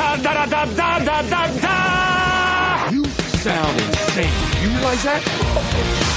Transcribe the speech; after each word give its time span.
da 0.00 0.16
da 0.16 0.46
da 0.46 0.64
da 0.64 0.98
da 0.98 1.22
da 1.22 1.46
da. 1.60 2.90
You 2.90 3.04
sound 3.44 3.80
insane. 3.80 4.32
You 4.62 4.68
realize 4.70 5.02
that? 5.04 5.22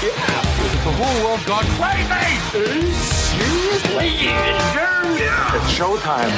yeah. 0.03 0.41
The 0.83 0.91
whole 0.91 1.17
world 1.25 1.43
gone 1.45 1.65
crazy. 1.79 2.91
Seriously? 2.93 4.09
Yeah. 4.23 5.55
It's 5.55 5.73
showtime. 5.77 6.31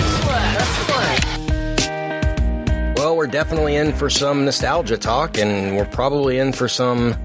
Well, 2.95 3.15
we're 3.15 3.27
definitely 3.27 3.75
in 3.75 3.93
for 3.93 4.09
some 4.09 4.45
nostalgia 4.45 4.97
talk, 4.97 5.37
and 5.37 5.75
we're 5.77 5.85
probably 5.85 6.39
in 6.39 6.51
for 6.53 6.67
some 6.67 7.15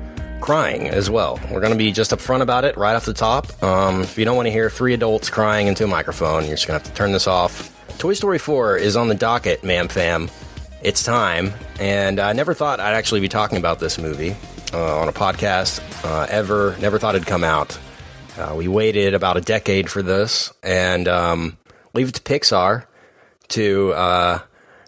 crying 0.40 0.88
as 0.88 1.08
well. 1.08 1.38
We're 1.50 1.60
going 1.60 1.72
to 1.72 1.78
be 1.78 1.92
just 1.92 2.10
upfront 2.10 2.42
about 2.42 2.64
it 2.64 2.76
right 2.76 2.94
off 2.94 3.04
the 3.06 3.14
top. 3.14 3.62
Um, 3.62 4.02
if 4.02 4.18
you 4.18 4.24
don't 4.26 4.36
want 4.36 4.46
to 4.46 4.52
hear 4.52 4.68
three 4.68 4.92
adults 4.94 5.30
crying 5.30 5.66
into 5.66 5.84
a 5.84 5.86
microphone, 5.86 6.44
you're 6.44 6.56
just 6.56 6.66
going 6.66 6.78
to 6.78 6.84
have 6.84 6.92
to 6.92 6.96
turn 6.96 7.12
this 7.12 7.26
off. 7.26 7.74
Toy 8.00 8.14
Story 8.14 8.38
4 8.38 8.78
is 8.78 8.96
on 8.96 9.08
the 9.08 9.14
docket, 9.14 9.62
ma'am 9.62 9.86
fam. 9.86 10.30
It's 10.82 11.02
time. 11.02 11.52
And 11.78 12.18
I 12.18 12.32
never 12.32 12.54
thought 12.54 12.80
I'd 12.80 12.94
actually 12.94 13.20
be 13.20 13.28
talking 13.28 13.58
about 13.58 13.78
this 13.78 13.98
movie 13.98 14.34
uh, 14.72 15.00
on 15.00 15.08
a 15.08 15.12
podcast 15.12 15.82
uh, 16.02 16.26
ever. 16.30 16.78
Never 16.80 16.98
thought 16.98 17.14
it'd 17.14 17.26
come 17.26 17.44
out. 17.44 17.78
Uh, 18.38 18.54
we 18.56 18.68
waited 18.68 19.12
about 19.12 19.36
a 19.36 19.42
decade 19.42 19.90
for 19.90 20.00
this, 20.00 20.50
and 20.62 21.08
um, 21.08 21.58
leave 21.92 22.08
it 22.08 22.14
to 22.14 22.22
Pixar 22.22 22.86
to 23.48 23.92
uh, 23.92 24.38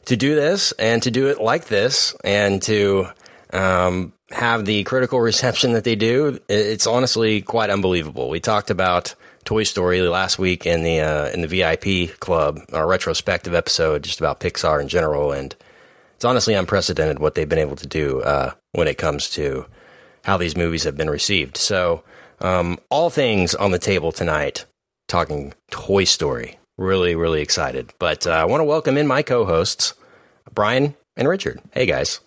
to 0.07 0.17
do 0.17 0.35
this 0.35 0.73
and 0.79 1.03
to 1.03 1.11
do 1.11 1.29
it 1.29 1.39
like 1.39 1.67
this 1.67 2.17
and 2.25 2.63
to 2.63 3.09
um, 3.53 4.15
have 4.31 4.65
the 4.65 4.85
critical 4.85 5.21
reception 5.31 5.75
that 5.75 5.85
they 5.85 5.97
do. 5.97 6.41
It's 6.49 6.87
honestly 6.87 7.43
quite 7.43 7.69
unbelievable. 7.69 8.31
We 8.31 8.41
talked 8.41 8.71
about 8.71 9.15
Toy 9.45 9.65
Story 9.65 10.01
last 10.03 10.39
week 10.39 10.67
in 10.67 10.83
the 10.83 11.01
uh, 11.01 11.29
in 11.31 11.41
the 11.41 11.49
VIP 11.49 12.19
club, 12.21 12.61
our 12.73 12.87
retrospective 12.87 13.55
episode, 13.55 14.05
just 14.05 14.21
about 14.21 14.41
Pixar 14.41 14.81
in 14.81 14.89
general, 14.89 15.33
and 15.33 15.55
it's 16.15 16.25
honestly 16.25 16.55
unprecedented 16.55 17.19
what 17.19 17.35
they've 17.35 17.49
been 17.49 17.59
able 17.59 17.77
to 17.77 17.87
do 17.87 18.21
uh, 18.23 18.53
when 18.73 18.87
it 18.87 18.99
comes 18.99 19.29
to 19.31 19.67
how 20.25 20.37
these 20.37 20.57
movies 20.57 20.85
have 20.85 20.97
been 20.97 21.11
received. 21.11 21.57
So, 21.57 22.05
um, 22.41 22.79
all 22.91 23.11
things 23.11 23.55
on 23.55 23.73
the 23.73 23.79
table 23.79 24.13
tonight, 24.13 24.65
talking 25.09 25.55
Toy 25.71 26.05
Story. 26.05 26.59
Really, 26.79 27.15
really 27.15 27.43
excited. 27.43 27.93
But 27.99 28.27
uh, 28.27 28.31
I 28.31 28.45
want 28.45 28.61
to 28.61 28.65
welcome 28.65 28.97
in 28.97 29.07
my 29.07 29.23
co-hosts, 29.23 29.95
Brian 30.55 30.95
and 31.17 31.29
Richard. 31.29 31.61
Hey, 31.73 31.87
guys. 31.87 32.21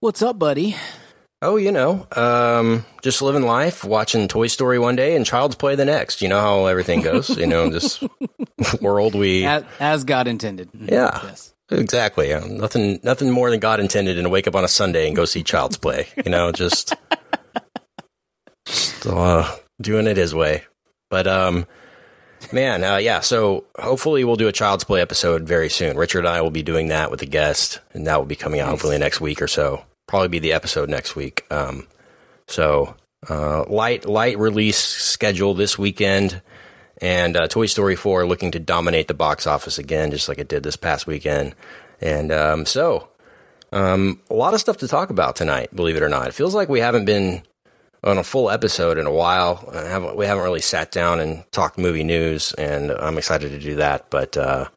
What's 0.00 0.22
up, 0.22 0.38
buddy? 0.38 0.76
Oh, 1.46 1.56
you 1.56 1.72
know, 1.72 2.06
um, 2.16 2.86
just 3.02 3.20
living 3.20 3.42
life, 3.42 3.84
watching 3.84 4.28
Toy 4.28 4.46
Story 4.46 4.78
one 4.78 4.96
day 4.96 5.14
and 5.14 5.26
Child's 5.26 5.56
Play 5.56 5.74
the 5.74 5.84
next. 5.84 6.22
You 6.22 6.28
know 6.30 6.40
how 6.40 6.64
everything 6.64 7.02
goes. 7.02 7.36
you 7.36 7.46
know, 7.46 7.68
this 7.68 8.02
world 8.80 9.14
we 9.14 9.44
as, 9.44 9.62
as, 9.78 10.04
God 10.04 10.26
intended. 10.26 10.70
Yeah, 10.72 11.20
yes. 11.22 11.52
exactly. 11.70 12.32
Nothing, 12.48 12.98
nothing 13.02 13.30
more 13.30 13.50
than 13.50 13.60
God 13.60 13.78
intended, 13.78 14.16
and 14.16 14.24
to 14.24 14.30
wake 14.30 14.48
up 14.48 14.54
on 14.54 14.64
a 14.64 14.68
Sunday 14.68 15.06
and 15.06 15.14
go 15.14 15.26
see 15.26 15.42
Child's 15.42 15.76
Play. 15.76 16.08
You 16.24 16.30
know, 16.30 16.50
just, 16.50 16.94
just 18.64 19.06
uh, 19.06 19.54
doing 19.82 20.06
it 20.06 20.16
His 20.16 20.34
way. 20.34 20.64
But 21.10 21.26
um, 21.26 21.66
man, 22.54 22.82
uh, 22.82 22.96
yeah. 22.96 23.20
So 23.20 23.66
hopefully 23.78 24.24
we'll 24.24 24.36
do 24.36 24.48
a 24.48 24.52
Child's 24.52 24.84
Play 24.84 25.02
episode 25.02 25.42
very 25.42 25.68
soon. 25.68 25.98
Richard 25.98 26.20
and 26.20 26.28
I 26.28 26.40
will 26.40 26.50
be 26.50 26.62
doing 26.62 26.88
that 26.88 27.10
with 27.10 27.20
a 27.20 27.26
guest, 27.26 27.80
and 27.92 28.06
that 28.06 28.16
will 28.16 28.24
be 28.24 28.34
coming 28.34 28.60
out 28.60 28.64
nice. 28.64 28.70
hopefully 28.70 28.96
next 28.96 29.20
week 29.20 29.42
or 29.42 29.48
so 29.48 29.84
probably 30.06 30.28
be 30.28 30.38
the 30.38 30.52
episode 30.52 30.88
next 30.88 31.16
week. 31.16 31.44
Um, 31.50 31.86
so 32.46 32.94
uh, 33.28 33.64
light 33.64 34.04
light 34.04 34.38
release 34.38 34.78
schedule 34.78 35.54
this 35.54 35.78
weekend, 35.78 36.42
and 37.00 37.36
uh, 37.36 37.48
Toy 37.48 37.66
Story 37.66 37.96
four 37.96 38.26
looking 38.26 38.50
to 38.52 38.58
dominate 38.58 39.08
the 39.08 39.14
box 39.14 39.46
office 39.46 39.78
again, 39.78 40.10
just 40.10 40.28
like 40.28 40.38
it 40.38 40.48
did 40.48 40.62
this 40.62 40.76
past 40.76 41.06
weekend. 41.06 41.54
And 42.00 42.32
um, 42.32 42.66
so 42.66 43.08
um, 43.72 44.20
a 44.30 44.34
lot 44.34 44.54
of 44.54 44.60
stuff 44.60 44.76
to 44.78 44.88
talk 44.88 45.10
about 45.10 45.36
tonight. 45.36 45.74
Believe 45.74 45.96
it 45.96 46.02
or 46.02 46.08
not, 46.08 46.28
it 46.28 46.34
feels 46.34 46.54
like 46.54 46.68
we 46.68 46.80
haven't 46.80 47.06
been 47.06 47.42
on 48.02 48.18
a 48.18 48.24
full 48.24 48.50
episode 48.50 48.98
in 48.98 49.06
a 49.06 49.12
while. 49.12 49.70
Haven't, 49.72 50.16
we 50.16 50.26
haven't 50.26 50.44
really 50.44 50.60
sat 50.60 50.92
down 50.92 51.20
and 51.20 51.50
talked 51.50 51.78
movie 51.78 52.04
news, 52.04 52.52
and 52.52 52.92
I'm 52.92 53.16
excited 53.16 53.50
to 53.52 53.58
do 53.58 53.76
that. 53.76 54.10
But 54.10 54.36
uh, 54.36 54.68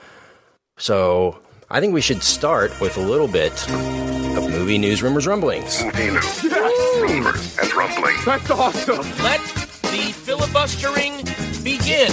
so 0.78 1.38
I 1.70 1.82
think 1.82 1.94
we 1.94 2.00
should 2.00 2.24
start 2.24 2.80
with 2.80 2.96
a 2.96 3.02
little 3.02 3.28
bit 3.28 3.52
of 3.70 4.50
movie 4.50 4.78
news, 4.78 5.04
rumors, 5.04 5.28
rumblings. 5.28 5.84
Movie 5.84 6.12
news, 6.12 6.44
yes. 6.46 7.02
rumors, 7.02 7.58
and 7.60 7.74
rumblings. 7.74 8.24
That's 8.24 8.50
awesome. 8.50 9.00
Let 9.22 9.42
the 9.82 10.14
filibustering 10.16 11.18
begin. 11.66 12.10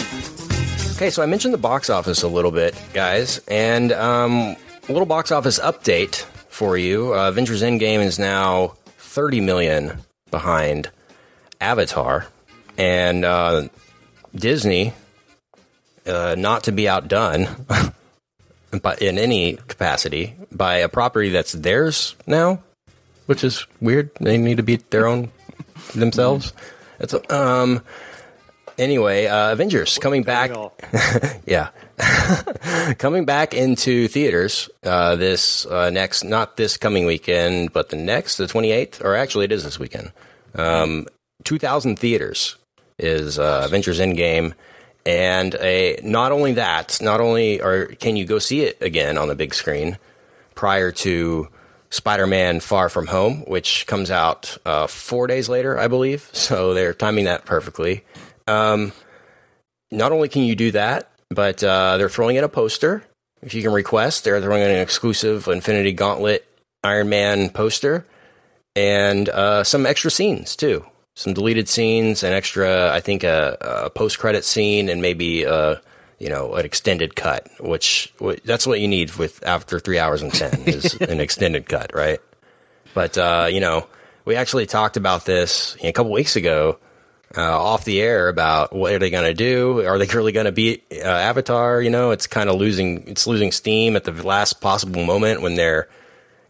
Okay, 0.97 1.09
so 1.09 1.23
I 1.23 1.27
mentioned 1.27 1.55
the 1.55 1.59
box 1.59 1.89
office 1.89 2.25
a 2.25 2.29
little 2.29 2.51
bit, 2.51 2.75
guys, 2.93 3.39
and 3.47 3.93
um, 3.93 4.57
a 4.89 4.93
little 4.93 5.07
box 5.07 5.31
office 5.31 5.61
update 5.61 6.23
for 6.49 6.77
you. 6.77 7.15
Uh, 7.15 7.29
Avengers 7.29 7.63
Endgame 7.63 8.01
is 8.01 8.19
now 8.19 8.75
30 8.99 9.41
million 9.41 9.99
behind 10.33 10.91
Avatar, 11.61 12.27
and 12.77 13.25
uh, 13.25 13.69
Disney, 14.35 14.95
uh, 16.07 16.35
not 16.37 16.65
to 16.65 16.73
be 16.73 16.89
outdone. 16.89 17.47
in 19.01 19.19
any 19.19 19.57
capacity 19.69 20.35
by 20.53 20.77
a 20.77 20.89
property 20.89 21.31
that's 21.31 21.53
theirs 21.53 22.17
now, 22.27 22.63
which 23.27 23.45
is 23.45 23.67
weird. 23.81 24.11
They 24.21 24.39
need 24.39 24.57
to 24.59 24.63
beat 24.63 24.91
their 24.91 25.07
own 25.07 25.31
themselves. 25.95 26.53
It's 26.99 27.15
um. 27.31 27.83
Anyway, 28.77 29.27
uh, 29.27 29.53
Avengers 29.53 29.99
coming 29.99 30.25
back. 30.25 30.51
yeah, 31.47 31.69
coming 32.99 33.25
back 33.25 33.55
into 33.55 34.09
theaters 34.09 34.69
uh, 34.83 35.15
this 35.15 35.65
uh, 35.67 35.91
next, 35.91 36.25
not 36.25 36.57
this 36.57 36.77
coming 36.77 37.07
weekend, 37.07 37.73
but 37.73 37.91
the 37.91 37.97
next, 37.97 38.37
the 38.37 38.49
twenty 38.49 38.73
eighth, 38.73 39.01
or 39.05 39.15
actually 39.15 39.45
it 39.45 39.53
is 39.53 39.63
this 39.63 39.79
weekend. 39.79 40.11
Um, 40.55 41.07
Two 41.45 41.59
thousand 41.59 41.99
theaters 41.99 42.57
is 42.99 43.39
uh, 43.39 43.63
Avengers 43.67 44.01
Endgame 44.01 44.55
and 45.07 45.55
a, 45.57 45.99
not 46.03 46.33
only 46.33 46.55
that, 46.55 46.99
not 47.01 47.21
only 47.21 47.61
or 47.61 47.87
can 47.87 48.17
you 48.17 48.25
go 48.25 48.39
see 48.39 48.63
it 48.63 48.81
again 48.81 49.19
on 49.19 49.29
the 49.29 49.35
big 49.35 49.55
screen 49.55 49.99
prior 50.55 50.91
to 50.93 51.49
Spider-Man: 51.91 52.61
Far 52.61 52.89
From 52.89 53.07
Home, 53.07 53.45
which 53.47 53.87
comes 53.87 54.11
out 54.11 54.57
uh, 54.65 54.87
four 54.87 55.27
days 55.27 55.49
later, 55.49 55.79
I 55.79 55.89
believe. 55.89 56.31
So 56.35 56.75
they're 56.75 56.95
timing 56.95 57.25
that 57.25 57.45
perfectly. 57.45 58.05
Um, 58.47 58.93
not 59.91 60.13
only 60.13 60.29
can 60.29 60.43
you 60.43 60.57
do 60.57 60.73
that, 60.73 61.11
but 61.31 61.63
uh, 61.63 61.97
they're 61.97 62.09
throwing 62.09 62.37
in 62.37 62.45
a 62.45 62.49
poster. 62.49 63.05
If 63.43 63.55
you 63.55 63.63
can 63.63 63.73
request, 63.73 64.25
they're 64.25 64.41
throwing 64.41 64.63
in 64.63 64.71
an 64.71 64.81
exclusive 64.81 65.49
Infinity 65.49 65.93
Gauntlet 65.93 66.47
Iron 66.83 67.09
Man 67.09 67.51
poster 67.51 68.07
and 68.77 69.29
uh, 69.29 69.65
some 69.65 69.87
extra 69.87 70.11
scenes 70.11 70.57
too 70.57 70.85
some 71.15 71.33
deleted 71.33 71.69
scenes, 71.69 72.23
an 72.23 72.33
extra, 72.33 72.93
I 72.93 73.01
think, 73.01 73.25
a, 73.25 73.57
a 73.85 73.91
post 73.91 74.19
credit 74.19 74.45
scene, 74.45 74.89
and 74.89 75.01
maybe 75.01 75.45
a, 75.45 75.53
uh, 75.53 75.79
you 76.19 76.29
know 76.29 76.55
an 76.55 76.65
extended 76.65 77.17
cut. 77.17 77.49
Which 77.61 78.13
that's 78.45 78.67
what 78.67 78.81
you 78.81 78.89
need 78.89 79.15
with 79.15 79.45
after 79.47 79.79
three 79.79 79.99
hours 79.99 80.23
and 80.23 80.33
ten 80.33 80.63
is 80.63 80.95
an 81.01 81.21
extended 81.21 81.69
cut, 81.69 81.95
right? 81.95 82.21
But 82.95 83.17
uh, 83.19 83.49
you 83.51 83.61
know, 83.61 83.87
we 84.25 84.37
actually 84.37 84.67
talked 84.67 84.97
about 84.97 85.25
this 85.25 85.77
a 85.83 85.93
couple 85.93 86.13
weeks 86.13 86.37
ago 86.37 86.79
uh, 87.37 87.43
off 87.43 87.85
the 87.85 88.01
air 88.01 88.29
about 88.29 88.73
what 88.73 88.93
are 88.93 88.99
they 88.99 89.11
going 89.11 89.25
to 89.25 89.35
do? 89.35 89.85
Are 89.87 89.99
they 89.99 90.07
really 90.15 90.33
going 90.33 90.47
to 90.47 90.53
beat 90.53 90.85
uh, 90.93 91.07
Avatar? 91.07 91.81
You 91.81 91.91
know, 91.91 92.11
it's 92.11 92.27
kind 92.27 92.49
of 92.49 92.57
losing 92.57 93.09
it's 93.09 93.27
losing 93.27 93.53
steam 93.53 93.97
at 93.97 94.05
the 94.05 94.13
last 94.27 94.61
possible 94.61 95.05
moment 95.05 95.43
when 95.43 95.55
they're 95.55 95.89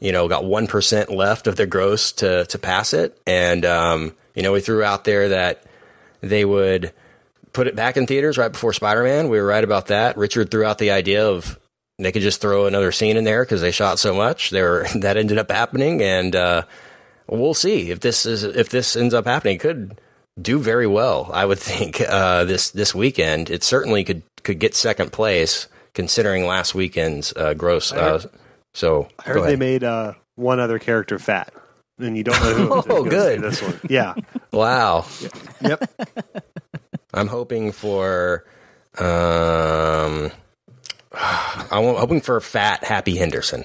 you 0.00 0.12
know 0.12 0.28
got 0.28 0.44
one 0.44 0.66
percent 0.66 1.10
left 1.10 1.46
of 1.46 1.56
their 1.56 1.66
gross 1.66 2.12
to 2.12 2.44
to 2.46 2.58
pass 2.58 2.92
it, 2.92 3.20
and 3.26 3.64
um, 3.64 4.14
you 4.34 4.42
know, 4.42 4.52
we 4.52 4.60
threw 4.60 4.82
out 4.82 5.04
there 5.04 5.30
that 5.30 5.64
they 6.20 6.44
would 6.44 6.92
put 7.52 7.66
it 7.66 7.76
back 7.76 7.96
in 7.96 8.06
theaters 8.06 8.36
right 8.36 8.52
before 8.52 8.72
Spider 8.72 9.04
Man. 9.04 9.28
We 9.28 9.40
were 9.40 9.46
right 9.46 9.64
about 9.64 9.86
that. 9.86 10.16
Richard 10.16 10.50
threw 10.50 10.64
out 10.64 10.78
the 10.78 10.90
idea 10.90 11.26
of 11.26 11.58
they 11.98 12.12
could 12.12 12.22
just 12.22 12.40
throw 12.40 12.66
another 12.66 12.92
scene 12.92 13.16
in 13.16 13.24
there 13.24 13.44
because 13.44 13.60
they 13.60 13.70
shot 13.70 13.98
so 13.98 14.14
much. 14.14 14.50
There, 14.50 14.86
that 14.96 15.16
ended 15.16 15.38
up 15.38 15.50
happening, 15.50 16.02
and 16.02 16.34
uh, 16.36 16.62
we'll 17.26 17.54
see 17.54 17.90
if 17.90 18.00
this 18.00 18.26
is 18.26 18.42
if 18.42 18.68
this 18.68 18.96
ends 18.96 19.14
up 19.14 19.26
happening. 19.26 19.56
It 19.56 19.60
could 19.60 20.00
do 20.40 20.58
very 20.58 20.86
well, 20.86 21.30
I 21.32 21.46
would 21.46 21.60
think. 21.60 22.02
Uh, 22.14 22.44
this 22.44 22.70
this 22.70 22.94
weekend, 22.94 23.50
it 23.50 23.64
certainly 23.64 24.04
could 24.04 24.22
could 24.42 24.58
get 24.58 24.74
second 24.74 25.12
place 25.12 25.68
considering 25.94 26.46
last 26.46 26.74
weekend's 26.74 27.32
uh, 27.36 27.54
gross. 27.54 27.92
Uh, 27.92 28.24
so 28.72 29.08
I 29.18 29.30
heard 29.30 29.44
they 29.44 29.56
made 29.56 29.84
uh, 29.84 30.14
one 30.34 30.60
other 30.60 30.78
character 30.78 31.18
fat 31.18 31.52
and 31.98 32.16
you 32.16 32.24
don't 32.24 32.40
know 32.42 32.80
who. 32.80 32.92
oh, 32.92 33.04
good. 33.04 33.40
This 33.40 33.62
one, 33.62 33.80
yeah. 33.88 34.14
Wow. 34.52 35.06
Yep. 35.60 35.90
I'm 37.14 37.28
hoping 37.28 37.72
for. 37.72 38.44
Um, 38.98 40.30
I'm 41.12 41.94
hoping 41.96 42.20
for 42.20 42.40
fat 42.40 42.84
Happy 42.84 43.16
Henderson. 43.16 43.64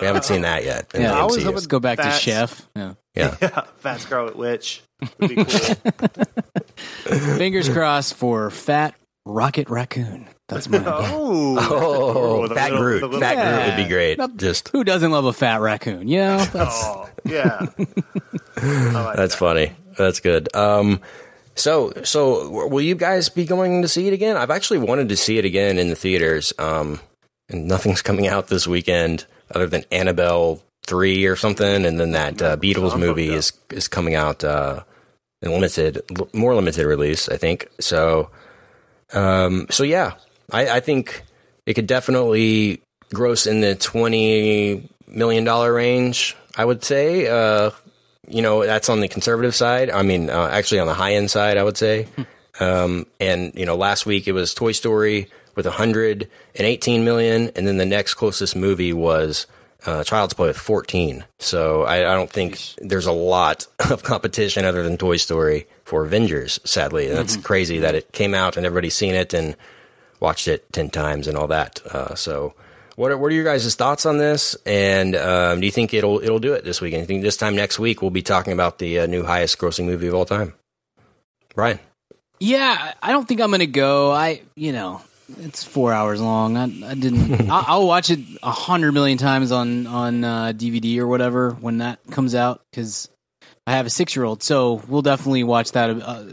We 0.00 0.06
haven't 0.06 0.24
seen 0.24 0.42
that 0.42 0.64
yet. 0.64 0.92
Yeah, 0.94 1.20
I 1.20 1.24
was 1.24 1.42
hoping 1.42 1.60
to 1.60 1.66
go 1.66 1.80
back 1.80 1.98
Fats. 1.98 2.18
to 2.18 2.22
Chef. 2.22 2.68
Yeah. 2.76 2.94
Yeah. 3.14 3.36
yeah. 3.42 3.62
Fat 3.78 4.00
Scarlet 4.00 4.36
Witch. 4.36 4.82
Would 5.18 5.28
be 5.28 5.44
cool. 5.44 5.74
Fingers 7.36 7.68
crossed 7.68 8.14
for 8.14 8.50
Fat 8.50 8.94
Rocket 9.26 9.68
Raccoon. 9.68 10.28
That's 10.48 10.68
my 10.70 10.78
idea. 10.78 10.92
Oh, 10.92 11.58
Oh, 11.70 12.40
With 12.42 12.52
a 12.52 12.54
Fat 12.54 12.70
little- 12.70 12.78
Groot. 12.84 13.02
little- 13.02 13.20
Fat 13.20 13.34
Groot 13.34 13.66
would 13.76 13.82
be 13.84 13.88
great. 13.88 14.18
Not- 14.18 14.36
Just 14.36 14.68
Who 14.70 14.82
doesn't 14.84 15.10
love 15.10 15.24
a 15.26 15.32
fat 15.32 15.60
raccoon? 15.60 16.08
You 16.08 16.18
know, 16.18 16.38
that's 16.52 16.82
Oh, 16.84 17.08
yeah. 17.24 17.66
Like 18.56 19.16
that's 19.16 19.34
that. 19.34 19.38
funny. 19.38 19.72
That's 19.96 20.20
good. 20.20 20.54
Um, 20.56 21.00
so 21.54 21.92
so 22.04 22.66
will 22.68 22.80
you 22.80 22.94
guys 22.94 23.28
be 23.28 23.44
going 23.44 23.82
to 23.82 23.88
see 23.88 24.06
it 24.06 24.12
again? 24.12 24.36
I've 24.36 24.50
actually 24.50 24.78
wanted 24.78 25.08
to 25.08 25.16
see 25.16 25.38
it 25.38 25.44
again 25.44 25.78
in 25.78 25.88
the 25.88 25.96
theaters. 25.96 26.52
Um, 26.58 27.00
and 27.48 27.66
nothing's 27.66 28.02
coming 28.02 28.26
out 28.28 28.48
this 28.48 28.66
weekend 28.66 29.26
other 29.54 29.66
than 29.66 29.84
Annabelle 29.90 30.62
three 30.86 31.26
or 31.26 31.34
something, 31.36 31.84
and 31.84 31.98
then 31.98 32.12
that 32.12 32.40
uh, 32.40 32.56
Beatles 32.56 32.92
I'm 32.94 33.00
movie 33.00 33.28
is 33.28 33.52
is 33.70 33.88
coming 33.88 34.14
out 34.14 34.44
uh, 34.44 34.84
in 35.42 35.50
limited, 35.50 36.02
l- 36.18 36.28
more 36.32 36.54
limited 36.54 36.86
release, 36.86 37.28
I 37.28 37.36
think. 37.38 37.68
So, 37.80 38.30
um, 39.12 39.66
so 39.70 39.82
yeah, 39.82 40.12
I, 40.50 40.68
I 40.68 40.80
think 40.80 41.22
it 41.66 41.74
could 41.74 41.86
definitely 41.86 42.80
gross 43.12 43.46
in 43.46 43.60
the 43.60 43.74
twenty 43.74 44.88
million 45.06 45.44
dollar 45.44 45.72
range. 45.72 46.36
I 46.56 46.64
would 46.64 46.84
say. 46.84 47.26
Uh, 47.26 47.70
you 48.30 48.42
know, 48.42 48.64
that's 48.64 48.88
on 48.88 49.00
the 49.00 49.08
conservative 49.08 49.54
side. 49.54 49.90
I 49.90 50.02
mean, 50.02 50.28
uh, 50.28 50.48
actually 50.52 50.80
on 50.80 50.86
the 50.86 50.94
high 50.94 51.14
end 51.14 51.30
side, 51.30 51.56
I 51.56 51.64
would 51.64 51.76
say. 51.78 52.06
Um, 52.60 53.06
and 53.20 53.54
you 53.54 53.64
know, 53.66 53.76
last 53.76 54.04
week 54.04 54.26
it 54.26 54.32
was 54.32 54.54
Toy 54.54 54.72
Story 54.72 55.28
with 55.54 55.66
118 55.66 57.04
million, 57.04 57.50
and 57.56 57.66
then 57.66 57.78
the 57.78 57.86
next 57.86 58.14
closest 58.14 58.54
movie 58.54 58.92
was 58.92 59.46
uh, 59.86 60.04
Child's 60.04 60.34
Play 60.34 60.48
with 60.48 60.58
14. 60.58 61.24
So 61.38 61.82
I, 61.82 61.98
I 61.98 62.14
don't 62.14 62.30
think 62.30 62.60
there's 62.78 63.06
a 63.06 63.12
lot 63.12 63.66
of 63.90 64.02
competition 64.02 64.64
other 64.64 64.82
than 64.82 64.98
Toy 64.98 65.16
Story 65.16 65.66
for 65.84 66.04
Avengers. 66.04 66.60
Sadly, 66.64 67.08
and 67.08 67.16
that's 67.16 67.36
crazy 67.36 67.78
that 67.78 67.94
it 67.94 68.12
came 68.12 68.34
out 68.34 68.56
and 68.56 68.66
everybody's 68.66 68.96
seen 68.96 69.14
it 69.14 69.32
and 69.34 69.56
watched 70.20 70.48
it 70.48 70.72
10 70.72 70.90
times 70.90 71.28
and 71.28 71.36
all 71.36 71.46
that. 71.48 71.80
Uh, 71.86 72.14
so. 72.14 72.54
What 72.96 73.12
are, 73.12 73.16
what 73.16 73.30
are 73.30 73.34
your 73.34 73.44
guys' 73.44 73.76
thoughts 73.76 74.06
on 74.06 74.18
this? 74.18 74.56
And 74.66 75.14
um, 75.14 75.60
do 75.60 75.66
you 75.66 75.70
think 75.70 75.94
it'll 75.94 76.20
it'll 76.20 76.40
do 76.40 76.54
it 76.54 76.64
this 76.64 76.80
weekend? 76.80 77.02
You 77.02 77.06
think 77.06 77.22
this 77.22 77.36
time 77.36 77.54
next 77.54 77.78
week 77.78 78.02
we'll 78.02 78.10
be 78.10 78.22
talking 78.22 78.52
about 78.52 78.80
the 78.80 78.98
uh, 78.98 79.06
new 79.06 79.22
highest 79.22 79.56
grossing 79.56 79.84
movie 79.84 80.08
of 80.08 80.14
all 80.14 80.24
time? 80.24 80.54
Brian, 81.54 81.78
Yeah, 82.40 82.94
I 83.00 83.12
don't 83.12 83.28
think 83.28 83.40
I'm 83.40 83.52
gonna 83.52 83.66
go. 83.66 84.10
I, 84.10 84.42
you 84.56 84.72
know, 84.72 85.00
it's 85.38 85.62
four 85.62 85.92
hours 85.92 86.20
long. 86.20 86.56
I, 86.56 86.64
I 86.64 86.94
didn't. 86.94 87.48
I'll, 87.50 87.64
I'll 87.68 87.86
watch 87.86 88.10
it 88.10 88.18
a 88.42 88.50
hundred 88.50 88.92
million 88.92 89.18
times 89.18 89.52
on 89.52 89.86
on 89.86 90.24
uh, 90.24 90.52
DVD 90.52 90.98
or 90.98 91.06
whatever 91.06 91.52
when 91.52 91.78
that 91.78 92.00
comes 92.10 92.34
out 92.34 92.62
because 92.70 93.08
I 93.66 93.72
have 93.72 93.86
a 93.86 93.90
six 93.90 94.16
year 94.16 94.24
old. 94.24 94.42
So 94.42 94.82
we'll 94.88 95.02
definitely 95.02 95.44
watch 95.44 95.72
that 95.72 95.90
uh, 95.90 96.24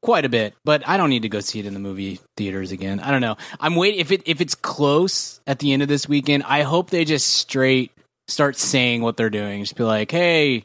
quite 0.00 0.24
a 0.24 0.28
bit. 0.28 0.54
But 0.64 0.86
I 0.88 0.96
don't 0.96 1.10
need 1.10 1.22
to 1.22 1.28
go 1.28 1.40
see 1.40 1.58
it 1.58 1.66
in 1.66 1.74
the 1.74 1.80
movie 1.80 2.20
theaters 2.36 2.72
again. 2.72 3.00
I 3.00 3.10
don't 3.10 3.20
know. 3.20 3.36
I'm 3.60 3.76
waiting 3.76 4.00
if 4.00 4.10
it 4.12 4.22
if 4.26 4.40
it's 4.40 4.54
close 4.54 5.40
at 5.46 5.58
the 5.58 5.72
end 5.72 5.82
of 5.82 5.88
this 5.88 6.08
weekend. 6.08 6.44
I 6.44 6.62
hope 6.62 6.90
they 6.90 7.04
just 7.04 7.26
straight 7.26 7.92
start 8.28 8.56
saying 8.56 9.02
what 9.02 9.16
they're 9.16 9.30
doing. 9.30 9.62
Just 9.62 9.76
be 9.76 9.84
like, 9.84 10.10
hey, 10.10 10.64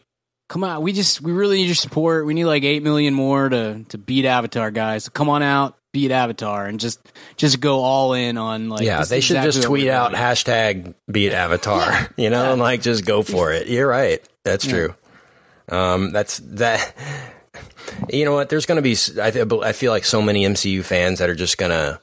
come 0.49 0.63
on, 0.63 0.81
we 0.81 0.93
just 0.93 1.21
we 1.21 1.31
really 1.31 1.57
need 1.57 1.65
your 1.65 1.75
support. 1.75 2.25
We 2.25 2.33
need 2.33 2.45
like 2.45 2.63
eight 2.63 2.83
million 2.83 3.13
more 3.13 3.49
to 3.49 3.83
to 3.89 3.97
beat 3.97 4.25
Avatar, 4.25 4.71
guys. 4.71 5.05
So 5.05 5.11
come 5.11 5.29
on 5.29 5.43
out, 5.43 5.77
beat 5.93 6.11
Avatar, 6.11 6.65
and 6.65 6.79
just 6.79 6.99
just 7.37 7.59
go 7.59 7.79
all 7.79 8.13
in 8.13 8.37
on 8.37 8.69
like. 8.69 8.81
yeah, 8.81 9.03
they 9.03 9.21
should 9.21 9.37
exactly 9.37 9.51
just 9.51 9.63
tweet 9.67 9.87
out 9.87 10.13
hashtag 10.13 10.93
beat 11.09 11.31
Avatar, 11.33 12.09
you 12.17 12.29
know, 12.29 12.51
and 12.51 12.61
like 12.61 12.81
just 12.81 13.05
go 13.05 13.23
for 13.23 13.51
it. 13.51 13.67
You're 13.67 13.87
right. 13.87 14.21
That's 14.43 14.65
true. 14.65 14.95
Um, 15.69 16.11
that's 16.11 16.37
that. 16.39 16.93
You 18.09 18.25
know 18.25 18.33
what? 18.33 18.49
There's 18.49 18.65
going 18.65 18.77
to 18.77 18.81
be. 18.81 18.95
I, 19.21 19.31
th- 19.31 19.47
I 19.63 19.71
feel 19.71 19.91
like 19.91 20.05
so 20.05 20.21
many 20.21 20.45
MCU 20.45 20.83
fans 20.83 21.19
that 21.19 21.29
are 21.29 21.35
just 21.35 21.57
going 21.57 21.71
to 21.71 21.99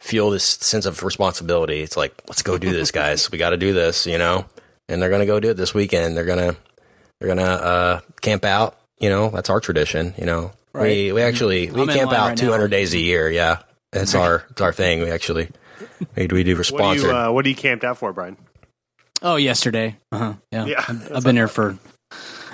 feel 0.00 0.30
this 0.30 0.44
sense 0.44 0.86
of 0.86 1.02
responsibility. 1.02 1.80
It's 1.80 1.96
like, 1.96 2.14
let's 2.28 2.42
go 2.42 2.58
do 2.58 2.72
this, 2.72 2.90
guys. 2.90 3.30
we 3.30 3.38
got 3.38 3.50
to 3.50 3.56
do 3.56 3.72
this, 3.72 4.06
you 4.06 4.18
know. 4.18 4.46
And 4.88 5.02
they're 5.02 5.10
going 5.10 5.20
to 5.20 5.26
go 5.26 5.40
do 5.40 5.50
it 5.50 5.54
this 5.56 5.74
weekend. 5.74 6.16
They're 6.16 6.24
gonna 6.24 6.56
they're 7.18 7.28
gonna 7.28 7.42
uh, 7.42 8.00
camp 8.20 8.44
out. 8.44 8.78
You 9.00 9.10
know, 9.10 9.30
that's 9.30 9.50
our 9.50 9.60
tradition. 9.60 10.14
You 10.16 10.26
know, 10.26 10.52
we 10.74 11.12
we 11.12 11.22
actually 11.22 11.70
we 11.70 11.82
I'm 11.82 11.88
camp 11.88 12.12
out 12.12 12.28
right 12.28 12.38
200 12.38 12.62
now. 12.62 12.66
days 12.68 12.94
a 12.94 12.98
year. 12.98 13.28
Yeah, 13.28 13.62
that's 13.92 14.14
our 14.14 14.46
it's 14.50 14.60
our 14.60 14.72
thing. 14.72 15.00
We 15.00 15.10
actually 15.10 15.50
we, 16.14 16.26
we 16.26 16.44
do 16.44 16.56
What 16.56 16.98
are 17.04 17.12
uh, 17.12 17.32
What 17.32 17.44
are 17.44 17.48
you 17.48 17.56
camped 17.56 17.84
out 17.84 17.98
for, 17.98 18.12
Brian? 18.12 18.36
Oh, 19.22 19.36
yesterday. 19.36 19.96
Uh 20.12 20.18
huh. 20.18 20.34
Yeah, 20.52 20.64
Yeah, 20.66 20.84
I've, 20.88 21.12
I've 21.16 21.24
been 21.24 21.36
there 21.36 21.48
for. 21.48 21.78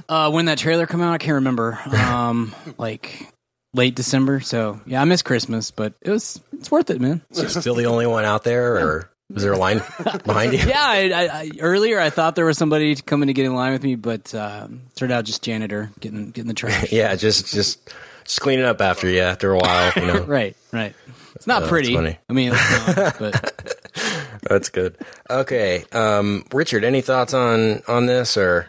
Uh, 0.09 0.31
when 0.31 0.47
that 0.47 0.59
trailer 0.59 0.87
come 0.87 1.01
out, 1.01 1.13
I 1.13 1.19
can't 1.19 1.37
remember. 1.37 1.79
Um, 1.87 2.55
like 2.79 3.33
late 3.75 3.95
December. 3.95 4.41
So 4.41 4.81
yeah, 4.87 5.01
I 5.01 5.05
missed 5.05 5.25
Christmas, 5.25 5.71
but 5.71 5.95
it 6.01 6.11
was 6.11 6.41
it's 6.53 6.71
worth 6.71 6.91
it, 6.91 7.01
man. 7.01 7.23
Still 7.33 7.75
the 7.75 7.87
only 7.87 8.07
one 8.07 8.25
out 8.25 8.45
there, 8.45 8.77
or 8.77 9.11
is 9.35 9.43
there 9.43 9.53
a 9.53 9.59
line 9.59 9.83
behind 10.25 10.53
you? 10.53 10.59
Yeah, 10.67 10.83
I, 10.83 11.11
I, 11.11 11.29
I, 11.29 11.51
earlier 11.61 11.99
I 11.99 12.11
thought 12.11 12.37
there 12.37 12.45
was 12.45 12.59
somebody 12.59 12.95
coming 12.97 13.29
to 13.29 13.33
get 13.33 13.47
in 13.47 13.55
line 13.55 13.73
with 13.73 13.83
me, 13.83 13.95
but 13.95 14.35
um, 14.35 14.83
turned 14.95 15.13
out 15.13 15.25
just 15.25 15.43
janitor 15.43 15.91
getting 16.01 16.31
getting 16.31 16.49
the 16.49 16.55
trash. 16.55 16.93
Yeah, 16.93 17.15
just 17.17 17.53
just 17.53 17.93
just 18.25 18.41
cleaning 18.41 18.65
up 18.65 18.81
after 18.81 19.09
you 19.09 19.21
after 19.21 19.53
a 19.53 19.59
while. 19.59 19.93
You 19.97 20.07
know, 20.07 20.23
right, 20.25 20.57
right. 20.73 20.95
It's 21.35 21.47
not 21.47 21.61
that's 21.61 21.71
pretty. 21.71 21.95
funny. 21.95 22.19
I 22.29 22.33
mean, 22.33 22.53
it's 22.55 22.97
not, 22.97 23.19
but 23.19 24.39
that's 24.43 24.69
good. 24.69 24.97
Okay, 25.31 25.85
um, 25.93 26.45
Richard, 26.53 26.85
any 26.85 27.01
thoughts 27.01 27.35
on 27.35 27.83
on 27.89 28.07
this 28.07 28.37
or? 28.37 28.69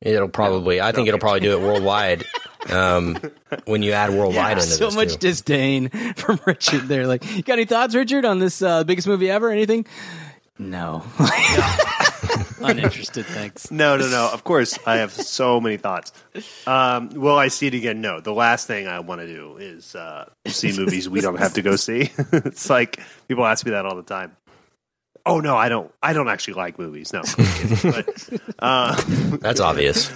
It'll 0.00 0.28
probably. 0.28 0.80
I 0.80 0.92
think 0.92 1.08
it'll 1.08 1.20
probably 1.20 1.40
do 1.40 1.52
it 1.52 1.60
worldwide. 1.60 2.24
Um, 2.70 3.18
when 3.64 3.82
you 3.82 3.92
add 3.92 4.10
worldwide 4.10 4.58
into 4.58 4.62
so 4.70 4.86
this, 4.86 4.94
much 4.94 5.12
too. 5.12 5.18
disdain 5.18 5.88
from 6.16 6.40
Richard. 6.46 6.82
There, 6.88 7.06
like, 7.06 7.24
you 7.34 7.42
got 7.42 7.54
any 7.54 7.64
thoughts, 7.64 7.94
Richard, 7.94 8.24
on 8.24 8.38
this 8.38 8.60
uh, 8.60 8.84
biggest 8.84 9.06
movie 9.06 9.30
ever? 9.30 9.50
Anything? 9.50 9.86
No, 10.58 11.02
uninterested. 12.62 13.26
Thanks. 13.26 13.70
No, 13.70 13.98
no, 13.98 14.08
no. 14.08 14.30
Of 14.32 14.42
course, 14.42 14.78
I 14.86 14.96
have 14.96 15.12
so 15.12 15.60
many 15.60 15.76
thoughts. 15.76 16.12
Um, 16.66 17.10
will 17.10 17.36
I 17.36 17.48
see 17.48 17.66
it 17.66 17.74
again? 17.74 18.00
No. 18.00 18.20
The 18.20 18.32
last 18.32 18.66
thing 18.66 18.86
I 18.86 19.00
want 19.00 19.20
to 19.20 19.26
do 19.26 19.58
is 19.58 19.94
uh, 19.94 20.30
see 20.46 20.72
movies 20.72 21.10
we 21.10 21.20
don't 21.20 21.38
have 21.38 21.54
to 21.54 21.62
go 21.62 21.76
see. 21.76 22.10
it's 22.32 22.70
like 22.70 23.00
people 23.28 23.44
ask 23.44 23.66
me 23.66 23.72
that 23.72 23.84
all 23.84 23.96
the 23.96 24.02
time. 24.02 24.34
Oh 25.28 25.40
no, 25.40 25.56
I 25.56 25.68
don't. 25.68 25.92
I 26.02 26.12
don't 26.12 26.28
actually 26.28 26.54
like 26.54 26.78
movies. 26.78 27.12
No, 27.12 27.22
but 27.82 28.28
uh, 28.60 28.94
That's 29.38 29.58
obvious. 29.60 30.10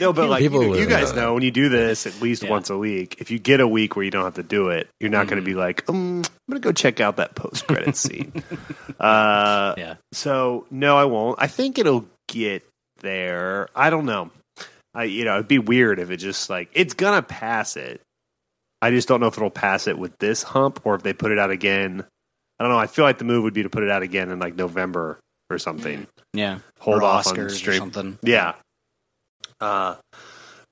no, 0.00 0.12
but 0.12 0.28
like 0.28 0.40
People 0.40 0.62
you, 0.62 0.68
would 0.70 0.78
you 0.78 0.86
guys 0.86 1.12
know 1.12 1.22
know 1.22 1.34
when 1.34 1.42
you 1.42 1.50
do 1.50 1.68
this 1.68 2.06
at 2.06 2.22
least 2.22 2.44
Yeah. 2.44 2.50
once 2.50 2.70
a 2.70 2.78
week. 2.78 3.16
If 3.18 3.30
you 3.32 3.38
get 3.40 3.58
a 3.60 3.66
week 3.66 3.96
where 3.96 4.04
you 4.04 4.12
don't 4.12 4.22
have 4.24 4.34
to 4.36 4.44
do 4.44 4.68
it, 4.68 4.88
you're 5.00 5.10
not 5.10 5.26
going 5.26 5.42
to 5.42 5.44
be 5.44 5.54
like, 5.54 5.88
um, 5.90 6.18
I'm 6.18 6.22
going 6.48 6.60
to 6.62 6.68
go 6.68 6.70
check 6.72 7.00
out 7.00 7.16
that 7.16 7.34
post 7.34 7.66
credit 7.66 7.96
scene. 7.96 8.32
uh, 9.00 9.74
Yeah. 9.76 9.94
so 10.12 10.66
no, 10.70 10.96
I 10.96 11.06
won't. 11.06 11.42
I 11.42 11.48
think 11.48 11.78
it'll 11.78 12.06
get 12.28 12.64
there. 13.00 13.68
I 13.74 13.90
don't 13.90 14.06
know. 14.06 14.30
I 14.94 15.04
you 15.04 15.24
know 15.24 15.34
it'd 15.34 15.48
be 15.48 15.58
weird 15.58 15.98
if 15.98 16.10
it 16.10 16.18
just 16.18 16.48
like 16.50 16.68
it's 16.72 16.94
gonna 16.94 17.22
pass 17.22 17.76
it. 17.76 18.00
I 18.80 18.90
just 18.90 19.08
don't 19.08 19.20
know 19.20 19.26
if 19.28 19.36
it'll 19.36 19.50
pass 19.50 19.86
it 19.86 19.96
with 19.98 20.16
this 20.18 20.42
hump 20.42 20.80
or 20.84 20.94
if 20.94 21.02
they 21.02 21.12
put 21.12 21.32
it 21.32 21.38
out 21.38 21.50
again. 21.50 22.04
I 22.62 22.64
don't 22.66 22.70
know. 22.74 22.78
I 22.78 22.86
feel 22.86 23.04
like 23.04 23.18
the 23.18 23.24
move 23.24 23.42
would 23.42 23.54
be 23.54 23.64
to 23.64 23.68
put 23.68 23.82
it 23.82 23.90
out 23.90 24.04
again 24.04 24.30
in 24.30 24.38
like 24.38 24.54
November 24.54 25.18
or 25.50 25.58
something. 25.58 26.06
Yeah, 26.32 26.60
Hold 26.78 26.98
or 26.98 27.02
off 27.02 27.24
Oscars 27.24 27.32
on 27.32 27.38
or 27.40 27.48
stream. 27.48 27.78
something. 27.78 28.18
Yeah. 28.22 28.54
Uh, 29.60 29.96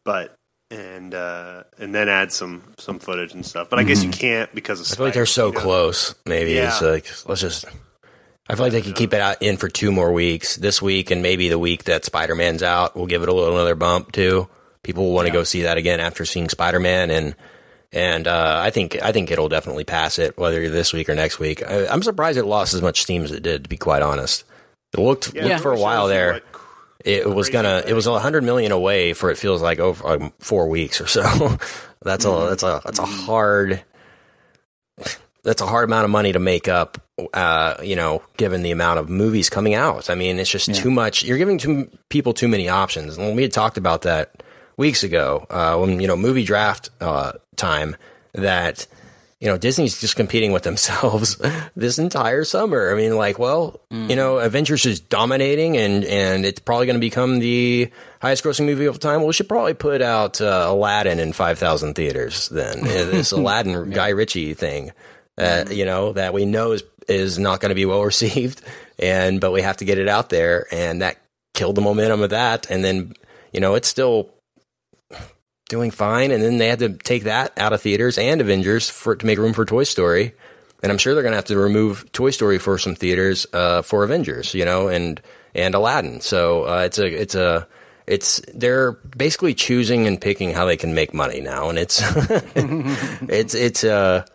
but 0.05 0.37
and 0.71 1.13
uh, 1.13 1.65
and 1.81 1.93
then 1.93 2.09
add 2.09 2.31
some 2.31 2.63
some 2.79 3.01
footage 3.01 3.35
and 3.35 3.45
stuff. 3.45 3.69
But 3.69 3.81
I 3.81 3.83
guess 3.83 4.05
you 4.05 4.11
can't 4.11 4.55
because 4.55 4.79
of 4.81 4.87
I 4.87 4.95
feel 4.95 5.07
like 5.07 5.15
they're 5.15 5.27
so 5.27 5.49
you 5.49 5.55
know? 5.55 5.59
close. 5.59 6.15
Maybe 6.27 6.53
it's 6.59 6.81
like 6.81 7.11
let's 7.27 7.41
just. 7.41 7.65
I 8.49 8.55
feel 8.55 8.67
like 8.67 8.73
they 8.73 8.83
could 8.83 8.95
keep 8.95 9.13
it 9.13 9.21
out 9.21 9.43
in 9.43 9.57
for 9.57 9.69
two 9.69 9.91
more 9.91 10.13
weeks. 10.13 10.55
This 10.55 10.81
week 10.81 11.11
and 11.11 11.23
maybe 11.23 11.49
the 11.49 11.59
week 11.59 11.85
that 11.85 12.05
Spider 12.05 12.37
Man's 12.37 12.63
out, 12.63 12.95
we'll 12.95 13.07
give 13.07 13.25
it 13.25 13.29
a 13.29 13.33
little 13.33 13.53
another 13.53 13.75
bump 13.75 14.13
too. 14.13 14.49
People 14.85 15.07
will 15.07 15.13
want 15.13 15.27
to 15.27 15.33
go 15.33 15.43
see 15.43 15.63
that 15.63 15.77
again 15.77 15.99
after 15.99 16.25
seeing 16.25 16.49
Spider 16.49 16.79
Man, 16.79 17.11
and 17.11 17.35
and 17.93 18.27
uh, 18.29 18.61
I 18.63 18.71
think 18.71 19.01
I 19.03 19.13
think 19.13 19.31
it'll 19.31 19.49
definitely 19.49 19.85
pass 19.85 20.19
it, 20.19 20.39
whether 20.39 20.69
this 20.69 20.93
week 20.93 21.09
or 21.09 21.15
next 21.15 21.39
week. 21.39 21.63
I, 21.63 21.87
I'm 21.89 22.03
surprised 22.03 22.39
it 22.39 22.45
lost 22.45 22.75
as 22.75 22.83
much 22.83 23.03
steam 23.03 23.25
as 23.25 23.33
it 23.33 23.43
did. 23.43 23.65
To 23.65 23.69
be 23.69 23.77
quite 23.77 24.03
honest, 24.03 24.45
it 24.93 25.01
looked, 25.01 25.35
Yeah, 25.35 25.45
looked 25.47 25.61
for 25.61 25.73
a 25.73 25.79
while 25.79 26.09
there. 26.09 26.43
It 27.05 27.29
was 27.29 27.49
gonna. 27.49 27.81
thing. 27.83 27.91
It 27.91 27.95
was 27.95 28.07
a 28.07 28.19
hundred 28.19 28.45
million 28.45 28.73
away 28.73 29.15
for 29.15 29.31
it 29.31 29.39
feels 29.39 29.63
like 29.63 29.79
over 29.79 30.07
um, 30.07 30.33
four 30.39 30.69
weeks 30.69 31.01
or 31.01 31.07
so. 31.07 31.23
that's 32.03 32.25
a 32.25 32.47
that's 32.49 32.63
a 32.63 32.81
that's 32.85 32.99
a 32.99 33.07
hard 33.07 33.83
that's 35.43 35.63
a 35.63 35.67
hard 35.67 35.89
amount 35.89 36.05
of 36.05 36.11
money 36.11 36.33
to 36.33 36.39
make 36.39 36.69
up. 36.69 36.99
Uh, 37.35 37.77
you 37.83 37.97
know, 37.97 38.23
given 38.37 38.63
the 38.63 38.71
amount 38.71 38.99
of 38.99 39.09
movies 39.09 39.51
coming 39.51 39.75
out, 39.75 40.09
I 40.09 40.15
mean, 40.15 40.39
it's 40.39 40.51
just 40.51 40.75
too 40.75 40.91
much. 40.91 41.23
You're 41.23 41.39
giving 41.39 41.59
too, 41.59 41.91
people 42.09 42.33
too 42.33 42.49
many 42.49 42.69
options. 42.69 43.19
And 43.19 43.37
we 43.37 43.43
had 43.43 43.53
talked 43.53 43.77
about 43.77 44.03
that 44.03 44.43
weeks 44.81 45.05
ago 45.05 45.47
uh, 45.51 45.77
when 45.77 46.01
you 46.01 46.09
know 46.09 46.17
movie 46.17 46.43
draft 46.43 46.89
uh, 47.01 47.33
time 47.55 47.95
that 48.33 48.87
you 49.39 49.47
know 49.47 49.59
Disney's 49.59 50.01
just 50.01 50.17
competing 50.17 50.53
with 50.53 50.63
themselves 50.71 51.37
this 51.77 51.99
entire 51.99 52.45
summer. 52.45 52.91
I 52.91 52.97
mean, 52.97 53.15
like, 53.17 53.39
well, 53.39 53.81
you 53.91 54.17
know, 54.17 54.39
Avengers 54.39 54.87
is 54.87 54.99
dominating, 54.99 55.77
and 55.77 56.05
and 56.05 56.45
it's 56.45 56.61
probably 56.61 56.87
going 56.87 56.97
to 56.97 57.01
become 57.01 57.39
the 57.39 57.91
highest 58.21 58.43
grossing 58.43 58.67
movie 58.67 58.87
of 58.87 58.95
all 58.95 58.99
time. 58.99 59.21
Well, 59.21 59.29
we 59.29 59.33
should 59.35 59.49
probably 59.49 59.75
put 59.75 60.03
out 60.03 60.41
uh, 60.41 60.67
Aladdin 60.69 61.21
in 61.21 61.33
five 61.33 61.59
thousand 61.59 61.95
theaters 61.95 62.49
then. 62.49 62.81
This 63.11 63.33
Aladdin 63.33 63.91
Guy 63.91 64.09
Ritchie 64.09 64.55
thing, 64.55 64.93
uh, 65.37 65.65
you 65.71 65.85
know, 65.85 66.13
that 66.15 66.33
we 66.33 66.47
know 66.47 66.73
is 66.73 66.83
is 67.07 67.39
not 67.39 67.61
going 67.61 67.71
to 67.71 67.75
be 67.75 67.85
well 67.85 68.03
received, 68.15 68.63
and 68.99 69.41
but 69.41 69.53
we 69.53 69.61
have 69.63 69.77
to 69.77 69.85
get 69.85 69.99
it 69.99 70.09
out 70.09 70.31
there, 70.31 70.67
and 70.73 71.03
that 71.03 71.19
killed 71.53 71.75
the 71.75 71.83
momentum 71.83 72.23
of 72.23 72.31
that. 72.31 72.71
And 72.71 72.83
then 72.83 73.13
you 73.53 73.61
know 73.61 73.75
it's 73.75 73.89
still 73.89 74.31
doing 75.71 75.91
fine, 75.91 76.31
and 76.31 76.43
then 76.43 76.59
they 76.59 76.69
had 76.69 76.81
to 76.81 76.91
take 76.91 77.25
that 77.25 77.57
out 77.57 77.73
of 77.73 77.81
theaters 77.81 78.19
and 78.19 78.43
Avengers 78.43 78.91
for 78.91 79.17
to 79.17 79.25
make 79.25 79.39
room 79.39 79.55
for 79.55 79.65
Toy 79.65 79.85
Story, 79.85 80.35
and 80.83 80.93
I'm 80.93 80.99
sure 80.99 81.15
they're 81.15 81.23
going 81.23 81.33
to 81.33 81.37
have 81.37 81.47
to 81.47 81.57
remove 81.57 82.13
Toy 82.13 82.31
Story 82.31 82.59
for 82.59 82.77
some 82.77 82.95
theaters 82.95 83.47
uh, 83.55 83.81
for 83.81 84.05
Avengers, 84.05 84.53
you 84.53 84.67
know, 84.67 84.89
and 84.89 85.23
and 85.55 85.75
Aladdin. 85.75 86.21
So 86.21 86.65
uh, 86.65 86.83
it's 86.85 86.99
a 86.99 87.07
it's 87.07 87.35
a 87.35 87.67
it's 88.07 88.43
they're 88.53 88.93
basically 88.93 89.55
choosing 89.55 90.07
and 90.07 90.21
picking 90.21 90.53
how 90.53 90.67
they 90.67 90.77
can 90.77 90.95
make 90.95 91.15
money 91.15 91.41
now, 91.41 91.71
and 91.71 91.79
it's 91.79 92.03
it's 92.55 93.55
it's 93.55 93.85
uh 93.85 94.27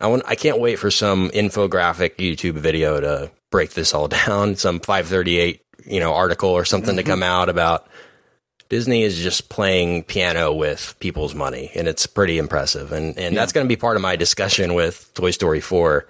I 0.00 0.06
want 0.06 0.22
I 0.26 0.36
can't 0.36 0.60
wait 0.60 0.78
for 0.78 0.90
some 0.90 1.30
infographic 1.30 2.16
YouTube 2.16 2.54
video 2.54 3.00
to 3.00 3.30
break 3.50 3.74
this 3.74 3.92
all 3.92 4.08
down, 4.26 4.56
some 4.56 4.80
538 4.80 5.62
you 5.84 6.00
know 6.00 6.14
article 6.14 6.50
or 6.50 6.64
something 6.64 6.96
to 6.96 7.02
come 7.02 7.22
out 7.22 7.48
about 7.48 7.88
Disney 8.68 9.02
is 9.02 9.18
just 9.18 9.48
playing 9.48 10.04
piano 10.04 10.52
with 10.52 10.96
people's 10.98 11.34
money, 11.34 11.70
and 11.74 11.86
it's 11.86 12.06
pretty 12.06 12.38
impressive. 12.38 12.92
And 12.92 13.18
and 13.18 13.36
that's 13.36 13.52
going 13.52 13.64
to 13.64 13.68
be 13.68 13.76
part 13.76 13.96
of 13.96 14.02
my 14.02 14.16
discussion 14.16 14.74
with 14.74 15.12
Toy 15.14 15.30
Story 15.30 15.60
4 15.60 16.06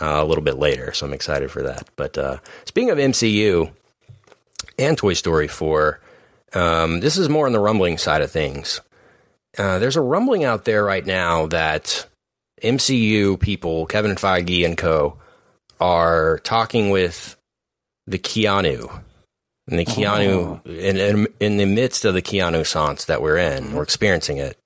uh, 0.00 0.04
a 0.04 0.24
little 0.24 0.44
bit 0.44 0.56
later. 0.56 0.92
So 0.92 1.06
I'm 1.06 1.12
excited 1.12 1.50
for 1.50 1.62
that. 1.62 1.88
But 1.96 2.16
uh, 2.16 2.38
speaking 2.64 2.90
of 2.90 2.98
MCU 2.98 3.72
and 4.78 4.96
Toy 4.96 5.14
Story 5.14 5.48
4, 5.48 6.00
um, 6.54 7.00
this 7.00 7.18
is 7.18 7.28
more 7.28 7.46
on 7.46 7.52
the 7.52 7.60
rumbling 7.60 7.98
side 7.98 8.22
of 8.22 8.30
things. 8.30 8.80
Uh, 9.58 9.78
there's 9.78 9.96
a 9.96 10.02
rumbling 10.02 10.44
out 10.44 10.64
there 10.64 10.84
right 10.84 11.04
now 11.04 11.46
that 11.46 12.06
MCU 12.62 13.38
people, 13.40 13.86
Kevin 13.86 14.16
Feige 14.16 14.64
and 14.64 14.76
co, 14.76 15.18
are 15.80 16.38
talking 16.44 16.90
with 16.90 17.36
the 18.06 18.18
Keanu. 18.18 19.02
And 19.68 19.78
the 19.78 19.84
Keanu, 19.84 20.64
in, 20.66 20.96
in, 20.96 21.26
in 21.40 21.56
the 21.56 21.66
midst 21.66 22.04
of 22.04 22.14
the 22.14 22.22
Keanu 22.22 22.64
Sans 22.66 23.04
that 23.06 23.20
we're 23.20 23.36
in, 23.38 23.72
we're 23.72 23.82
experiencing 23.82 24.36
it. 24.38 24.56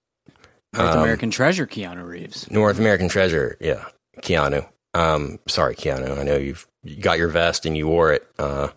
North 0.74 0.92
Um, 0.94 0.98
American 1.00 1.30
Treasure, 1.30 1.66
Keanu 1.66 2.06
Reeves. 2.06 2.50
North 2.50 2.78
American 2.78 3.08
Treasure, 3.08 3.56
yeah, 3.60 3.86
Keanu. 4.18 4.66
Um, 4.94 5.38
sorry, 5.48 5.74
Keanu. 5.74 6.18
I 6.18 6.22
know 6.22 6.36
you've 6.36 6.66
you 6.84 6.96
got 6.96 7.18
your 7.18 7.28
vest 7.28 7.64
and 7.66 7.76
you 7.76 7.86
wore 7.88 8.12
it 8.12 8.26
uh, 8.38 8.68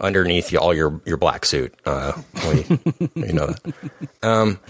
underneath 0.00 0.54
all 0.54 0.74
your 0.74 1.00
your 1.06 1.16
black 1.16 1.44
suit. 1.46 1.74
Uh, 1.86 2.12
we, 2.48 2.64
you 3.26 3.32
know 3.32 3.46
that. 3.46 3.74
Um, 4.22 4.60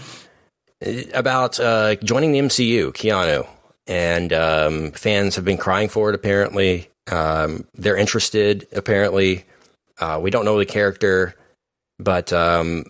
about 1.13 1.59
uh, 1.59 1.95
joining 1.95 2.31
the 2.31 2.39
MCU, 2.39 2.91
Keanu, 2.93 3.47
and 3.87 4.33
um, 4.33 4.91
fans 4.91 5.35
have 5.35 5.45
been 5.45 5.57
crying 5.57 5.89
for 5.89 6.09
it. 6.09 6.15
Apparently, 6.15 6.89
um, 7.11 7.65
they're 7.73 7.97
interested. 7.97 8.67
Apparently, 8.73 9.45
uh, 10.03 10.19
we 10.19 10.29
don't 10.31 10.45
know 10.45 10.57
the 10.59 10.65
character, 10.65 11.35
but 11.99 12.31
um, 12.33 12.85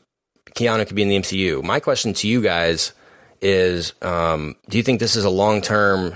Keanu 0.55 0.85
could 0.87 0.95
be 0.95 1.03
in 1.03 1.09
the 1.09 1.19
MCU. 1.19 1.63
My 1.63 1.79
question 1.79 2.13
to 2.13 2.27
you 2.27 2.41
guys 2.41 2.93
is 3.41 3.93
um, 4.01 4.55
do 4.69 4.77
you 4.77 4.83
think 4.83 4.99
this 4.99 5.15
is 5.15 5.25
a 5.25 5.29
long 5.29 5.61
term 5.61 6.15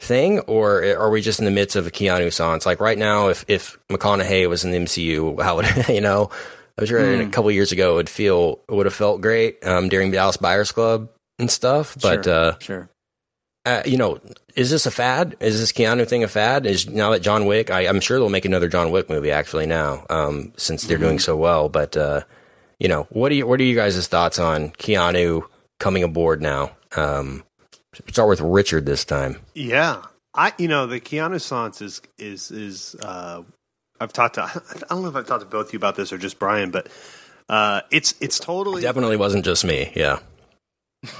thing 0.00 0.40
or 0.40 0.84
are 0.84 1.08
we 1.10 1.22
just 1.22 1.38
in 1.38 1.44
the 1.46 1.50
midst 1.50 1.76
of 1.76 1.86
a 1.86 1.90
Keanu 1.90 2.32
Sans? 2.32 2.66
Like 2.66 2.80
right 2.80 2.98
now, 2.98 3.28
if, 3.28 3.44
if 3.48 3.78
McConaughey 3.88 4.48
was 4.48 4.64
in 4.64 4.70
the 4.72 4.78
MCU, 4.78 5.40
how 5.40 5.56
would, 5.56 5.66
you 5.88 6.00
know, 6.00 6.30
I'm 6.78 6.84
sure 6.86 7.00
Hmm. 7.00 7.22
a 7.22 7.30
couple 7.30 7.50
years 7.50 7.72
ago 7.72 7.92
it 7.92 7.96
would 7.96 8.10
feel, 8.10 8.60
it 8.68 8.74
would 8.74 8.86
have 8.86 8.94
felt 8.94 9.20
great 9.22 9.64
um, 9.64 9.88
during 9.88 10.10
the 10.10 10.16
Dallas 10.16 10.36
Buyers 10.36 10.72
Club 10.72 11.08
and 11.38 11.50
stuff. 11.50 11.96
But, 12.02 12.24
sure, 12.24 12.34
uh, 12.34 12.58
sure. 12.58 12.90
Uh, 13.66 13.82
you 13.84 13.98
know, 13.98 14.20
is 14.54 14.70
this 14.70 14.86
a 14.86 14.90
fad? 14.92 15.36
Is 15.40 15.58
this 15.58 15.72
Keanu 15.72 16.06
thing 16.06 16.22
a 16.22 16.28
fad? 16.28 16.64
Is 16.66 16.88
now 16.88 17.10
that 17.10 17.20
John 17.20 17.46
Wick, 17.46 17.70
I, 17.70 17.88
I'm 17.88 18.00
sure 18.00 18.18
they'll 18.18 18.28
make 18.28 18.44
another 18.44 18.68
John 18.68 18.92
Wick 18.92 19.10
movie 19.10 19.32
actually 19.32 19.66
now, 19.66 20.06
um, 20.08 20.52
since 20.56 20.84
they're 20.84 20.98
doing 20.98 21.18
so 21.18 21.36
well. 21.36 21.68
But 21.68 21.96
uh, 21.96 22.22
you 22.78 22.88
know, 22.88 23.08
what 23.10 23.32
are 23.32 23.34
you, 23.34 23.46
what 23.46 23.58
are 23.60 23.64
you 23.64 23.74
guys' 23.74 24.06
thoughts 24.06 24.38
on 24.38 24.70
Keanu 24.70 25.42
coming 25.80 26.04
aboard 26.04 26.40
now? 26.40 26.70
Um, 26.94 27.42
start 28.08 28.28
with 28.28 28.40
Richard 28.40 28.86
this 28.86 29.04
time. 29.04 29.40
Yeah, 29.54 30.02
I 30.32 30.52
you 30.58 30.68
know 30.68 30.86
the 30.86 31.00
Keanu 31.00 31.40
Sans 31.40 31.82
is 31.82 32.00
is 32.16 32.52
is 32.52 32.94
uh, 33.02 33.42
I've 34.00 34.12
talked 34.12 34.36
to 34.36 34.42
I 34.44 34.78
don't 34.88 35.02
know 35.02 35.08
if 35.08 35.16
I've 35.16 35.26
talked 35.26 35.42
to 35.42 35.48
both 35.48 35.66
of 35.66 35.72
you 35.72 35.78
about 35.78 35.96
this 35.96 36.12
or 36.12 36.18
just 36.18 36.38
Brian, 36.38 36.70
but 36.70 36.88
uh, 37.48 37.80
it's 37.90 38.14
it's 38.20 38.38
totally 38.38 38.80
Definitely 38.82 39.16
wasn't 39.16 39.44
just 39.44 39.64
me. 39.64 39.92
Yeah, 39.96 40.20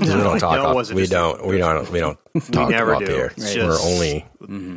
we 0.01 0.07
don't 0.07 0.39
talk. 0.41 0.57
No, 0.57 0.63
it 0.63 0.67
off, 0.67 0.75
wasn't 0.75 0.97
we 0.97 1.07
don't. 1.07 1.47
We 1.47 1.59
don't. 1.59 1.91
We 1.93 2.01
don't 2.01 2.19
talk 2.53 2.69
never 2.71 2.95
up 2.95 3.01
do. 3.05 3.07
here. 3.11 3.33
It's 3.37 3.55
We're 3.57 3.63
just- 3.67 3.85
only. 3.87 4.27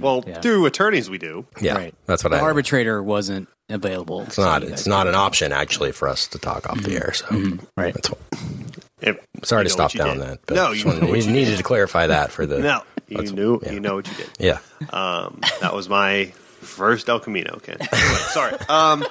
well 0.01 0.23
Yeah. 0.25 0.39
through 0.41 0.65
attorneys 0.65 1.09
we 1.09 1.17
do. 1.17 1.45
Yeah, 1.61 1.75
Right. 1.75 1.95
that's 2.05 2.23
what 2.23 2.29
The 2.31 2.37
I. 2.37 2.41
arbitrator 2.41 3.03
wasn't 3.03 3.49
available. 3.69 4.21
it's 4.21 4.37
not. 4.37 4.63
It's 4.63 4.87
not 4.87 5.07
an 5.07 5.15
option 5.15 5.51
actually 5.51 5.91
for 5.91 6.07
us 6.07 6.27
to 6.27 6.39
talk 6.39 6.69
off 6.69 6.81
the 6.81 6.95
air. 6.95 7.11
So 7.13 7.25
Right. 7.75 7.93
that's 7.93 8.09
what, 8.09 8.19
If- 9.01 9.19
Sorry 9.43 9.63
to 9.65 9.69
stop 9.69 9.91
down 9.93 10.17
did. 10.19 10.27
that. 10.27 10.39
But 10.45 10.55
No, 10.55 10.71
you 10.71 10.85
wanted- 10.85 11.09
we 11.09 11.21
you 11.21 11.31
needed 11.31 11.57
to 11.57 11.63
clarify 11.63 12.07
that 12.07 12.31
for 12.31 12.45
the. 12.45 12.59
No, 12.59 12.83
you 13.07 13.31
knew 13.31 13.59
yeah. 13.63 13.71
you 13.73 13.79
know 13.79 13.95
what 13.95 14.07
you 14.07 14.13
did. 14.15 14.29
Yeah. 14.39 14.59
Um, 14.91 15.39
that 15.61 15.73
was 15.73 15.89
my 15.89 16.31
first 16.61 17.09
El 17.09 17.19
Camino. 17.19 17.59
Ken. 17.63 17.77
Anyway, 17.79 17.89
sorry. 18.31 18.53
Um, 18.69 19.05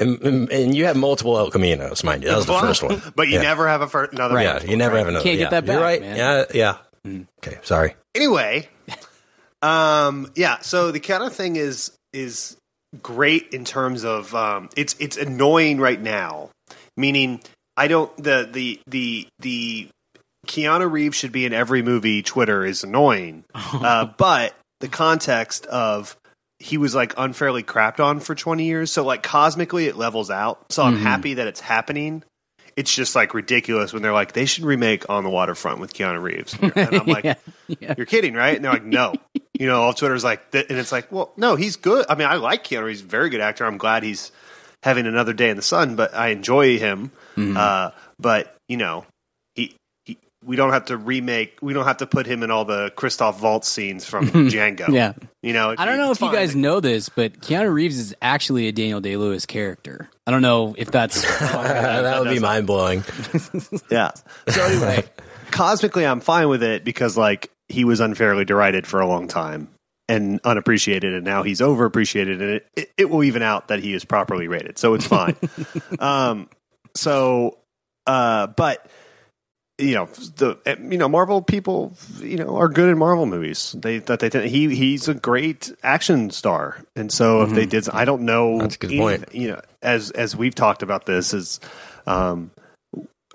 And, 0.00 0.20
and, 0.22 0.50
and 0.50 0.74
you 0.74 0.86
have 0.86 0.96
multiple 0.96 1.38
El 1.38 1.50
Caminos, 1.50 2.02
mind 2.02 2.22
you. 2.22 2.30
That 2.30 2.36
was 2.36 2.46
the 2.46 2.58
first 2.58 2.82
one. 2.82 3.00
but 3.16 3.28
you 3.28 3.34
Yeah. 3.34 3.42
never 3.42 3.68
have 3.68 3.82
a 3.82 3.86
first 3.86 4.12
another. 4.12 4.40
Yeah, 4.40 4.54
first 4.54 4.68
you 4.68 4.76
never 4.76 4.94
right? 4.94 4.98
have 5.00 5.08
another. 5.08 5.22
Can't 5.22 5.38
get 5.38 5.52
yeah. 5.52 5.60
that 5.60 5.66
You're 5.66 5.76
back, 5.76 5.82
right. 5.82 6.00
man. 6.00 6.16
Yeah, 6.16 6.44
yeah. 7.06 7.22
Okay, 7.38 7.58
sorry. 7.62 7.94
anyway, 8.14 8.68
um, 9.62 10.30
yeah. 10.34 10.58
So 10.60 10.90
the 10.90 11.00
Keanu 11.00 11.30
thing 11.30 11.56
is 11.56 11.92
is 12.12 12.56
great 13.02 13.48
in 13.52 13.64
terms 13.64 14.04
of 14.04 14.34
um, 14.34 14.68
it's 14.76 14.96
it's 14.98 15.16
annoying 15.16 15.78
right 15.78 16.00
now. 16.00 16.50
Meaning, 16.96 17.40
I 17.76 17.88
don't 17.88 18.14
the 18.22 18.48
the 18.50 18.80
the 18.86 19.28
the 19.38 19.88
Keanu 20.46 20.90
Reeves 20.90 21.16
should 21.16 21.32
be 21.32 21.44
in 21.46 21.52
every 21.52 21.82
movie. 21.82 22.22
Twitter 22.22 22.64
is 22.64 22.82
annoying, 22.84 23.44
uh, 23.54 24.06
but 24.16 24.54
the 24.80 24.88
context 24.88 25.66
of 25.66 26.16
he 26.62 26.76
was 26.76 26.94
like 26.94 27.14
unfairly 27.16 27.62
crapped 27.62 27.98
on 28.00 28.20
for 28.20 28.34
20 28.34 28.64
years. 28.64 28.92
So 28.92 29.02
like 29.02 29.22
cosmically 29.22 29.86
it 29.86 29.96
levels 29.96 30.30
out. 30.30 30.70
So 30.70 30.82
i'm 30.82 30.98
happy 30.98 31.34
that 31.34 31.46
it's 31.46 31.60
happening. 31.60 32.22
It's 32.76 32.94
just 32.94 33.16
like 33.16 33.34
ridiculous 33.34 33.92
when 33.92 34.02
they're 34.02 34.12
like 34.12 34.32
they 34.32 34.44
should 34.46 34.64
remake 34.64 35.08
on 35.10 35.24
the 35.24 35.30
waterfront 35.30 35.80
with 35.80 35.92
keanu 35.94 36.22
reeves. 36.22 36.54
And 36.60 36.76
i'm 36.96 37.06
like 37.06 37.24
Yeah, 37.24 37.34
yeah. 37.66 37.94
you're 37.96 38.06
kidding 38.06 38.34
right? 38.34 38.54
And 38.56 38.64
they're 38.64 38.72
like 38.72 38.84
no. 38.84 39.14
You 39.58 39.66
know 39.66 39.82
all 39.82 39.92
twitter's 39.94 40.22
like 40.22 40.50
th- 40.52 40.66
and 40.70 40.78
it's 40.78 40.92
like 40.92 41.10
well 41.10 41.32
no 41.36 41.56
he's 41.56 41.76
good. 41.76 42.04
I 42.08 42.14
mean 42.14 42.28
i 42.28 42.34
like 42.36 42.62
keanu 42.64 42.84
reeves. 42.84 43.00
He's 43.00 43.06
a 43.06 43.10
very 43.10 43.30
good 43.30 43.40
actor. 43.40 43.64
I'm 43.64 43.78
glad 43.78 44.02
he's 44.02 44.30
having 44.82 45.06
another 45.06 45.32
day 45.32 45.48
in 45.50 45.56
the 45.56 45.62
sun 45.62 45.96
but 45.96 46.14
i 46.14 46.28
enjoy 46.28 46.78
him. 46.78 47.10
Uh, 47.38 47.90
but 48.18 48.54
you 48.68 48.76
know 48.76 49.06
he, 49.54 49.74
he 50.04 50.18
we 50.44 50.56
don't 50.56 50.72
have 50.72 50.84
to 50.86 50.96
remake 50.98 51.56
we 51.62 51.72
don't 51.72 51.86
have 51.86 51.96
to 51.98 52.06
put 52.06 52.26
him 52.26 52.42
in 52.42 52.50
all 52.50 52.66
the 52.66 52.92
christoph 52.96 53.40
waltz 53.42 53.66
scenes 53.68 54.04
from 54.04 54.28
django. 54.30 54.88
Yeah. 54.88 55.14
You 55.42 55.52
know 55.52 55.74
I 55.76 55.84
don't 55.86 55.98
know 55.98 56.10
if 56.10 56.18
it's 56.18 56.20
you 56.20 56.32
guys 56.32 56.54
know 56.54 56.80
this, 56.80 57.08
but 57.08 57.40
Keanu 57.40 57.72
Reeves 57.72 57.98
is 57.98 58.14
actually 58.20 58.68
a 58.68 58.72
Daniel 58.72 59.00
Day 59.00 59.16
Lewis 59.16 59.46
character. 59.46 60.10
I 60.26 60.30
don't 60.30 60.42
know 60.42 60.74
if 60.76 60.90
that's 60.90 61.22
that 61.40 62.20
would 62.20 62.30
be 62.30 62.38
mind 62.40 62.66
blowing. 62.66 63.04
Yeah. 63.90 64.12
So 64.48 64.62
anyway, 64.64 65.04
cosmically, 65.50 66.06
I'm 66.06 66.20
fine 66.20 66.48
with 66.48 66.62
it 66.62 66.84
because 66.84 67.16
like 67.16 67.50
he 67.68 67.84
was 67.84 68.00
unfairly 68.00 68.44
derided 68.44 68.86
for 68.86 69.00
a 69.00 69.06
long 69.06 69.28
time 69.28 69.68
and 70.08 70.40
unappreciated, 70.44 71.14
and 71.14 71.24
now 71.24 71.42
he's 71.42 71.60
overappreciated, 71.60 72.32
and 72.34 72.42
it, 72.42 72.66
it, 72.76 72.92
it 72.96 73.10
will 73.10 73.22
even 73.24 73.42
out 73.42 73.68
that 73.68 73.78
he 73.80 73.94
is 73.94 74.04
properly 74.04 74.48
rated, 74.48 74.76
so 74.78 74.94
it's 74.94 75.06
fine. 75.06 75.36
um, 76.00 76.48
so, 76.96 77.58
uh, 78.06 78.48
but 78.48 78.90
you 79.80 79.94
know 79.94 80.06
the 80.36 80.58
you 80.90 80.98
know 80.98 81.08
Marvel 81.08 81.42
people 81.42 81.96
you 82.18 82.36
know 82.36 82.56
are 82.56 82.68
good 82.68 82.88
in 82.88 82.98
Marvel 82.98 83.26
movies. 83.26 83.74
They 83.78 83.98
that 83.98 84.20
they 84.20 84.48
he 84.48 84.74
he's 84.74 85.08
a 85.08 85.14
great 85.14 85.72
action 85.82 86.30
star, 86.30 86.78
and 86.94 87.12
so 87.12 87.42
if 87.42 87.50
they 87.50 87.66
did, 87.66 87.88
I 87.88 88.04
don't 88.04 88.22
know. 88.22 88.58
That's 88.58 88.76
a 88.76 88.78
good 88.78 88.92
anything- 88.92 89.18
point. 89.20 89.34
You 89.34 89.48
know, 89.52 89.60
as 89.82 90.10
as 90.10 90.36
we've 90.36 90.54
talked 90.54 90.82
about 90.82 91.06
this 91.06 91.34
is. 91.34 91.60
Um, 92.06 92.50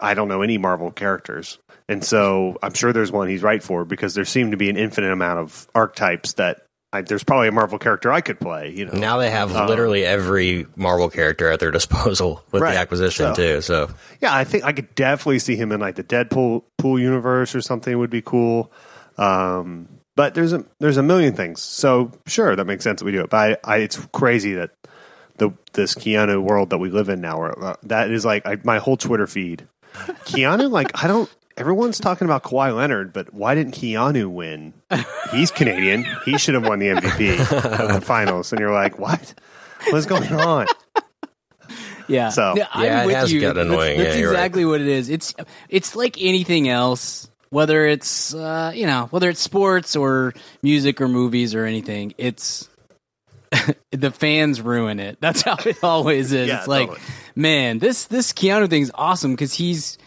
I 0.01 0.13
don't 0.13 0.27
know 0.27 0.41
any 0.41 0.57
Marvel 0.57 0.91
characters. 0.91 1.57
And 1.87 2.03
so 2.03 2.57
I'm 2.61 2.73
sure 2.73 2.91
there's 2.91 3.11
one 3.11 3.29
he's 3.29 3.43
right 3.43 3.61
for 3.61 3.85
because 3.85 4.13
there 4.13 4.25
seem 4.25 4.51
to 4.51 4.57
be 4.57 4.69
an 4.69 4.77
infinite 4.77 5.11
amount 5.11 5.39
of 5.39 5.67
archetypes 5.75 6.33
that 6.33 6.65
I, 6.95 7.01
there's 7.01 7.23
probably 7.23 7.47
a 7.47 7.51
Marvel 7.51 7.77
character 7.77 8.11
I 8.11 8.21
could 8.21 8.39
play, 8.39 8.71
you 8.71 8.85
know. 8.85 8.93
Now 8.93 9.17
they 9.17 9.29
have 9.29 9.55
Um, 9.55 9.67
literally 9.67 10.05
every 10.05 10.65
Marvel 10.75 11.09
character 11.09 11.49
at 11.51 11.59
their 11.59 11.71
disposal 11.71 12.43
with 12.51 12.61
Right. 12.63 12.73
the 12.73 12.79
acquisition 12.79 13.27
So- 13.27 13.35
too. 13.35 13.61
So 13.61 13.89
yeah, 14.21 14.33
I 14.35 14.43
think 14.43 14.63
I 14.63 14.71
could 14.73 14.93
definitely 14.95 15.39
see 15.39 15.55
him 15.55 15.71
in 15.71 15.79
like 15.79 15.95
the 15.95 16.03
Deadpool 16.03 16.63
pool 16.77 16.99
universe 16.99 17.53
or 17.53 17.61
something 17.61 17.97
would 17.97 18.09
be 18.09 18.21
cool. 18.21 18.71
Um, 19.17 19.87
but 20.15 20.33
there's 20.33 20.53
a 20.53 20.63
there's 20.79 20.97
a 20.97 21.03
million 21.03 21.33
things. 21.35 21.61
So 21.61 22.11
sure, 22.25 22.55
that 22.55 22.65
makes 22.65 22.83
sense 22.83 22.99
that 23.01 23.05
we 23.05 23.11
do 23.11 23.21
it. 23.21 23.29
But 23.29 23.59
I, 23.65 23.75
I 23.75 23.77
it's 23.79 23.97
crazy 24.13 24.53
that 24.53 24.71
the 25.37 25.51
this 25.73 25.93
Keanu 25.93 26.41
world 26.41 26.69
that 26.69 26.77
we 26.77 26.89
live 26.89 27.09
in 27.09 27.19
now, 27.21 27.39
where, 27.39 27.63
uh, 27.63 27.75
that 27.83 28.09
is 28.09 28.23
like 28.23 28.45
I, 28.45 28.57
my 28.63 28.77
whole 28.79 28.95
Twitter 28.97 29.27
feed. 29.27 29.67
Keanu, 30.25 30.69
like 30.71 30.91
I 31.03 31.07
don't. 31.07 31.29
Everyone's 31.57 31.99
talking 31.99 32.25
about 32.25 32.43
Kawhi 32.43 32.75
Leonard, 32.75 33.13
but 33.13 33.33
why 33.33 33.55
didn't 33.55 33.73
Keanu 33.75 34.27
win? 34.27 34.73
He's 35.31 35.51
Canadian. 35.51 36.05
He 36.25 36.37
should 36.37 36.53
have 36.55 36.65
won 36.67 36.79
the 36.79 36.87
MVP 36.87 37.39
of 37.87 37.93
the 37.93 38.01
finals. 38.01 38.51
And 38.51 38.59
you're 38.59 38.73
like, 38.73 38.99
what? 38.99 39.33
What's 39.89 40.05
going 40.05 40.31
on? 40.33 40.67
Yeah. 42.07 42.29
So- 42.29 42.53
yeah, 42.55 42.67
I'm 42.71 42.83
Yeah, 42.85 43.03
it 43.03 43.05
with 43.07 43.15
has 43.15 43.33
you. 43.33 43.41
gotten 43.41 43.55
That's- 43.67 43.73
annoying. 43.73 43.97
That's, 43.99 44.15
Yeah, 44.15 44.21
you're 44.21 44.31
right. 44.31 44.37
exactly 44.39 44.65
what 44.65 44.81
it 44.81 44.87
is. 44.87 45.09
It's 45.09 45.33
it's 45.69 45.95
like 45.95 46.21
anything 46.21 46.69
else. 46.69 47.29
Whether 47.51 47.85
it's 47.85 48.33
uh, 48.33 48.73
you 48.75 48.85
know 48.85 49.07
whether 49.11 49.29
it's 49.29 49.39
sports 49.39 49.95
or 49.95 50.33
music 50.61 50.99
or 50.99 51.07
movies 51.07 51.55
or 51.55 51.63
anything, 51.65 52.13
it's 52.17 52.67
the 53.91 54.11
fans 54.11 54.61
ruin 54.61 54.99
it. 54.99 55.17
That's 55.21 55.41
how 55.43 55.55
it 55.65 55.77
always 55.83 56.33
is. 56.33 56.49
Yeah, 56.49 56.57
it's 56.59 56.67
like, 56.67 56.89
totally. 56.89 57.05
man, 57.35 57.79
this 57.79 58.05
this 58.05 58.33
Keanu 58.33 58.69
thing's 58.69 58.91
awesome 58.93 59.31
because 59.31 59.53
he's, 59.53 59.97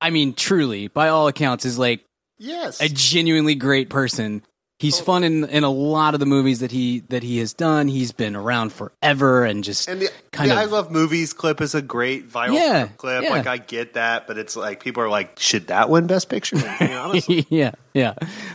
I 0.00 0.10
mean, 0.10 0.34
truly, 0.34 0.88
by 0.88 1.08
all 1.08 1.28
accounts, 1.28 1.64
is 1.64 1.78
like 1.78 2.04
Yes. 2.38 2.80
a 2.80 2.88
genuinely 2.88 3.54
great 3.54 3.88
person. 3.88 4.42
He's 4.78 5.00
fun 5.00 5.24
in 5.24 5.44
in 5.46 5.64
a 5.64 5.70
lot 5.70 6.12
of 6.12 6.20
the 6.20 6.26
movies 6.26 6.60
that 6.60 6.70
he 6.70 7.00
that 7.08 7.22
he 7.22 7.38
has 7.38 7.54
done. 7.54 7.88
He's 7.88 8.12
been 8.12 8.36
around 8.36 8.74
forever 8.74 9.42
and 9.46 9.64
just 9.64 9.88
And 9.88 10.02
the, 10.02 10.10
kind 10.32 10.50
the 10.50 10.54
of 10.54 10.60
I 10.60 10.64
Love 10.66 10.90
Movies 10.90 11.32
clip 11.32 11.62
is 11.62 11.74
a 11.74 11.80
great 11.80 12.28
viral 12.30 12.52
Yeah, 12.56 12.88
clip. 12.98 13.22
yeah. 13.24 13.30
Like, 13.30 13.46
I 13.46 13.56
get 13.56 13.94
that, 13.94 14.26
but 14.26 14.36
it's 14.36 14.54
like, 14.54 14.84
people 14.84 15.02
are 15.02 15.08
like, 15.08 15.38
should 15.38 15.68
that 15.68 15.88
win 15.88 16.06
Best 16.06 16.28
Picture? 16.28 16.58
Honestly. 16.78 17.46
yeah, 17.50 17.70
yeah. 17.94 18.12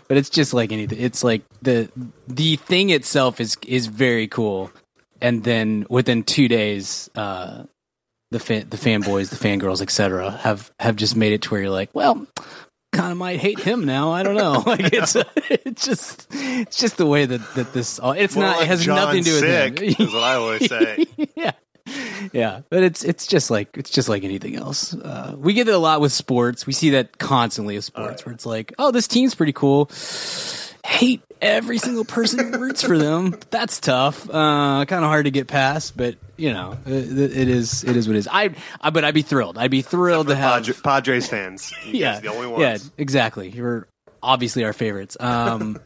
But 0.08 0.18
it's 0.18 0.30
just 0.30 0.54
like 0.54 0.72
anything. 0.72 1.00
It's 1.02 1.24
like 1.24 1.42
the 1.64 1.90
the 2.28 2.58
thing 2.58 2.92
itself 2.92 3.40
is 3.42 3.58
is 3.66 3.88
very 3.88 4.28
cool, 4.28 4.72
and 5.22 5.44
then 5.44 5.88
within 5.90 6.22
two 6.22 6.48
days, 6.48 7.10
uh, 7.16 7.64
the 8.32 8.40
fan, 8.40 8.68
the 8.70 8.78
fanboys, 8.78 9.30
the 9.30 9.36
fangirls, 9.36 9.82
etc., 9.82 10.32
have 10.32 10.72
have 10.80 10.96
just 10.96 11.16
made 11.16 11.34
it 11.34 11.44
to 11.44 11.50
where 11.52 11.62
you're 11.62 11.70
like, 11.70 11.90
well, 11.94 12.26
kind 12.92 13.12
of 13.12 13.18
might 13.18 13.40
hate 13.40 13.60
him 13.60 13.86
now. 13.86 14.12
I 14.12 14.24
don't 14.24 14.36
know. 14.36 14.64
Like 14.66 14.94
it's 14.94 15.16
it's 15.36 15.86
just 15.86 16.28
it's 16.32 16.78
just 16.78 16.98
the 16.98 17.06
way 17.06 17.26
that 17.26 17.56
that 17.56 17.74
this. 17.74 18.00
all 18.00 18.14
It's 18.14 18.36
not. 18.36 18.62
it 18.62 18.68
has 18.68 18.84
John 18.86 18.96
nothing 18.96 19.24
to 19.24 19.30
do 19.30 19.36
with 19.36 19.42
Sick, 19.42 19.80
him. 19.80 20.08
is 20.08 20.14
what 20.14 20.24
I 20.24 20.36
always 20.36 20.68
say. 20.68 21.06
yeah 21.36 21.52
yeah 22.32 22.62
but 22.70 22.84
it's 22.84 23.04
it's 23.04 23.26
just 23.26 23.50
like 23.50 23.76
it's 23.76 23.90
just 23.90 24.08
like 24.08 24.24
anything 24.24 24.56
else 24.56 24.94
uh, 24.94 25.34
we 25.36 25.52
get 25.54 25.68
it 25.68 25.74
a 25.74 25.78
lot 25.80 26.00
with 26.00 26.12
sports 26.14 26.68
we 26.68 26.74
see 26.74 26.92
that 26.92 27.18
constantly 27.18 27.76
with 27.76 27.84
sports 27.84 28.24
where 28.24 28.34
it's 28.34 28.46
like 28.46 28.72
oh 28.78 28.92
this 28.92 29.08
team's 29.08 29.34
pretty 29.34 29.52
cool 29.52 29.90
hate 30.86 31.22
every 31.42 31.78
single 31.78 32.06
person 32.06 32.52
who 32.54 32.60
roots 32.60 32.82
for 32.84 32.98
them 32.98 33.36
that's 33.50 33.80
tough 33.80 34.30
uh, 34.30 34.86
kind 34.86 35.04
of 35.04 35.10
hard 35.10 35.26
to 35.26 35.32
get 35.32 35.48
past 35.48 35.98
but 35.98 36.16
you 36.38 36.54
know 36.54 36.78
it, 36.86 36.92
it 37.20 37.48
is 37.50 37.84
it 37.84 37.96
is 37.98 38.08
what 38.08 38.16
it 38.16 38.20
is 38.20 38.28
I, 38.32 38.52
I 38.80 38.90
but 38.92 39.04
i'd 39.04 39.14
be 39.16 39.24
thrilled 39.24 39.58
i'd 39.58 39.72
be 39.72 39.82
thrilled 39.82 40.28
to 40.28 40.36
have 40.36 40.64
Padre- 40.64 40.82
Padres 40.84 41.28
fans. 41.28 41.74
You 41.86 41.94
yeah, 42.00 42.14
guys 42.14 42.22
the 42.22 42.28
only 42.30 42.48
ones. 42.48 42.62
yeah, 42.62 42.78
exactly. 42.98 43.50
You're 43.50 43.88
obviously 44.22 44.64
our 44.64 44.74
favorites. 44.74 45.18
Um, 45.20 45.80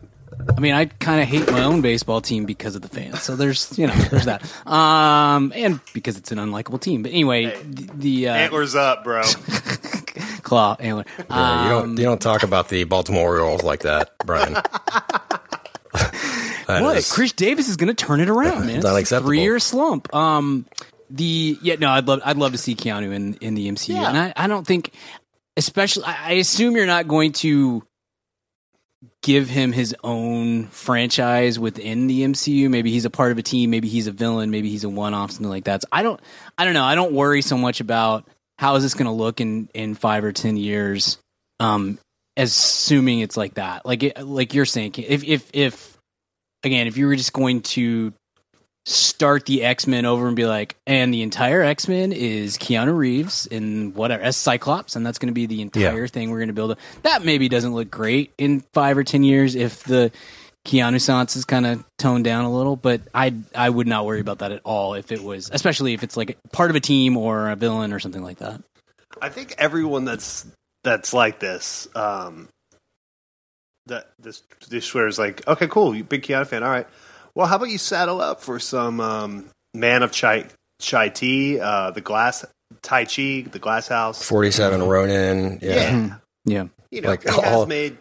I 0.58 0.60
mean, 0.60 0.74
I 0.74 0.86
kind 0.86 1.22
of 1.22 1.28
hate 1.30 1.50
my 1.50 1.64
own 1.64 1.82
baseball 1.82 2.20
team 2.20 2.44
because 2.46 2.76
of 2.76 2.82
the 2.82 2.90
fans. 2.90 3.22
So 3.22 3.38
there's, 3.38 3.78
you 3.80 3.88
know, 3.88 3.94
there's 3.96 4.26
that, 4.26 4.44
um, 4.70 5.54
and 5.56 5.80
because 5.94 6.18
it's 6.18 6.34
an 6.34 6.38
unlikable 6.40 6.82
team. 6.82 7.02
But 7.04 7.12
anyway, 7.14 7.56
the, 7.64 7.90
the 7.96 8.28
uh, 8.30 8.34
Antlers 8.34 8.76
up, 8.76 9.06
bro. 9.06 9.22
claw 10.44 10.76
antler. 10.80 11.06
Yeah, 11.30 11.68
you 11.70 11.76
Um, 11.76 11.88
don't 11.88 11.98
you 11.98 12.04
don't 12.04 12.22
talk 12.22 12.44
about 12.44 12.68
the 12.70 12.84
Baltimore 12.84 13.30
Orioles 13.40 13.64
like 13.64 13.82
that, 13.82 14.12
Brian. 14.26 14.58
That 16.68 16.82
what? 16.82 16.98
is- 16.98 17.12
Chris 17.12 17.32
Davis 17.32 17.70
is 17.70 17.78
going 17.78 17.94
to 17.94 18.06
turn 18.06 18.20
it 18.22 18.30
around, 18.30 18.66
man. 18.68 18.80
Not 18.80 18.86
It's 18.86 18.86
a 18.86 18.96
acceptable. 18.96 19.30
Three-year 19.30 19.60
slump. 19.60 20.14
Um, 20.14 20.66
the 21.10 21.58
yeah, 21.62 21.76
no, 21.76 21.90
I'd 21.90 22.08
love, 22.08 22.22
I'd 22.26 22.38
love 22.38 22.52
to 22.54 22.58
see 22.58 22.76
Keanu 22.76 23.14
in 23.14 23.36
in 23.36 23.54
the 23.54 23.70
MCU, 23.70 23.96
and 23.96 24.18
I, 24.18 24.34
I 24.36 24.48
don't 24.48 24.66
think, 24.66 24.92
especially, 25.56 26.04
I, 26.06 26.30
I 26.30 26.32
assume 26.34 26.76
you're 26.76 26.88
not 26.88 27.08
going 27.08 27.32
to 27.34 27.84
give 29.22 29.50
him 29.50 29.72
his 29.72 29.96
own 30.04 30.66
franchise 30.68 31.60
within 31.60 32.08
the 32.08 32.24
MCU. 32.24 32.70
Maybe 32.70 32.92
he's 32.92 33.06
a 33.06 33.10
part 33.10 33.32
of 33.32 33.38
a 33.38 33.42
team. 33.44 33.70
Maybe 33.70 33.88
he's 33.88 34.08
a 34.08 34.12
villain. 34.12 34.52
Maybe 34.52 34.70
he's 34.70 34.84
a 34.84 34.90
one-off, 34.90 35.32
something 35.32 35.50
like 35.50 35.66
that. 35.66 35.82
So 35.84 35.88
I 35.92 36.04
don't, 36.04 36.20
I 36.58 36.66
don't 36.66 36.74
know. 36.74 36.84
I 36.84 36.96
don't 36.96 37.14
worry 37.14 37.42
so 37.42 37.58
much 37.58 37.82
about 37.82 38.28
how 38.58 38.76
is 38.76 38.84
this 38.84 38.94
going 38.94 39.06
to 39.08 39.12
look 39.12 39.42
in 39.42 39.70
in 39.74 39.96
five 39.96 40.24
or 40.24 40.32
ten 40.32 40.58
years. 40.58 41.18
Um, 41.60 42.00
assuming 42.38 43.20
it's 43.20 43.38
like 43.38 43.56
that, 43.56 43.86
like 43.86 44.04
it, 44.04 44.20
like 44.26 44.54
you're 44.54 44.66
saying, 44.66 44.96
if 44.98 45.24
if 45.24 45.50
if 45.54 45.95
again, 46.66 46.88
if 46.88 46.98
you 46.98 47.08
were 47.08 47.16
just 47.16 47.32
going 47.32 47.62
to 47.62 48.12
start 48.86 49.46
the 49.46 49.64
X 49.64 49.88
Men 49.88 50.06
over 50.06 50.28
and 50.28 50.36
be 50.36 50.46
like, 50.46 50.76
and 50.86 51.14
the 51.14 51.22
entire 51.22 51.62
X 51.62 51.88
Men 51.88 52.12
is 52.12 52.58
Keanu 52.58 52.96
Reeves 52.96 53.48
in 53.48 53.94
whatever 53.94 54.22
as 54.22 54.36
Cyclops, 54.36 54.96
and 54.96 55.06
that's 55.06 55.20
going 55.20 55.30
to 55.30 55.34
be 55.34 55.46
the 55.46 55.62
entire 55.62 56.08
thing 56.08 56.32
we're 56.32 56.40
going 56.40 56.48
to 56.50 56.54
build. 56.54 56.72
A, 56.72 56.78
that 57.04 57.24
maybe 57.24 57.48
doesn't 57.48 57.74
look 57.74 57.90
great 57.90 58.34
in 58.38 58.62
five 58.74 58.98
or 58.98 59.04
ten 59.04 59.24
years 59.24 59.56
if 59.56 59.84
the 59.84 60.12
Keanu 60.66 61.00
Sans 61.00 61.36
is 61.36 61.46
kind 61.46 61.66
of 61.66 61.84
toned 61.98 62.26
down 62.26 62.44
a 62.44 62.52
little, 62.52 62.76
but 62.76 63.02
I 63.14 63.34
I 63.56 63.70
would 63.70 63.88
not 63.88 64.06
worry 64.06 64.20
about 64.20 64.40
that 64.40 64.52
at 64.52 64.62
all 64.64 64.96
if 64.96 65.12
it 65.12 65.24
was, 65.24 65.50
especially 65.54 65.94
if 65.94 66.04
it's 66.04 66.18
like 66.18 66.38
part 66.52 66.72
of 66.72 66.76
a 66.76 66.80
team 66.80 67.18
or 67.18 67.50
a 67.50 67.56
villain 67.56 67.94
or 67.94 68.00
something 68.00 68.24
like 68.24 68.40
that. 68.40 68.62
I 69.22 69.30
think 69.30 69.56
everyone 69.58 70.06
that's 70.06 70.46
that's 70.84 71.14
like 71.14 71.40
this, 71.40 71.88
um, 71.96 72.50
that 73.88 74.12
this 74.20 74.44
this 74.70 74.86
swear 74.86 75.08
is 75.08 75.18
like, 75.20 75.48
okay, 75.48 75.68
cool, 75.68 75.96
you 75.96 76.04
big 76.04 76.24
Keanu 76.24 76.46
fan, 76.48 76.64
all 76.64 76.70
right. 76.70 76.88
Well, 77.36 77.48
how 77.48 77.58
about 77.58 77.70
you 77.70 77.78
saddle 77.78 78.22
up 78.22 78.42
for 78.42 78.60
some 78.60 79.00
um, 79.00 79.46
Man 79.74 80.04
of 80.04 80.12
Chai 80.12 80.46
Chai 80.80 81.10
Tea, 81.10 81.60
uh, 81.60 81.92
the 81.92 82.02
Glass 82.02 82.46
Tai 82.82 83.06
Chi, 83.06 83.46
the 83.52 83.60
Glass 83.60 83.88
House. 83.88 84.24
Forty-seven 84.24 84.82
Ronin. 84.84 85.60
Yeah. 85.62 85.74
yeah, 85.74 86.16
Yeah, 86.46 86.66
you 86.92 87.02
know, 87.02 87.10
Like, 87.10 87.24
he 87.24 87.30
has 87.30 87.54
all- 87.54 87.66
made 87.66 87.98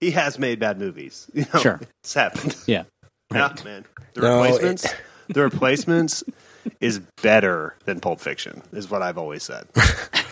he 0.00 0.10
has 0.12 0.38
made 0.38 0.58
bad 0.60 0.78
movies. 0.78 1.26
You 1.34 1.46
know, 1.52 1.60
Sure. 1.60 1.80
it's 2.02 2.14
happened. 2.14 2.54
yeah, 2.66 2.84
Yeah, 3.32 3.54
man. 3.64 3.84
The 4.14 4.20
No, 4.20 4.42
replacements, 4.42 4.86
the 5.28 5.42
replacements 5.42 6.22
is 6.80 7.00
better 7.22 7.74
than 7.84 8.00
Pulp 8.00 8.20
Fiction, 8.20 8.62
is 8.72 8.90
what 8.90 9.02
I've 9.02 9.18
always 9.18 9.42
said. 9.42 9.66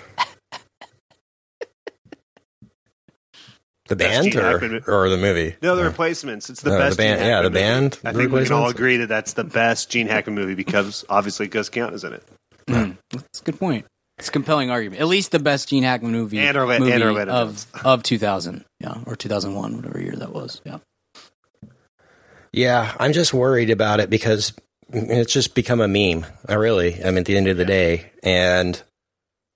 The 3.88 3.97
band 3.97 4.33
Gene 4.33 4.38
or, 4.40 4.51
Hackman. 4.59 4.83
or 4.87 5.09
the 5.11 5.16
movie? 5.18 5.57
No, 5.61 5.77
the 5.77 5.85
replacements. 5.85 6.49
Uh, 6.49 6.53
it's 6.53 6.62
the 6.62 6.70
No, 6.70 6.77
the 6.79 6.83
best. 6.85 6.97
band- 6.97 7.18
Gene 7.20 7.29
yeah, 7.29 7.42
the 7.42 7.42
Hackman 7.49 7.53
movie. 7.53 7.61
band, 7.64 7.99
I 8.05 8.12
the 8.12 8.18
think 8.18 8.33
we 8.33 8.42
can 8.44 8.53
all 8.53 8.59
replacements. 8.61 8.73
agree 8.81 8.97
that 8.99 9.09
that's 9.09 9.33
the 9.35 9.44
best 9.44 9.90
Gene 9.90 10.07
Hackman 10.09 10.35
movie 10.35 10.55
because 10.55 11.05
obviously 11.11 11.49
Gus 11.49 11.68
Keanu's 11.68 12.03
in 12.05 12.14
it. 12.14 12.23
Hmm. 12.68 12.90
that's 13.12 13.40
a 13.40 13.44
good 13.44 13.59
point. 13.59 13.85
It's 14.18 14.29
a 14.29 14.33
compelling 14.33 14.70
argument. 14.70 15.03
At 15.03 15.09
least 15.09 15.33
the 15.33 15.38
best 15.38 15.68
Gene 15.68 15.83
Hackman 15.83 16.12
movie, 16.12 16.38
And 16.38 16.57
Arlette- 16.57 16.79
movie 16.81 16.92
and 16.92 17.03
Arlette 17.03 17.29
of 17.29 17.66
of 17.85 18.03
2000, 18.03 18.64
yeah, 18.81 18.94
or 19.07 19.16
2001, 19.16 19.77
whatever 19.77 20.01
year 20.01 20.14
that 20.16 20.33
was. 20.33 20.62
Yeah. 20.64 20.79
Yeah, 22.53 22.94
I'm 23.01 23.12
just 23.12 23.35
worried 23.35 23.70
about 23.70 24.01
it 24.01 24.09
because 24.11 24.53
it's 24.92 25.33
just 25.33 25.55
become 25.55 25.81
a 25.81 25.88
meme. 25.88 26.25
I 26.49 26.55
really, 26.55 27.03
I 27.05 27.09
mean, 27.09 27.18
at 27.18 27.25
the 27.27 27.37
end 27.37 27.49
of 27.49 27.57
the 27.57 27.64
day, 27.64 28.12
and 28.23 28.81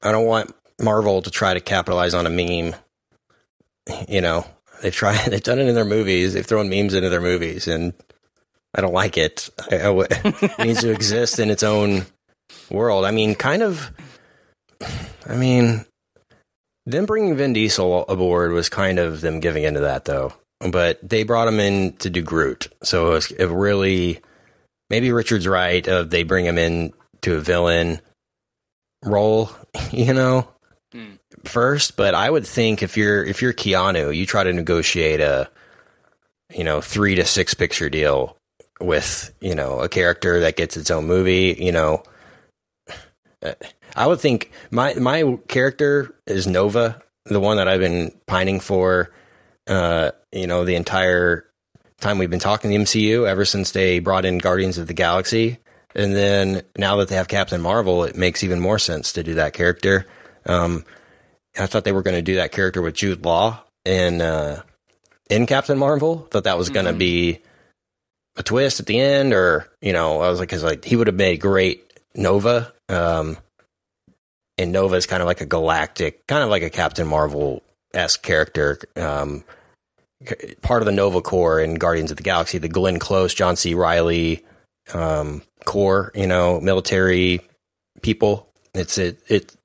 I 0.02 0.10
don't 0.12 0.26
want 0.26 0.54
Marvel 0.80 1.22
to 1.22 1.30
try 1.30 1.54
to 1.54 1.60
capitalize 1.60 2.12
on 2.14 2.26
a 2.26 2.30
meme. 2.30 2.74
You 4.08 4.20
know, 4.20 4.46
they've 4.82 4.94
tried, 4.94 5.26
they've 5.30 5.42
done 5.42 5.58
it 5.58 5.68
in 5.68 5.74
their 5.74 5.84
movies. 5.84 6.34
They've 6.34 6.46
thrown 6.46 6.68
memes 6.68 6.94
into 6.94 7.08
their 7.08 7.20
movies, 7.20 7.68
and 7.68 7.92
I 8.74 8.80
don't 8.80 8.92
like 8.92 9.16
it. 9.16 9.50
I, 9.70 9.76
I 9.76 9.90
it 10.10 10.58
needs 10.58 10.80
to 10.82 10.90
exist 10.90 11.38
in 11.38 11.50
its 11.50 11.62
own 11.62 12.06
world. 12.70 13.04
I 13.04 13.10
mean, 13.10 13.34
kind 13.34 13.62
of. 13.62 13.90
I 15.26 15.36
mean, 15.36 15.84
them 16.86 17.06
bringing 17.06 17.36
Vin 17.36 17.52
Diesel 17.52 18.04
aboard 18.08 18.52
was 18.52 18.68
kind 18.68 18.98
of 18.98 19.20
them 19.20 19.40
giving 19.40 19.64
into 19.64 19.80
that, 19.80 20.04
though. 20.04 20.32
But 20.60 21.06
they 21.06 21.22
brought 21.22 21.48
him 21.48 21.60
in 21.60 21.92
to 21.98 22.10
do 22.10 22.22
Groot, 22.22 22.68
so 22.82 23.08
it, 23.08 23.10
was, 23.10 23.30
it 23.32 23.46
really 23.46 24.20
maybe 24.90 25.12
Richard's 25.12 25.46
right. 25.46 25.86
Of 25.86 26.10
they 26.10 26.22
bring 26.22 26.44
him 26.44 26.58
in 26.58 26.92
to 27.22 27.36
a 27.36 27.40
villain 27.40 28.00
role, 29.04 29.50
you 29.92 30.12
know, 30.12 30.48
first. 31.48 31.96
But 31.96 32.14
I 32.14 32.30
would 32.30 32.46
think 32.46 32.82
if 32.82 32.96
you're 32.96 33.24
if 33.24 33.42
you're 33.42 33.52
Keanu, 33.52 34.14
you 34.14 34.26
try 34.26 34.44
to 34.44 34.52
negotiate 34.52 35.20
a 35.20 35.50
you 36.54 36.64
know 36.64 36.80
three 36.80 37.14
to 37.16 37.24
six 37.24 37.54
picture 37.54 37.88
deal 37.88 38.36
with 38.80 39.34
you 39.40 39.54
know 39.54 39.80
a 39.80 39.88
character 39.88 40.40
that 40.40 40.56
gets 40.56 40.76
its 40.76 40.90
own 40.90 41.06
movie. 41.06 41.56
You 41.58 41.72
know, 41.72 42.02
I 43.96 44.06
would 44.06 44.20
think 44.20 44.50
my 44.70 44.94
my 44.94 45.38
character 45.48 46.14
is 46.26 46.46
Nova, 46.46 47.02
the 47.24 47.40
one 47.40 47.56
that 47.56 47.68
I've 47.68 47.80
been 47.80 48.12
pining 48.26 48.60
for. 48.60 49.10
Uh, 49.66 50.12
you 50.32 50.46
know, 50.46 50.64
the 50.64 50.76
entire 50.76 51.44
time 52.00 52.16
we've 52.18 52.30
been 52.30 52.38
talking 52.38 52.70
the 52.70 52.76
MCU 52.76 53.26
ever 53.26 53.44
since 53.44 53.72
they 53.72 53.98
brought 53.98 54.24
in 54.24 54.38
Guardians 54.38 54.78
of 54.78 54.86
the 54.86 54.94
Galaxy, 54.94 55.58
and 55.94 56.14
then 56.14 56.62
now 56.76 56.96
that 56.96 57.08
they 57.08 57.16
have 57.16 57.28
Captain 57.28 57.60
Marvel, 57.60 58.04
it 58.04 58.16
makes 58.16 58.42
even 58.42 58.60
more 58.60 58.78
sense 58.78 59.12
to 59.12 59.22
do 59.22 59.34
that 59.34 59.52
character. 59.52 60.06
Um, 60.46 60.84
I 61.58 61.66
thought 61.66 61.84
they 61.84 61.92
were 61.92 62.02
going 62.02 62.16
to 62.16 62.22
do 62.22 62.36
that 62.36 62.52
character 62.52 62.80
with 62.82 62.94
Jude 62.94 63.24
Law 63.24 63.62
in 63.84 64.20
uh, 64.20 64.62
in 65.30 65.46
Captain 65.46 65.78
Marvel. 65.78 66.28
Thought 66.30 66.44
that 66.44 66.58
was 66.58 66.70
going 66.70 66.86
to 66.86 66.92
be 66.92 67.40
a 68.36 68.42
twist 68.42 68.80
at 68.80 68.86
the 68.86 69.00
end, 69.00 69.32
or 69.32 69.68
you 69.80 69.92
know, 69.92 70.20
I 70.20 70.30
was 70.30 70.38
like, 70.38 70.48
because 70.48 70.62
like 70.62 70.84
he 70.84 70.96
would 70.96 71.06
have 71.08 71.16
made 71.16 71.40
great 71.40 71.92
Nova. 72.14 72.72
Um, 72.88 73.36
and 74.56 74.72
Nova 74.72 74.96
is 74.96 75.06
kind 75.06 75.22
of 75.22 75.26
like 75.26 75.40
a 75.40 75.46
galactic, 75.46 76.26
kind 76.26 76.42
of 76.42 76.50
like 76.50 76.62
a 76.62 76.70
Captain 76.70 77.06
Marvel 77.06 77.62
esque 77.94 78.22
character. 78.22 78.78
Um, 78.96 79.44
part 80.62 80.82
of 80.82 80.86
the 80.86 80.92
Nova 80.92 81.20
Corps 81.22 81.60
in 81.60 81.74
Guardians 81.74 82.10
of 82.10 82.16
the 82.16 82.22
Galaxy, 82.22 82.58
the 82.58 82.68
Glenn 82.68 82.98
Close, 82.98 83.34
John 83.34 83.56
C. 83.56 83.74
Reilly 83.74 84.44
um, 84.92 85.42
Corps, 85.64 86.10
you 86.14 86.26
know, 86.26 86.60
military 86.60 87.40
people. 88.02 88.48
It's 88.74 88.98
it 88.98 89.20
it 89.28 89.56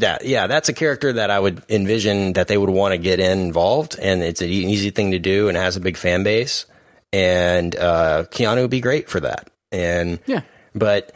that 0.00 0.24
yeah, 0.24 0.46
that's 0.46 0.68
a 0.68 0.72
character 0.72 1.12
that 1.14 1.30
I 1.30 1.38
would 1.38 1.62
envision 1.68 2.34
that 2.34 2.48
they 2.48 2.56
would 2.58 2.70
want 2.70 2.92
to 2.92 2.98
get 2.98 3.20
in 3.20 3.38
involved, 3.40 3.98
and 4.00 4.22
it's 4.22 4.40
an 4.42 4.48
easy 4.48 4.90
thing 4.90 5.10
to 5.12 5.18
do, 5.18 5.48
and 5.48 5.56
has 5.56 5.76
a 5.76 5.80
big 5.80 5.96
fan 5.96 6.22
base, 6.22 6.66
and 7.12 7.74
uh, 7.76 8.24
Keanu 8.30 8.62
would 8.62 8.70
be 8.70 8.80
great 8.80 9.08
for 9.08 9.20
that. 9.20 9.50
And 9.72 10.20
Yeah. 10.26 10.42
but 10.74 11.12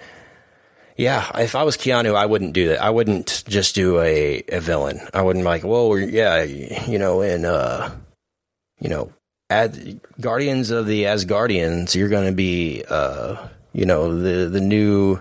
yeah, 0.96 1.30
if 1.38 1.54
I 1.54 1.62
was 1.62 1.76
Keanu, 1.76 2.14
I 2.16 2.26
wouldn't 2.26 2.52
do 2.54 2.68
that. 2.68 2.82
I 2.82 2.90
wouldn't 2.90 3.44
just 3.46 3.74
do 3.76 4.00
a, 4.00 4.42
a 4.48 4.60
villain. 4.60 5.00
I 5.14 5.22
wouldn't 5.22 5.44
like, 5.44 5.62
well, 5.62 5.96
yeah, 5.96 6.42
you 6.42 6.98
know, 6.98 7.20
in 7.20 7.44
uh, 7.44 7.90
you 8.80 8.88
know, 8.88 9.12
ad, 9.48 10.00
Guardians 10.20 10.70
of 10.70 10.86
the 10.86 11.04
Asgardians, 11.04 11.94
you're 11.94 12.08
going 12.08 12.26
to 12.26 12.34
be, 12.34 12.82
uh, 12.88 13.46
you 13.72 13.86
know, 13.86 14.20
the 14.20 14.48
the 14.48 14.60
new 14.60 15.20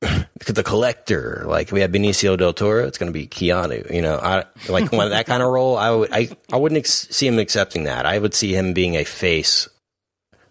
the 0.00 0.62
collector. 0.64 1.44
Like 1.46 1.72
we 1.72 1.80
have 1.80 1.90
Benicio 1.90 2.36
del 2.36 2.52
Toro, 2.52 2.86
it's 2.86 2.98
going 2.98 3.12
to 3.12 3.18
be 3.18 3.26
Keanu. 3.26 3.92
You 3.92 4.02
know, 4.02 4.16
I 4.16 4.44
like 4.68 4.92
one 4.92 5.10
that 5.10 5.26
kind 5.26 5.42
of 5.42 5.48
role. 5.50 5.76
I 5.76 5.90
would, 5.90 6.12
I, 6.12 6.28
I 6.52 6.56
wouldn't 6.56 6.78
ex- 6.78 7.08
see 7.10 7.26
him 7.26 7.38
accepting 7.38 7.84
that. 7.84 8.06
I 8.06 8.18
would 8.18 8.34
see 8.34 8.54
him 8.54 8.72
being 8.72 8.94
a 8.96 9.04
face 9.04 9.68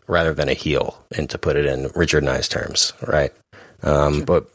rather 0.08 0.34
than 0.34 0.48
a 0.50 0.54
heel, 0.54 1.04
and 1.16 1.30
to 1.30 1.38
put 1.38 1.56
it 1.58 1.66
in 1.66 1.90
Richard 1.96 2.24
Nye's 2.24 2.48
terms, 2.48 2.94
right? 3.06 3.34
Um, 3.84 4.24
But 4.24 4.50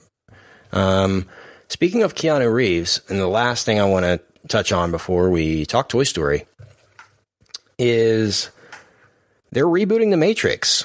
um, 0.72 1.26
speaking 1.68 2.02
of 2.02 2.14
Keanu 2.14 2.52
Reeves, 2.52 3.00
and 3.09 3.18
the 3.18 3.26
last 3.26 3.64
thing 3.66 3.78
I 3.78 3.85
want 3.85 4.05
to 4.05 4.20
touch 4.48 4.72
on 4.72 4.90
before 4.90 5.31
we 5.31 5.66
talk 5.66 5.88
Toy 5.88 6.05
Story 6.05 6.46
is 7.78 8.50
they're 9.50 9.66
rebooting 9.66 10.11
the 10.11 10.16
Matrix. 10.16 10.85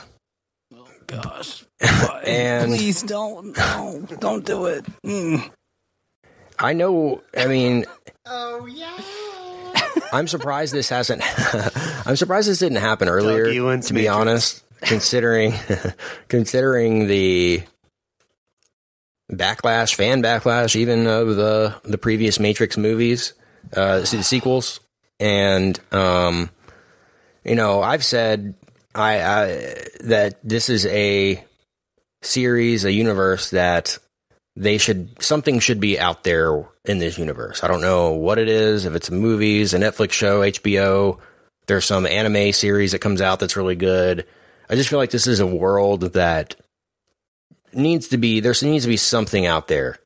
Oh 0.76 0.88
gosh. 1.08 1.64
And 1.82 2.72
Please 2.72 3.04
don't. 3.04 3.56
No, 3.58 4.06
don't 4.20 4.46
do 4.46 4.66
it. 4.66 4.86
Mm. 5.06 5.50
I 6.60 6.74
know. 6.74 7.22
I 7.38 7.46
mean, 7.48 7.86
oh 8.26 8.66
yeah. 8.66 8.92
I'm 10.12 10.28
surprised 10.28 10.74
this 10.74 10.90
hasn't. 10.90 11.22
I'm 12.08 12.16
surprised 12.16 12.48
this 12.50 12.60
didn't 12.60 12.78
happen 12.80 13.08
earlier. 13.10 13.48
Ewan's 13.48 13.88
To 13.88 13.94
be 13.94 14.02
Matrix. 14.02 14.16
honest, 14.16 14.64
considering 14.82 15.54
considering 16.30 17.08
the 17.08 17.64
backlash, 19.32 19.96
fan 19.96 20.22
backlash, 20.24 20.76
even 20.76 21.06
of 21.08 21.36
the 21.36 21.76
the 21.84 21.98
previous 21.98 22.40
Matrix 22.40 22.78
movies, 22.78 23.34
uh, 23.76 24.04
se- 24.04 24.22
sequels, 24.24 24.80
and 25.20 25.80
um, 25.92 26.50
you 27.44 27.56
know, 27.56 27.82
I've 27.82 28.04
said 28.04 28.56
I, 28.96 29.22
I 29.22 29.48
that 30.02 30.40
this 30.44 30.70
is 30.70 30.86
a 30.88 31.44
series, 32.22 32.86
a 32.86 32.92
universe 32.92 33.50
that 33.52 33.98
they 34.56 34.78
should 34.78 35.22
something 35.22 35.60
should 35.60 35.80
be 35.80 36.00
out 36.00 36.24
there 36.24 36.66
in 36.86 36.98
this 36.98 37.18
universe. 37.18 37.64
I 37.64 37.68
don't 37.68 37.82
know 37.82 38.12
what 38.12 38.40
it 38.40 38.48
is, 38.48 38.86
if 38.86 38.96
it's 38.96 39.12
movies, 39.12 39.74
a 39.74 39.78
Netflix 39.78 40.14
show, 40.14 40.42
HBO, 40.42 41.20
there's 41.68 41.86
some 41.86 42.06
anime 42.08 42.54
series 42.54 42.94
that 42.94 43.00
comes 43.00 43.22
out 43.22 43.40
that's 43.40 43.58
really 43.58 43.76
good. 43.76 44.26
I 44.70 44.76
just 44.76 44.90
feel 44.90 45.00
like 45.00 45.12
this 45.12 45.28
is 45.28 45.40
a 45.40 45.46
world 45.46 46.02
that 46.14 46.56
needs 47.74 48.08
to 48.10 48.18
be 48.18 48.40
there 48.40 48.54
needs 48.64 48.86
to 48.86 48.90
be 48.90 48.98
something 48.98 49.46
out 49.46 49.68
there 49.68 50.00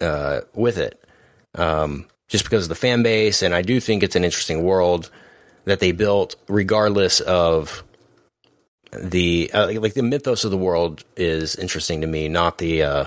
uh, 0.00 0.40
with 0.52 0.78
it. 0.78 1.00
Um, 1.54 2.06
just 2.28 2.44
because 2.44 2.64
of 2.64 2.68
the 2.68 2.74
fan 2.74 3.02
base, 3.02 3.42
and 3.42 3.54
I 3.54 3.62
do 3.62 3.78
think 3.78 4.02
it's 4.02 4.16
an 4.16 4.24
interesting 4.24 4.64
world 4.64 5.10
that 5.66 5.78
they 5.78 5.92
built, 5.92 6.34
regardless 6.48 7.20
of 7.20 7.83
the 8.98 9.50
uh, 9.52 9.80
like 9.80 9.94
the 9.94 10.02
mythos 10.02 10.44
of 10.44 10.50
the 10.50 10.56
world 10.58 11.04
is 11.16 11.56
interesting 11.56 12.00
to 12.00 12.06
me, 12.06 12.28
not 12.28 12.58
the 12.58 12.82
uh, 12.82 13.04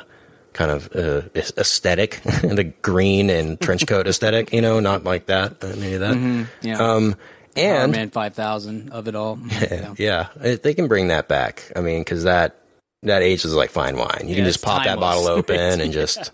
kind 0.54 0.72
of 0.72 0.96
uh, 0.96 1.22
aesthetic, 1.36 2.22
the 2.24 2.74
green 2.82 3.30
and 3.30 3.60
trench 3.60 3.86
coat 3.88 4.08
aesthetic. 4.08 4.54
You 4.54 4.62
know, 4.62 4.80
not 4.80 5.04
like 5.04 5.28
that, 5.28 5.64
uh, 5.64 5.68
any 5.68 5.94
of 5.94 6.02
that. 6.02 6.48
Yeah. 6.62 6.80
Um, 6.80 7.16
Power 7.56 7.66
and 7.66 7.92
Man 7.92 8.10
5000 8.12 8.92
of 8.92 9.08
it 9.08 9.16
all. 9.16 9.40
Yeah. 9.60 9.94
yeah, 9.98 10.56
they 10.58 10.74
can 10.74 10.88
bring 10.88 11.08
that 11.08 11.28
back. 11.28 11.72
I 11.76 11.82
mean, 11.82 12.02
because 12.02 12.24
that 12.24 12.56
that 13.04 13.24
age 13.24 13.44
is 13.46 13.54
like 13.54 13.72
fine 13.72 13.98
wine. 13.98 14.26
You 14.26 14.36
can 14.36 14.46
just 14.46 14.62
pop 14.62 14.84
that 14.84 15.00
bottle 15.00 15.28
open 15.28 15.82
and 15.82 15.92
just 15.92 16.32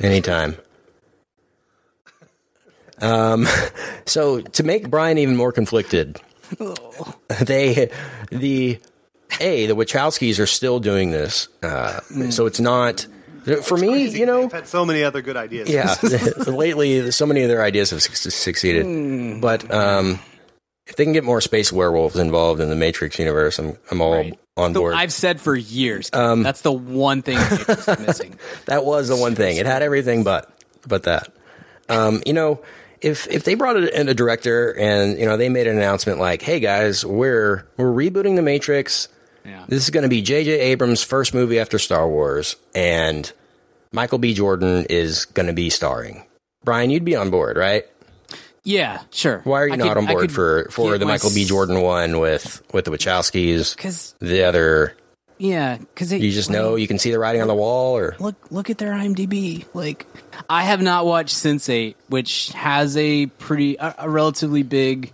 anytime. 0.00 0.56
Um, 3.00 3.46
so 4.04 4.40
to 4.40 4.62
make 4.62 4.90
Brian 4.90 5.16
even 5.18 5.36
more 5.36 5.52
conflicted, 5.52 6.20
they 7.44 7.90
the 8.30 8.78
a 9.40 9.66
the 9.66 9.74
Wachowskis 9.76 10.38
are 10.40 10.46
still 10.46 10.80
doing 10.80 11.10
this. 11.10 11.48
Uh, 11.62 12.00
So 12.30 12.46
it's 12.46 12.60
not 12.60 13.06
for 13.62 13.76
me. 13.76 14.08
You 14.08 14.26
know, 14.26 14.44
I've 14.44 14.52
had 14.52 14.68
so 14.68 14.84
many 14.84 15.02
other 15.02 15.22
good 15.22 15.36
ideas. 15.36 15.68
yeah. 15.68 15.94
Lately, 16.46 17.10
so 17.10 17.26
many 17.26 17.42
of 17.42 17.48
their 17.48 17.62
ideas 17.62 17.90
have 17.90 18.02
suc- 18.02 18.32
succeeded. 18.32 18.84
Hmm. 18.84 19.40
But 19.40 19.72
um, 19.72 20.18
if 20.86 20.96
they 20.96 21.04
can 21.04 21.12
get 21.12 21.24
more 21.24 21.40
space 21.40 21.72
werewolves 21.72 22.16
involved 22.16 22.60
in 22.60 22.68
the 22.68 22.76
Matrix 22.76 23.18
universe, 23.18 23.58
I'm 23.58 23.76
I'm 23.90 24.00
all 24.00 24.12
Right. 24.12 24.38
on 24.56 24.72
board. 24.72 24.94
I've 24.94 25.12
said 25.12 25.40
for 25.40 25.54
years, 25.56 26.10
Um, 26.12 26.42
that's 26.42 26.62
the 26.62 26.72
one 26.72 27.22
thing 27.22 27.38
missing. 28.06 28.38
that 28.66 28.84
was 28.84 29.08
the 29.08 29.16
one 29.16 29.34
thing. 29.34 29.56
It 29.56 29.66
had 29.66 29.82
everything 29.82 30.24
but 30.24 30.50
but 30.86 31.04
that. 31.04 31.32
Um, 31.88 32.22
you 32.26 32.32
know, 32.32 32.60
if 33.02 33.26
if 33.28 33.44
they 33.44 33.54
brought 33.54 33.76
in 33.76 34.08
a 34.08 34.14
director 34.14 34.70
and 34.78 35.18
you 35.18 35.26
know 35.26 35.36
they 35.36 35.48
made 35.48 35.66
an 35.66 35.76
announcement 35.76 36.18
like, 36.18 36.42
"Hey 36.42 36.60
guys, 36.60 37.04
we're 37.04 37.66
we're 37.76 37.92
rebooting 37.92 38.36
the 38.36 38.42
Matrix. 38.42 39.08
Yeah. 39.44 39.64
This 39.68 39.84
is 39.84 39.90
going 39.90 40.02
to 40.02 40.08
be 40.10 40.20
J.J. 40.22 40.50
Abrams' 40.60 41.02
first 41.02 41.32
movie 41.32 41.58
after 41.58 41.78
Star 41.78 42.06
Wars, 42.08 42.56
and 42.74 43.32
Michael 43.92 44.18
B. 44.18 44.34
Jordan 44.34 44.84
is 44.90 45.24
going 45.24 45.46
to 45.46 45.52
be 45.54 45.70
starring." 45.70 46.24
Brian, 46.62 46.90
you'd 46.90 47.06
be 47.06 47.16
on 47.16 47.30
board, 47.30 47.56
right? 47.56 47.84
Yeah, 48.64 49.00
sure. 49.10 49.40
Why 49.44 49.62
are 49.62 49.66
you 49.68 49.72
I 49.72 49.76
not 49.76 49.88
could- 49.88 49.96
on 49.96 50.06
board 50.06 50.30
for 50.32 50.68
for 50.70 50.98
the 50.98 51.06
Michael 51.06 51.30
B. 51.34 51.44
Jordan 51.46 51.80
one 51.80 52.20
with 52.20 52.62
with 52.74 52.84
the 52.84 52.90
Wachowskis? 52.90 53.74
Because 53.74 54.14
The 54.20 54.42
other, 54.44 54.94
yeah, 55.38 55.78
because 55.78 56.12
you 56.12 56.30
just 56.30 56.50
know 56.50 56.76
you 56.76 56.86
can 56.86 56.98
see 56.98 57.10
the 57.10 57.18
writing 57.18 57.40
on 57.40 57.48
the 57.48 57.54
wall, 57.54 57.96
or 57.96 58.14
look 58.20 58.36
look 58.50 58.68
at 58.68 58.76
their 58.76 58.92
IMDb. 58.92 59.64
Like, 59.72 60.04
I 60.48 60.62
have 60.62 60.80
not 60.80 61.06
watched 61.06 61.34
Sense8, 61.34 61.94
which 62.08 62.50
has 62.52 62.96
a 62.96 63.26
pretty 63.26 63.76
a, 63.76 63.94
a 63.98 64.10
relatively 64.10 64.62
big, 64.62 65.12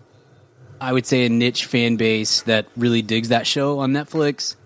I 0.81 0.93
would 0.93 1.07
say, 1.07 1.27
a 1.27 1.29
niche 1.29 1.65
fan 1.65 1.97
base 1.97 2.43
that 2.43 2.67
really 2.77 3.03
digs 3.03 3.29
that 3.29 3.47
show 3.47 3.79
on 3.79 3.93
Netflix. 3.93 4.57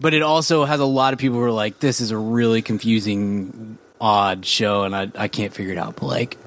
But 0.00 0.14
it 0.14 0.22
also 0.22 0.64
has 0.64 0.80
a 0.80 0.84
lot 0.84 1.12
of 1.12 1.18
people 1.18 1.38
who 1.38 1.44
are 1.44 1.52
like, 1.52 1.78
"This 1.78 2.00
is 2.00 2.10
a 2.10 2.18
really 2.18 2.62
confusing, 2.62 3.78
odd 4.00 4.44
show, 4.44 4.82
and 4.82 4.96
I 4.96 5.10
I 5.14 5.28
can't 5.28 5.54
figure 5.54 5.72
it 5.72 5.78
out." 5.78 5.96
But 5.96 6.06
like, 6.06 6.38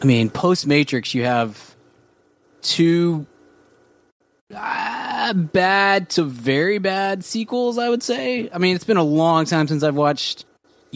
I 0.00 0.06
mean, 0.06 0.30
post 0.30 0.66
Matrix, 0.66 1.14
you 1.14 1.24
have 1.24 1.76
two 2.62 3.26
uh, 4.54 5.32
bad 5.34 6.08
to 6.10 6.24
very 6.24 6.78
bad 6.78 7.24
sequels, 7.24 7.78
I 7.78 7.88
would 7.88 8.02
say. 8.02 8.48
I 8.52 8.58
mean, 8.58 8.74
it's 8.74 8.84
been 8.84 8.96
a 8.96 9.04
long 9.04 9.44
time 9.44 9.68
since 9.68 9.82
I've 9.82 9.96
watched 9.96 10.45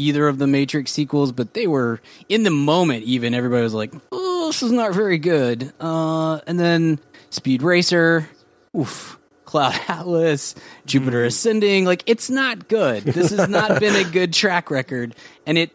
either 0.00 0.26
of 0.26 0.38
the 0.38 0.46
Matrix 0.46 0.90
sequels, 0.90 1.32
but 1.32 1.54
they 1.54 1.66
were 1.66 2.00
in 2.28 2.42
the 2.42 2.50
moment. 2.50 3.04
Even 3.04 3.34
everybody 3.34 3.62
was 3.62 3.74
like, 3.74 3.92
"Oh, 4.10 4.46
this 4.48 4.62
is 4.62 4.72
not 4.72 4.94
very 4.94 5.18
good." 5.18 5.72
Uh, 5.80 6.40
and 6.46 6.58
then 6.58 6.98
Speed 7.30 7.62
Racer, 7.62 8.28
oof, 8.76 9.18
Cloud 9.44 9.78
Atlas, 9.88 10.54
Jupiter 10.86 11.24
Ascending. 11.24 11.84
Like, 11.84 12.02
it's 12.06 12.30
not 12.30 12.68
good. 12.68 13.04
This 13.04 13.30
has 13.30 13.48
not 13.48 13.80
been 13.80 13.94
a 13.94 14.08
good 14.08 14.32
track 14.32 14.70
record, 14.70 15.14
and 15.46 15.58
it 15.58 15.70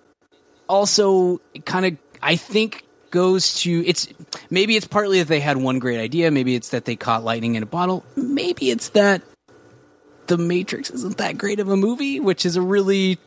also 0.68 1.40
kind 1.66 1.86
of 1.86 1.98
I 2.22 2.36
think 2.36 2.84
goes 3.12 3.62
to 3.62 3.86
it's 3.88 4.08
maybe 4.50 4.76
it's 4.76 4.88
partly 4.88 5.20
that 5.20 5.28
they 5.28 5.40
had 5.40 5.58
one 5.58 5.80
great 5.80 6.00
idea, 6.00 6.32
maybe 6.32 6.56
it's 6.56 6.70
that 6.70 6.86
they 6.86 6.96
caught 6.96 7.24
lightning 7.24 7.56
in 7.56 7.64
a 7.64 7.68
bottle, 7.68 8.04
maybe 8.16 8.72
it's 8.72 8.90
that 8.90 9.22
the 10.28 10.38
Matrix 10.38 10.90
isn't 10.90 11.18
that 11.18 11.38
great 11.38 11.60
of 11.60 11.70
a 11.70 11.78
movie, 11.78 12.20
which 12.20 12.46
is 12.46 12.56
a 12.56 12.62
really 12.62 13.18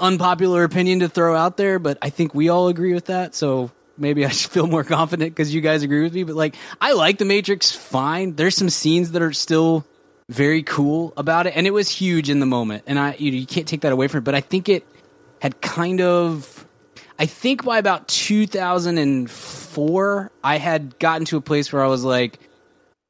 unpopular 0.00 0.64
opinion 0.64 1.00
to 1.00 1.08
throw 1.08 1.36
out 1.36 1.56
there, 1.56 1.78
but 1.78 1.98
I 2.02 2.10
think 2.10 2.34
we 2.34 2.48
all 2.48 2.68
agree 2.68 2.94
with 2.94 3.06
that. 3.06 3.34
So 3.34 3.70
maybe 3.98 4.26
I 4.26 4.30
should 4.30 4.50
feel 4.50 4.66
more 4.66 4.84
confident 4.84 5.30
because 5.30 5.54
you 5.54 5.60
guys 5.60 5.82
agree 5.82 6.02
with 6.02 6.14
me. 6.14 6.24
But 6.24 6.36
like, 6.36 6.56
I 6.80 6.92
like 6.92 7.18
the 7.18 7.24
Matrix 7.24 7.72
fine. 7.72 8.34
There's 8.34 8.56
some 8.56 8.70
scenes 8.70 9.12
that 9.12 9.22
are 9.22 9.32
still 9.32 9.84
very 10.28 10.62
cool 10.62 11.12
about 11.16 11.46
it, 11.46 11.56
and 11.56 11.66
it 11.66 11.72
was 11.72 11.88
huge 11.88 12.30
in 12.30 12.40
the 12.40 12.46
moment, 12.46 12.84
and 12.86 12.98
I 12.98 13.14
you, 13.16 13.30
know, 13.30 13.36
you 13.36 13.46
can't 13.46 13.68
take 13.68 13.82
that 13.82 13.92
away 13.92 14.08
from 14.08 14.18
it. 14.18 14.24
But 14.24 14.34
I 14.34 14.40
think 14.40 14.68
it 14.68 14.84
had 15.40 15.60
kind 15.60 16.00
of 16.00 16.66
I 17.18 17.26
think 17.26 17.64
by 17.64 17.78
about 17.78 18.08
2004, 18.08 20.32
I 20.44 20.58
had 20.58 20.98
gotten 20.98 21.24
to 21.26 21.36
a 21.38 21.40
place 21.40 21.72
where 21.72 21.82
I 21.82 21.86
was 21.86 22.04
like, 22.04 22.38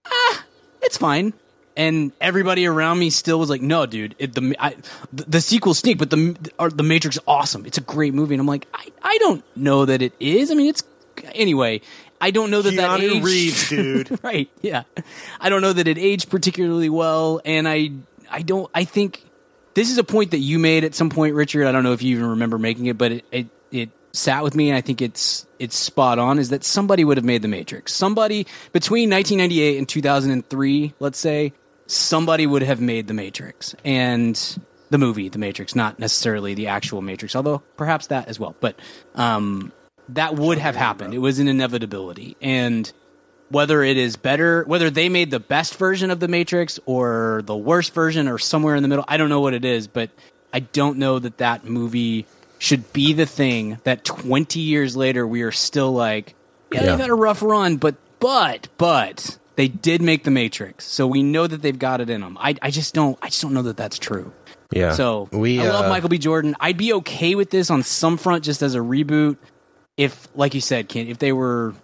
ah, 0.06 0.44
it's 0.82 0.96
fine. 0.96 1.32
And 1.76 2.12
everybody 2.20 2.66
around 2.66 2.98
me 2.98 3.10
still 3.10 3.38
was 3.38 3.50
like, 3.50 3.60
no, 3.60 3.84
dude, 3.84 4.14
it, 4.18 4.34
the, 4.34 4.56
I, 4.58 4.76
the 5.12 5.24
the 5.24 5.40
sequels 5.42 5.78
stink, 5.78 5.98
but 5.98 6.08
the 6.08 6.34
or 6.58 6.70
the 6.70 6.82
Matrix 6.82 7.16
is 7.16 7.22
awesome. 7.26 7.66
It's 7.66 7.76
a 7.76 7.82
great 7.82 8.14
movie. 8.14 8.34
And 8.34 8.40
I'm 8.40 8.46
like, 8.46 8.66
I, 8.72 8.86
I 9.02 9.18
don't 9.18 9.44
know 9.54 9.84
that 9.84 10.00
it 10.00 10.14
is. 10.18 10.50
I 10.50 10.54
mean, 10.54 10.70
it's 10.70 10.82
anyway, 11.34 11.82
I 12.20 12.30
don't 12.30 12.50
know 12.50 12.62
that 12.62 12.76
that 12.76 13.00
Keanu 13.00 13.16
aged, 13.16 13.24
Reeves, 13.24 13.68
dude. 13.68 14.24
right? 14.24 14.50
Yeah, 14.62 14.84
I 15.40 15.48
don't 15.48 15.60
know 15.60 15.72
that 15.72 15.86
it 15.86 15.98
aged 15.98 16.30
particularly 16.30 16.88
well, 16.88 17.40
and 17.44 17.68
I 17.68 17.90
I 18.30 18.42
don't 18.42 18.70
I 18.74 18.84
think 18.84 19.22
this 19.74 19.90
is 19.90 19.98
a 19.98 20.04
point 20.04 20.30
that 20.30 20.38
you 20.38 20.58
made 20.58 20.84
at 20.84 20.94
some 20.94 21.10
point, 21.10 21.34
Richard. 21.34 21.66
I 21.66 21.72
don't 21.72 21.84
know 21.84 21.92
if 21.92 22.02
you 22.02 22.16
even 22.16 22.30
remember 22.30 22.58
making 22.58 22.86
it, 22.86 22.96
but 22.96 23.12
it 23.12 23.24
it, 23.30 23.46
it 23.70 23.90
sat 24.12 24.42
with 24.42 24.54
me, 24.54 24.70
and 24.70 24.76
I 24.76 24.80
think 24.80 25.02
it's 25.02 25.46
it's 25.58 25.76
spot 25.76 26.18
on. 26.18 26.38
Is 26.38 26.50
that 26.50 26.64
somebody 26.64 27.04
would 27.04 27.18
have 27.18 27.24
made 27.24 27.42
the 27.42 27.48
Matrix? 27.48 27.92
Somebody 27.92 28.46
between 28.72 29.10
1998 29.10 29.78
and 29.78 29.88
2003, 29.88 30.94
let's 30.98 31.18
say, 31.18 31.52
somebody 31.86 32.46
would 32.46 32.62
have 32.62 32.80
made 32.80 33.06
the 33.06 33.14
Matrix 33.14 33.74
and 33.84 34.58
the 34.90 34.98
movie, 34.98 35.28
the 35.28 35.38
Matrix, 35.38 35.74
not 35.74 35.98
necessarily 35.98 36.54
the 36.54 36.68
actual 36.68 37.02
Matrix, 37.02 37.34
although 37.34 37.58
perhaps 37.76 38.08
that 38.08 38.28
as 38.28 38.38
well. 38.38 38.54
But 38.60 38.78
um, 39.14 39.72
that 40.10 40.34
would 40.36 40.58
have 40.58 40.76
happened. 40.76 41.14
It 41.14 41.18
was 41.18 41.38
an 41.38 41.48
inevitability, 41.48 42.36
and 42.40 42.90
whether 43.48 43.82
it 43.82 43.96
is 43.96 44.16
better, 44.16 44.64
whether 44.64 44.90
they 44.90 45.08
made 45.08 45.30
the 45.30 45.40
best 45.40 45.76
version 45.76 46.10
of 46.10 46.18
the 46.20 46.28
Matrix 46.28 46.78
or 46.86 47.42
the 47.46 47.56
worst 47.56 47.94
version 47.94 48.26
or 48.28 48.38
somewhere 48.38 48.74
in 48.74 48.82
the 48.82 48.88
middle, 48.88 49.04
I 49.06 49.16
don't 49.16 49.28
know 49.28 49.40
what 49.40 49.54
it 49.54 49.64
is, 49.64 49.86
but 49.86 50.10
I 50.52 50.60
don't 50.60 50.98
know 50.98 51.18
that 51.20 51.38
that 51.38 51.64
movie 51.64 52.26
should 52.58 52.92
be 52.92 53.12
the 53.12 53.26
thing 53.26 53.78
that 53.84 54.04
20 54.04 54.58
years 54.60 54.96
later 54.96 55.26
we 55.26 55.42
are 55.42 55.52
still 55.52 55.92
like, 55.92 56.34
yeah, 56.72 56.80
Yeah. 56.80 56.86
they've 56.90 57.00
had 57.00 57.10
a 57.10 57.14
rough 57.14 57.42
run, 57.42 57.76
but, 57.76 57.94
but, 58.18 58.66
but 58.78 59.38
they 59.56 59.68
did 59.68 60.02
make 60.02 60.24
the 60.24 60.30
Matrix. 60.30 60.86
So 60.86 61.06
we 61.06 61.22
know 61.22 61.46
that 61.46 61.62
they've 61.62 61.78
got 61.78 62.00
it 62.00 62.10
in 62.10 62.20
them. 62.20 62.36
I, 62.40 62.54
I 62.62 62.70
just 62.70 62.94
don't, 62.94 63.18
I 63.22 63.28
just 63.28 63.42
don't 63.42 63.54
know 63.54 63.62
that 63.62 63.76
that's 63.76 63.98
true. 63.98 64.32
Yeah. 64.70 64.92
So 64.92 65.28
we 65.32 65.60
I 65.60 65.68
love 65.68 65.86
uh, 65.86 65.88
Michael 65.88 66.08
B. 66.08 66.18
Jordan. 66.18 66.56
I'd 66.60 66.76
be 66.76 66.92
okay 66.94 67.34
with 67.34 67.50
this 67.50 67.70
on 67.70 67.82
some 67.82 68.16
front 68.16 68.44
just 68.44 68.62
as 68.62 68.74
a 68.74 68.80
reboot. 68.80 69.36
If, 69.96 70.28
like 70.34 70.54
you 70.54 70.60
said, 70.60 70.88
Ken, 70.88 71.06
if 71.06 71.18
they 71.18 71.32
were 71.32 71.74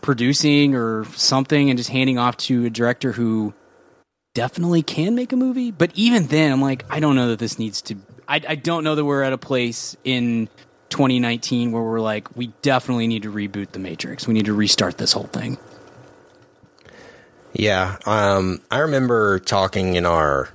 producing 0.00 0.74
or 0.74 1.04
something 1.16 1.70
and 1.70 1.76
just 1.76 1.90
handing 1.90 2.18
off 2.18 2.36
to 2.36 2.66
a 2.66 2.70
director 2.70 3.12
who 3.12 3.52
definitely 4.34 4.82
can 4.82 5.14
make 5.14 5.32
a 5.32 5.36
movie. 5.36 5.70
But 5.70 5.90
even 5.94 6.26
then, 6.28 6.52
I'm 6.52 6.62
like, 6.62 6.84
I 6.90 7.00
don't 7.00 7.16
know 7.16 7.28
that 7.28 7.38
this 7.38 7.58
needs 7.58 7.82
to. 7.82 7.96
I, 8.28 8.40
I 8.48 8.54
don't 8.54 8.84
know 8.84 8.94
that 8.94 9.04
we're 9.04 9.22
at 9.22 9.32
a 9.32 9.38
place 9.38 9.96
in 10.04 10.48
2019 10.90 11.72
where 11.72 11.82
we're 11.82 12.00
like, 12.00 12.36
we 12.36 12.48
definitely 12.62 13.06
need 13.06 13.22
to 13.22 13.32
reboot 13.32 13.72
the 13.72 13.78
Matrix. 13.78 14.26
We 14.28 14.34
need 14.34 14.46
to 14.46 14.54
restart 14.54 14.98
this 14.98 15.12
whole 15.12 15.24
thing. 15.24 15.58
Yeah, 17.52 17.96
um, 18.06 18.60
I 18.70 18.78
remember 18.78 19.38
talking 19.38 19.94
in 19.94 20.06
our 20.06 20.50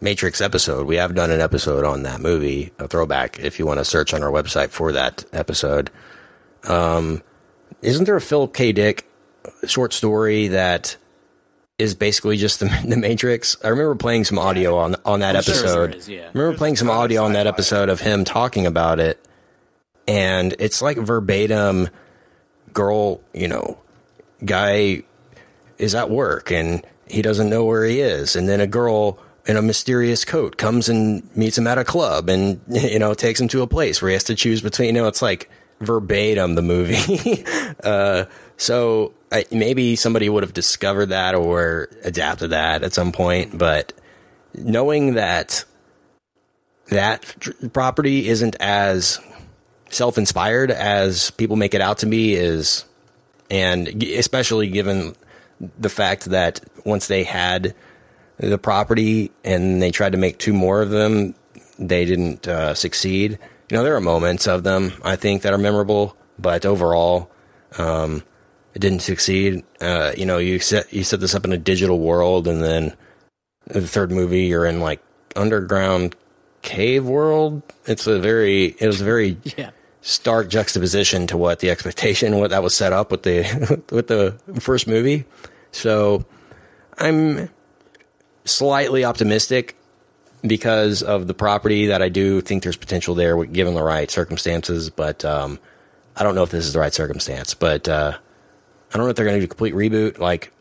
Matrix 0.00 0.40
episode. 0.40 0.86
We 0.86 0.96
have 0.96 1.14
done 1.14 1.30
an 1.30 1.40
episode 1.40 1.84
on 1.84 2.04
that 2.04 2.20
movie, 2.20 2.72
a 2.78 2.88
throwback. 2.88 3.38
If 3.38 3.58
you 3.58 3.66
want 3.66 3.78
to 3.78 3.84
search 3.84 4.14
on 4.14 4.22
our 4.22 4.30
website 4.30 4.70
for 4.70 4.92
that 4.92 5.24
episode, 5.32 5.90
um, 6.64 7.22
isn't 7.82 8.04
there 8.04 8.16
a 8.16 8.20
Philip 8.20 8.54
K. 8.54 8.72
Dick 8.72 9.06
short 9.66 9.92
story 9.92 10.48
that 10.48 10.96
is 11.78 11.94
basically 11.94 12.36
just 12.36 12.60
the, 12.60 12.66
the 12.86 12.96
Matrix? 12.96 13.56
I 13.62 13.68
remember 13.68 13.94
playing 13.94 14.24
some 14.24 14.38
audio 14.38 14.78
on 14.78 14.96
on 15.04 15.20
that 15.20 15.36
I'm 15.36 15.42
sure 15.42 15.54
episode. 15.54 15.94
is, 15.94 16.08
yeah. 16.08 16.26
I 16.26 16.30
remember 16.38 16.56
playing 16.56 16.76
some 16.76 16.90
audio 16.90 17.24
on 17.24 17.34
that 17.34 17.46
episode 17.46 17.88
of 17.88 18.00
him 18.00 18.24
talking 18.24 18.66
about 18.66 19.00
it, 19.00 19.22
and 20.06 20.54
it's 20.58 20.80
like 20.80 20.96
verbatim. 20.96 21.88
Girl, 22.72 23.20
you 23.34 23.48
know, 23.48 23.78
guy 24.44 25.02
is 25.80 25.94
at 25.94 26.10
work 26.10 26.52
and 26.52 26.84
he 27.08 27.22
doesn't 27.22 27.50
know 27.50 27.64
where 27.64 27.84
he 27.84 28.00
is. 28.00 28.36
And 28.36 28.48
then 28.48 28.60
a 28.60 28.66
girl 28.66 29.18
in 29.46 29.56
a 29.56 29.62
mysterious 29.62 30.24
coat 30.24 30.56
comes 30.56 30.88
and 30.88 31.34
meets 31.36 31.58
him 31.58 31.66
at 31.66 31.78
a 31.78 31.84
club 31.84 32.28
and, 32.28 32.60
you 32.68 32.98
know, 32.98 33.14
takes 33.14 33.40
him 33.40 33.48
to 33.48 33.62
a 33.62 33.66
place 33.66 34.00
where 34.00 34.10
he 34.10 34.14
has 34.14 34.24
to 34.24 34.34
choose 34.34 34.60
between, 34.60 34.94
you 34.94 35.02
know, 35.02 35.08
it's 35.08 35.22
like 35.22 35.50
verbatim 35.80 36.54
the 36.54 36.62
movie. 36.62 37.44
uh, 37.84 38.26
so 38.56 39.14
I, 39.32 39.46
maybe 39.50 39.96
somebody 39.96 40.28
would 40.28 40.42
have 40.42 40.52
discovered 40.52 41.06
that 41.06 41.34
or 41.34 41.88
adapted 42.04 42.50
that 42.50 42.82
at 42.82 42.92
some 42.92 43.12
point. 43.12 43.56
But 43.56 43.94
knowing 44.54 45.14
that 45.14 45.64
that 46.88 47.72
property 47.72 48.28
isn't 48.28 48.56
as 48.60 49.18
self-inspired 49.88 50.70
as 50.70 51.30
people 51.32 51.56
make 51.56 51.74
it 51.74 51.80
out 51.80 51.98
to 51.98 52.06
be 52.06 52.34
is 52.34 52.84
and 53.50 54.02
especially 54.02 54.68
given 54.68 55.14
the 55.78 55.88
fact 55.88 56.26
that 56.26 56.60
once 56.84 57.06
they 57.06 57.24
had 57.24 57.74
the 58.38 58.58
property 58.58 59.30
and 59.44 59.82
they 59.82 59.90
tried 59.90 60.12
to 60.12 60.18
make 60.18 60.38
two 60.38 60.52
more 60.52 60.80
of 60.82 60.90
them 60.90 61.34
they 61.78 62.04
didn't 62.04 62.46
uh, 62.46 62.74
succeed. 62.74 63.38
You 63.70 63.76
know 63.76 63.84
there 63.84 63.94
are 63.96 64.00
moments 64.00 64.46
of 64.46 64.64
them 64.64 64.92
i 65.02 65.16
think 65.16 65.42
that 65.42 65.52
are 65.52 65.58
memorable 65.58 66.16
but 66.38 66.66
overall 66.66 67.30
um, 67.78 68.22
it 68.74 68.80
didn't 68.80 69.00
succeed. 69.00 69.64
Uh, 69.80 70.12
you 70.16 70.26
know 70.26 70.38
you 70.38 70.58
set 70.58 70.92
you 70.92 71.04
set 71.04 71.20
this 71.20 71.34
up 71.34 71.44
in 71.44 71.52
a 71.52 71.58
digital 71.58 71.98
world 71.98 72.48
and 72.48 72.62
then 72.62 72.94
the 73.66 73.86
third 73.86 74.10
movie 74.10 74.46
you're 74.46 74.66
in 74.66 74.80
like 74.80 75.00
underground 75.36 76.16
cave 76.62 77.04
world. 77.04 77.62
It's 77.86 78.06
a 78.06 78.18
very 78.18 78.76
it 78.78 78.86
was 78.86 79.00
a 79.00 79.04
very 79.04 79.36
Yeah. 79.56 79.70
Stark 80.02 80.48
juxtaposition 80.48 81.26
to 81.26 81.36
what 81.36 81.60
the 81.60 81.70
expectation 81.70 82.38
what 82.38 82.50
that 82.50 82.62
was 82.62 82.74
set 82.74 82.92
up 82.92 83.10
with 83.10 83.22
the 83.22 83.82
with 83.90 84.06
the 84.06 84.34
first 84.60 84.86
movie. 84.86 85.24
So 85.72 86.24
i'm 86.98 87.48
slightly 88.44 89.04
optimistic 89.04 89.76
because 90.42 91.02
of 91.02 91.26
the 91.26 91.34
property 91.34 91.86
that 91.86 92.02
i 92.02 92.08
do 92.08 92.40
think 92.40 92.62
there's 92.62 92.76
potential 92.76 93.14
there 93.14 93.44
given 93.44 93.74
the 93.74 93.82
right 93.82 94.10
circumstances 94.10 94.90
but 94.90 95.24
um 95.24 95.58
i 96.16 96.22
don't 96.22 96.34
know 96.34 96.42
if 96.42 96.50
this 96.50 96.64
is 96.64 96.72
the 96.72 96.78
right 96.78 96.94
circumstance 96.94 97.54
but 97.54 97.88
uh 97.88 98.12
i 98.92 98.96
don't 98.96 99.06
know 99.06 99.10
if 99.10 99.16
they're 99.16 99.26
going 99.26 99.36
to 99.36 99.40
do 99.40 99.44
a 99.44 99.48
complete 99.48 99.74
reboot. 99.74 100.18
Like 100.18 100.52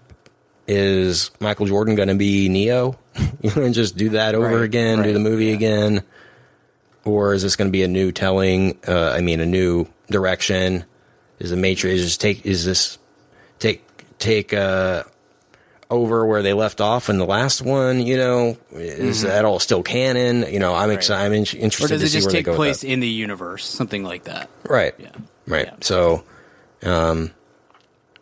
is 0.67 1.31
michael 1.39 1.65
jordan 1.65 1.95
going 1.95 2.09
to 2.09 2.15
be 2.15 2.49
neo? 2.49 2.97
You 3.41 3.51
know 3.55 3.63
and 3.63 3.73
just 3.73 3.95
do 3.95 4.09
that 4.09 4.35
over 4.35 4.57
Right, 4.57 4.63
again 4.63 5.01
do 5.01 5.13
the 5.13 5.19
movie 5.19 5.45
yeah. 5.45 5.53
again 5.53 6.03
or 7.05 7.33
is 7.33 7.41
this 7.43 7.55
going 7.55 7.67
to 7.67 7.71
be 7.71 7.83
a 7.83 7.87
new 7.87 8.11
telling? 8.11 8.77
Uh, 8.87 9.11
I 9.15 9.21
mean, 9.21 9.39
a 9.39 9.45
new 9.45 9.87
direction? 10.07 10.85
Is 11.39 11.51
the 11.51 11.55
Matrix 11.57 11.99
is 11.99 12.05
just 12.05 12.21
take? 12.21 12.45
Is 12.45 12.65
this 12.65 12.97
take 13.59 13.83
take 14.19 14.53
uh, 14.53 15.03
over 15.89 16.25
where 16.25 16.41
they 16.43 16.53
left 16.53 16.81
off 16.81 17.09
in 17.09 17.17
the 17.17 17.25
last 17.25 17.61
one? 17.61 18.05
You 18.05 18.17
know, 18.17 18.57
is 18.73 19.21
that 19.23 19.45
all 19.45 19.59
still 19.59 19.81
canon? 19.83 20.51
You 20.51 20.59
know, 20.59 20.75
I'm 20.75 20.91
excited. 20.91 21.25
I'm 21.25 21.33
in- 21.33 21.43
Mm-hmm. 21.45 21.57
Or 21.57 21.63
interested 21.63 21.87
does 21.89 22.01
to 22.01 22.05
it 22.07 22.09
see 22.09 22.17
just 22.19 22.29
take 22.31 22.45
place 22.55 22.83
in 22.83 22.99
the 22.99 23.07
universe? 23.07 23.65
Something 23.65 24.03
like 24.03 24.25
that. 24.25 24.49
Right. 24.63 24.93
Yeah. 24.99 25.11
Right. 25.47 25.65
Yeah. 25.67 25.75
So, 25.81 26.23
um, 26.83 27.31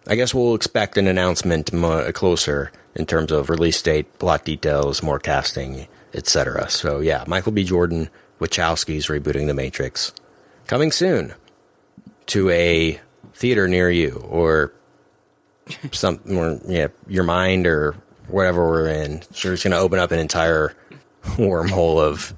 I 0.08 0.16
guess 0.16 0.34
we'll 0.34 0.56
expect 0.56 0.98
an 0.98 1.08
announcement 1.08 1.74
mo- 1.74 2.10
closer 2.13 2.72
in 2.96 3.06
terms 3.06 3.32
of 3.32 3.50
release 3.50 3.82
date, 3.82 4.18
plot 4.20 4.46
details, 4.46 5.04
more 5.04 5.20
casting, 5.20 5.88
etc. 6.13 6.70
So, 6.70 7.00
yeah, 7.00 7.24
Michael 7.28 7.52
B. 7.52 7.63
Jordan, 7.63 8.10
Wachowski's 8.39 9.08
rebooting 9.08 9.47
The 9.47 9.54
Matrix, 9.54 10.13
coming 10.67 10.91
soon 10.91 11.34
to 12.28 12.50
a 12.50 13.00
theater 13.34 13.67
near 13.67 13.89
you 13.89 14.23
or 14.30 14.73
some, 15.91 16.19
or, 16.30 16.60
yeah, 16.67 16.88
your 17.08 17.23
mind 17.23 17.67
or 17.67 17.95
whatever 18.28 18.67
we're 18.67 18.89
in. 18.89 19.21
Sure, 19.34 19.54
it's 19.54 19.63
going 19.63 19.71
to 19.71 19.78
open 19.78 20.00
up 20.00 20.12
an 20.12 20.19
entire 20.19 20.73
wormhole 21.23 22.00
of 22.00 22.34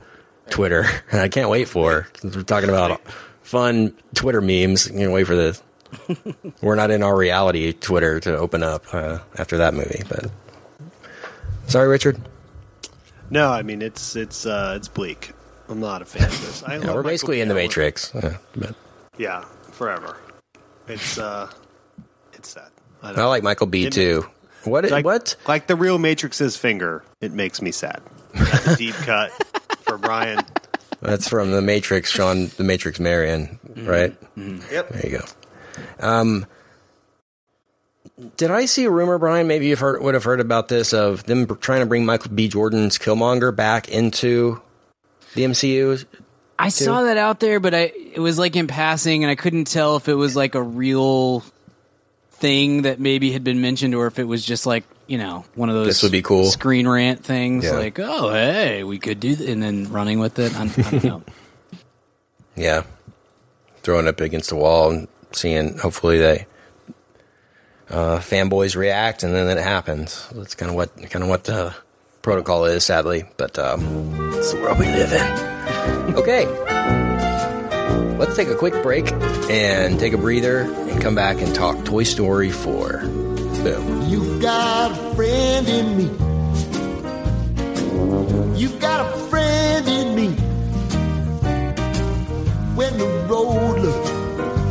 Twitter, 0.49 0.85
and 1.12 1.21
I 1.21 1.29
can't 1.29 1.49
wait 1.49 1.67
for. 1.67 2.07
We're 2.23 2.43
talking 2.43 2.69
about 2.69 3.01
fun 3.41 3.93
Twitter 4.13 4.41
memes, 4.41 4.88
can't 4.88 5.12
wait 5.12 5.25
for 5.25 5.35
this. 5.35 5.63
we're 6.62 6.75
not 6.75 6.91
in 6.91 7.01
our 7.01 7.17
reality 7.17 7.73
Twitter 7.73 8.19
to 8.19 8.38
open 8.38 8.62
up 8.62 8.93
uh, 8.93 9.19
after 9.38 9.57
that 9.57 9.73
movie, 9.73 10.03
but 10.07 10.29
sorry, 11.65 11.88
Richard. 11.88 12.21
No, 13.31 13.51
I 13.51 13.63
mean 13.63 13.81
it's 13.81 14.15
it's 14.15 14.45
uh, 14.45 14.73
it's 14.75 14.88
bleak. 14.88 15.31
I'm 15.69 15.79
not 15.79 16.01
a 16.01 16.05
fan 16.05 16.23
of 16.23 16.41
this. 16.41 16.63
I 16.63 16.77
Yeah, 16.77 16.93
we're 16.93 17.03
basically 17.03 17.41
in 17.41 17.47
the. 17.47 17.53
Matrix. 17.55 18.13
Uh, 18.13 18.38
Yeah, 19.17 19.45
forever. 19.71 20.17
It's 20.88 21.17
uh, 21.17 21.51
it's 22.34 22.49
sad. 22.49 22.69
I, 23.03 23.12
I 23.12 23.25
like 23.25 23.43
Michael 23.43 23.67
B. 23.67 23.89
Too. 23.89 24.25
What? 24.63 24.89
like, 24.89 25.05
what? 25.05 25.36
Like 25.47 25.67
the 25.67 25.75
real 25.75 25.99
Matrix's 25.99 26.58
finger. 26.58 27.03
It 27.21 27.32
makes 27.32 27.62
me 27.62 27.71
sad. 27.71 28.01
Deep 28.77 28.95
cut 28.95 29.32
for 29.82 29.97
Brian. 29.97 30.43
That's 31.01 31.29
from 31.29 31.51
the 31.51 31.62
Matrix, 31.62 32.12
Sean, 32.12 32.47
the 32.58 32.63
Matrix 32.63 32.99
Marion, 32.99 33.58
right? 33.77 34.15
Yep. 34.36 34.89
There 34.89 35.10
you 35.10 35.19
go. 35.19 35.25
Um, 36.05 36.45
did 38.36 38.51
I 38.51 38.65
see 38.65 38.84
a 38.84 38.91
rumor, 38.91 39.17
Brian? 39.17 39.47
Maybe 39.47 39.67
you've 39.67 39.79
heard, 39.79 40.01
would 40.01 40.13
have 40.13 40.25
heard 40.25 40.41
about 40.41 40.67
this 40.67 40.93
of 40.93 41.23
them 41.23 41.45
trying 41.58 41.79
to 41.79 41.86
bring 41.86 42.05
Michael 42.05 42.32
B. 42.32 42.49
Jordan's 42.49 42.97
Killmonger 42.97 43.55
back 43.55 43.88
into 43.88 44.62
the 45.36 45.44
MCU. 45.44 46.06
I 46.58 46.70
saw 46.70 47.04
that 47.04 47.18
out 47.18 47.39
there, 47.39 47.60
but 47.60 47.74
I 47.74 47.92
it 48.13 48.20
was 48.20 48.38
like 48.38 48.56
in 48.56 48.68
passing, 48.68 49.24
and 49.24 49.32
I 49.32 49.36
couldn't 49.36 49.65
tell 49.65 49.96
if 49.96 50.08
it 50.10 50.15
was 50.15 50.36
like 50.36 50.56
a 50.56 50.62
real 50.62 51.44
thing 52.32 52.84
that 52.84 53.00
maybe 53.00 53.32
had 53.32 53.44
been 53.44 53.62
mentioned, 53.62 53.96
or 53.96 54.08
if 54.08 54.20
it 54.20 54.26
was 54.26 54.44
just 54.46 54.65
like 54.65 54.84
you 55.08 55.18
know 55.18 55.46
one 55.56 55.70
of 55.70 55.76
those 55.76 55.88
This 55.88 56.04
would 56.04 56.12
be 56.12 56.22
cool. 56.22 56.46
screen 56.46 56.88
rant 56.88 57.24
things, 57.24 57.63
Yeah. 57.65 57.72
like 57.72 57.98
oh 58.00 58.32
hey 58.32 58.84
we 58.84 59.00
could 59.00 59.20
do, 59.20 59.36
th-, 59.36 59.50
and 59.50 59.63
then 59.63 59.92
running 59.92 60.20
with 60.20 60.38
it. 60.39 60.54
I, 60.56 60.63
I 60.63 60.68
don't 60.68 61.04
know. 61.04 61.24
Yeah, 62.56 62.84
throwing 63.84 64.06
it 64.06 64.10
up 64.10 64.20
against 64.20 64.50
the 64.50 64.56
wall 64.58 64.89
and 64.92 65.08
seeing. 65.32 65.78
Hopefully, 65.78 66.18
they 66.18 66.46
uh, 67.89 68.18
fanboys 68.20 68.76
react, 68.76 69.24
and 69.24 69.34
then 69.34 69.58
it 69.58 69.62
happens. 69.62 70.28
That's 70.34 70.56
kind 70.56 70.70
of 70.70 70.76
what 70.76 70.94
kind 71.10 71.24
of 71.24 71.30
what 71.30 71.46
the 71.46 71.74
protocol 72.30 72.65
is, 72.65 72.84
sadly. 72.84 73.24
But 73.38 73.58
um, 73.58 73.82
it's 74.36 74.54
the 74.54 74.62
world 74.62 74.78
we 74.78 74.86
live 74.86 75.12
in. 75.12 76.15
Okay, 76.15 76.46
let's 78.20 78.36
take 78.36 78.50
a 78.50 78.56
quick 78.56 78.84
break 78.84 79.12
and 79.50 80.00
take 80.00 80.13
a 80.13 80.18
breather, 80.18 80.60
and 80.60 81.02
come 81.02 81.15
back 81.15 81.42
and 81.42 81.56
talk 81.56 81.84
Toy 81.86 82.04
Story 82.04 82.52
Four. 82.52 83.00
Boom. 83.63 84.08
You 84.08 84.39
got 84.39 84.92
a 84.92 85.15
friend 85.15 85.68
in 85.68 85.98
me. 85.98 86.04
You 88.60 88.70
got 88.78 89.08
a 89.08 89.18
friend 89.30 89.88
in 89.88 90.15
me. 90.15 90.28
When 92.76 92.96
the 93.00 93.08
road 93.28 93.80
looks 93.80 94.12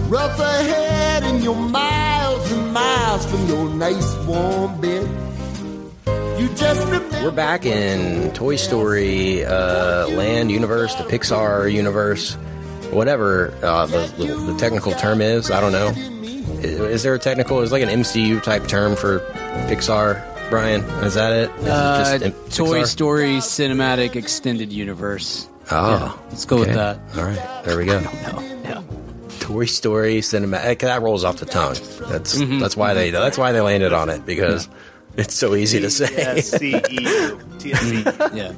rough 0.09 0.39
ahead 0.39 1.25
and 1.25 1.43
you're 1.43 1.57
miles 1.57 2.53
and 2.53 2.73
miles 2.73 3.27
from 3.27 3.49
your 3.49 3.69
nice 3.71 4.15
warm 4.27 4.81
bed. 4.81 5.28
You 6.49 6.55
just 6.57 6.85
remember. 6.85 7.23
We're 7.23 7.31
back 7.31 7.67
in 7.67 8.33
Toy 8.33 8.57
Story 8.57 9.45
uh, 9.45 10.09
land 10.09 10.51
universe, 10.51 10.95
the 10.95 11.05
Pixar 11.05 11.73
universe, 11.73 12.35
whatever 12.91 13.53
uh, 13.63 13.87
the, 13.87 14.07
the, 14.17 14.57
technical 14.59 14.93
term 14.93 15.21
is. 15.21 15.51
I 15.51 15.61
don't 15.61 15.73
know. 15.73 15.89
Is, 16.61 16.81
is 16.81 17.03
there 17.03 17.15
a 17.15 17.19
technical? 17.19 17.61
Is 17.61 17.73
like 17.73 17.83
an 17.83 17.89
MCU 17.89 18.43
type 18.43 18.67
term 18.67 18.97
for 18.97 19.21
Pixar? 19.69 20.25
Brian, 20.51 20.81
is 21.05 21.15
that 21.15 21.33
it? 21.33 21.51
Is 21.61 21.67
it 21.67 21.69
Uh, 21.71 22.19
just 22.19 22.57
Toy 22.57 22.81
Pixar? 22.83 22.87
Story 22.87 23.37
Cinematic 23.39 24.17
Extended 24.17 24.73
Universe. 24.73 25.49
Oh, 25.71 25.91
Yeah, 25.91 26.13
let's 26.31 26.47
go 26.47 26.59
with 26.59 26.73
that. 26.75 26.99
All 27.17 27.25
right, 27.25 27.65
there 27.65 27.77
we 27.77 27.85
go. 27.85 28.01
No, 28.01 28.61
yeah. 28.65 28.83
Toy 29.41 29.67
Story 29.67 30.21
cinematic. 30.21 30.79
That 30.81 31.03
rolls 31.03 31.25
off 31.25 31.37
the 31.37 31.47
tongue. 31.47 31.75
That's 32.09 32.39
Mm-hmm. 32.39 32.59
that's 32.61 32.77
why 32.77 32.95
they 32.95 33.11
that's 33.11 33.37
why 33.37 33.53
they 33.53 33.61
landed 33.61 33.93
on 33.93 34.09
it 34.09 34.25
because 34.25 34.69
it's 35.19 35.35
so 35.35 35.55
easy 35.55 35.81
to 35.81 35.91
say. 35.91 36.07
TSCEU. 36.07 37.59
TSC. 37.59 38.35
yeah. 38.35 38.53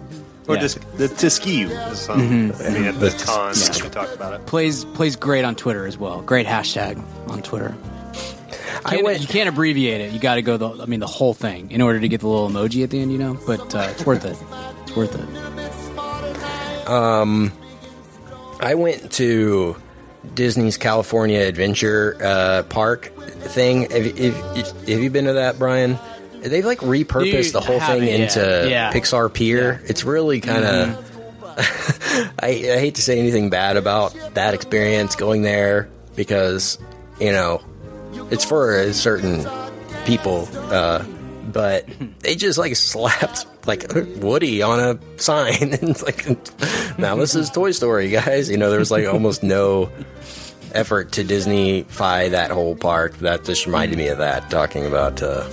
Or 0.48 0.54
Yeah. 0.56 0.60
just 0.62 0.78
the 0.96 1.08
Tuskegee. 1.08 1.62
is 1.62 1.98
some- 2.00 2.20
I 2.20 2.70
mean, 2.70 2.84
at 2.84 2.98
the 3.00 3.10
con, 3.24 3.54
we 3.84 3.88
talked 3.90 4.14
about 4.14 4.34
it. 4.34 4.46
Plays 4.46 4.84
plays 4.84 5.16
great 5.16 5.44
on 5.44 5.54
Twitter 5.56 5.86
as 5.86 5.96
well. 5.98 6.22
Great 6.22 6.46
hashtag 6.46 7.02
on 7.28 7.42
Twitter. 7.42 7.74
I 8.84 8.90
Can't- 8.94 9.04
went. 9.04 9.20
you 9.20 9.26
can't 9.28 9.48
abbreviate 9.48 10.00
it. 10.00 10.12
You 10.12 10.18
got 10.18 10.36
to 10.36 10.42
go 10.42 10.56
the 10.56 10.82
I 10.82 10.86
mean 10.86 11.00
the 11.00 11.06
whole 11.06 11.34
thing 11.34 11.70
in 11.70 11.82
order 11.82 12.00
to 12.00 12.08
get 12.08 12.20
the 12.20 12.28
little 12.28 12.48
emoji 12.48 12.82
at 12.82 12.90
the 12.90 13.00
end. 13.00 13.12
You 13.12 13.18
know, 13.18 13.38
but 13.46 13.74
uh, 13.74 13.88
it's 13.90 14.04
worth 14.06 14.24
it. 14.24 14.36
It's 14.82 14.96
worth 14.96 15.14
it. 15.14 16.88
Um 16.88 17.52
I 18.60 18.74
went 18.74 19.12
to 19.12 19.76
Disney's 20.34 20.76
California 20.76 21.40
Adventure 21.40 22.16
uh, 22.22 22.62
Park 22.64 23.06
thing. 23.40 23.90
Have, 23.90 24.04
you- 24.18 24.32
have, 24.32 24.66
have 24.88 25.00
you 25.00 25.10
been 25.10 25.24
to 25.26 25.32
that, 25.34 25.58
Brian? 25.58 25.98
They've 26.42 26.64
like 26.64 26.78
repurposed 26.78 27.52
the 27.52 27.60
whole 27.60 27.78
thing 27.78 28.02
haven't 28.02 28.08
into. 28.08 28.66
Yeah. 28.68 28.92
Pixar 28.92 29.32
Pier. 29.32 29.82
It's 29.86 30.04
really 30.04 30.40
kind 30.40 30.64
of. 30.64 31.06
I, 32.42 32.48
I 32.48 32.78
hate 32.78 32.94
to 32.96 33.02
say 33.02 33.18
anything 33.18 33.50
bad 33.50 33.76
about 33.76 34.16
that 34.34 34.54
experience 34.54 35.16
going 35.16 35.42
there 35.42 35.90
because 36.16 36.78
you 37.20 37.32
know 37.32 37.62
it's 38.30 38.44
for 38.44 38.76
a 38.76 38.92
certain 38.92 39.46
people, 40.04 40.48
uh, 40.54 41.04
but 41.52 41.86
they 42.20 42.36
just 42.36 42.58
like 42.58 42.76
slapped 42.76 43.46
like 43.66 43.84
Woody 44.16 44.62
on 44.62 44.80
a 44.80 45.20
sign 45.20 45.54
and 45.60 45.90
it's 45.90 46.02
like 46.02 46.26
now 46.98 47.16
this 47.16 47.34
is 47.34 47.50
Toy 47.50 47.72
Story, 47.72 48.10
guys. 48.10 48.48
You 48.48 48.56
know, 48.56 48.70
there 48.70 48.78
was 48.78 48.90
like 48.90 49.06
almost 49.06 49.42
no 49.42 49.90
effort 50.72 51.12
to 51.12 51.24
Disneyfy 51.24 52.30
that 52.30 52.50
whole 52.50 52.76
park. 52.76 53.18
That 53.18 53.44
just 53.44 53.66
reminded 53.66 53.98
me 53.98 54.08
of 54.08 54.18
that 54.18 54.50
talking 54.50 54.86
about 54.86 55.22
uh, 55.22 55.48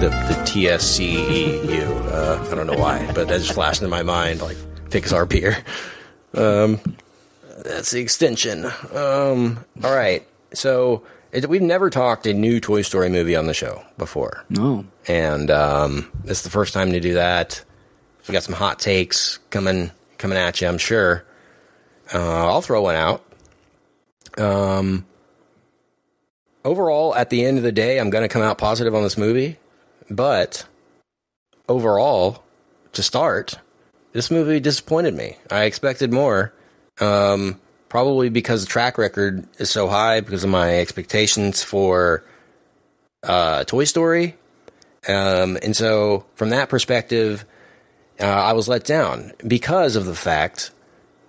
the 0.00 0.08
the 0.10 0.34
TSCEU. 0.44 2.12
Uh, 2.12 2.48
I 2.50 2.54
don't 2.54 2.66
know 2.66 2.78
why, 2.78 3.04
but 3.14 3.28
that 3.28 3.38
just 3.40 3.52
flashed 3.52 3.80
into 3.82 3.90
my 3.90 4.02
mind 4.02 4.40
like 4.40 4.56
Pixar 4.90 5.28
Pier. 5.28 5.56
Um, 6.34 6.80
that's 7.64 7.90
the 7.90 8.00
extension. 8.00 8.66
Um, 8.94 9.64
all 9.82 9.94
right, 9.94 10.26
so 10.52 11.02
it, 11.32 11.48
we've 11.48 11.62
never 11.62 11.90
talked 11.90 12.26
a 12.26 12.34
new 12.34 12.60
Toy 12.60 12.82
Story 12.82 13.08
movie 13.08 13.34
on 13.36 13.46
the 13.46 13.54
show 13.54 13.82
before, 13.96 14.44
No. 14.48 14.84
and 15.06 15.50
um, 15.50 16.10
it's 16.24 16.42
the 16.42 16.50
first 16.50 16.72
time 16.74 16.92
to 16.92 17.00
do 17.00 17.14
that. 17.14 17.64
We 18.28 18.32
got 18.32 18.42
some 18.42 18.54
hot 18.54 18.78
takes 18.78 19.38
coming 19.50 19.90
coming 20.18 20.36
at 20.38 20.60
you, 20.60 20.68
I'm 20.68 20.78
sure. 20.78 21.24
Uh, 22.12 22.46
I'll 22.46 22.62
throw 22.62 22.82
one 22.82 22.94
out. 22.94 23.24
Um, 24.36 25.06
overall, 26.68 27.14
at 27.14 27.30
the 27.30 27.44
end 27.44 27.56
of 27.56 27.64
the 27.64 27.72
day, 27.72 27.98
I'm 27.98 28.10
going 28.10 28.22
to 28.22 28.28
come 28.28 28.42
out 28.42 28.58
positive 28.58 28.94
on 28.94 29.02
this 29.02 29.16
movie, 29.16 29.56
but 30.10 30.66
overall, 31.68 32.44
to 32.92 33.02
start, 33.02 33.58
this 34.12 34.30
movie 34.30 34.60
disappointed 34.60 35.14
me. 35.14 35.36
I 35.50 35.64
expected 35.64 36.12
more. 36.12 36.52
Um, 37.00 37.60
probably 37.88 38.28
because 38.28 38.62
the 38.64 38.68
track 38.68 38.98
record 38.98 39.46
is 39.58 39.70
so 39.70 39.88
high 39.88 40.20
because 40.20 40.44
of 40.44 40.50
my 40.50 40.78
expectations 40.78 41.62
for 41.62 42.24
uh, 43.22 43.64
Toy 43.64 43.84
Story. 43.84 44.36
Um, 45.08 45.56
and 45.62 45.74
so, 45.74 46.26
from 46.34 46.50
that 46.50 46.68
perspective, 46.68 47.44
uh, 48.20 48.26
I 48.26 48.52
was 48.52 48.68
let 48.68 48.84
down 48.84 49.32
because 49.46 49.96
of 49.96 50.06
the 50.06 50.14
fact 50.14 50.70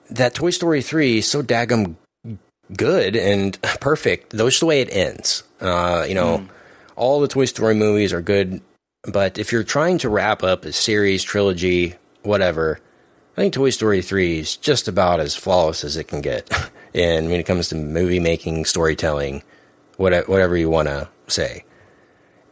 that 0.09 0.33
Toy 0.33 0.49
Story 0.49 0.81
3 0.81 1.19
is 1.19 1.29
so 1.29 1.41
daggum 1.41 1.95
good 2.75 3.15
and 3.15 3.59
perfect. 3.61 4.31
That's 4.31 4.59
the 4.59 4.65
way 4.65 4.81
it 4.81 4.89
ends. 4.91 5.43
Uh, 5.59 6.05
you 6.07 6.15
know, 6.15 6.47
all 6.95 7.19
the 7.19 7.27
Toy 7.27 7.45
Story 7.45 7.75
movies 7.75 8.13
are 8.13 8.21
good, 8.21 8.61
but 9.03 9.37
if 9.37 9.51
you're 9.51 9.63
trying 9.63 9.97
to 9.99 10.09
wrap 10.09 10.43
up 10.43 10.65
a 10.65 10.73
series, 10.73 11.23
trilogy, 11.23 11.95
whatever, 12.23 12.79
I 13.37 13.41
think 13.41 13.53
Toy 13.53 13.69
Story 13.69 14.01
3 14.01 14.39
is 14.39 14.57
just 14.57 14.87
about 14.87 15.19
as 15.19 15.35
flawless 15.35 15.83
as 15.83 15.95
it 15.95 16.09
can 16.09 16.21
get. 16.21 16.49
and 16.93 17.29
when 17.29 17.39
it 17.39 17.45
comes 17.45 17.69
to 17.69 17.75
movie 17.75 18.19
making, 18.19 18.65
storytelling, 18.65 19.43
whatever, 19.97 20.29
whatever 20.29 20.57
you 20.57 20.69
want 20.69 20.87
to 20.87 21.07
say. 21.27 21.63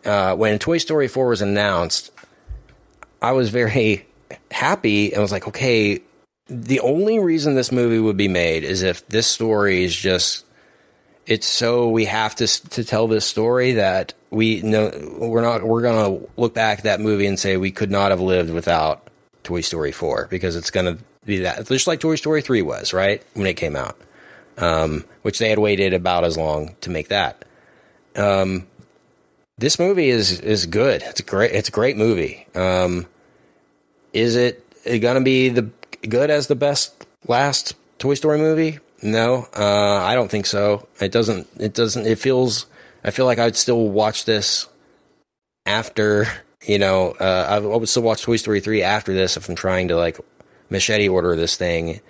Uh, 0.06 0.36
when 0.36 0.60
Toy 0.60 0.78
Story 0.78 1.08
4 1.08 1.28
was 1.28 1.42
announced, 1.42 2.12
I 3.22 3.34
was 3.34 3.50
very 3.50 4.08
happy 4.52 5.12
and 5.12 5.22
was 5.22 5.32
like, 5.32 5.48
okay, 5.48 6.02
the 6.50 6.80
only 6.80 7.20
reason 7.20 7.56
this 7.56 7.72
movie 7.72 8.00
would 8.00 8.18
be 8.18 8.28
made 8.28 8.64
is 8.64 8.82
if 8.82 9.08
this 9.08 9.28
story 9.28 9.84
is 9.84 9.96
just 9.96 10.46
it's 11.26 11.46
so 11.46 11.90
we 11.90 12.06
have 12.06 12.36
to 12.36 12.48
to 12.70 12.84
tell 12.84 13.08
this 13.08 13.26
story 13.26 13.74
that 13.74 14.14
we 14.30 14.62
know 14.62 14.92
we're 15.20 15.42
not 15.42 15.64
we're 15.64 15.82
gonna 15.82 16.20
look 16.38 16.54
back 16.54 16.80
at 16.80 16.84
that 16.86 17.02
movie 17.02 17.28
and 17.28 17.40
say 17.40 17.58
we 17.58 17.72
could 17.72 17.92
not 17.92 18.12
have 18.12 18.22
lived 18.22 18.50
without 18.52 19.08
Toy 19.44 19.62
Story 19.62 19.92
four 19.92 20.28
because 20.30 20.56
it's 20.56 20.72
gonna 20.72 20.98
be 21.26 21.40
that 21.40 21.68
just 21.68 21.88
like 21.88 22.00
Toy 22.00 22.16
Story 22.16 22.42
three 22.42 22.62
was 22.62 22.94
right 22.94 23.22
when 23.34 23.48
it 23.48 23.56
came 23.56 23.76
out, 23.76 24.00
um, 24.58 25.04
which 25.22 25.40
they 25.40 25.50
had 25.50 25.60
waited 25.60 25.94
about 25.94 26.24
as 26.24 26.38
long 26.38 26.76
to 26.82 26.90
make 26.90 27.10
that. 27.10 27.44
Um, 28.16 28.66
this 29.58 29.80
movie 29.80 30.10
is 30.10 30.40
is 30.40 30.66
good. 30.66 31.02
It's 31.02 31.20
a 31.20 31.24
great. 31.24 31.52
It's 31.52 31.70
a 31.70 31.74
great 31.74 31.98
movie. 31.98 32.48
Um, 32.56 33.06
is 34.14 34.36
it 34.36 34.64
gonna 35.02 35.22
be 35.22 35.50
the 35.50 35.64
good 36.08 36.30
as 36.30 36.48
the 36.48 36.56
best 36.56 37.06
last 37.28 37.76
Toy 38.00 38.14
Story 38.14 38.38
movie? 38.38 38.80
No, 39.02 39.48
uh, 39.56 40.02
I 40.04 40.16
don't 40.16 40.30
think 40.30 40.46
so. 40.46 40.88
It 41.00 41.12
doesn't. 41.12 41.48
It 41.60 41.74
doesn't. 41.74 42.06
It 42.06 42.20
feels. 42.20 42.66
I 43.04 43.12
feel 43.12 43.26
like 43.26 43.40
I'd 43.40 43.56
still 43.56 43.90
watch 43.90 44.26
this 44.26 44.68
after. 45.66 46.28
You 46.66 46.80
know, 46.80 47.12
uh, 47.12 47.48
I 47.50 47.60
would 47.60 47.88
still 47.88 48.04
watch 48.04 48.24
Toy 48.24 48.38
Story 48.38 48.60
three 48.60 48.82
after 48.82 49.14
this 49.14 49.38
if 49.38 49.48
I'm 49.48 49.56
trying 49.56 49.88
to 49.90 49.96
like 49.96 50.20
machete 50.70 51.08
order 51.08 51.36
this 51.36 51.56
thing 51.56 52.02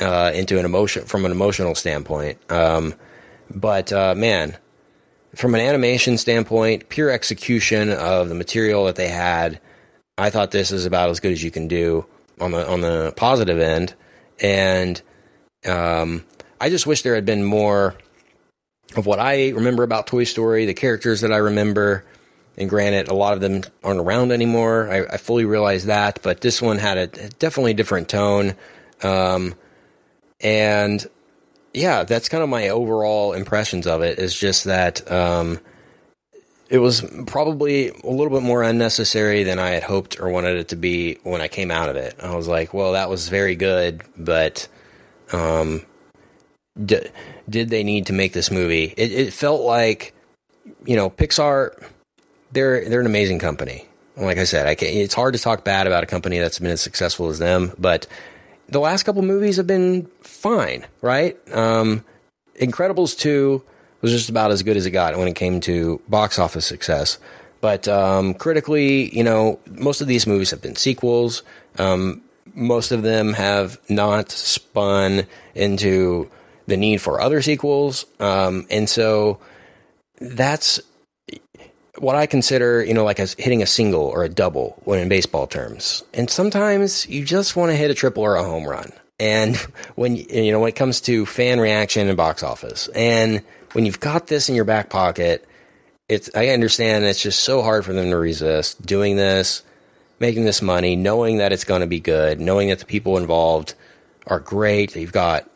uh, 0.00 0.30
into 0.34 0.58
an 0.58 0.64
emotion 0.64 1.04
from 1.04 1.24
an 1.24 1.32
emotional 1.32 1.74
standpoint. 1.74 2.38
Um, 2.50 2.94
but 3.50 3.92
uh, 3.92 4.14
man, 4.14 4.56
from 5.34 5.54
an 5.54 5.60
animation 5.60 6.16
standpoint, 6.16 6.88
pure 6.88 7.10
execution 7.10 7.90
of 7.90 8.28
the 8.28 8.34
material 8.34 8.86
that 8.86 8.96
they 8.96 9.08
had, 9.08 9.60
I 10.16 10.30
thought 10.30 10.50
this 10.50 10.70
is 10.70 10.86
about 10.86 11.10
as 11.10 11.20
good 11.20 11.32
as 11.32 11.42
you 11.42 11.50
can 11.50 11.68
do 11.68 12.06
on 12.40 12.52
the 12.52 12.68
on 12.68 12.80
the 12.80 13.12
positive 13.16 13.58
end, 13.58 13.94
and 14.40 15.00
um, 15.66 16.24
I 16.60 16.70
just 16.70 16.86
wish 16.86 17.02
there 17.02 17.14
had 17.14 17.26
been 17.26 17.44
more 17.44 17.94
of 18.96 19.06
what 19.06 19.18
I 19.18 19.50
remember 19.50 19.82
about 19.82 20.06
Toy 20.06 20.24
Story, 20.24 20.66
the 20.66 20.74
characters 20.74 21.20
that 21.20 21.32
I 21.32 21.38
remember. 21.38 22.04
And 22.56 22.68
granted, 22.68 23.08
a 23.08 23.14
lot 23.14 23.32
of 23.32 23.40
them 23.40 23.62
aren't 23.82 24.00
around 24.00 24.32
anymore. 24.32 24.90
I, 24.90 25.14
I 25.14 25.16
fully 25.16 25.44
realize 25.44 25.86
that, 25.86 26.20
but 26.22 26.40
this 26.40 26.60
one 26.60 26.78
had 26.78 26.98
a 26.98 27.06
definitely 27.06 27.74
different 27.74 28.08
tone. 28.08 28.54
Um, 29.02 29.54
and 30.40 31.06
yeah, 31.72 32.04
that's 32.04 32.28
kind 32.28 32.42
of 32.42 32.48
my 32.48 32.68
overall 32.68 33.32
impressions 33.32 33.86
of 33.86 34.02
it. 34.02 34.18
Is 34.18 34.34
just 34.34 34.64
that 34.64 35.10
um, 35.10 35.60
it 36.70 36.78
was 36.78 37.02
probably 37.26 37.88
a 37.88 38.06
little 38.06 38.30
bit 38.30 38.42
more 38.42 38.62
unnecessary 38.62 39.42
than 39.42 39.58
I 39.58 39.70
had 39.70 39.82
hoped 39.82 40.20
or 40.20 40.30
wanted 40.30 40.56
it 40.56 40.68
to 40.68 40.76
be 40.76 41.18
when 41.24 41.40
I 41.40 41.48
came 41.48 41.70
out 41.70 41.88
of 41.88 41.96
it. 41.96 42.14
I 42.22 42.34
was 42.36 42.46
like, 42.46 42.72
well, 42.72 42.92
that 42.92 43.10
was 43.10 43.28
very 43.28 43.56
good, 43.56 44.02
but 44.16 44.68
um, 45.32 45.84
d- 46.82 47.08
did 47.48 47.70
they 47.70 47.82
need 47.82 48.06
to 48.06 48.12
make 48.12 48.32
this 48.32 48.50
movie? 48.50 48.94
It, 48.96 49.10
it 49.12 49.32
felt 49.32 49.62
like, 49.62 50.14
you 50.86 50.96
know, 50.96 51.10
Pixar. 51.10 51.84
They're 52.52 52.88
they're 52.88 53.00
an 53.00 53.06
amazing 53.06 53.38
company. 53.38 53.86
Like 54.16 54.38
I 54.38 54.44
said, 54.44 54.66
I 54.66 54.74
can't, 54.74 54.94
it's 54.94 55.14
hard 55.14 55.34
to 55.34 55.40
talk 55.40 55.64
bad 55.64 55.86
about 55.86 56.02
a 56.02 56.06
company 56.06 56.38
that's 56.38 56.58
been 56.58 56.70
as 56.70 56.80
successful 56.80 57.28
as 57.28 57.38
them, 57.38 57.72
but 57.78 58.06
the 58.68 58.80
last 58.80 59.04
couple 59.04 59.22
movies 59.22 59.56
have 59.56 59.68
been 59.68 60.06
fine, 60.20 60.84
right? 61.00 61.38
Um, 61.54 62.04
Incredibles 62.60 63.16
two 63.16 63.62
was 64.00 64.12
just 64.12 64.30
about 64.30 64.50
as 64.50 64.62
good 64.62 64.76
as 64.76 64.86
it 64.86 64.90
got 64.90 65.16
when 65.16 65.28
it 65.28 65.34
came 65.34 65.60
to 65.60 66.00
box 66.08 66.38
office 66.38 66.66
success. 66.66 67.18
But 67.60 67.86
um, 67.88 68.34
critically, 68.34 69.14
you 69.14 69.22
know, 69.22 69.60
most 69.66 70.00
of 70.00 70.06
these 70.06 70.26
movies 70.26 70.50
have 70.50 70.62
been 70.62 70.76
sequels. 70.76 71.42
Um, 71.78 72.22
most 72.54 72.90
of 72.90 73.02
them 73.02 73.34
have 73.34 73.78
not 73.88 74.30
spun 74.30 75.26
into 75.54 76.30
the 76.66 76.76
need 76.76 76.98
for 77.02 77.20
other 77.20 77.42
sequels. 77.42 78.06
Um, 78.18 78.66
and 78.70 78.88
so 78.88 79.38
that's 80.20 80.80
what 81.98 82.16
I 82.16 82.26
consider, 82.26 82.82
you 82.82 82.94
know, 82.94 83.04
like 83.04 83.20
as 83.20 83.34
hitting 83.38 83.62
a 83.62 83.66
single 83.66 84.02
or 84.02 84.24
a 84.24 84.28
double 84.28 84.80
when 84.84 84.98
in 84.98 85.08
baseball 85.08 85.46
terms. 85.46 86.02
And 86.14 86.30
sometimes 86.30 87.06
you 87.08 87.24
just 87.24 87.56
want 87.56 87.70
to 87.70 87.76
hit 87.76 87.90
a 87.90 87.94
triple 87.94 88.22
or 88.22 88.36
a 88.36 88.44
home 88.44 88.64
run. 88.64 88.92
And 89.18 89.56
when 89.96 90.16
you 90.16 90.50
know 90.50 90.60
when 90.60 90.70
it 90.70 90.76
comes 90.76 91.00
to 91.02 91.26
fan 91.26 91.60
reaction 91.60 92.08
and 92.08 92.16
box 92.16 92.42
office, 92.42 92.88
and 92.88 93.42
when 93.72 93.86
you've 93.86 94.00
got 94.00 94.26
this 94.26 94.48
in 94.48 94.54
your 94.54 94.64
back 94.64 94.90
pocket, 94.90 95.46
it's 96.08 96.30
I 96.34 96.48
understand 96.48 97.04
it's 97.04 97.22
just 97.22 97.40
so 97.40 97.62
hard 97.62 97.84
for 97.84 97.92
them 97.92 98.10
to 98.10 98.16
resist 98.16 98.84
doing 98.84 99.16
this, 99.16 99.62
making 100.18 100.44
this 100.44 100.60
money, 100.60 100.96
knowing 100.96 101.38
that 101.38 101.52
it's 101.52 101.64
going 101.64 101.82
to 101.82 101.86
be 101.86 102.00
good, 102.00 102.40
knowing 102.40 102.68
that 102.68 102.80
the 102.80 102.86
people 102.86 103.16
involved 103.16 103.74
are 104.26 104.40
great. 104.40 104.96
You've 104.96 105.12
got 105.12 105.48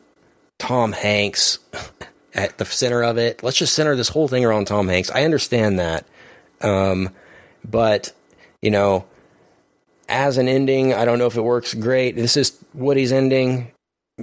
Tom 0.58 0.92
Hanks 0.92 1.58
at 2.34 2.58
the 2.58 2.64
center 2.64 3.02
of 3.02 3.18
it. 3.18 3.42
Let's 3.42 3.58
just 3.58 3.74
center 3.74 3.96
this 3.96 4.08
whole 4.08 4.28
thing 4.28 4.44
around 4.44 4.66
Tom 4.66 4.88
Hanks. 4.88 5.10
I 5.10 5.24
understand 5.24 5.78
that. 5.78 6.06
Um, 6.60 7.10
but, 7.68 8.12
you 8.62 8.70
know, 8.70 9.06
as 10.08 10.38
an 10.38 10.48
ending, 10.48 10.94
I 10.94 11.04
don't 11.04 11.18
know 11.18 11.26
if 11.26 11.36
it 11.36 11.42
works 11.42 11.74
great. 11.74 12.16
This 12.16 12.36
is 12.36 12.62
Woody's 12.74 13.12
ending, 13.12 13.72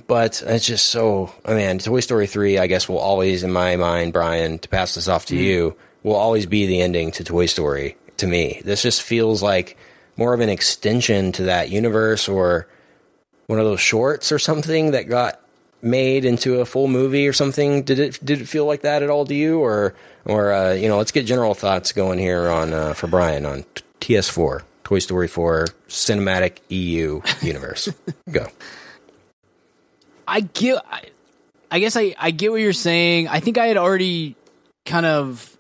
but 0.08 0.42
it's 0.46 0.66
just 0.66 0.88
so, 0.88 1.34
I 1.46 1.54
mean, 1.54 1.80
Toy 1.80 2.00
Story 2.00 2.28
3, 2.28 2.58
I 2.58 2.68
guess, 2.68 2.88
will 2.88 3.00
always, 3.00 3.44
in 3.44 3.52
my 3.52 3.76
mind, 3.76 4.14
Brian, 4.14 4.60
to 4.60 4.70
pass 4.70 4.96
this 4.96 5.08
off 5.08 5.26
to 5.28 5.36
you, 5.36 5.76
will 6.04 6.16
always 6.16 6.46
be 6.46 6.66
the 6.66 6.82
ending 6.82 7.12
to 7.12 7.24
Toy 7.24 7.46
Story 7.46 7.98
to 8.18 8.28
me. 8.28 8.62
This 8.64 8.82
just 8.82 9.02
feels 9.02 9.44
like 9.44 9.78
more 10.18 10.34
of 10.34 10.40
an 10.40 10.50
extension 10.50 11.32
to 11.34 11.44
that 11.44 11.70
universe 11.70 12.28
or 12.28 12.68
one 13.48 13.60
of 13.60 13.66
those 13.66 13.82
shorts 13.82 14.32
or 14.32 14.40
something 14.40 14.92
that 14.92 15.10
got 15.10 15.42
made 15.82 16.26
into 16.26 16.62
a 16.62 16.66
full 16.66 16.88
movie 16.88 17.28
or 17.28 17.34
something. 17.34 17.84
Did 17.84 18.00
it 18.00 18.20
did 18.24 18.42
it 18.42 18.48
feel 18.48 18.66
like 18.66 18.82
that 18.82 19.04
at 19.04 19.10
all 19.10 19.26
to 19.26 19.34
you, 19.34 19.60
or 19.60 19.96
or 20.26 20.54
uh, 20.54 20.74
you 20.74 20.88
know, 20.88 20.98
let's 20.98 21.12
get 21.12 21.26
general 21.26 21.54
thoughts 21.54 21.92
going 21.92 22.20
here 22.20 22.50
on 22.50 22.74
uh, 22.74 22.94
for 22.94 23.08
Brian 23.08 23.46
on 23.46 23.66
TS4, 24.00 24.62
Toy 24.84 25.00
Story 25.00 25.28
4 25.28 25.68
cinematic 25.88 26.58
EU 26.70 27.22
universe. 27.42 27.90
Go. 28.32 28.48
I 30.32 30.40
get. 30.40 30.82
I, 30.90 31.02
I 31.70 31.80
guess 31.80 31.98
I 31.98 32.16
I 32.18 32.32
get 32.32 32.52
what 32.52 32.62
you're 32.62 32.72
saying. 32.72 33.28
I 33.28 33.42
think 33.42 33.58
I 33.58 33.66
had 33.66 33.76
already 33.76 34.38
kind 34.86 35.06
of 35.06 35.58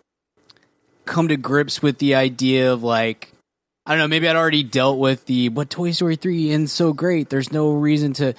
come 1.06 1.28
to 1.28 1.36
grips 1.36 1.82
with 1.82 1.98
the 1.98 2.16
idea 2.16 2.72
of 2.72 2.82
like 2.82 3.34
I 3.86 3.92
don't 3.92 4.00
know. 4.00 4.08
Maybe 4.08 4.30
I'd 4.30 4.38
already 4.38 4.64
dealt 4.64 4.98
with 4.98 5.26
the 5.26 5.50
what 5.50 5.70
Toy 5.70 5.92
Story 5.92 6.16
three 6.16 6.52
ends 6.52 6.72
so 6.72 6.94
great. 6.94 7.30
There's 7.30 7.52
no 7.52 7.74
reason 7.74 8.14
to 8.14 8.34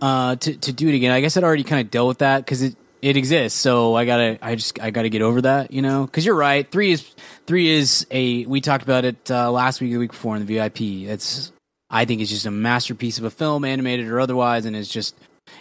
uh 0.00 0.36
to 0.36 0.56
to 0.56 0.72
do 0.72 0.88
it 0.88 0.94
again. 0.94 1.12
I 1.12 1.20
guess 1.20 1.36
I'd 1.36 1.44
already 1.44 1.64
kind 1.64 1.82
of 1.82 1.90
dealt 1.90 2.08
with 2.08 2.18
that 2.18 2.46
because 2.46 2.62
it 2.62 2.74
it 3.02 3.18
exists. 3.18 3.60
So 3.60 3.94
I 3.94 4.06
gotta 4.06 4.38
I 4.40 4.54
just 4.54 4.80
I 4.80 4.90
gotta 4.90 5.10
get 5.10 5.20
over 5.20 5.42
that. 5.42 5.70
You 5.70 5.82
know, 5.82 6.06
because 6.06 6.24
you're 6.24 6.34
right. 6.34 6.70
Three 6.70 6.92
is 6.92 7.06
three 7.46 7.68
is 7.68 8.06
a 8.10 8.46
we 8.46 8.62
talked 8.62 8.84
about 8.84 9.04
it 9.04 9.30
uh, 9.30 9.50
last 9.50 9.82
week, 9.82 9.92
the 9.92 9.98
week 9.98 10.12
before 10.12 10.34
in 10.34 10.46
the 10.46 10.54
VIP. 10.54 10.80
It's 10.80 11.52
I 11.90 12.06
think 12.06 12.22
it's 12.22 12.30
just 12.30 12.46
a 12.46 12.50
masterpiece 12.50 13.18
of 13.18 13.24
a 13.24 13.30
film, 13.30 13.66
animated 13.66 14.08
or 14.08 14.18
otherwise, 14.18 14.64
and 14.64 14.74
it's 14.74 14.90
just 14.90 15.14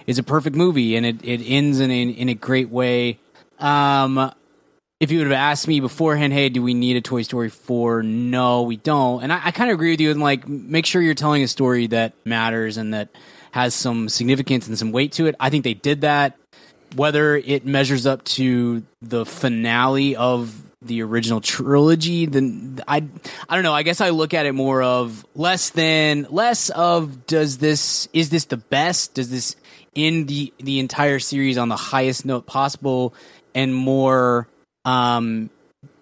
it's 0.06 0.20
a 0.20 0.24
perfect 0.24 0.56
movie, 0.56 0.96
and 0.96 1.06
it 1.06 1.24
it 1.24 1.44
ends 1.44 1.80
in 1.80 1.92
a, 1.92 2.04
in 2.04 2.30
a 2.30 2.34
great 2.34 2.70
way. 2.70 3.20
Um, 3.60 4.32
if 5.00 5.12
you 5.12 5.20
would 5.20 5.28
have 5.28 5.34
asked 5.34 5.68
me 5.68 5.80
beforehand, 5.80 6.34
hey, 6.34 6.50
do 6.50 6.62
we 6.62 6.74
need 6.74 6.98
a 6.98 7.02
Toy 7.02 7.22
Story 7.22 7.50
4? 7.50 8.02
No, 8.04 8.64
we 8.64 8.78
don't. 8.78 9.22
And 9.22 9.32
I, 9.32 9.42
I 9.46 9.52
kind 9.52 9.70
of 9.70 9.76
agree 9.76 9.92
with 9.92 10.02
you 10.02 10.10
and 10.10 10.20
like 10.20 10.48
make 10.48 10.86
sure 10.86 11.02
you're 11.02 11.14
telling 11.14 11.44
a 11.44 11.48
story 11.48 11.88
that 11.88 12.14
matters 12.26 12.78
and 12.78 12.94
that 12.94 13.10
has 13.52 13.76
some 13.76 14.10
significance 14.10 14.68
and 14.68 14.78
some 14.78 14.92
weight 14.92 15.12
to 15.14 15.28
it. 15.28 15.36
I 15.40 15.50
think 15.50 15.64
they 15.64 15.76
did 15.76 16.02
that. 16.02 16.38
Whether 16.96 17.36
it 17.36 17.66
measures 17.66 18.08
up 18.08 18.24
to 18.24 18.84
the 19.02 19.26
finale 19.26 20.16
of 20.16 20.64
the 20.82 21.02
original 21.04 21.42
trilogy, 21.42 22.26
then 22.26 22.80
I 22.88 23.04
I 23.50 23.56
don't 23.56 23.64
know. 23.64 23.74
I 23.74 23.84
guess 23.84 24.00
I 24.00 24.12
look 24.12 24.34
at 24.34 24.46
it 24.46 24.54
more 24.54 24.82
of 24.82 25.26
less 25.36 25.70
than 25.72 26.28
less 26.30 26.70
of 26.70 27.28
does 27.28 27.58
this 27.58 28.08
is 28.14 28.30
this 28.30 28.46
the 28.46 28.58
best? 28.58 29.16
Does 29.16 29.30
this 29.30 29.58
end 29.98 30.28
the 30.28 30.54
the 30.60 30.80
entire 30.80 31.20
series 31.20 31.58
on 31.58 31.70
the 31.70 31.76
highest 31.76 32.26
note 32.26 32.46
possible 32.46 33.14
and 33.54 33.74
more 33.74 34.48
um 34.86 35.50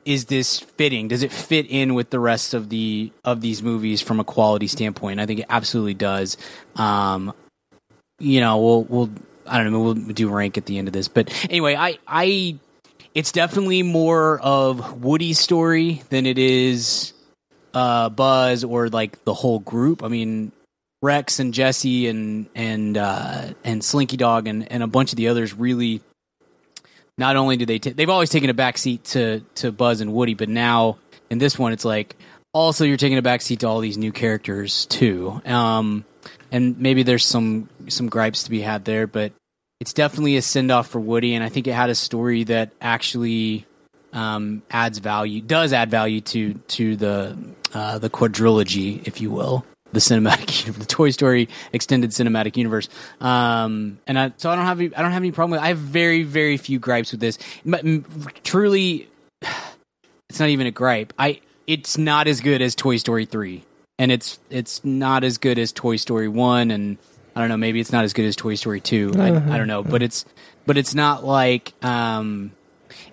is 0.05 0.25
this 0.25 0.59
fitting? 0.59 1.07
Does 1.07 1.23
it 1.23 1.31
fit 1.31 1.65
in 1.67 1.95
with 1.95 2.11
the 2.11 2.19
rest 2.19 2.53
of 2.53 2.69
the 2.69 3.11
of 3.23 3.41
these 3.41 3.63
movies 3.63 4.01
from 4.01 4.19
a 4.19 4.23
quality 4.23 4.67
standpoint? 4.67 5.19
I 5.19 5.25
think 5.25 5.39
it 5.39 5.47
absolutely 5.49 5.95
does. 5.95 6.37
Um 6.75 7.33
you 8.19 8.39
know 8.39 8.57
we'll 8.57 8.83
we'll 8.83 9.09
i 9.45 9.61
don't 9.61 9.73
know 9.73 9.81
we'll 9.81 9.93
do 9.93 10.29
rank 10.29 10.57
at 10.57 10.65
the 10.65 10.77
end 10.77 10.87
of 10.87 10.93
this. 10.93 11.07
But 11.07 11.33
anyway 11.49 11.75
i 11.75 11.97
i 12.07 12.57
it's 13.13 13.31
definitely 13.31 13.81
more 13.81 14.39
of 14.39 15.03
woody's 15.03 15.39
story 15.39 16.03
than 16.09 16.25
it 16.25 16.37
is 16.37 17.13
uh 17.73 18.09
buzz 18.09 18.63
or 18.63 18.89
like 18.89 19.23
the 19.25 19.33
whole 19.33 19.59
group. 19.59 20.03
I 20.03 20.07
mean 20.07 20.51
rex 21.05 21.39
and 21.39 21.53
jesse 21.53 22.07
and 22.07 22.47
and 22.55 22.97
uh 22.97 23.53
and 23.63 23.83
slinky 23.83 24.17
dog 24.17 24.47
and 24.47 24.71
and 24.71 24.81
a 24.81 24.87
bunch 24.87 25.11
of 25.13 25.17
the 25.17 25.27
others 25.27 25.53
really 25.53 26.01
not 27.17 27.35
only 27.35 27.57
do 27.57 27.65
they 27.65 27.79
ta 27.79 27.91
they've 27.95 28.09
always 28.09 28.29
taken 28.29 28.49
a 28.49 28.53
back 28.53 28.77
seat 28.77 29.03
to 29.03 29.41
to 29.55 29.71
Buzz 29.71 30.01
and 30.01 30.13
Woody, 30.13 30.33
but 30.33 30.49
now 30.49 30.97
in 31.29 31.37
this 31.37 31.57
one 31.57 31.73
it's 31.73 31.85
like 31.85 32.15
also 32.53 32.85
you're 32.85 32.97
taking 32.97 33.17
a 33.17 33.21
back 33.21 33.41
seat 33.41 33.61
to 33.61 33.67
all 33.67 33.79
these 33.79 33.97
new 33.97 34.11
characters 34.11 34.85
too. 34.87 35.41
Um, 35.45 36.05
and 36.51 36.79
maybe 36.79 37.03
there's 37.03 37.25
some 37.25 37.69
some 37.87 38.07
gripes 38.07 38.43
to 38.43 38.49
be 38.49 38.61
had 38.61 38.85
there, 38.85 39.07
but 39.07 39.31
it's 39.79 39.93
definitely 39.93 40.37
a 40.37 40.41
send 40.41 40.71
off 40.71 40.87
for 40.87 40.99
Woody, 40.99 41.35
and 41.35 41.43
I 41.43 41.49
think 41.49 41.67
it 41.67 41.73
had 41.73 41.89
a 41.89 41.95
story 41.95 42.45
that 42.45 42.71
actually 42.81 43.65
um, 44.13 44.63
adds 44.71 44.99
value, 44.99 45.41
does 45.41 45.73
add 45.73 45.91
value 45.91 46.21
to 46.21 46.53
to 46.53 46.95
the 46.95 47.37
uh, 47.73 47.99
the 47.99 48.09
quadrilogy, 48.09 49.05
if 49.05 49.19
you 49.21 49.31
will, 49.31 49.65
the 49.95 49.99
cinematic, 49.99 50.71
the 50.77 50.85
Toy 50.85 51.09
Story 51.09 51.49
extended 51.73 52.11
cinematic 52.11 52.55
universe. 52.57 52.87
Um, 53.19 53.97
and 54.05 54.19
I, 54.19 54.33
so 54.37 54.51
I 54.51 54.55
don't 54.55 54.65
have 54.65 54.79
any, 54.79 54.95
I 54.95 55.01
don't 55.01 55.11
have 55.11 55.23
any 55.23 55.31
problem 55.31 55.51
with. 55.51 55.61
I 55.61 55.69
have 55.69 55.79
very 55.79 56.21
very 56.21 56.57
few 56.57 56.77
gripes 56.77 57.11
with 57.11 57.21
this. 57.21 57.39
But 57.65 57.83
m- 57.83 58.05
truly, 58.43 59.09
it's 60.29 60.39
not 60.39 60.49
even 60.49 60.67
a 60.67 60.71
gripe. 60.71 61.13
I 61.17 61.41
it's 61.65 61.97
not 61.97 62.27
as 62.27 62.41
good 62.41 62.61
as 62.61 62.75
Toy 62.75 62.97
Story 62.97 63.25
three, 63.25 63.63
and 63.97 64.11
it's 64.11 64.37
it's 64.51 64.85
not 64.85 65.23
as 65.23 65.39
good 65.39 65.57
as 65.57 65.71
Toy 65.71 65.95
Story 65.95 66.27
one, 66.27 66.69
and 66.69 66.97
I 67.35 67.39
don't 67.39 67.49
know. 67.49 67.57
Maybe 67.57 67.79
it's 67.79 67.91
not 67.91 68.03
as 68.03 68.13
good 68.13 68.25
as 68.25 68.35
Toy 68.35 68.55
Story 68.55 68.81
two. 68.81 69.13
I, 69.17 69.29
I 69.29 69.57
don't 69.57 69.67
know, 69.67 69.81
but 69.81 70.03
it's 70.03 70.25
but 70.65 70.77
it's 70.77 70.93
not 70.93 71.23
like 71.23 71.73
um, 71.83 72.51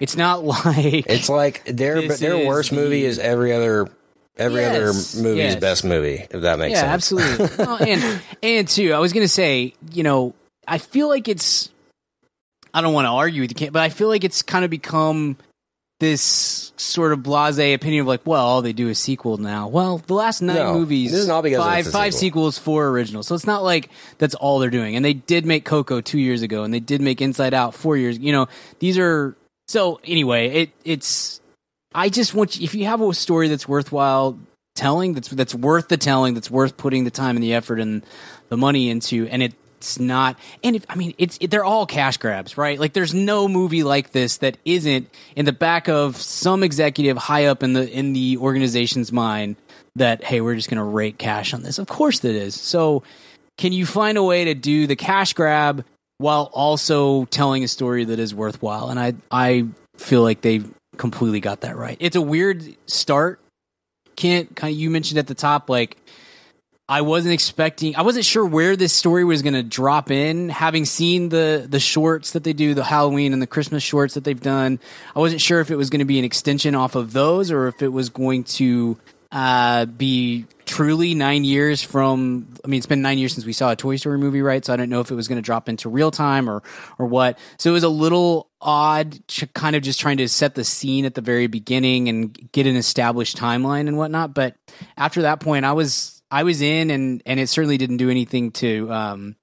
it's 0.00 0.16
not 0.16 0.44
like 0.66 1.06
It's 1.08 1.28
like 1.28 1.64
their 1.64 2.02
This 2.02 2.20
their 2.20 2.36
is 2.36 2.46
worst 2.46 2.72
movie 2.72 3.04
is 3.04 3.18
every 3.18 3.52
other 3.52 3.88
every 4.36 4.60
Yes, 4.62 5.14
other 5.16 5.22
movie's 5.28 5.42
yes. 5.52 5.56
best 5.60 5.84
movie. 5.84 6.26
If 6.30 6.42
that 6.42 6.58
makes 6.58 6.78
sense. 6.78 7.10
yeah, 7.12 7.16
sense. 7.18 7.38
absolutely. 7.38 7.64
Oh, 7.66 7.76
and 7.76 8.20
and 8.42 8.68
too, 8.68 8.92
I 8.92 8.98
was 8.98 9.12
gonna 9.12 9.28
say, 9.28 9.74
you 9.92 10.02
know, 10.02 10.34
I 10.66 10.78
feel 10.78 11.08
like 11.08 11.28
it's. 11.28 11.70
I 12.74 12.80
don't 12.80 12.94
want 12.94 13.04
to 13.04 13.10
argue 13.10 13.42
with 13.42 13.60
you, 13.60 13.70
but 13.70 13.82
I 13.82 13.90
feel 13.90 14.08
like 14.08 14.24
it's 14.24 14.40
kind 14.40 14.64
of 14.64 14.70
become 14.70 15.36
this 16.00 16.72
sort 16.76 17.12
of 17.12 17.20
blasé 17.20 17.74
opinion 17.74 18.00
of 18.00 18.06
like, 18.08 18.26
well, 18.26 18.44
all 18.44 18.62
they 18.62 18.72
do 18.72 18.88
is 18.88 18.98
sequel 18.98 19.36
now. 19.36 19.68
Well, 19.68 19.98
the 19.98 20.14
last 20.14 20.40
nine 20.42 20.56
No, 20.56 20.74
movies, 20.74 21.12
this 21.12 21.20
is 21.20 21.28
not 21.28 21.42
because 21.42 21.58
five 21.58 21.86
five 21.86 22.12
sequel. 22.14 22.50
sequels, 22.50 22.58
four 22.58 22.88
originals. 22.88 23.26
So 23.26 23.34
it's 23.34 23.46
not 23.46 23.62
like 23.62 23.90
that's 24.18 24.34
all 24.34 24.58
they're 24.58 24.70
doing. 24.70 24.96
And 24.96 25.04
they 25.04 25.12
did 25.12 25.44
make 25.46 25.64
Coco 25.66 26.00
two 26.00 26.18
years 26.18 26.40
ago, 26.42 26.64
and 26.64 26.72
they 26.72 26.80
did 26.80 27.00
make 27.02 27.20
Inside 27.20 27.52
Out 27.54 27.74
four 27.74 27.96
years. 27.98 28.18
You 28.18 28.32
know, 28.32 28.48
these 28.78 28.96
are 28.98 29.36
so 29.68 30.00
anyway. 30.04 30.48
It 30.48 30.70
it's. 30.84 31.41
I 31.94 32.08
just 32.08 32.34
want 32.34 32.56
you, 32.58 32.64
if 32.64 32.74
you 32.74 32.86
have 32.86 33.00
a 33.00 33.14
story 33.14 33.48
that's 33.48 33.68
worthwhile 33.68 34.38
telling, 34.74 35.14
that's 35.14 35.28
that's 35.28 35.54
worth 35.54 35.88
the 35.88 35.96
telling, 35.96 36.34
that's 36.34 36.50
worth 36.50 36.76
putting 36.76 37.04
the 37.04 37.10
time 37.10 37.36
and 37.36 37.42
the 37.42 37.54
effort 37.54 37.80
and 37.80 38.04
the 38.48 38.56
money 38.56 38.90
into, 38.90 39.26
and 39.28 39.42
it's 39.42 39.98
not. 39.98 40.38
And 40.62 40.76
if 40.76 40.84
I 40.88 40.94
mean, 40.94 41.14
it's 41.18 41.38
it, 41.40 41.50
they're 41.50 41.64
all 41.64 41.86
cash 41.86 42.16
grabs, 42.16 42.56
right? 42.56 42.78
Like 42.78 42.92
there's 42.92 43.14
no 43.14 43.48
movie 43.48 43.82
like 43.82 44.12
this 44.12 44.38
that 44.38 44.58
isn't 44.64 45.08
in 45.36 45.44
the 45.44 45.52
back 45.52 45.88
of 45.88 46.16
some 46.16 46.62
executive 46.62 47.16
high 47.16 47.46
up 47.46 47.62
in 47.62 47.72
the 47.72 47.90
in 47.90 48.12
the 48.12 48.38
organization's 48.38 49.12
mind 49.12 49.56
that 49.96 50.24
hey, 50.24 50.40
we're 50.40 50.54
just 50.54 50.70
going 50.70 50.78
to 50.78 50.84
rake 50.84 51.18
cash 51.18 51.52
on 51.52 51.62
this. 51.62 51.78
Of 51.78 51.86
course, 51.86 52.20
that 52.20 52.34
is. 52.34 52.58
So, 52.58 53.02
can 53.58 53.72
you 53.72 53.84
find 53.84 54.16
a 54.16 54.22
way 54.22 54.46
to 54.46 54.54
do 54.54 54.86
the 54.86 54.96
cash 54.96 55.34
grab? 55.34 55.84
while 56.22 56.48
also 56.52 57.24
telling 57.26 57.64
a 57.64 57.68
story 57.68 58.04
that 58.04 58.20
is 58.20 58.34
worthwhile. 58.34 58.88
And 58.88 58.98
I 58.98 59.14
I 59.30 59.66
feel 59.96 60.22
like 60.22 60.40
they 60.40 60.62
completely 60.96 61.40
got 61.40 61.62
that 61.62 61.76
right. 61.76 61.96
It's 62.00 62.16
a 62.16 62.20
weird 62.20 62.64
start. 62.86 63.40
Can't 64.16 64.54
kind 64.54 64.72
of 64.72 64.78
you 64.78 64.90
mentioned 64.90 65.18
at 65.18 65.26
the 65.26 65.34
top 65.34 65.70
like 65.70 65.96
I 66.88 67.00
wasn't 67.00 67.32
expecting. 67.32 67.96
I 67.96 68.02
wasn't 68.02 68.26
sure 68.26 68.44
where 68.44 68.76
this 68.76 68.92
story 68.92 69.24
was 69.24 69.40
going 69.40 69.54
to 69.54 69.62
drop 69.62 70.10
in. 70.10 70.50
Having 70.50 70.84
seen 70.84 71.28
the 71.30 71.66
the 71.66 71.80
shorts 71.80 72.32
that 72.32 72.44
they 72.44 72.52
do, 72.52 72.74
the 72.74 72.84
Halloween 72.84 73.32
and 73.32 73.40
the 73.40 73.46
Christmas 73.46 73.82
shorts 73.82 74.14
that 74.14 74.24
they've 74.24 74.40
done, 74.40 74.78
I 75.16 75.20
wasn't 75.20 75.40
sure 75.40 75.60
if 75.60 75.70
it 75.70 75.76
was 75.76 75.90
going 75.90 76.00
to 76.00 76.04
be 76.04 76.18
an 76.18 76.24
extension 76.24 76.74
off 76.74 76.94
of 76.94 77.12
those 77.12 77.50
or 77.50 77.68
if 77.68 77.82
it 77.82 77.88
was 77.88 78.10
going 78.10 78.44
to 78.44 78.98
uh, 79.30 79.86
be 79.86 80.44
truly 80.66 81.14
nine 81.14 81.44
years 81.44 81.82
from. 81.82 82.48
I 82.62 82.68
mean, 82.68 82.78
it's 82.78 82.86
been 82.86 83.00
nine 83.00 83.16
years 83.16 83.32
since 83.32 83.46
we 83.46 83.54
saw 83.54 83.70
a 83.70 83.76
Toy 83.76 83.96
Story 83.96 84.18
movie, 84.18 84.42
right? 84.42 84.62
So 84.62 84.74
I 84.74 84.76
don't 84.76 84.90
know 84.90 85.00
if 85.00 85.10
it 85.10 85.14
was 85.14 85.28
going 85.28 85.40
to 85.40 85.42
drop 85.42 85.70
into 85.70 85.88
real 85.88 86.10
time 86.10 86.50
or 86.50 86.62
or 86.98 87.06
what. 87.06 87.38
So 87.58 87.70
it 87.70 87.72
was 87.72 87.84
a 87.84 87.88
little 87.88 88.50
odd, 88.62 89.18
kind 89.54 89.76
of 89.76 89.82
just 89.82 90.00
trying 90.00 90.16
to 90.18 90.28
set 90.28 90.54
the 90.54 90.64
scene 90.64 91.04
at 91.04 91.14
the 91.14 91.20
very 91.20 91.48
beginning 91.48 92.08
and 92.08 92.50
get 92.52 92.66
an 92.66 92.76
established 92.76 93.36
timeline 93.36 93.88
and 93.88 93.98
whatnot. 93.98 94.32
But 94.34 94.54
after 94.96 95.22
that 95.22 95.40
point, 95.40 95.64
I 95.64 95.72
was 95.72 96.22
I 96.30 96.44
was 96.44 96.62
in, 96.62 96.90
and 96.90 97.22
and 97.26 97.38
it 97.38 97.48
certainly 97.48 97.76
didn't 97.76 97.98
do 97.98 98.08
anything 98.08 98.52
to 98.52 98.90
um 98.92 99.36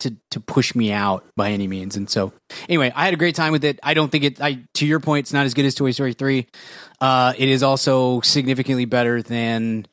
to 0.00 0.16
to 0.30 0.40
push 0.40 0.74
me 0.74 0.92
out 0.92 1.24
by 1.36 1.50
any 1.50 1.66
means. 1.66 1.96
And 1.96 2.08
so 2.08 2.32
anyway, 2.68 2.92
I 2.94 3.04
had 3.04 3.14
a 3.14 3.18
great 3.18 3.34
time 3.34 3.52
with 3.52 3.64
it. 3.64 3.80
I 3.82 3.94
don't 3.94 4.10
think 4.10 4.24
it. 4.24 4.40
I 4.40 4.64
to 4.74 4.86
your 4.86 5.00
point, 5.00 5.24
it's 5.24 5.32
not 5.32 5.44
as 5.44 5.54
good 5.54 5.64
as 5.64 5.74
Toy 5.74 5.90
Story 5.90 6.14
three. 6.14 6.46
Uh, 7.00 7.32
it 7.36 7.48
is 7.48 7.62
also 7.62 8.20
significantly 8.20 8.84
better 8.84 9.22
than 9.22 9.86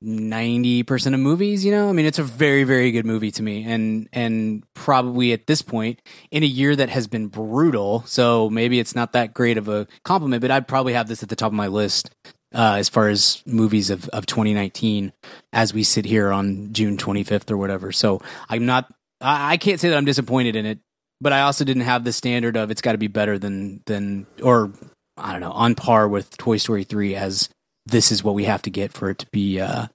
ninety 0.00 0.82
percent 0.82 1.14
of 1.14 1.20
movies. 1.20 1.64
You 1.64 1.72
know, 1.72 1.88
I 1.88 1.92
mean, 1.92 2.06
it's 2.06 2.18
a 2.18 2.24
very 2.24 2.64
very 2.64 2.90
good 2.90 3.06
movie 3.06 3.30
to 3.32 3.42
me, 3.42 3.64
and 3.64 4.08
and 4.12 4.62
probably 4.74 5.32
at 5.32 5.46
this 5.46 5.62
point 5.62 6.00
in 6.30 6.42
a 6.42 6.46
year 6.46 6.74
that 6.76 6.88
has 6.88 7.06
been 7.06 7.28
brutal. 7.28 8.02
So 8.06 8.50
maybe 8.50 8.78
it's 8.80 8.94
not 8.94 9.12
that 9.12 9.34
great 9.34 9.58
of 9.58 9.68
a 9.68 9.86
compliment, 10.04 10.40
but 10.40 10.50
I'd 10.50 10.68
probably 10.68 10.92
have 10.92 11.08
this 11.08 11.22
at 11.22 11.28
the 11.28 11.36
top 11.36 11.48
of 11.48 11.54
my 11.54 11.68
list 11.68 12.10
uh, 12.54 12.76
as 12.78 12.88
far 12.88 13.08
as 13.08 13.42
movies 13.46 13.90
of, 13.90 14.08
of 14.10 14.26
2019 14.26 15.12
as 15.52 15.74
we 15.74 15.82
sit 15.82 16.04
here 16.04 16.32
on 16.32 16.72
June 16.72 16.96
25th 16.96 17.50
or 17.50 17.56
whatever. 17.56 17.92
So 17.92 18.22
I'm 18.48 18.66
not, 18.66 18.92
I, 19.20 19.52
I 19.52 19.56
can't 19.56 19.80
say 19.80 19.90
that 19.90 19.96
I'm 19.96 20.04
disappointed 20.04 20.56
in 20.56 20.66
it, 20.66 20.78
but 21.20 21.32
I 21.32 21.42
also 21.42 21.64
didn't 21.64 21.82
have 21.82 22.04
the 22.04 22.12
standard 22.12 22.56
of 22.56 22.70
it's 22.70 22.80
got 22.80 22.92
to 22.92 22.98
be 22.98 23.08
better 23.08 23.38
than, 23.38 23.82
than, 23.86 24.26
or 24.42 24.72
I 25.16 25.32
don't 25.32 25.40
know, 25.40 25.52
on 25.52 25.74
par 25.74 26.08
with 26.08 26.36
Toy 26.36 26.56
Story 26.56 26.84
3 26.84 27.16
as 27.16 27.48
this 27.90 28.12
is 28.12 28.22
what 28.22 28.34
we 28.34 28.44
have 28.44 28.62
to 28.62 28.70
get 28.70 28.92
for 28.92 29.10
it 29.10 29.18
to 29.18 29.26
be, 29.32 29.60
uh, 29.60 29.86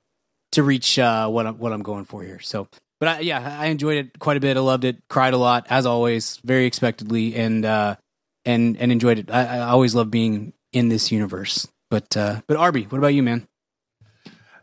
to 0.51 0.63
reach, 0.63 0.99
uh, 0.99 1.27
what 1.29 1.47
I'm, 1.47 1.57
what 1.57 1.73
I'm 1.73 1.83
going 1.83 2.05
for 2.05 2.23
here. 2.23 2.39
So, 2.39 2.67
but 2.99 3.09
I, 3.09 3.19
yeah, 3.19 3.57
I 3.59 3.67
enjoyed 3.67 3.97
it 3.97 4.19
quite 4.19 4.37
a 4.37 4.39
bit. 4.39 4.57
I 4.57 4.59
loved 4.59 4.83
it, 4.83 5.03
cried 5.09 5.33
a 5.33 5.37
lot 5.37 5.67
as 5.69 5.85
always, 5.85 6.37
very 6.43 6.65
expectedly, 6.65 7.35
and, 7.35 7.65
uh, 7.65 7.95
and, 8.45 8.77
and 8.77 8.91
enjoyed 8.91 9.19
it. 9.19 9.31
I, 9.31 9.57
I 9.57 9.69
always 9.69 9.95
love 9.95 10.11
being 10.11 10.53
in 10.71 10.89
this 10.89 11.11
universe. 11.11 11.67
But 11.89 12.17
uh, 12.17 12.41
but 12.47 12.57
Arby, 12.57 12.83
what 12.83 12.97
about 12.97 13.13
you, 13.13 13.21
man? 13.21 13.47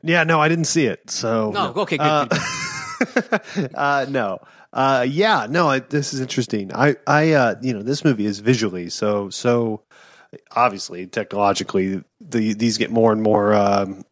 Yeah, 0.03 0.25
no, 0.25 0.41
I 0.41 0.49
didn't 0.49 0.65
see 0.65 0.87
it. 0.87 1.11
So 1.11 1.53
No, 1.53 1.73
okay, 1.77 1.97
good. 1.97 2.05
Uh, 2.05 2.27
good. 2.27 3.71
uh, 3.75 4.07
no. 4.09 4.41
Uh, 4.73 5.07
yeah, 5.09 5.47
no, 5.49 5.69
I, 5.69 5.81
this 5.81 6.13
is 6.13 6.21
interesting. 6.21 6.73
I, 6.75 6.97
I, 7.07 7.33
uh, 7.33 7.55
you 7.61 7.73
know, 7.73 7.83
this 7.83 8.05
movie 8.05 8.27
is 8.27 8.41
visually 8.41 8.89
so, 8.89 9.31
so 9.31 9.83
obviously 10.55 11.07
technologically, 11.07 12.03
the, 12.31 12.55
these 12.55 12.79
get 12.79 12.91
more 12.91 13.13
and 13.13 13.23
more, 13.23 13.55
um, 13.55 14.05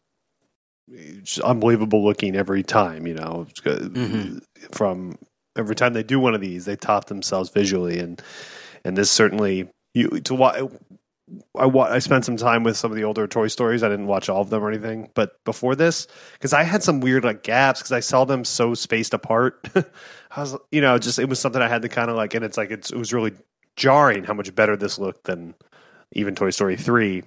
unbelievable 1.44 2.04
looking 2.04 2.34
every 2.36 2.62
time, 2.62 3.06
you 3.06 3.14
know. 3.14 3.46
Mhm. 3.64 4.42
from 4.72 5.18
every 5.56 5.74
time 5.74 5.92
they 5.92 6.02
do 6.02 6.18
one 6.20 6.34
of 6.34 6.40
these, 6.40 6.64
they 6.64 6.76
top 6.76 7.06
themselves 7.06 7.50
visually. 7.50 7.98
And, 7.98 8.22
and 8.84 8.96
this 8.96 9.10
certainly, 9.10 9.68
you, 9.94 10.08
to 10.20 10.34
watch, 10.34 10.60
I, 11.58 11.66
wa- 11.66 11.88
I 11.90 11.98
spent 11.98 12.24
some 12.24 12.36
time 12.38 12.62
with 12.62 12.76
some 12.76 12.90
of 12.90 12.96
the 12.96 13.04
older 13.04 13.26
Toy 13.26 13.48
Stories. 13.48 13.82
I 13.82 13.88
didn't 13.88 14.06
watch 14.06 14.28
all 14.30 14.40
of 14.40 14.48
them 14.50 14.62
or 14.62 14.68
anything, 14.70 15.10
but 15.14 15.32
before 15.44 15.74
this, 15.74 16.06
because 16.32 16.52
I 16.54 16.62
had 16.62 16.82
some 16.82 17.00
weird 17.00 17.24
like 17.24 17.42
gaps 17.42 17.80
because 17.80 17.92
I 17.92 18.00
saw 18.00 18.24
them 18.24 18.44
so 18.44 18.72
spaced 18.74 19.12
apart. 19.12 19.68
I 19.74 20.40
was, 20.40 20.56
you 20.70 20.80
know, 20.80 20.96
just 20.98 21.18
it 21.18 21.28
was 21.28 21.38
something 21.38 21.60
I 21.60 21.68
had 21.68 21.82
to 21.82 21.88
kind 21.88 22.08
of 22.10 22.16
like, 22.16 22.34
and 22.34 22.44
it's 22.44 22.56
like 22.56 22.70
it's, 22.70 22.90
it 22.90 22.96
was 22.96 23.12
really 23.12 23.32
jarring 23.76 24.24
how 24.24 24.32
much 24.34 24.54
better 24.54 24.76
this 24.76 24.98
looked 24.98 25.24
than 25.24 25.54
even 26.12 26.34
Toy 26.34 26.50
Story 26.50 26.76
three. 26.76 27.24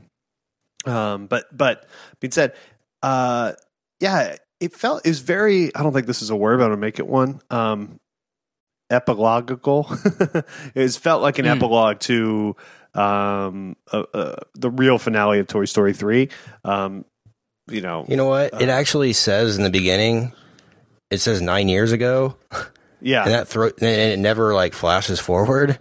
Um, 0.86 1.28
but 1.28 1.46
but 1.56 1.88
being 2.20 2.32
said, 2.32 2.54
uh, 3.04 3.54
yeah, 4.00 4.36
it 4.60 4.74
felt 4.74 5.06
it 5.06 5.10
was 5.10 5.20
very. 5.20 5.74
I 5.76 5.84
don't 5.84 5.94
think 5.94 6.08
this 6.08 6.22
is 6.22 6.30
a 6.30 6.36
word, 6.36 6.58
but 6.58 6.66
I'm 6.66 6.72
gonna 6.72 6.82
make 6.82 7.00
it 7.00 7.08
one. 7.08 7.42
Um, 7.50 8.00
epilogical. 8.92 10.44
it 10.76 10.90
felt 10.94 11.22
like 11.22 11.40
an 11.40 11.46
Mm. 11.46 11.56
epilogue 11.58 12.00
to 12.02 12.56
um 12.94 13.76
uh, 13.92 14.04
uh, 14.14 14.36
the 14.54 14.70
real 14.70 14.98
finale 14.98 15.40
of 15.40 15.48
Toy 15.48 15.64
Story 15.64 15.94
3 15.94 16.28
um 16.66 17.06
you 17.70 17.80
know 17.80 18.04
You 18.10 18.18
know 18.18 18.26
what? 18.26 18.62
It 18.62 18.68
actually 18.68 19.14
says 19.14 19.56
in 19.56 19.64
the 19.64 19.70
beginning. 19.70 20.34
It 21.10 21.20
says 21.20 21.42
nine 21.42 21.70
years 21.70 21.94
ago, 21.94 22.36
yeah 23.02 23.24
and 23.24 23.34
that 23.34 23.48
throw 23.48 23.68
and 23.68 23.82
it 23.84 24.20
never 24.20 24.54
like 24.54 24.74
flashes 24.74 25.20
forward, 25.22 25.80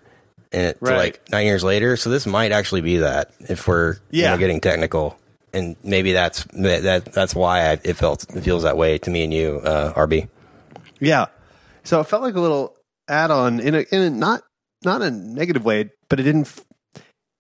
and 0.53 0.63
it 0.63 0.79
to 0.81 0.85
Right. 0.85 0.97
like 0.97 1.21
nine 1.31 1.47
years 1.47 1.63
later. 1.65 1.97
So 1.97 2.11
this 2.11 2.27
might 2.27 2.53
actually 2.53 2.81
be 2.81 2.99
that 2.99 3.31
if 3.41 3.67
we're 3.69 3.95
you 4.11 4.23
Yeah. 4.23 4.31
know, 4.33 4.39
getting 4.39 4.61
technical, 4.61 5.17
and 5.53 5.77
maybe 5.83 6.13
that's 6.13 6.45
that, 6.53 6.83
that 6.83 7.05
that's 7.13 7.35
why 7.35 7.71
I, 7.71 7.79
it 7.85 7.95
felt 7.95 8.25
it 8.35 8.43
feels 8.43 8.63
that 8.65 8.77
way 8.77 8.99
to 8.99 9.11
me 9.11 9.25
and 9.25 9.33
you, 9.35 9.61
uh, 9.65 9.93
RB. 9.95 10.29
yeah 11.01 11.27
so 11.83 11.99
it 12.01 12.05
felt 12.05 12.23
like 12.23 12.35
a 12.35 12.41
little 12.41 12.77
add-on 13.09 13.59
in 13.59 13.75
a 13.75 13.81
in 13.91 14.01
a 14.03 14.11
not 14.11 14.43
not 14.85 15.03
a 15.03 15.11
negative 15.11 15.65
way 15.65 15.91
but 16.09 16.21
it 16.21 16.25
didn't 16.25 16.53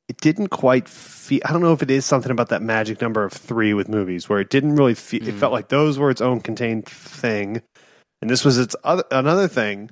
it 0.08 0.16
didn't 0.20 0.48
quite 0.48 0.88
feel 0.88 1.40
I 1.44 1.52
don't 1.52 1.62
know 1.62 1.72
if 1.72 1.82
it 1.82 1.90
is 1.90 2.04
something 2.04 2.32
about 2.32 2.48
that 2.48 2.62
magic 2.62 3.00
number 3.00 3.22
of 3.22 3.32
3 3.32 3.74
with 3.74 3.88
movies 3.88 4.28
where 4.28 4.40
it 4.40 4.50
didn't 4.50 4.74
really 4.76 4.94
feel 4.94 5.26
it 5.28 5.34
felt 5.34 5.52
like 5.52 5.68
those 5.68 5.98
were 5.98 6.10
its 6.10 6.20
own 6.20 6.40
contained 6.40 6.86
thing 6.86 7.62
and 8.20 8.28
this 8.30 8.44
was 8.44 8.58
its 8.58 8.74
other 8.82 9.04
another 9.12 9.46
thing 9.46 9.90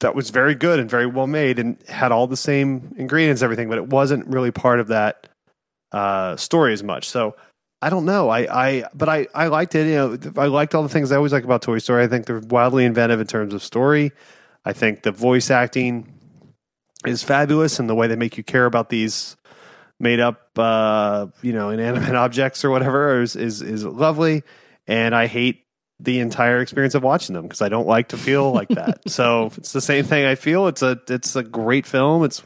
that 0.00 0.14
was 0.14 0.30
very 0.30 0.54
good 0.54 0.78
and 0.78 0.90
very 0.90 1.06
well 1.06 1.26
made 1.26 1.58
and 1.58 1.76
had 1.88 2.12
all 2.12 2.26
the 2.26 2.36
same 2.36 2.94
ingredients 2.96 3.42
everything 3.42 3.68
but 3.68 3.78
it 3.78 3.88
wasn't 3.88 4.26
really 4.26 4.50
part 4.50 4.80
of 4.80 4.88
that 4.88 5.28
uh, 5.92 6.36
story 6.36 6.72
as 6.72 6.82
much 6.82 7.08
so 7.08 7.34
I 7.82 7.90
don't 7.90 8.04
know. 8.04 8.28
I, 8.28 8.46
I, 8.48 8.84
but 8.94 9.08
I, 9.08 9.26
I 9.34 9.48
liked 9.48 9.74
it. 9.74 9.88
You 9.88 9.94
know, 9.96 10.18
I 10.36 10.46
liked 10.46 10.72
all 10.72 10.84
the 10.84 10.88
things 10.88 11.10
I 11.10 11.16
always 11.16 11.32
like 11.32 11.42
about 11.42 11.62
Toy 11.62 11.78
Story. 11.78 12.04
I 12.04 12.06
think 12.06 12.26
they're 12.26 12.38
wildly 12.38 12.84
inventive 12.84 13.20
in 13.20 13.26
terms 13.26 13.52
of 13.52 13.60
story. 13.60 14.12
I 14.64 14.72
think 14.72 15.02
the 15.02 15.10
voice 15.10 15.50
acting 15.50 16.14
is 17.04 17.24
fabulous, 17.24 17.80
and 17.80 17.90
the 17.90 17.96
way 17.96 18.06
they 18.06 18.14
make 18.14 18.36
you 18.36 18.44
care 18.44 18.66
about 18.66 18.88
these 18.88 19.36
made 19.98 20.20
up, 20.20 20.50
uh, 20.56 21.26
you 21.42 21.52
know, 21.52 21.70
inanimate 21.70 22.14
objects 22.14 22.64
or 22.64 22.70
whatever 22.70 23.20
is 23.20 23.34
is, 23.34 23.60
is 23.60 23.84
lovely. 23.84 24.44
And 24.86 25.12
I 25.12 25.26
hate 25.26 25.61
the 26.02 26.20
entire 26.20 26.60
experience 26.60 26.94
of 26.94 27.02
watching 27.02 27.34
them 27.34 27.44
because 27.44 27.62
I 27.62 27.68
don't 27.68 27.86
like 27.86 28.08
to 28.08 28.16
feel 28.16 28.52
like 28.52 28.68
that. 28.80 29.08
so 29.08 29.50
it's 29.56 29.72
the 29.72 29.80
same 29.80 30.04
thing 30.04 30.24
I 30.26 30.34
feel. 30.34 30.66
It's 30.66 30.82
a 30.82 31.00
it's 31.08 31.36
a 31.36 31.42
great 31.42 31.86
film. 31.86 32.24
It's 32.24 32.42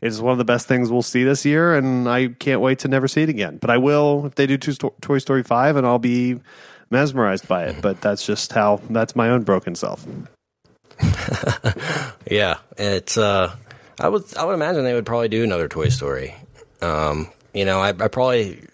it's 0.00 0.18
one 0.18 0.32
of 0.32 0.38
the 0.38 0.44
best 0.44 0.68
things 0.68 0.90
we'll 0.90 1.02
see 1.02 1.24
this 1.24 1.44
year, 1.44 1.74
and 1.74 2.08
I 2.08 2.28
can't 2.28 2.60
wait 2.60 2.80
to 2.80 2.88
never 2.88 3.08
see 3.08 3.22
it 3.22 3.28
again. 3.28 3.56
But 3.58 3.70
I 3.70 3.78
will 3.78 4.26
if 4.26 4.34
they 4.34 4.46
do 4.46 4.56
Toy 4.58 5.18
Story 5.18 5.42
five, 5.42 5.76
and 5.76 5.86
I'll 5.86 5.98
be 5.98 6.40
mesmerized 6.90 7.48
by 7.48 7.64
it. 7.64 7.76
But 7.82 8.00
that's 8.00 8.24
just 8.24 8.52
how 8.52 8.80
that's 8.90 9.14
my 9.16 9.28
own 9.30 9.42
broken 9.42 9.74
self. 9.74 10.06
Yeah, 12.28 12.58
it's. 12.76 13.16
Uh, 13.16 13.54
I 14.00 14.08
would. 14.08 14.24
I 14.36 14.44
would 14.44 14.54
imagine 14.54 14.84
they 14.84 14.94
would 14.94 15.06
probably 15.06 15.28
do 15.28 15.44
another 15.44 15.68
Toy 15.68 15.90
Story. 15.90 16.34
Um, 16.82 17.28
you 17.54 17.64
know, 17.64 17.80
I, 17.80 17.90
I 17.90 18.08
probably 18.08 18.64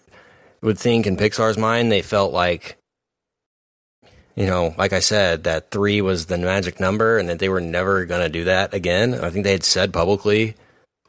would 0.61 0.79
think 0.79 1.05
in 1.05 1.17
Pixar's 1.17 1.57
mind 1.57 1.91
they 1.91 2.01
felt 2.01 2.33
like, 2.33 2.77
you 4.35 4.47
know, 4.47 4.73
like 4.77 4.93
I 4.93 4.99
said, 4.99 5.43
that 5.43 5.69
three 5.71 6.01
was 6.01 6.25
the 6.25 6.37
magic 6.37 6.79
number, 6.79 7.17
and 7.17 7.29
that 7.29 7.39
they 7.39 7.49
were 7.49 7.61
never 7.61 8.05
going 8.05 8.21
to 8.21 8.29
do 8.29 8.45
that 8.45 8.73
again. 8.73 9.13
I 9.13 9.29
think 9.29 9.43
they 9.43 9.51
had 9.51 9.63
said 9.63 9.93
publicly, 9.93 10.55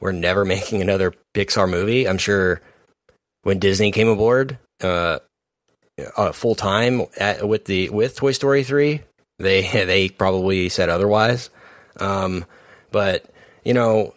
"We're 0.00 0.12
never 0.12 0.44
making 0.56 0.82
another 0.82 1.14
Pixar 1.34 1.68
movie." 1.68 2.06
I'm 2.08 2.18
sure 2.18 2.60
when 3.42 3.58
Disney 3.58 3.92
came 3.92 4.08
aboard, 4.08 4.58
uh, 4.82 5.20
uh 6.16 6.32
full 6.32 6.54
time 6.54 7.02
with 7.42 7.64
the 7.64 7.88
with 7.90 8.16
Toy 8.16 8.32
Story 8.32 8.62
three, 8.64 9.02
they 9.38 9.62
they 9.84 10.08
probably 10.08 10.68
said 10.68 10.88
otherwise. 10.88 11.50
Um, 11.98 12.44
but 12.90 13.24
you 13.64 13.74
know, 13.74 14.14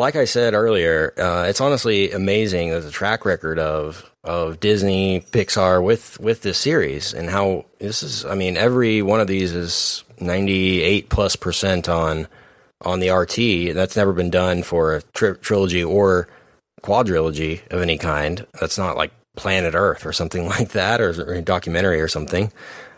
like 0.00 0.16
I 0.16 0.24
said 0.24 0.54
earlier, 0.54 1.12
uh, 1.16 1.44
it's 1.48 1.60
honestly 1.60 2.10
amazing 2.10 2.70
that 2.70 2.80
the 2.80 2.90
track 2.90 3.24
record 3.24 3.58
of 3.58 4.10
of 4.24 4.60
Disney, 4.60 5.20
Pixar 5.20 5.82
with 5.82 6.18
with 6.18 6.42
this 6.42 6.58
series 6.58 7.14
and 7.14 7.30
how 7.30 7.66
this 7.78 8.02
is. 8.02 8.24
I 8.24 8.34
mean, 8.34 8.56
every 8.56 9.02
one 9.02 9.20
of 9.20 9.28
these 9.28 9.52
is 9.52 10.02
ninety 10.18 10.82
eight 10.82 11.08
plus 11.08 11.36
percent 11.36 11.88
on 11.88 12.26
on 12.82 13.00
the 13.00 13.10
RT. 13.10 13.74
That's 13.74 13.96
never 13.96 14.12
been 14.12 14.30
done 14.30 14.62
for 14.62 14.96
a 14.96 15.02
tri- 15.12 15.34
trilogy 15.40 15.84
or 15.84 16.28
quadrilogy 16.82 17.60
of 17.70 17.82
any 17.82 17.98
kind. 17.98 18.46
That's 18.58 18.78
not 18.78 18.96
like 18.96 19.12
Planet 19.36 19.74
Earth 19.74 20.06
or 20.06 20.12
something 20.12 20.46
like 20.54 20.70
that, 20.70 21.00
or, 21.00 21.10
or 21.22 21.34
a 21.34 21.42
documentary 21.42 22.00
or 22.00 22.08
something. 22.08 22.52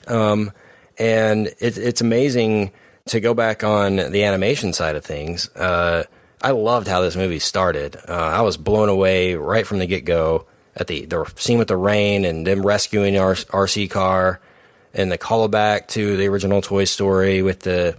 Um, 0.07 0.53
and 0.99 1.53
it's 1.59 1.79
it's 1.79 2.01
amazing 2.01 2.73
to 3.07 3.21
go 3.21 3.35
back 3.35 3.65
on 3.65 3.97
the 3.97 4.23
animation 4.25 4.73
side 4.73 4.95
of 4.95 5.05
things, 5.05 5.49
uh, 5.57 6.05
I 6.43 6.51
loved 6.51 6.89
how 6.89 7.01
this 7.01 7.17
movie 7.17 7.39
started. 7.39 7.97
Uh, 8.09 8.13
I 8.13 8.41
was 8.43 8.57
blown 8.57 8.89
away 8.89 9.35
right 9.35 9.67
from 9.67 9.79
the 9.79 9.87
get 9.87 10.05
go 10.05 10.47
at 10.75 10.87
the 10.87 11.05
the 11.05 11.31
scene 11.37 11.59
with 11.59 11.69
the 11.69 11.77
rain 11.77 12.25
and 12.25 12.47
them 12.47 12.65
rescuing 12.65 13.17
our 13.19 13.35
RC 13.35 13.91
car, 13.91 14.41
and 14.93 15.11
the 15.11 15.19
callback 15.19 15.89
to 15.89 16.17
the 16.17 16.27
original 16.29 16.61
Toy 16.61 16.85
Story 16.85 17.43
with 17.43 17.61
the 17.61 17.97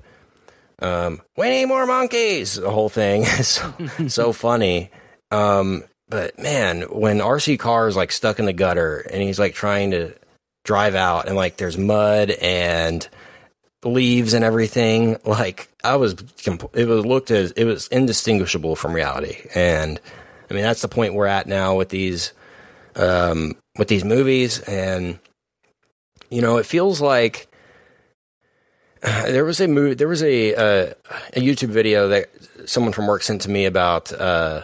um, 0.79 1.21
we 1.37 1.49
need 1.49 1.65
more 1.65 1.85
monkeys. 1.85 2.55
The 2.55 2.69
whole 2.69 2.89
thing 2.89 3.25
so, 3.43 3.73
so 4.07 4.33
funny. 4.33 4.91
Um, 5.31 5.85
but 6.09 6.37
man, 6.37 6.81
when 6.83 7.19
RC 7.19 7.57
car 7.57 7.87
is 7.87 7.95
like 7.95 8.11
stuck 8.11 8.39
in 8.39 8.45
the 8.45 8.53
gutter 8.53 8.99
and 8.99 9.21
he's 9.21 9.39
like 9.39 9.53
trying 9.53 9.91
to 9.91 10.13
drive 10.63 10.95
out 10.95 11.27
and 11.27 11.35
like 11.35 11.57
there's 11.57 11.77
mud 11.77 12.29
and 12.29 13.07
leaves 13.85 14.33
and 14.33 14.43
everything, 14.43 15.17
like 15.25 15.69
I 15.83 15.95
was, 15.95 16.15
it 16.45 16.87
was 16.87 17.05
looked 17.05 17.31
as 17.31 17.51
it 17.51 17.65
was 17.65 17.87
indistinguishable 17.87 18.75
from 18.75 18.93
reality. 18.93 19.47
And 19.55 19.99
I 20.49 20.53
mean, 20.53 20.63
that's 20.63 20.81
the 20.81 20.87
point 20.87 21.13
we're 21.13 21.27
at 21.27 21.47
now 21.47 21.75
with 21.75 21.89
these, 21.89 22.33
um, 22.95 23.55
with 23.77 23.87
these 23.87 24.03
movies. 24.03 24.59
And, 24.61 25.19
you 26.29 26.41
know, 26.41 26.57
it 26.57 26.65
feels 26.65 27.01
like, 27.01 27.47
there 29.03 29.45
was 29.45 29.59
a 29.59 29.67
movie, 29.67 29.95
there 29.95 30.07
was 30.07 30.23
a 30.23 30.55
uh, 30.55 30.93
a 31.33 31.39
YouTube 31.39 31.69
video 31.69 32.07
that 32.07 32.29
someone 32.65 32.93
from 32.93 33.07
work 33.07 33.21
sent 33.21 33.41
to 33.41 33.49
me 33.49 33.65
about 33.65 34.13
uh, 34.13 34.63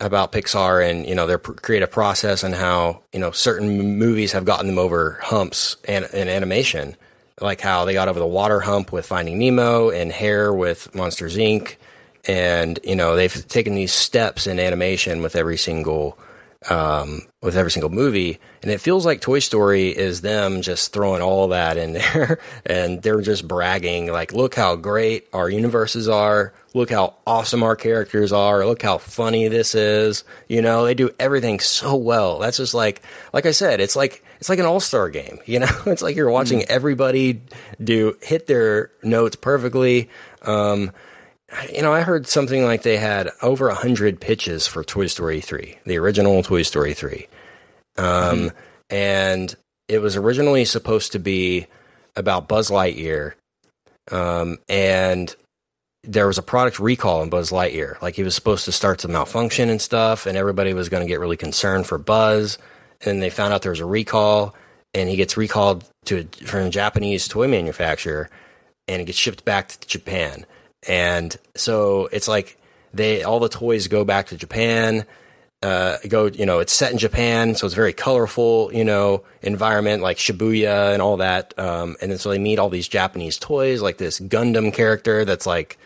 about 0.00 0.32
Pixar 0.32 0.88
and 0.88 1.06
you 1.06 1.14
know 1.14 1.26
their 1.26 1.38
creative 1.38 1.90
process 1.90 2.42
and 2.42 2.54
how 2.54 3.02
you 3.12 3.20
know 3.20 3.30
certain 3.30 3.98
movies 3.98 4.32
have 4.32 4.44
gotten 4.44 4.66
them 4.66 4.78
over 4.78 5.18
humps 5.22 5.76
and 5.86 6.04
in 6.06 6.28
animation, 6.28 6.96
like 7.40 7.60
how 7.60 7.84
they 7.84 7.92
got 7.92 8.08
over 8.08 8.18
the 8.18 8.26
water 8.26 8.60
hump 8.60 8.92
with 8.92 9.06
Finding 9.06 9.38
Nemo 9.38 9.90
and 9.90 10.10
Hair 10.10 10.52
with 10.52 10.94
Monsters 10.94 11.36
Inc. 11.36 11.76
And 12.28 12.78
you 12.82 12.96
know 12.96 13.14
they've 13.14 13.46
taken 13.48 13.74
these 13.74 13.92
steps 13.92 14.46
in 14.46 14.58
animation 14.58 15.22
with 15.22 15.36
every 15.36 15.56
single 15.56 16.18
um, 16.70 17.22
with 17.42 17.56
every 17.56 17.70
single 17.70 17.90
movie. 17.90 18.40
And 18.62 18.70
it 18.70 18.80
feels 18.80 19.06
like 19.06 19.20
Toy 19.20 19.38
Story 19.38 19.88
is 19.88 20.20
them 20.20 20.62
just 20.62 20.92
throwing 20.92 21.22
all 21.22 21.48
that 21.48 21.76
in 21.76 21.92
there 21.94 22.38
and 22.64 23.02
they're 23.02 23.20
just 23.20 23.46
bragging, 23.46 24.10
like, 24.10 24.32
look 24.32 24.54
how 24.54 24.76
great 24.76 25.28
our 25.32 25.48
universes 25.48 26.08
are. 26.08 26.52
Look 26.74 26.90
how 26.90 27.14
awesome 27.26 27.62
our 27.62 27.76
characters 27.76 28.32
are. 28.32 28.66
Look 28.66 28.82
how 28.82 28.98
funny 28.98 29.48
this 29.48 29.74
is. 29.74 30.24
You 30.48 30.62
know, 30.62 30.84
they 30.84 30.94
do 30.94 31.10
everything 31.18 31.60
so 31.60 31.94
well. 31.96 32.38
That's 32.38 32.56
just 32.56 32.74
like, 32.74 33.02
like 33.32 33.46
I 33.46 33.52
said, 33.52 33.80
it's 33.80 33.96
like, 33.96 34.22
it's 34.38 34.48
like 34.48 34.58
an 34.58 34.66
all 34.66 34.80
star 34.80 35.08
game. 35.10 35.38
You 35.46 35.60
know, 35.60 35.68
it's 35.86 36.02
like 36.02 36.16
you're 36.16 36.30
watching 36.30 36.64
everybody 36.64 37.42
do 37.82 38.16
hit 38.22 38.46
their 38.46 38.90
notes 39.02 39.36
perfectly. 39.36 40.08
Um, 40.42 40.92
you 41.72 41.82
know, 41.82 41.92
I 41.92 42.02
heard 42.02 42.26
something 42.26 42.64
like 42.64 42.82
they 42.82 42.96
had 42.96 43.30
over 43.42 43.68
a 43.68 43.74
hundred 43.74 44.20
pitches 44.20 44.66
for 44.66 44.82
Toy 44.82 45.06
Story 45.06 45.40
three, 45.40 45.78
the 45.84 45.98
original 45.98 46.42
Toy 46.42 46.62
Story 46.62 46.92
three, 46.92 47.28
um, 47.96 48.50
and 48.90 49.54
it 49.88 50.00
was 50.00 50.16
originally 50.16 50.64
supposed 50.64 51.12
to 51.12 51.18
be 51.18 51.66
about 52.16 52.48
Buzz 52.48 52.70
Lightyear, 52.70 53.34
um, 54.10 54.58
and 54.68 55.34
there 56.02 56.26
was 56.26 56.38
a 56.38 56.42
product 56.42 56.78
recall 56.78 57.22
in 57.22 57.30
Buzz 57.30 57.50
Lightyear. 57.50 58.00
Like 58.02 58.16
he 58.16 58.22
was 58.22 58.34
supposed 58.34 58.64
to 58.64 58.72
start 58.72 59.00
to 59.00 59.08
malfunction 59.08 59.68
and 59.70 59.80
stuff, 59.80 60.26
and 60.26 60.36
everybody 60.36 60.74
was 60.74 60.88
going 60.88 61.02
to 61.02 61.08
get 61.08 61.20
really 61.20 61.36
concerned 61.36 61.86
for 61.86 61.98
Buzz. 61.98 62.58
And 63.04 63.22
they 63.22 63.30
found 63.30 63.52
out 63.52 63.62
there 63.62 63.70
was 63.70 63.80
a 63.80 63.86
recall, 63.86 64.54
and 64.94 65.08
he 65.08 65.16
gets 65.16 65.36
recalled 65.36 65.84
to 66.06 66.24
from 66.44 66.66
a 66.66 66.70
Japanese 66.70 67.28
toy 67.28 67.48
manufacturer, 67.48 68.30
and 68.88 69.02
it 69.02 69.04
gets 69.04 69.18
shipped 69.18 69.44
back 69.44 69.68
to 69.68 69.86
Japan. 69.86 70.46
And 70.88 71.36
so 71.54 72.08
it's 72.12 72.28
like 72.28 72.58
they 72.94 73.22
all 73.22 73.40
the 73.40 73.48
toys 73.48 73.88
go 73.88 74.04
back 74.04 74.28
to 74.28 74.36
Japan. 74.36 75.04
Uh, 75.62 75.96
go, 76.08 76.26
you 76.26 76.46
know, 76.46 76.60
it's 76.60 76.72
set 76.72 76.92
in 76.92 76.98
Japan, 76.98 77.54
so 77.54 77.66
it's 77.66 77.74
very 77.74 77.92
colorful, 77.92 78.70
you 78.72 78.84
know, 78.84 79.24
environment 79.42 80.02
like 80.02 80.18
Shibuya 80.18 80.92
and 80.92 81.00
all 81.00 81.16
that. 81.16 81.58
Um, 81.58 81.96
and 82.00 82.10
then 82.10 82.18
so 82.18 82.30
they 82.30 82.38
meet 82.38 82.58
all 82.58 82.68
these 82.68 82.86
Japanese 82.86 83.38
toys, 83.38 83.80
like 83.82 83.96
this 83.96 84.20
Gundam 84.20 84.72
character 84.72 85.24
that's 85.24 85.46
like 85.46 85.78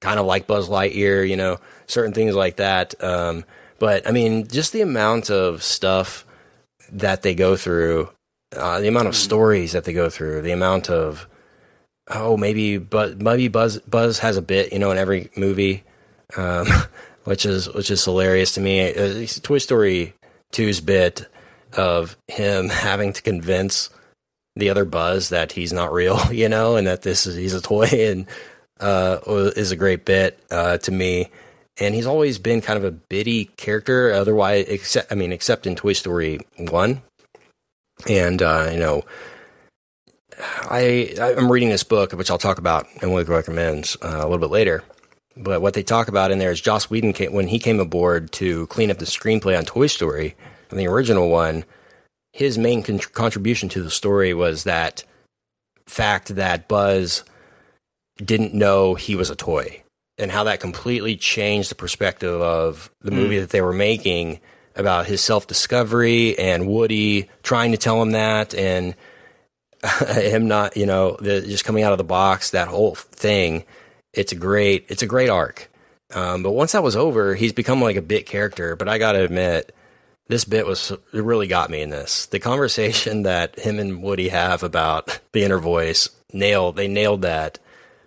kind 0.00 0.18
of 0.18 0.26
like 0.26 0.46
Buzz 0.46 0.68
Lightyear, 0.68 1.28
you 1.28 1.36
know, 1.36 1.58
certain 1.86 2.14
things 2.14 2.34
like 2.34 2.56
that. 2.56 3.00
Um, 3.02 3.44
but 3.78 4.08
I 4.08 4.12
mean, 4.12 4.48
just 4.48 4.72
the 4.72 4.80
amount 4.80 5.30
of 5.30 5.62
stuff 5.62 6.25
that 6.92 7.22
they 7.22 7.34
go 7.34 7.56
through, 7.56 8.10
uh, 8.56 8.80
the 8.80 8.88
amount 8.88 9.08
of 9.08 9.16
stories 9.16 9.72
that 9.72 9.84
they 9.84 9.92
go 9.92 10.08
through, 10.08 10.42
the 10.42 10.52
amount 10.52 10.90
of 10.90 11.28
oh 12.08 12.36
maybe 12.36 12.78
but 12.78 13.20
maybe 13.20 13.48
Buzz 13.48 13.78
Buzz 13.80 14.20
has 14.20 14.36
a 14.36 14.42
bit 14.42 14.72
you 14.72 14.78
know 14.78 14.90
in 14.90 14.98
every 14.98 15.30
movie, 15.36 15.84
um, 16.36 16.66
which 17.24 17.44
is 17.44 17.72
which 17.72 17.90
is 17.90 18.04
hilarious 18.04 18.52
to 18.52 18.60
me. 18.60 18.94
Uh, 18.94 19.26
Toy 19.42 19.58
Story 19.58 20.14
2's 20.52 20.80
bit 20.80 21.26
of 21.76 22.16
him 22.28 22.68
having 22.70 23.12
to 23.12 23.22
convince 23.22 23.90
the 24.54 24.70
other 24.70 24.84
Buzz 24.84 25.28
that 25.28 25.52
he's 25.52 25.72
not 25.72 25.92
real, 25.92 26.18
you 26.32 26.48
know, 26.48 26.76
and 26.76 26.86
that 26.86 27.02
this 27.02 27.26
is 27.26 27.36
he's 27.36 27.54
a 27.54 27.60
toy, 27.60 27.86
and 27.92 28.26
uh, 28.80 29.18
is 29.26 29.70
a 29.70 29.76
great 29.76 30.04
bit 30.04 30.38
uh, 30.50 30.78
to 30.78 30.92
me. 30.92 31.28
And 31.78 31.94
he's 31.94 32.06
always 32.06 32.38
been 32.38 32.62
kind 32.62 32.78
of 32.78 32.84
a 32.84 32.90
bitty 32.90 33.46
character. 33.56 34.12
Otherwise, 34.12 34.66
except 34.68 35.12
I 35.12 35.14
mean, 35.14 35.32
except 35.32 35.66
in 35.66 35.76
Toy 35.76 35.92
Story 35.92 36.40
One, 36.56 37.02
and 38.08 38.40
uh, 38.42 38.70
you 38.72 38.78
know, 38.78 39.04
I 40.38 41.14
I'm 41.20 41.52
reading 41.52 41.68
this 41.68 41.84
book, 41.84 42.12
which 42.12 42.30
I'll 42.30 42.38
talk 42.38 42.58
about 42.58 42.86
and 43.02 43.12
Willie 43.12 43.24
recommends 43.24 43.96
uh, 44.02 44.20
a 44.20 44.22
little 44.22 44.38
bit 44.38 44.50
later. 44.50 44.84
But 45.36 45.60
what 45.60 45.74
they 45.74 45.82
talk 45.82 46.08
about 46.08 46.30
in 46.30 46.38
there 46.38 46.50
is 46.50 46.62
Joss 46.62 46.88
Whedon 46.88 47.12
came, 47.12 47.32
when 47.32 47.48
he 47.48 47.58
came 47.58 47.78
aboard 47.78 48.32
to 48.32 48.66
clean 48.68 48.90
up 48.90 48.98
the 48.98 49.04
screenplay 49.04 49.56
on 49.56 49.64
Toy 49.64 49.86
Story, 49.86 50.34
and 50.70 50.80
the 50.80 50.86
original 50.86 51.28
one, 51.28 51.64
his 52.32 52.56
main 52.56 52.82
con- 52.82 52.98
contribution 52.98 53.68
to 53.70 53.82
the 53.82 53.90
story 53.90 54.32
was 54.32 54.64
that 54.64 55.04
fact 55.86 56.34
that 56.36 56.68
Buzz 56.68 57.22
didn't 58.16 58.54
know 58.54 58.94
he 58.94 59.14
was 59.14 59.28
a 59.28 59.36
toy, 59.36 59.82
and 60.18 60.30
how 60.30 60.44
that 60.44 60.60
completely 60.60 61.16
changed 61.16 61.70
the 61.70 61.74
perspective 61.74 62.40
of 62.40 62.90
the 63.02 63.10
movie 63.10 63.38
that 63.38 63.50
they 63.50 63.60
were 63.60 63.72
making 63.72 64.40
about 64.74 65.06
his 65.06 65.20
self 65.20 65.46
discovery 65.46 66.38
and 66.38 66.68
Woody 66.68 67.28
trying 67.42 67.72
to 67.72 67.78
tell 67.78 68.00
him 68.00 68.12
that 68.12 68.54
and 68.54 68.94
him 70.08 70.48
not, 70.48 70.76
you 70.76 70.86
know, 70.86 71.16
the, 71.20 71.42
just 71.42 71.64
coming 71.64 71.82
out 71.82 71.92
of 71.92 71.98
the 71.98 72.04
box, 72.04 72.50
that 72.50 72.68
whole 72.68 72.94
thing. 72.94 73.64
It's 74.12 74.32
a 74.32 74.36
great, 74.36 74.86
it's 74.88 75.02
a 75.02 75.06
great 75.06 75.28
arc. 75.28 75.70
Um, 76.14 76.42
but 76.42 76.52
once 76.52 76.72
that 76.72 76.82
was 76.82 76.96
over, 76.96 77.34
he's 77.34 77.52
become 77.52 77.82
like 77.82 77.96
a 77.96 78.02
bit 78.02 78.26
character. 78.26 78.76
But 78.76 78.88
I 78.88 78.98
got 78.98 79.12
to 79.12 79.24
admit, 79.24 79.74
this 80.28 80.44
bit 80.44 80.66
was 80.66 80.90
it 80.90 81.00
really 81.12 81.46
got 81.46 81.70
me 81.70 81.82
in 81.82 81.90
this. 81.90 82.26
The 82.26 82.38
conversation 82.38 83.22
that 83.24 83.58
him 83.58 83.78
and 83.78 84.02
Woody 84.02 84.28
have 84.28 84.62
about 84.62 85.18
the 85.32 85.44
inner 85.44 85.58
voice 85.58 86.08
nailed. 86.32 86.76
They 86.76 86.88
nailed 86.88 87.22
that. 87.22 87.58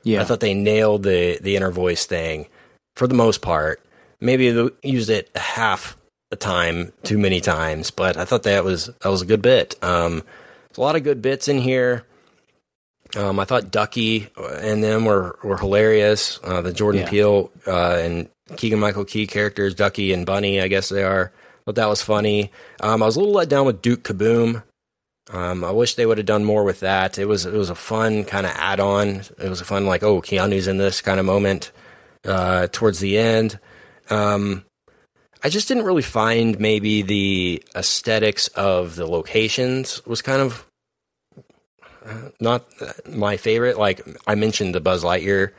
Yeah. 0.03 0.21
I 0.21 0.25
thought 0.25 0.39
they 0.39 0.53
nailed 0.53 1.03
the 1.03 1.37
the 1.41 1.55
inner 1.55 1.71
voice 1.71 2.05
thing 2.05 2.47
for 2.95 3.07
the 3.07 3.13
most 3.15 3.41
part. 3.41 3.81
Maybe 4.21 4.51
they 4.51 4.69
used 4.83 5.09
it 5.09 5.29
half 5.35 5.95
the 6.29 6.35
time, 6.35 6.91
too 7.03 7.17
many 7.17 7.41
times, 7.41 7.89
but 7.91 8.17
I 8.17 8.25
thought 8.25 8.43
that 8.43 8.63
was 8.63 8.87
that 8.87 9.09
was 9.09 9.21
a 9.21 9.25
good 9.25 9.41
bit. 9.41 9.75
Um, 9.83 10.23
there's 10.69 10.77
a 10.77 10.81
lot 10.81 10.95
of 10.95 11.03
good 11.03 11.21
bits 11.21 11.47
in 11.47 11.57
here. 11.59 12.03
Um, 13.17 13.39
I 13.39 13.45
thought 13.45 13.71
Ducky 13.71 14.27
and 14.37 14.83
them 14.83 15.05
were 15.05 15.37
were 15.43 15.57
hilarious. 15.57 16.39
Uh, 16.43 16.61
the 16.61 16.73
Jordan 16.73 17.01
Yeah. 17.01 17.09
Peele 17.09 17.51
uh, 17.65 17.97
and 17.99 18.29
Keegan 18.57 18.79
Michael 18.79 19.05
Key 19.05 19.25
characters, 19.27 19.73
Ducky 19.73 20.13
and 20.13 20.25
Bunny, 20.25 20.61
I 20.61 20.67
guess 20.67 20.89
they 20.89 21.03
are. 21.03 21.31
Thought 21.65 21.75
that 21.75 21.87
was 21.89 22.01
funny. 22.01 22.51
Um, 22.79 23.01
I 23.01 23.05
was 23.05 23.15
a 23.15 23.19
little 23.19 23.33
let 23.33 23.49
down 23.49 23.65
with 23.65 23.81
Duke 23.81 24.03
Kaboom. 24.03 24.63
Um, 25.31 25.63
I 25.63 25.71
wish 25.71 25.95
they 25.95 26.05
would 26.05 26.17
have 26.17 26.25
done 26.25 26.43
more 26.43 26.63
with 26.63 26.79
that. 26.79 27.19
It 27.19 27.25
was 27.25 27.45
it 27.45 27.53
was 27.53 27.69
a 27.69 27.75
fun 27.75 28.23
kind 28.23 28.45
of 28.45 28.51
add 28.55 28.79
on. 28.79 29.21
It 29.37 29.49
was 29.49 29.61
a 29.61 29.65
fun 29.65 29.85
like 29.85 30.01
oh 30.03 30.21
Keanu's 30.21 30.67
in 30.67 30.77
this 30.77 31.01
kind 31.01 31.19
of 31.19 31.25
moment 31.25 31.71
uh, 32.25 32.67
towards 32.71 32.99
the 32.99 33.17
end. 33.17 33.59
Um, 34.09 34.65
I 35.43 35.49
just 35.49 35.67
didn't 35.67 35.85
really 35.85 36.01
find 36.01 36.59
maybe 36.59 37.01
the 37.01 37.63
aesthetics 37.75 38.47
of 38.49 38.95
the 38.95 39.05
locations 39.05 40.05
was 40.05 40.21
kind 40.21 40.41
of 40.41 40.65
uh, 42.05 42.29
not 42.39 42.65
uh, 42.81 42.93
my 43.07 43.37
favorite. 43.37 43.77
Like 43.77 44.01
I 44.25 44.35
mentioned 44.35 44.73
the 44.73 44.81
Buzz 44.81 45.03
Lightyear 45.03 45.51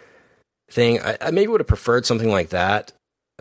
thing. 0.70 1.00
I, 1.00 1.16
I 1.20 1.30
maybe 1.30 1.46
would 1.46 1.60
have 1.60 1.68
preferred 1.68 2.06
something 2.06 2.30
like 2.30 2.50
that. 2.50 2.92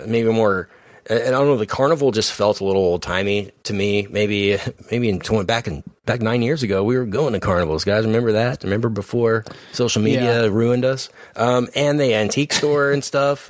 Maybe 0.06 0.32
more. 0.32 0.70
And 1.10 1.20
I 1.30 1.32
don't 1.40 1.48
know. 1.48 1.58
The 1.58 1.66
carnival 1.66 2.12
just 2.12 2.32
felt 2.32 2.60
a 2.60 2.64
little 2.66 2.84
old 2.84 3.02
timey 3.02 3.52
to 3.64 3.74
me. 3.74 4.08
Maybe, 4.12 4.58
maybe 4.92 5.10
in 5.10 5.20
tw- 5.20 5.46
back 5.48 5.68
in 5.68 5.84
back 6.06 6.22
nine 6.22 6.42
years 6.44 6.62
ago, 6.62 6.84
we 6.84 6.98
were 6.98 7.06
going 7.06 7.34
to 7.34 7.40
carnivals. 7.40 7.84
Guys, 7.84 8.06
remember 8.06 8.34
that? 8.34 8.64
Remember 8.64 8.90
before 8.90 9.44
social 9.72 10.02
media 10.04 10.44
Yeah. 10.44 10.50
ruined 10.52 10.86
us? 10.86 11.10
Um, 11.36 11.68
and 11.76 12.00
the 12.00 12.14
antique 12.14 12.54
store 12.54 12.92
and 12.92 13.04
stuff. 13.04 13.50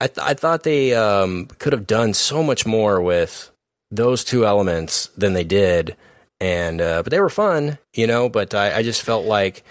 I 0.00 0.08
th- 0.08 0.18
I 0.26 0.34
thought 0.34 0.64
they 0.64 0.94
um, 0.94 1.46
could 1.58 1.72
have 1.72 1.86
done 1.86 2.12
so 2.12 2.42
much 2.42 2.66
more 2.66 3.00
with 3.00 3.50
those 3.90 4.22
two 4.24 4.44
elements 4.44 5.06
than 5.16 5.32
they 5.32 5.44
did, 5.44 5.96
and 6.38 6.82
uh, 6.82 7.02
but 7.02 7.10
they 7.10 7.20
were 7.20 7.30
fun, 7.30 7.78
you 7.94 8.06
know. 8.06 8.28
But 8.28 8.54
I, 8.54 8.76
I 8.78 8.82
just 8.82 9.00
felt 9.00 9.24
like 9.24 9.64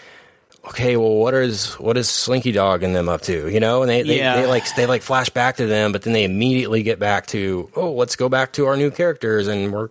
okay, 0.67 0.97
well, 0.97 1.15
what 1.15 1.33
is 1.33 1.73
what 1.75 1.97
is 1.97 2.09
Slinky 2.09 2.51
Dog 2.51 2.83
and 2.83 2.95
them 2.95 3.09
up 3.09 3.21
to? 3.23 3.47
You 3.49 3.59
know, 3.59 3.81
and 3.81 3.89
they 3.89 4.01
they, 4.03 4.17
Yeah. 4.17 4.35
they 4.41 4.47
like 4.47 4.63
they 4.75 4.85
like 4.85 5.01
flash 5.01 5.29
back 5.29 5.57
to 5.57 5.67
them, 5.67 5.91
but 5.91 6.01
then 6.03 6.13
they 6.13 6.23
immediately 6.23 6.83
get 6.83 6.99
back 6.99 7.27
to 7.27 7.69
oh, 7.75 7.91
let's 7.91 8.15
go 8.15 8.29
back 8.29 8.53
to 8.53 8.65
our 8.65 8.77
new 8.77 8.91
characters, 8.91 9.47
and 9.47 9.71
we're 9.73 9.89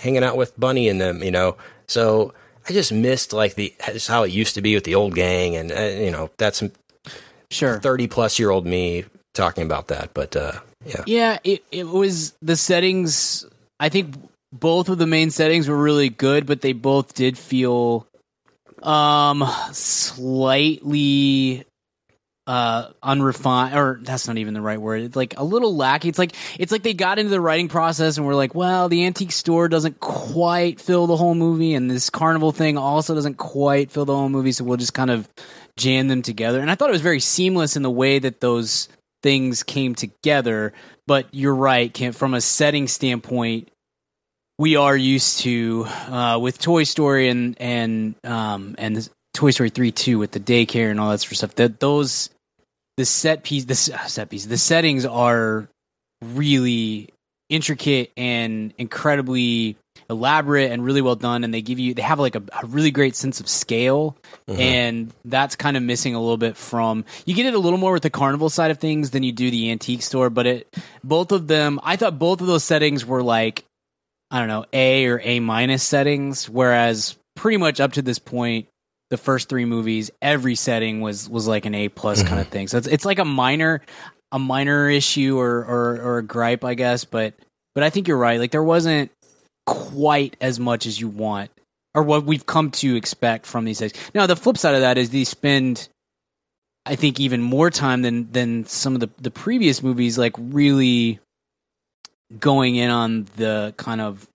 hanging 0.00 0.24
out 0.24 0.36
with 0.36 0.58
Bunny 0.58 0.88
and 0.88 1.00
them. 1.00 1.22
You 1.22 1.30
know, 1.30 1.56
so 1.88 2.32
I 2.68 2.72
just 2.72 2.92
missed 2.92 3.32
like 3.32 3.54
the 3.54 3.74
just 3.92 4.08
how 4.08 4.22
it 4.22 4.30
used 4.32 4.54
to 4.54 4.62
be 4.62 4.74
with 4.74 4.84
the 4.84 4.94
old 4.94 5.14
gang, 5.14 5.56
and 5.56 5.72
uh, 5.72 5.80
you 5.80 6.10
know 6.10 6.30
that's 6.38 6.62
Sure. 7.50 7.78
thirty 7.80 8.06
plus 8.06 8.38
year 8.38 8.50
old 8.50 8.64
me 8.66 9.04
talking 9.34 9.64
about 9.64 9.88
that, 9.88 10.14
but 10.14 10.34
uh, 10.36 10.52
yeah, 10.86 11.02
Yeah, 11.06 11.38
it, 11.44 11.62
it 11.70 11.86
was 11.86 12.32
the 12.40 12.56
settings. 12.56 13.44
I 13.78 13.88
think 13.90 14.14
both 14.52 14.88
of 14.88 14.96
the 14.98 15.06
main 15.06 15.30
settings 15.30 15.68
were 15.68 15.76
really 15.76 16.08
good, 16.08 16.46
but 16.46 16.60
they 16.62 16.72
both 16.72 17.12
did 17.14 17.36
feel 17.36 18.06
um 18.82 19.44
slightly 19.72 21.64
uh 22.46 22.88
unrefined 23.02 23.76
or 23.76 24.00
that's 24.02 24.26
not 24.26 24.36
even 24.38 24.52
the 24.52 24.60
right 24.60 24.80
word. 24.80 25.02
It's 25.02 25.16
like 25.16 25.38
a 25.38 25.44
little 25.44 25.76
lackey 25.76 26.08
it's 26.08 26.18
like 26.18 26.34
it's 26.58 26.72
like 26.72 26.82
they 26.82 26.94
got 26.94 27.18
into 27.18 27.30
the 27.30 27.40
writing 27.40 27.68
process 27.68 28.16
and 28.16 28.26
we're 28.26 28.34
like 28.34 28.54
well 28.54 28.88
the 28.88 29.06
antique 29.06 29.32
store 29.32 29.68
doesn't 29.68 30.00
quite 30.00 30.80
fill 30.80 31.06
the 31.06 31.16
whole 31.16 31.34
movie 31.36 31.74
and 31.74 31.90
this 31.90 32.10
carnival 32.10 32.50
thing 32.50 32.76
also 32.76 33.14
doesn't 33.14 33.36
quite 33.36 33.90
fill 33.90 34.04
the 34.04 34.14
whole 34.14 34.28
movie 34.28 34.52
so 34.52 34.64
we'll 34.64 34.76
just 34.76 34.94
kind 34.94 35.10
of 35.10 35.28
jam 35.76 36.08
them 36.08 36.22
together. 36.22 36.60
And 36.60 36.70
i 36.70 36.74
thought 36.74 36.90
it 36.90 36.92
was 36.92 37.00
very 37.00 37.20
seamless 37.20 37.76
in 37.76 37.82
the 37.82 37.90
way 37.90 38.18
that 38.18 38.40
those 38.40 38.88
things 39.22 39.62
came 39.62 39.94
together. 39.94 40.72
But 41.06 41.26
you're 41.32 41.54
right 41.54 42.14
from 42.14 42.34
a 42.34 42.40
setting 42.40 42.88
standpoint 42.88 43.70
we 44.58 44.76
are 44.76 44.96
used 44.96 45.40
to 45.40 45.84
uh, 45.86 46.38
with 46.40 46.58
Toy 46.58 46.84
Story 46.84 47.28
and 47.28 47.60
and 47.60 48.14
um, 48.24 48.74
and 48.78 49.08
Toy 49.34 49.50
Story 49.50 49.70
three 49.70 49.92
two 49.92 50.18
with 50.18 50.32
the 50.32 50.40
daycare 50.40 50.90
and 50.90 51.00
all 51.00 51.10
that 51.10 51.18
sort 51.18 51.32
of 51.32 51.38
stuff. 51.38 51.54
That 51.56 51.80
those 51.80 52.30
the 52.96 53.04
set 53.04 53.42
piece 53.42 53.64
the 53.64 53.94
uh, 53.94 54.06
set 54.06 54.30
piece 54.30 54.46
the 54.46 54.58
settings 54.58 55.04
are 55.04 55.68
really 56.22 57.08
intricate 57.48 58.12
and 58.16 58.72
incredibly 58.78 59.76
elaborate 60.08 60.70
and 60.70 60.84
really 60.84 61.02
well 61.02 61.16
done 61.16 61.44
and 61.44 61.52
they 61.52 61.62
give 61.62 61.78
you 61.78 61.94
they 61.94 62.02
have 62.02 62.18
like 62.18 62.34
a, 62.34 62.42
a 62.62 62.66
really 62.66 62.90
great 62.90 63.14
sense 63.16 63.40
of 63.40 63.48
scale 63.48 64.16
and 64.48 65.12
that's 65.24 65.56
kind 65.56 65.76
of 65.76 65.82
missing 65.82 66.14
a 66.14 66.20
little 66.20 66.36
bit 66.36 66.56
from 66.56 67.04
you 67.24 67.34
get 67.34 67.46
it 67.46 67.54
a 67.54 67.58
little 67.58 67.78
more 67.78 67.92
with 67.92 68.02
the 68.02 68.10
carnival 68.10 68.48
side 68.48 68.70
of 68.70 68.78
things 68.78 69.10
than 69.10 69.22
you 69.22 69.32
do 69.32 69.50
the 69.50 69.70
antique 69.70 70.02
store 70.02 70.30
but 70.30 70.46
it 70.46 70.78
both 71.04 71.32
of 71.32 71.46
them 71.46 71.78
i 71.82 71.96
thought 71.96 72.18
both 72.18 72.40
of 72.40 72.46
those 72.46 72.64
settings 72.64 73.04
were 73.04 73.22
like 73.22 73.64
I 74.32 74.38
don't 74.38 74.48
know, 74.48 74.64
A 74.72 75.06
or 75.06 75.20
A 75.22 75.40
minus 75.40 75.82
settings, 75.82 76.48
whereas 76.48 77.16
pretty 77.36 77.58
much 77.58 77.80
up 77.80 77.92
to 77.92 78.02
this 78.02 78.18
point, 78.18 78.66
the 79.10 79.18
first 79.18 79.50
three 79.50 79.66
movies, 79.66 80.10
every 80.22 80.54
setting 80.54 81.02
was 81.02 81.28
was 81.28 81.46
like 81.46 81.66
an 81.66 81.74
A 81.74 81.90
plus 81.90 82.20
mm-hmm. 82.20 82.28
kind 82.28 82.40
of 82.40 82.48
thing. 82.48 82.66
So 82.66 82.78
it's 82.78 82.86
it's 82.86 83.04
like 83.04 83.18
a 83.18 83.26
minor 83.26 83.82
a 84.32 84.38
minor 84.38 84.88
issue 84.88 85.38
or, 85.38 85.58
or 85.58 86.00
or 86.00 86.18
a 86.18 86.22
gripe, 86.22 86.64
I 86.64 86.72
guess, 86.72 87.04
but 87.04 87.34
but 87.74 87.84
I 87.84 87.90
think 87.90 88.08
you're 88.08 88.16
right. 88.16 88.40
Like 88.40 88.52
there 88.52 88.64
wasn't 88.64 89.10
quite 89.66 90.36
as 90.40 90.58
much 90.58 90.86
as 90.86 90.98
you 90.98 91.08
want 91.08 91.50
or 91.94 92.02
what 92.02 92.24
we've 92.24 92.46
come 92.46 92.70
to 92.70 92.96
expect 92.96 93.44
from 93.44 93.66
these 93.66 93.78
things. 93.78 93.92
Now 94.14 94.26
the 94.26 94.34
flip 94.34 94.56
side 94.56 94.74
of 94.74 94.80
that 94.80 94.96
is 94.96 95.10
these 95.10 95.28
spend 95.28 95.88
I 96.86 96.96
think 96.96 97.20
even 97.20 97.42
more 97.42 97.70
time 97.70 98.00
than 98.00 98.32
than 98.32 98.64
some 98.64 98.94
of 98.94 99.00
the 99.00 99.10
the 99.20 99.30
previous 99.30 99.82
movies 99.82 100.16
like 100.16 100.34
really 100.38 101.20
going 102.38 102.76
in 102.76 102.90
on 102.90 103.26
the 103.36 103.74
kind 103.76 104.00
of 104.00 104.26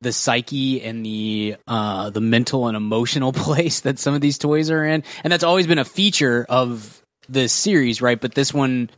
the 0.00 0.12
psyche 0.12 0.82
and 0.82 1.04
the 1.04 1.56
uh 1.66 2.10
the 2.10 2.20
mental 2.20 2.68
and 2.68 2.76
emotional 2.76 3.32
place 3.34 3.80
that 3.80 3.98
some 3.98 4.14
of 4.14 4.20
these 4.20 4.38
toys 4.38 4.70
are 4.70 4.84
in. 4.84 5.02
And 5.22 5.32
that's 5.32 5.44
always 5.44 5.66
been 5.66 5.78
a 5.78 5.84
feature 5.84 6.46
of 6.48 7.02
the 7.28 7.48
series 7.48 8.00
right? 8.00 8.20
But 8.20 8.34
this 8.34 8.52
one 8.52 8.90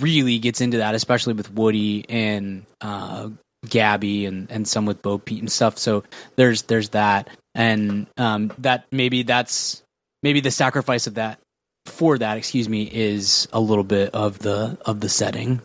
really 0.00 0.38
gets 0.38 0.60
into 0.60 0.78
that 0.78 0.94
especially 0.94 1.34
with 1.34 1.52
woody 1.52 2.04
and 2.08 2.64
uh 2.80 3.28
gabby 3.68 4.24
and 4.24 4.50
and 4.50 4.66
some 4.66 4.86
with 4.86 5.02
bo 5.02 5.18
peep 5.18 5.40
and 5.40 5.52
stuff. 5.52 5.78
So 5.78 6.04
there's 6.36 6.62
there's 6.62 6.90
that. 6.90 7.28
And 7.54 8.06
um 8.16 8.52
that 8.58 8.86
maybe 8.90 9.22
that's 9.22 9.82
maybe 10.22 10.40
the 10.40 10.50
sacrifice 10.50 11.06
of 11.06 11.14
that 11.14 11.38
for 11.86 12.18
that 12.18 12.38
excuse 12.38 12.68
me 12.68 12.82
is 12.82 13.48
a 13.52 13.60
little 13.60 13.84
bit 13.84 14.14
of 14.14 14.38
the 14.38 14.78
of 14.84 15.00
the 15.00 15.08
setting 15.08 15.62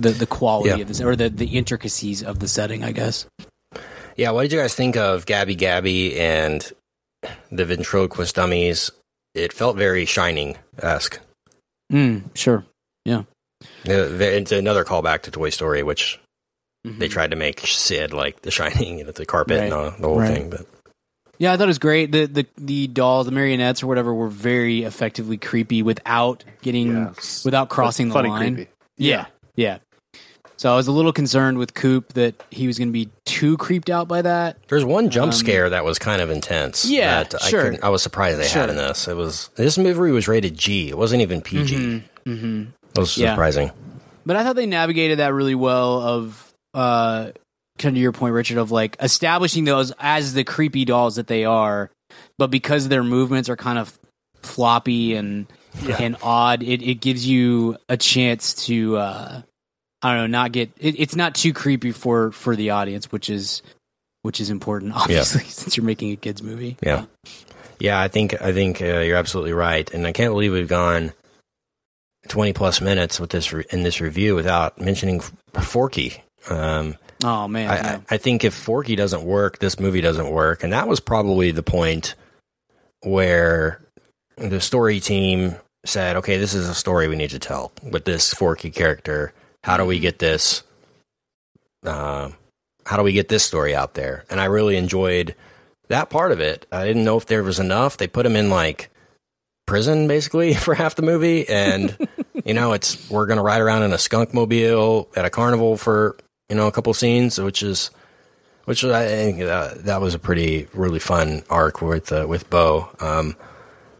the 0.00 0.10
the 0.10 0.26
quality 0.26 0.70
Yeah. 0.70 0.76
of 0.78 0.88
this 0.88 1.00
or 1.00 1.16
the 1.16 1.28
the 1.30 1.56
intricacies 1.58 2.22
of 2.22 2.38
the 2.38 2.48
setting 2.48 2.84
i 2.84 2.92
guess 2.92 3.26
yeah. 4.16 4.32
What 4.32 4.42
did 4.42 4.52
you 4.52 4.58
guys 4.58 4.74
think 4.74 4.96
of 4.96 5.24
Gabby 5.24 5.54
Gabby 5.54 6.18
and 6.20 6.70
the 7.50 7.64
ventriloquist 7.64 8.34
dummies? 8.34 8.90
It 9.34 9.52
felt 9.52 9.76
very 9.78 10.04
Shining 10.04 10.58
esque. 10.82 11.20
mm, 11.90 12.24
sure 12.36 12.64
Yeah. 13.06 13.22
It's 13.84 14.52
another 14.52 14.84
callback 14.84 15.22
to 15.22 15.30
Toy 15.30 15.48
Story, 15.50 15.82
which 15.82 16.18
they 16.84 17.08
Mhm. 17.08 17.10
tried 17.10 17.30
to 17.30 17.36
make 17.36 17.60
Sid 17.60 18.12
like 18.12 18.42
The 18.42 18.50
Shining, 18.50 18.98
you 18.98 19.04
know, 19.04 19.12
the 19.12 19.24
carpet 19.24 19.58
and 19.60 19.72
Right. 19.72 19.86
uh, 19.86 19.90
the 19.98 20.08
whole 20.08 20.18
Right. 20.18 20.34
thing. 20.34 20.50
But 20.50 20.66
Yeah, 21.38 21.52
I 21.54 21.56
thought 21.56 21.64
it 21.64 21.66
was 21.68 21.78
great. 21.78 22.12
The 22.12 22.26
the 22.26 22.46
the 22.58 22.88
dolls, 22.88 23.24
the 23.26 23.32
marionettes 23.32 23.82
or 23.82 23.86
whatever, 23.86 24.12
were 24.12 24.28
very 24.28 24.82
effectively 24.82 25.38
creepy 25.38 25.82
without 25.82 26.44
getting 26.62 26.94
Yes. 27.16 27.44
without 27.44 27.70
crossing 27.70 28.08
the 28.08 28.14
Funny 28.14 28.28
line. 28.28 28.54
creepy. 28.56 28.70
Yeah, 28.98 29.26
yeah. 29.56 29.78
So 30.60 30.70
I 30.70 30.76
was 30.76 30.88
a 30.88 30.92
little 30.92 31.14
concerned 31.14 31.56
with 31.56 31.72
Coop 31.72 32.12
that 32.12 32.34
he 32.50 32.66
was 32.66 32.76
going 32.76 32.88
to 32.88 32.92
be 32.92 33.08
too 33.24 33.56
creeped 33.56 33.88
out 33.88 34.08
by 34.08 34.20
that. 34.20 34.58
there's 34.68 34.84
one 34.84 35.08
jump 35.08 35.32
Um, 35.32 35.38
scare 35.38 35.70
that 35.70 35.86
was 35.86 35.98
kind 35.98 36.20
of 36.20 36.28
intense. 36.28 36.84
Yeah, 36.84 37.22
that 37.22 37.42
I, 37.42 37.48
sure. 37.48 37.62
couldn't- 37.62 37.82
I 37.82 37.88
was 37.88 38.02
surprised 38.02 38.38
they 38.38 38.46
Sure. 38.46 38.60
had 38.60 38.68
in 38.68 38.76
this. 38.76 39.08
It 39.08 39.16
was 39.16 39.48
this 39.56 39.78
movie 39.78 40.10
was 40.10 40.28
rated 40.28 40.58
G. 40.58 40.90
It 40.90 40.98
wasn't 40.98 41.22
even 41.22 41.40
PG. 41.40 42.02
Mm-hmm. 42.26 42.62
It 42.94 42.98
was 42.98 43.16
Yeah. 43.16 43.32
surprising. 43.32 43.70
But 44.26 44.36
I 44.36 44.44
thought 44.44 44.54
they 44.54 44.66
navigated 44.66 45.18
that 45.20 45.32
really 45.32 45.54
well. 45.54 46.02
Of 46.02 46.52
uh, 46.74 47.30
kind 47.78 47.96
of 47.96 48.02
your 48.02 48.12
point, 48.12 48.34
Richard, 48.34 48.58
of 48.58 48.70
like 48.70 48.98
establishing 49.00 49.64
those 49.64 49.94
as 49.98 50.34
the 50.34 50.44
creepy 50.44 50.84
dolls 50.84 51.16
that 51.16 51.26
they 51.26 51.46
are, 51.46 51.90
but 52.36 52.50
because 52.50 52.88
their 52.88 53.02
movements 53.02 53.48
are 53.48 53.56
kind 53.56 53.78
of 53.78 53.98
floppy 54.42 55.14
and 55.14 55.46
and 55.98 56.16
odd, 56.22 56.62
it, 56.62 56.82
it 56.82 57.00
gives 57.00 57.26
you 57.26 57.78
a 57.88 57.96
chance 57.96 58.66
to 58.66 58.98
uh, 58.98 59.42
I 60.02 60.14
don't 60.14 60.30
know, 60.30 60.38
not 60.38 60.52
get 60.52 60.70
it, 60.78 60.98
it's 60.98 61.16
not 61.16 61.34
too 61.34 61.52
creepy 61.52 61.92
for 61.92 62.32
for 62.32 62.56
the 62.56 62.70
audience, 62.70 63.12
which 63.12 63.28
is 63.28 63.62
which 64.22 64.40
is 64.40 64.50
important, 64.50 64.92
obviously, 64.96 65.44
since 65.44 65.76
you're 65.76 65.86
making 65.86 66.12
a 66.12 66.16
kids 66.16 66.42
movie. 66.42 66.76
Yeah. 66.82 67.04
Yeah, 67.78 67.98
I 68.00 68.08
think 68.08 68.40
I 68.42 68.52
think 68.52 68.82
uh, 68.82 69.00
you're 69.00 69.16
absolutely 69.16 69.54
right, 69.54 69.90
and 69.92 70.06
I 70.06 70.12
can't 70.12 70.32
believe 70.32 70.52
we've 70.52 70.68
gone 70.68 71.12
twenty 72.28 72.52
plus 72.52 72.80
minutes 72.80 73.18
with 73.18 73.30
this 73.30 73.52
re- 73.52 73.64
in 73.70 73.82
this 73.82 74.00
review 74.00 74.34
without 74.34 74.78
mentioning 74.80 75.20
Forky. 75.54 76.22
Um, 76.48 76.96
Oh 77.22 77.48
man, 77.48 77.70
I, 77.70 77.76
yeah. 77.76 78.00
I, 78.10 78.14
I 78.14 78.18
think 78.18 78.44
if 78.44 78.54
Forky 78.54 78.96
doesn't 78.96 79.24
work, 79.24 79.58
this 79.58 79.78
movie 79.78 80.00
doesn't 80.00 80.30
work, 80.30 80.62
and 80.62 80.72
that 80.72 80.88
was 80.88 81.00
probably 81.00 81.50
the 81.50 81.62
point 81.62 82.14
where 83.02 83.80
the 84.36 84.60
story 84.60 85.00
team 85.00 85.56
said, 85.84 86.16
"Okay, 86.16 86.38
this 86.38 86.54
is 86.54 86.68
a 86.68 86.74
story 86.74 87.08
we 87.08 87.16
need 87.16 87.30
to 87.30 87.38
tell 87.38 87.72
with 87.82 88.04
this 88.04 88.32
Forky 88.32 88.70
character. 88.70 89.32
How 89.64 89.76
do 89.76 89.84
we 89.84 89.98
get 89.98 90.18
this? 90.18 90.62
Uh, 91.84 92.30
how 92.86 92.96
do 92.96 93.02
we 93.02 93.12
get 93.12 93.28
this 93.28 93.44
story 93.44 93.74
out 93.74 93.94
there?" 93.94 94.24
And 94.30 94.40
I 94.40 94.46
really 94.46 94.76
enjoyed 94.76 95.34
that 95.88 96.10
part 96.10 96.32
of 96.32 96.40
it. 96.40 96.66
I 96.72 96.86
didn't 96.86 97.04
know 97.04 97.16
if 97.16 97.26
there 97.26 97.42
was 97.42 97.58
enough. 97.58 97.96
They 97.96 98.06
put 98.06 98.26
him 98.26 98.36
in 98.36 98.50
like 98.50 98.90
prison 99.66 100.08
basically 100.08 100.54
for 100.66 100.74
half 100.74 100.94
the 100.94 101.02
movie, 101.02 101.48
and 101.48 101.96
you 102.44 102.54
know, 102.54 102.72
it's 102.72 103.10
we're 103.10 103.26
gonna 103.26 103.42
ride 103.42 103.60
around 103.60 103.82
in 103.82 103.92
a 103.92 103.98
skunk 103.98 104.34
mobile 104.34 105.08
at 105.16 105.24
a 105.24 105.30
carnival 105.30 105.76
for 105.76 106.16
you 106.48 106.56
know 106.56 106.66
a 106.66 106.72
couple 106.72 106.92
scenes, 106.94 107.38
which 107.38 107.62
is 107.62 107.90
which 108.64 108.84
I 108.84 109.06
think 109.06 109.40
uh, 109.40 109.74
that 109.78 110.00
was 110.00 110.14
a 110.14 110.18
pretty 110.18 110.68
really 110.72 111.00
fun 111.00 111.42
arc 111.50 111.82
with 111.82 112.12
uh, 112.12 112.26
with 112.28 112.48
Bo. 112.50 112.88
Um, 113.00 113.36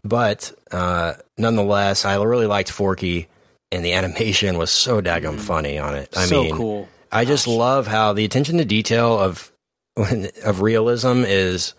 but 0.03 0.51
uh, 0.71 1.13
nonetheless, 1.37 2.05
I 2.05 2.15
really 2.23 2.47
liked 2.47 2.71
Forky, 2.71 3.27
and 3.71 3.85
the 3.85 3.93
animation 3.93 4.57
was 4.57 4.71
so 4.71 5.01
daggum 5.01 5.35
mm. 5.35 5.39
funny 5.39 5.79
on 5.79 5.95
it. 5.95 6.09
I 6.15 6.25
so 6.25 6.43
mean, 6.43 6.55
cool. 6.55 6.89
I 7.11 7.25
just 7.25 7.47
love 7.47 7.87
how 7.87 8.13
the 8.13 8.25
attention 8.25 8.57
to 8.57 8.65
detail 8.65 9.17
of 9.17 9.51
of 10.43 10.61
realism 10.61 11.23
is 11.25 11.73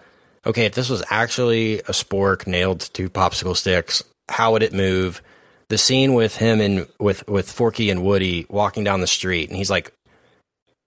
okay. 0.47 0.67
If 0.67 0.75
this 0.75 0.89
was 0.89 1.03
actually 1.11 1.81
a 1.81 1.93
spork 1.93 2.47
nailed 2.47 2.81
to 2.95 3.09
popsicle 3.09 3.57
sticks, 3.57 4.03
how 4.29 4.53
would 4.53 4.63
it 4.63 4.73
move? 4.73 5.23
The 5.69 5.79
scene 5.79 6.13
with 6.15 6.37
him 6.37 6.61
and 6.61 6.87
with 6.99 7.27
with 7.29 7.51
Forky 7.51 7.91
and 7.91 8.05
Woody 8.05 8.47
walking 8.49 8.85
down 8.85 9.01
the 9.01 9.07
street, 9.07 9.49
and 9.49 9.57
he's 9.57 9.71
like, 9.71 9.93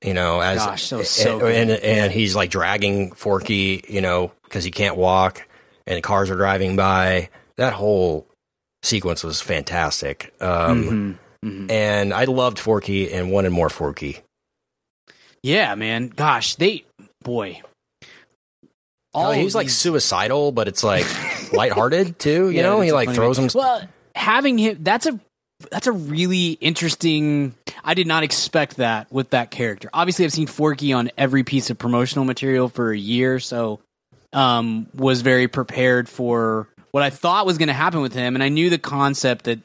you 0.03 0.13
know, 0.13 0.39
as 0.39 0.59
Gosh, 0.59 0.91
was 0.91 1.09
so 1.09 1.45
and, 1.47 1.69
good. 1.69 1.79
and 1.79 2.11
he's 2.11 2.35
like 2.35 2.51
dragging 2.51 3.11
Forky, 3.11 3.83
you 3.89 4.01
know, 4.01 4.31
because 4.43 4.63
he 4.63 4.69
can't 4.69 4.95
walk, 4.95 5.47
and 5.87 6.03
cars 6.03 6.29
are 6.29 6.35
driving 6.35 6.75
by. 6.75 7.29
That 7.57 7.73
whole 7.73 8.27
sequence 8.85 9.23
was 9.23 9.41
fantastic. 9.41 10.33
Um, 10.39 11.19
Mhm, 11.43 11.49
mhm. 11.67 11.71
and 11.71 12.13
I 12.13 12.25
loved 12.25 12.59
Forky 12.59 13.11
and 13.11 13.31
wanted 13.31 13.51
more 13.51 13.69
Forky. 13.69 14.19
Yeah, 15.43 15.75
man. 15.75 16.07
Gosh, 16.09 16.55
they 16.55 16.85
boy. 17.23 17.61
Oh, 19.13 19.31
of 19.31 19.37
he's 19.37 19.55
like 19.55 19.67
these- 19.67 19.77
suicidal, 19.77 20.51
but 20.51 20.67
it's 20.67 20.83
like 20.83 21.05
lighthearted 21.53 22.19
too. 22.19 22.49
You 22.49 22.57
Yeah, 22.57 22.61
know, 22.63 22.81
he 22.81 22.91
like 22.91 23.11
throws 23.13 23.37
him. 23.37 23.49
Well, 23.53 23.81
having 24.15 24.57
him 24.57 24.77
that's 24.81 25.05
a 25.05 25.19
that's 25.71 25.87
a 25.87 25.91
really 25.93 26.51
interesting. 26.59 27.55
I 27.83 27.93
did 27.93 28.07
not 28.07 28.23
expect 28.23 28.77
that 28.77 29.11
with 29.11 29.29
that 29.29 29.51
character. 29.51 29.89
Obviously, 29.93 30.25
I've 30.25 30.33
seen 30.33 30.47
Forky 30.47 30.91
on 30.91 31.11
every 31.17 31.43
piece 31.43 31.69
of 31.69 31.77
promotional 31.77 32.25
material 32.25 32.67
for 32.67 32.91
a 32.91 32.97
year, 32.97 33.39
so 33.39 33.79
um, 34.33 34.87
was 34.95 35.21
very 35.21 35.47
prepared 35.47 36.09
for 36.09 36.67
what 36.95 37.03
I 37.03 37.09
thought 37.09 37.45
was 37.45 37.57
going 37.57 37.67
to 37.67 37.73
happen 37.73 37.99
with 37.99 38.13
him, 38.13 38.37
and 38.37 38.41
I 38.41 38.47
knew 38.47 38.69
the 38.69 38.77
concept 38.77 39.43
that 39.43 39.59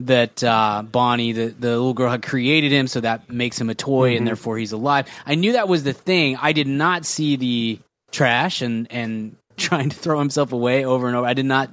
that 0.00 0.42
uh, 0.42 0.82
Bonnie, 0.82 1.30
the 1.30 1.46
the 1.46 1.68
little 1.68 1.94
girl, 1.94 2.10
had 2.10 2.24
created 2.24 2.72
him, 2.72 2.88
so 2.88 2.98
that 2.98 3.30
makes 3.30 3.60
him 3.60 3.70
a 3.70 3.74
toy, 3.76 4.16
and 4.16 4.26
therefore 4.26 4.58
he's 4.58 4.72
alive. 4.72 5.06
I 5.24 5.36
knew 5.36 5.52
that 5.52 5.68
was 5.68 5.84
the 5.84 5.92
thing. 5.92 6.38
I 6.42 6.50
did 6.50 6.66
not 6.66 7.06
see 7.06 7.36
the 7.36 7.78
trash 8.10 8.62
and 8.62 8.88
and 8.90 9.36
trying 9.56 9.90
to 9.90 9.96
throw 9.96 10.18
himself 10.18 10.50
away 10.50 10.84
over 10.84 11.06
and 11.06 11.16
over. 11.16 11.24
I 11.24 11.34
did 11.34 11.46
not 11.46 11.70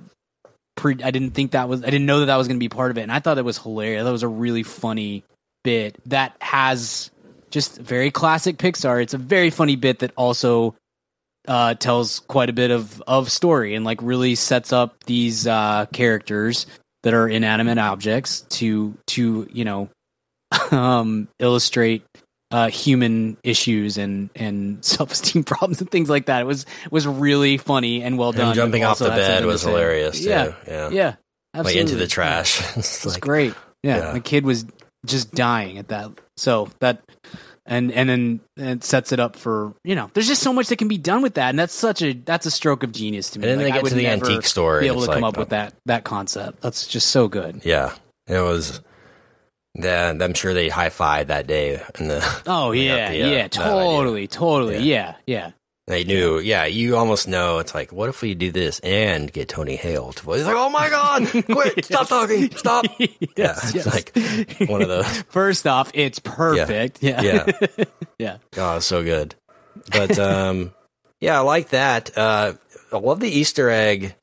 pre- 0.76 1.02
I 1.04 1.10
didn't 1.10 1.32
think 1.32 1.54
that 1.54 1.68
was 1.68 1.82
I 1.82 1.88
didn't 1.88 2.06
know 2.06 2.20
that 2.20 2.28
that 2.28 2.38
was 2.38 2.48
going 2.48 2.58
to 2.58 2.64
be 2.64 2.70
part 2.70 2.92
of 2.92 3.00
it, 3.00 3.02
and 3.02 3.12
I 3.12 3.18
thought 3.18 3.40
it 3.40 3.44
was 3.44 3.58
hilarious. 3.58 4.04
That 4.04 4.12
was 4.12 4.22
a 4.22 4.28
really 4.28 4.62
funny 4.62 5.24
bit 5.64 5.98
that 6.06 6.36
has 6.40 7.10
just 7.50 7.80
very 7.80 8.12
classic 8.12 8.58
Pixar. 8.58 9.02
It's 9.02 9.16
a 9.16 9.18
very 9.18 9.50
funny 9.50 9.76
bit 9.76 10.00
that 10.00 10.12
also 10.16 10.76
uh, 11.50 11.74
tells 11.74 12.20
quite 12.22 12.50
a 12.50 12.54
bit 12.54 12.72
of 12.72 13.02
of 13.08 13.30
story 13.32 13.76
and 13.76 13.84
like 13.84 14.00
really 14.02 14.36
sets 14.36 14.72
up 14.72 15.04
these 15.06 15.46
uh, 15.48 15.86
characters 15.92 16.66
that 17.04 17.14
are 17.14 17.28
inanimate 17.28 17.78
objects 17.80 18.42
to 18.50 18.96
to 19.08 19.48
you 19.52 19.66
know 19.66 19.90
um, 20.72 21.28
illustrate 21.40 22.04
uh, 22.52 22.70
human 22.70 23.38
issues 23.44 23.98
and 23.98 24.30
and 24.36 24.84
self 24.86 25.12
esteem 25.12 25.44
problems 25.44 25.82
and 25.82 25.90
things 25.92 26.10
like 26.10 26.28
that. 26.28 26.42
It 26.42 26.46
was 26.46 26.66
was 26.92 27.06
really 27.08 27.58
funny 27.58 28.04
and 28.04 28.18
well 28.18 28.32
Him 28.32 28.40
done. 28.40 28.56
jumping 28.56 28.84
off 28.84 29.00
the 29.00 29.10
bed 29.10 29.46
was 29.46 29.62
hilarious, 29.64 30.20
too. 30.22 30.30
Yeah, 30.30 30.54
Yeah. 30.68 30.90
yeah, 30.90 31.16
like 31.56 31.76
into 31.76 31.96
the 31.96 32.08
trash. 32.08 32.60
it's 32.78 33.06
It's 33.06 33.14
like, 33.16 33.22
great. 33.22 33.54
Yeah, 33.84 33.98
Yeah. 33.98 34.12
the 34.14 34.20
kid 34.20 34.46
was 34.46 34.66
just 35.06 35.32
dying 35.32 35.78
at 35.78 35.88
that. 35.90 36.12
So 36.38 36.70
that 36.80 37.02
and 37.70 37.92
and 37.94 38.10
then 38.10 38.40
it 38.58 38.84
sets 38.84 39.14
it 39.14 39.20
up 39.22 39.36
for 39.38 39.74
you 39.86 39.96
know. 39.96 40.10
There's 40.14 40.28
just 40.28 40.44
so 40.44 40.52
much 40.52 40.68
that 40.68 40.76
can 40.78 40.88
be 40.90 40.98
done 40.98 41.22
with 41.22 41.36
that, 41.36 41.50
and 41.52 41.60
that's 41.60 41.74
such 41.74 42.02
a 42.02 42.14
that's 42.14 42.46
a 42.46 42.52
stroke 42.52 42.84
of 42.84 42.92
genius 42.92 43.30
to 43.32 43.40
me. 43.40 43.44
And 43.48 43.52
then 43.52 43.58
they 43.60 43.72
Like, 43.72 43.80
I 43.80 43.82
get 43.84 43.90
to 43.90 43.96
the 43.96 44.08
antique 44.08 44.46
store, 44.46 44.82
Be 44.82 44.88
and 44.88 44.96
able 44.96 45.06
to 45.06 45.06
it's 45.06 45.14
come 45.14 45.22
like, 45.22 45.34
up 45.34 45.38
with 45.40 45.50
that 45.50 45.74
that 45.86 46.04
concept. 46.04 46.62
That's 46.62 46.88
just 46.88 47.08
so 47.08 47.28
good. 47.30 47.62
yeah, 47.64 47.94
it 48.28 48.42
was. 48.42 48.82
Yeah, 49.76 50.12
I'm 50.20 50.34
sure 50.34 50.54
they 50.56 50.68
high 50.68 50.90
fived 50.90 51.28
that 51.28 51.46
day, 51.46 51.82
and 51.96 52.10
the 52.10 52.42
Oh 52.48 52.72
yeah, 52.72 53.12
the, 53.12 53.24
uh, 53.24 53.30
yeah, 53.30 53.48
totally, 53.48 54.28
totally, 54.28 54.80
yeah, 54.80 55.16
yeah. 55.28 55.52
They 55.90 56.04
knew. 56.04 56.38
Yeah, 56.38 56.66
you 56.66 56.96
almost 56.98 57.28
know. 57.28 57.58
It's 57.58 57.74
like, 57.74 57.92
what 57.92 58.10
if 58.10 58.22
we 58.22 58.36
do 58.36 58.52
this 58.52 58.80
and 58.82 59.34
get 59.34 59.50
Tony 59.50 59.76
Hale 59.76 60.14
to 60.14 60.24
voice? 60.24 60.38
He's 60.38 60.46
like, 60.46 60.56
oh 60.56 60.70
my 60.70 60.88
god, 60.88 61.28
quit, 61.46 61.84
stop 61.86 62.08
talking, 62.08 62.52
stop. 62.56 62.86
yeah, 63.00 63.08
it's 63.58 63.74
yes. 63.74 63.86
like 63.88 64.16
one 64.70 64.84
of 64.84 64.88
those. 64.88 65.08
First 65.30 65.66
off, 65.66 65.90
it's 65.96 66.20
perfect. 66.20 67.02
Yeah, 67.02 67.24
Yeah. 67.24 67.46
yeah. 68.20 68.38
Oh, 68.56 68.78
it's 68.78 68.86
so 68.86 69.04
good. 69.04 69.34
But 69.92 70.20
um, 70.20 70.76
yeah, 71.20 71.38
I 71.40 71.42
like 71.42 71.70
that. 71.70 72.16
Uh, 72.16 72.54
I 72.94 72.98
love 72.98 73.20
the 73.20 73.28
Easter 73.28 73.72
egg. 73.72 74.14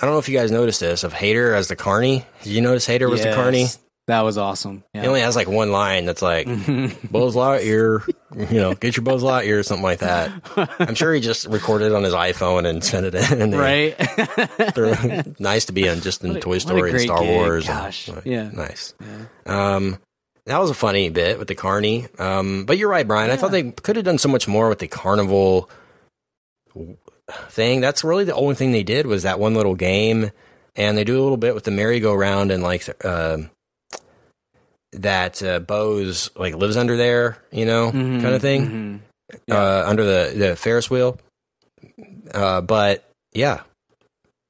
I 0.00 0.06
don't 0.06 0.14
know 0.14 0.18
if 0.18 0.30
you 0.30 0.38
guys 0.38 0.50
noticed 0.50 0.80
this 0.80 1.04
of 1.04 1.12
Hader 1.12 1.54
as 1.54 1.68
the 1.68 1.76
Carney. 1.76 2.24
Did 2.42 2.52
you 2.54 2.62
notice 2.62 2.88
Hader 2.88 3.10
was 3.10 3.22
the 3.22 3.34
Carney? 3.34 3.66
That 4.06 4.20
was 4.22 4.38
awesome. 4.38 4.84
Yeah. 4.94 5.00
He 5.02 5.06
only 5.08 5.20
has 5.22 5.34
like 5.34 5.48
one 5.48 5.72
line 5.72 6.04
that's 6.04 6.22
like 6.22 6.46
Buzz 7.10 7.34
Lightyear, 7.34 8.06
you 8.50 8.60
know, 8.60 8.74
get 8.74 8.96
your 8.96 9.02
Buzz 9.02 9.24
Lightyear 9.24 9.58
or 9.58 9.62
something 9.64 9.82
like 9.82 9.98
that. 9.98 10.30
I'm 10.78 10.94
sure 10.94 11.12
he 11.12 11.20
just 11.20 11.46
recorded 11.48 11.86
it 11.86 11.92
on 11.92 12.04
his 12.04 12.14
iPhone 12.14 12.66
and 12.66 12.84
sent 12.84 13.04
it 13.06 13.14
in. 13.16 13.42
And 13.42 13.58
right? 13.58 13.98
nice 15.40 15.64
to 15.64 15.72
be 15.72 15.88
in 15.88 16.02
just 16.02 16.22
in 16.22 16.36
a- 16.36 16.40
Toy 16.40 16.58
Story 16.58 16.90
and 16.92 17.00
Star 17.00 17.18
gig. 17.18 17.28
Wars. 17.30 17.68
and- 17.68 17.78
Gosh, 17.78 18.08
like, 18.08 18.24
yeah. 18.26 18.48
nice. 18.52 18.94
Um, 19.44 19.98
that 20.44 20.58
was 20.60 20.70
a 20.70 20.74
funny 20.74 21.08
bit 21.08 21.40
with 21.40 21.48
the 21.48 21.56
Carney. 21.56 22.06
Um, 22.20 22.64
but 22.64 22.78
you're 22.78 22.88
right, 22.88 23.08
Brian. 23.08 23.32
I 23.32 23.36
thought 23.36 23.50
they 23.50 23.72
could 23.72 23.96
have 23.96 24.04
done 24.04 24.18
so 24.18 24.28
much 24.28 24.46
more 24.46 24.68
with 24.68 24.78
the 24.78 24.86
carnival 24.86 25.68
thing. 27.48 27.80
That's 27.80 28.04
really 28.04 28.22
the 28.24 28.34
only 28.36 28.54
thing 28.54 28.70
they 28.70 28.84
did 28.84 29.06
was 29.06 29.24
that 29.24 29.40
one 29.40 29.54
little 29.54 29.74
game, 29.74 30.30
and 30.76 30.96
they 30.96 31.02
do 31.02 31.20
a 31.20 31.22
little 31.22 31.36
bit 31.36 31.54
with 31.56 31.64
the 31.64 31.70
merry-go-round 31.72 32.52
and 32.52 32.62
like 32.62 33.04
um 33.04 33.50
that 34.96 35.42
uh, 35.42 35.58
Bo's 35.60 36.30
like 36.36 36.54
lives 36.54 36.76
under 36.76 36.96
there, 36.96 37.38
you 37.52 37.64
know, 37.66 37.92
Mhm, 37.92 38.20
kind 38.22 38.34
of 38.34 38.40
thing, 38.42 39.00
mhm. 39.48 39.50
uh, 39.50 39.84
under 39.86 40.04
the 40.04 40.34
the 40.36 40.56
Ferris 40.56 40.90
wheel. 40.90 41.18
Uh, 42.34 42.60
but 42.60 43.04
yeah, 43.32 43.62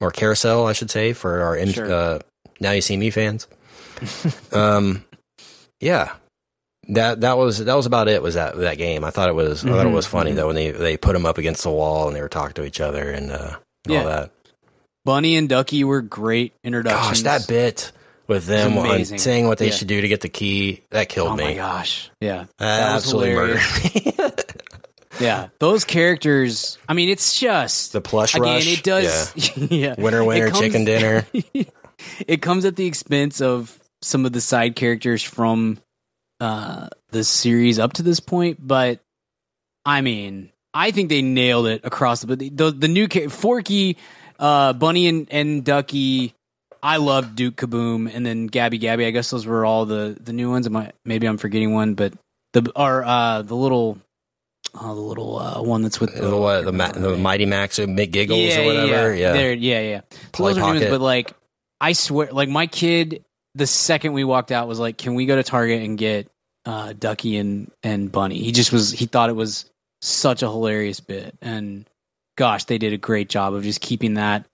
or 0.01 0.11
carousel, 0.11 0.66
I 0.66 0.72
should 0.72 0.90
say, 0.90 1.12
for 1.12 1.42
our 1.42 1.57
in, 1.57 1.72
Sure. 1.72 1.92
uh, 1.92 2.18
now 2.61 2.70
you 2.72 2.80
see 2.80 2.97
me 2.97 3.11
fans. 3.11 3.47
um, 4.53 5.05
yeah, 5.80 6.12
that 6.88 7.20
that 7.22 7.36
was 7.38 7.64
that 7.64 7.74
was 7.74 7.86
about 7.86 8.09
it. 8.09 8.22
Was 8.22 8.34
that 8.34 8.57
that 8.59 8.78
game? 8.78 9.05
I 9.05 9.11
thought 9.11 9.28
it 9.28 9.34
was 9.34 9.64
I 9.64 9.68
thought 9.68 9.86
it 9.86 9.90
Mhm, 9.90 9.92
was 9.92 10.07
funny 10.07 10.32
mhm. 10.32 10.36
though 10.36 10.47
when 10.49 10.57
they 10.57 10.70
they 10.70 10.97
put 10.97 11.12
them 11.12 11.26
up 11.26 11.38
against 11.38 11.62
the 11.62 11.70
wall 11.70 12.07
and 12.07 12.16
they 12.16 12.22
were 12.22 12.28
talking 12.28 12.55
to 12.55 12.64
each 12.64 12.80
other 12.80 13.11
and 13.11 13.30
uh, 13.32 13.57
Yeah. 13.86 13.99
all 14.01 14.07
that. 14.07 14.30
Bunny 15.05 15.36
and 15.36 15.49
Ducky 15.49 15.84
were 15.84 16.03
great 16.03 16.53
Gosh, 16.53 16.61
introductions. 16.64 17.22
that 17.22 17.47
bit 17.47 17.92
with 18.29 18.47
them 18.47 18.77
on 18.79 19.05
saying 19.05 19.47
what 19.47 19.59
they 19.59 19.66
Yeah. 19.66 19.72
should 19.72 19.89
do 19.89 20.01
to 20.01 20.09
get 20.09 20.20
the 20.20 20.29
key 20.29 20.83
that 20.91 21.09
killed 21.09 21.29
Oh 21.31 21.37
me. 21.37 21.45
Oh 21.45 21.47
my 21.49 21.55
gosh! 21.55 22.11
Yeah, 22.20 22.47
That 22.59 22.95
was 22.95 23.05
absolutely 23.05 23.35
murdered 23.35 23.61
me. 23.85 24.16
Yeah, 25.18 25.49
those 25.61 25.85
characters. 25.85 26.77
I 26.87 26.93
mean, 26.93 27.09
it's 27.09 27.39
just 27.41 27.95
the 27.95 28.03
plush 28.03 28.35
again. 28.35 28.43
rush. 28.57 28.66
It 28.79 28.83
does. 28.83 29.57
Yeah, 29.57 29.95
Winter, 29.99 30.20
It 30.20 30.27
winter, 30.27 30.47
comes- 30.51 30.61
chicken 30.61 30.85
dinner. 30.85 31.27
it 32.29 32.43
comes 32.43 32.66
at 32.66 32.77
the 32.77 32.85
expense 32.87 33.41
of 33.41 33.79
some 34.03 34.27
of 34.27 34.33
the 34.35 34.43
side 34.43 34.77
characters 34.77 35.22
from 35.22 35.79
uh 36.39 36.89
the 37.12 37.24
series 37.24 37.79
up 37.79 37.95
to 37.95 38.03
this 38.03 38.20
point 38.20 38.59
but 38.61 39.01
i 39.87 40.03
mean 40.03 40.51
i 40.74 40.91
think 40.91 41.09
they 41.09 41.22
nailed 41.22 41.66
it 41.66 41.81
across 41.83 42.20
the 42.20 42.37
the, 42.37 42.51
the, 42.51 42.70
the 42.72 42.89
new 42.89 43.09
cha- 43.09 43.31
forky 43.31 43.97
uh 44.39 44.74
bunny 44.74 45.09
and, 45.09 45.29
and 45.31 45.64
ducky 45.64 46.35
i 46.87 46.97
loved 46.97 47.37
duke 47.37 47.57
kaboom 47.57 48.11
and 48.12 48.24
then 48.24 48.47
gabby 48.47 48.78
gabby 48.78 49.07
i 49.07 49.11
guess 49.11 49.30
those 49.30 49.47
were 49.47 49.64
all 49.64 49.84
the 49.87 50.16
the 50.20 50.32
new 50.32 50.51
ones 50.51 50.66
Am 50.66 50.76
I, 50.76 50.93
maybe 51.05 51.26
i'm 51.26 51.39
forgetting 51.39 51.72
one 51.72 51.95
but 51.95 52.12
the 52.53 52.70
or 52.74 53.05
uh 53.05 53.43
the 53.43 53.57
little 53.57 53.99
uh, 54.74 54.95
the 54.95 55.01
little 55.01 55.39
uh, 55.39 55.62
one 55.62 55.82
that's 55.82 56.01
with 56.01 56.14
the, 56.14 56.37
what, 56.37 56.64
the, 56.64 56.72
ma- 56.72 56.93
the 56.93 57.16
Mighty 57.16 57.47
Max 57.47 57.78
or 57.78 57.87
McGiggles 57.87 58.49
yeah, 58.49 58.61
or 58.61 58.66
whatever. 58.66 59.14
Yeah, 59.14 59.34
Yeah. 59.34 59.53
Yeah, 59.53 59.80
yeah. 59.80 60.01
Those 60.37 60.59
are 60.59 60.61
new 60.61 60.66
ones, 60.66 60.84
but 60.84 61.01
like, 61.01 61.32
I 61.80 61.93
swear, 61.93 62.28
like 62.30 62.49
my 62.49 62.66
kid, 62.66 63.24
the 63.55 63.66
second 63.66 64.12
we 64.12 64.24
walked 64.24 64.53
out, 64.53 64.68
was 64.68 64.78
like, 64.78 64.99
"Can 64.99 65.14
we 65.14 65.26
go 65.26 65.37
to 65.37 65.43
Target 65.43 65.82
and 65.82 65.97
get 65.97 66.30
uh, 66.64 66.93
Ducky 66.93 67.37
and 67.37 67.70
and 67.82 68.11
Bunny?" 68.11 68.39
He 68.39 68.53
just 68.53 68.72
was. 68.72 68.91
He 68.91 69.07
thought 69.07 69.30
it 69.30 69.37
was 69.37 69.70
such 70.03 70.43
a 70.43 70.47
hilarious 70.47 71.01
bit, 71.01 71.34
and 71.41 71.89
gosh, 72.37 72.64
they 72.64 72.78
did 72.78 72.93
a 72.93 72.99
great 72.99 73.28
job 73.28 73.55
of 73.55 73.62
just 73.62 73.80
keeping 73.80 74.14
that. 74.14 74.47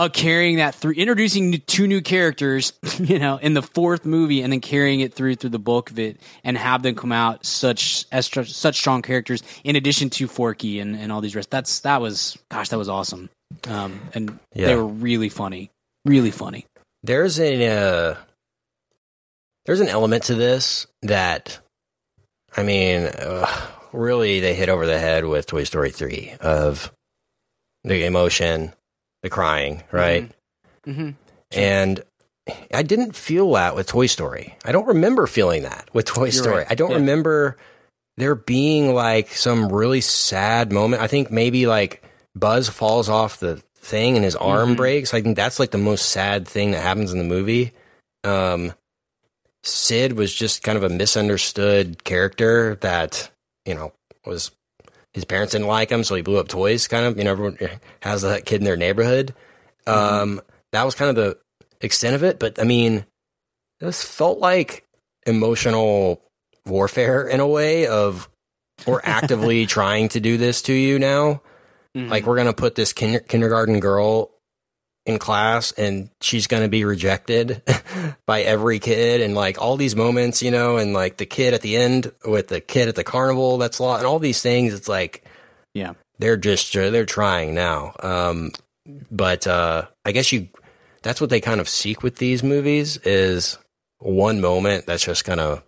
Uh, 0.00 0.08
carrying 0.08 0.56
that 0.56 0.74
through, 0.74 0.92
introducing 0.92 1.60
two 1.66 1.86
new 1.86 2.00
characters, 2.00 2.72
you 2.98 3.18
know, 3.18 3.36
in 3.36 3.52
the 3.52 3.60
fourth 3.60 4.06
movie, 4.06 4.40
and 4.40 4.50
then 4.50 4.60
carrying 4.60 5.00
it 5.00 5.12
through 5.12 5.34
through 5.34 5.50
the 5.50 5.58
bulk 5.58 5.90
of 5.90 5.98
it, 5.98 6.18
and 6.42 6.56
have 6.56 6.82
them 6.82 6.94
come 6.94 7.12
out 7.12 7.44
such 7.44 8.06
as 8.10 8.26
such 8.46 8.78
strong 8.78 9.02
characters. 9.02 9.42
In 9.62 9.76
addition 9.76 10.08
to 10.08 10.26
Forky 10.26 10.80
and, 10.80 10.96
and 10.96 11.12
all 11.12 11.20
these 11.20 11.36
rest, 11.36 11.50
that's 11.50 11.80
that 11.80 12.00
was 12.00 12.38
gosh, 12.48 12.70
that 12.70 12.78
was 12.78 12.88
awesome. 12.88 13.28
Um, 13.68 14.00
and 14.14 14.38
Yeah. 14.54 14.68
they 14.68 14.74
were 14.74 14.86
really 14.86 15.28
funny, 15.28 15.70
really 16.06 16.30
funny. 16.30 16.64
There's 17.02 17.38
a 17.38 17.66
uh, 17.66 18.14
there's 19.66 19.80
an 19.80 19.88
element 19.88 20.22
to 20.24 20.34
this 20.34 20.86
that, 21.02 21.58
I 22.56 22.62
mean, 22.62 23.02
uh, 23.04 23.46
really 23.92 24.40
they 24.40 24.54
hit 24.54 24.70
over 24.70 24.86
the 24.86 24.98
head 24.98 25.26
with 25.26 25.44
Toy 25.46 25.64
Story 25.64 25.90
three 25.90 26.32
of 26.40 26.90
the 27.84 28.06
emotion, 28.06 28.72
the 29.22 29.30
crying, 29.30 29.82
right? 29.92 30.30
Mm-hmm. 30.86 31.10
And 31.52 32.02
I 32.72 32.82
didn't 32.82 33.14
feel 33.14 33.52
that 33.52 33.74
with 33.76 33.86
Toy 33.86 34.06
Story. 34.06 34.56
I 34.64 34.72
don't 34.72 34.86
remember 34.86 35.26
feeling 35.26 35.62
that 35.62 35.88
with 35.92 36.06
Toy 36.06 36.24
You're 36.24 36.32
Story. 36.32 36.56
right. 36.58 36.66
I 36.70 36.74
don't 36.74 36.90
Yeah. 36.90 36.96
remember 36.96 37.56
there 38.16 38.34
being 38.34 38.94
like 38.94 39.28
some 39.34 39.70
really 39.72 40.00
sad 40.00 40.72
moment. 40.72 41.02
I 41.02 41.06
think 41.06 41.30
maybe 41.30 41.66
like 41.66 42.02
Buzz 42.34 42.68
falls 42.68 43.08
off 43.08 43.38
the 43.40 43.62
thing 43.76 44.16
and 44.16 44.24
his 44.24 44.36
arm 44.36 44.74
Mhm. 44.74 44.76
breaks. 44.76 45.14
I 45.14 45.20
think 45.22 45.36
that's 45.36 45.58
like 45.58 45.70
the 45.70 45.78
most 45.78 46.06
sad 46.10 46.46
thing 46.46 46.70
that 46.72 46.82
happens 46.82 47.12
in 47.12 47.18
the 47.18 47.24
movie. 47.24 47.72
Um, 48.24 48.74
Sid 49.62 50.14
was 50.14 50.34
just 50.34 50.62
kind 50.62 50.76
of 50.76 50.84
a 50.84 50.88
misunderstood 50.88 52.04
character 52.04 52.76
that, 52.80 53.30
you 53.66 53.74
know, 53.74 53.92
was 54.24 54.50
his 55.12 55.24
parents 55.24 55.52
didn't 55.52 55.66
like 55.66 55.90
him, 55.90 56.04
so 56.04 56.14
he 56.14 56.22
blew 56.22 56.38
up 56.38 56.48
toys, 56.48 56.86
kind 56.86 57.04
of. 57.04 57.18
You 57.18 57.24
know, 57.24 57.32
everyone 57.32 57.58
has 58.00 58.22
that 58.22 58.44
kid 58.44 58.60
in 58.60 58.64
their 58.64 58.76
neighborhood. 58.76 59.34
Um, 59.86 60.40
that 60.72 60.84
was 60.84 60.94
kind 60.94 61.10
of 61.10 61.16
the 61.16 61.38
extent 61.80 62.14
of 62.14 62.22
it. 62.22 62.38
But 62.38 62.60
I 62.60 62.64
mean, 62.64 63.04
this 63.80 64.04
felt 64.04 64.38
like 64.38 64.86
emotional 65.26 66.22
warfare 66.66 67.26
in 67.26 67.40
a 67.40 67.46
way 67.46 67.86
of 67.86 68.28
we're 68.86 69.00
actively 69.04 69.66
trying 69.66 70.08
to 70.10 70.20
do 70.20 70.36
this 70.36 70.62
to 70.62 70.72
you 70.72 70.98
now. 70.98 71.42
Mm-hmm. 71.96 72.08
Like 72.08 72.26
we're 72.26 72.36
gonna 72.36 72.52
put 72.52 72.76
this 72.76 72.92
kinder- 72.92 73.20
kindergarten 73.20 73.80
girl 73.80 74.30
in 75.10 75.18
class 75.18 75.72
and 75.72 76.08
she's 76.22 76.46
going 76.46 76.62
to 76.62 76.68
be 76.68 76.84
rejected 76.84 77.62
by 78.26 78.40
every 78.42 78.78
kid 78.78 79.20
and 79.20 79.34
like 79.34 79.60
all 79.60 79.76
these 79.76 79.94
moments, 79.94 80.42
you 80.42 80.50
know, 80.50 80.78
and 80.78 80.94
like 80.94 81.18
the 81.18 81.26
kid 81.26 81.52
at 81.54 81.60
the 81.60 81.76
end 81.76 82.10
with 82.26 82.48
the 82.48 82.60
kid 82.60 82.88
at 82.88 82.94
the 82.94 83.04
carnival 83.04 83.58
that's 83.58 83.78
lost 83.80 84.00
and 84.00 84.06
all 84.06 84.18
these 84.18 84.40
things. 84.40 84.72
It's 84.72 84.88
like 84.88 85.24
Yeah. 85.74 85.92
they're 86.18 86.36
just 86.38 86.72
they're 86.72 87.04
trying 87.04 87.54
now. 87.54 87.92
Um, 88.00 88.52
but 89.10 89.46
uh, 89.46 89.86
I 90.04 90.12
guess 90.12 90.32
you 90.32 90.48
that's 91.02 91.20
what 91.20 91.30
they 91.30 91.40
kind 91.40 91.60
of 91.60 91.68
seek 91.68 92.02
with 92.02 92.16
these 92.16 92.42
movies 92.42 92.96
is 92.98 93.58
one 93.98 94.40
moment 94.40 94.86
that's 94.86 95.04
just 95.04 95.24
kind 95.24 95.40
of 95.40 95.62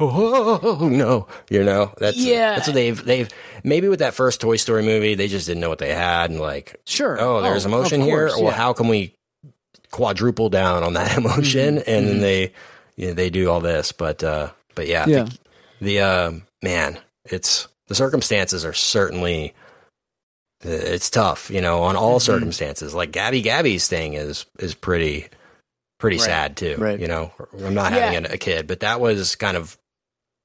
oh 0.00 0.88
no, 0.90 1.26
you 1.50 1.62
know 1.62 1.92
that's 1.98 2.16
Yeah. 2.16 2.54
that's 2.54 2.68
what 2.68 2.74
they've 2.74 3.04
they've 3.04 3.28
maybe 3.62 3.88
with 3.88 3.98
that 4.00 4.14
first 4.14 4.40
Toy 4.40 4.56
Story 4.56 4.82
movie 4.82 5.14
they 5.14 5.28
just 5.28 5.46
didn't 5.46 5.60
know 5.60 5.68
what 5.68 5.78
they 5.78 5.94
had 5.94 6.30
and 6.30 6.40
like 6.40 6.80
Sure. 6.86 7.20
oh 7.20 7.42
there's 7.42 7.64
of 7.64 7.72
emotion 7.72 8.00
here 8.00 8.28
course, 8.28 8.36
well 8.40 8.50
yeah. 8.52 8.56
how 8.56 8.72
can 8.72 8.88
we 8.88 9.14
quadruple 9.90 10.48
down 10.48 10.82
on 10.82 10.94
that 10.94 11.16
emotion 11.18 11.76
Mm-hmm. 11.76 11.90
and 11.90 12.08
then 12.08 12.20
they 12.20 12.52
you 12.96 13.08
know, 13.08 13.14
they 13.14 13.30
do 13.30 13.50
all 13.50 13.60
this 13.60 13.92
but 13.92 14.22
uh 14.24 14.50
but 14.74 14.86
yeah 14.86 15.06
Yeah. 15.06 15.24
the, 15.24 15.38
the 15.80 16.00
um 16.00 16.42
man 16.62 16.98
it's 17.24 17.68
the 17.88 17.94
circumstances 17.94 18.64
are 18.64 18.72
certainly 18.72 19.54
it's 20.62 21.08
tough 21.10 21.50
you 21.50 21.60
know 21.60 21.82
on 21.82 21.96
all 21.96 22.18
Mm-hmm. 22.18 22.32
circumstances 22.32 22.94
like 22.94 23.12
gabby 23.12 23.42
gabby's 23.42 23.88
thing 23.88 24.14
is 24.14 24.46
is 24.58 24.74
pretty 24.74 25.26
pretty 25.98 26.16
Right. 26.18 26.24
sad 26.26 26.56
too 26.56 26.76
Right. 26.78 27.00
you 27.00 27.08
know 27.08 27.32
i'm 27.64 27.74
not 27.74 27.92
Yeah. 27.92 28.10
having 28.10 28.30
a, 28.30 28.34
a 28.34 28.38
kid 28.38 28.66
but 28.66 28.80
that 28.80 29.00
was 29.00 29.34
kind 29.36 29.56
of 29.56 29.76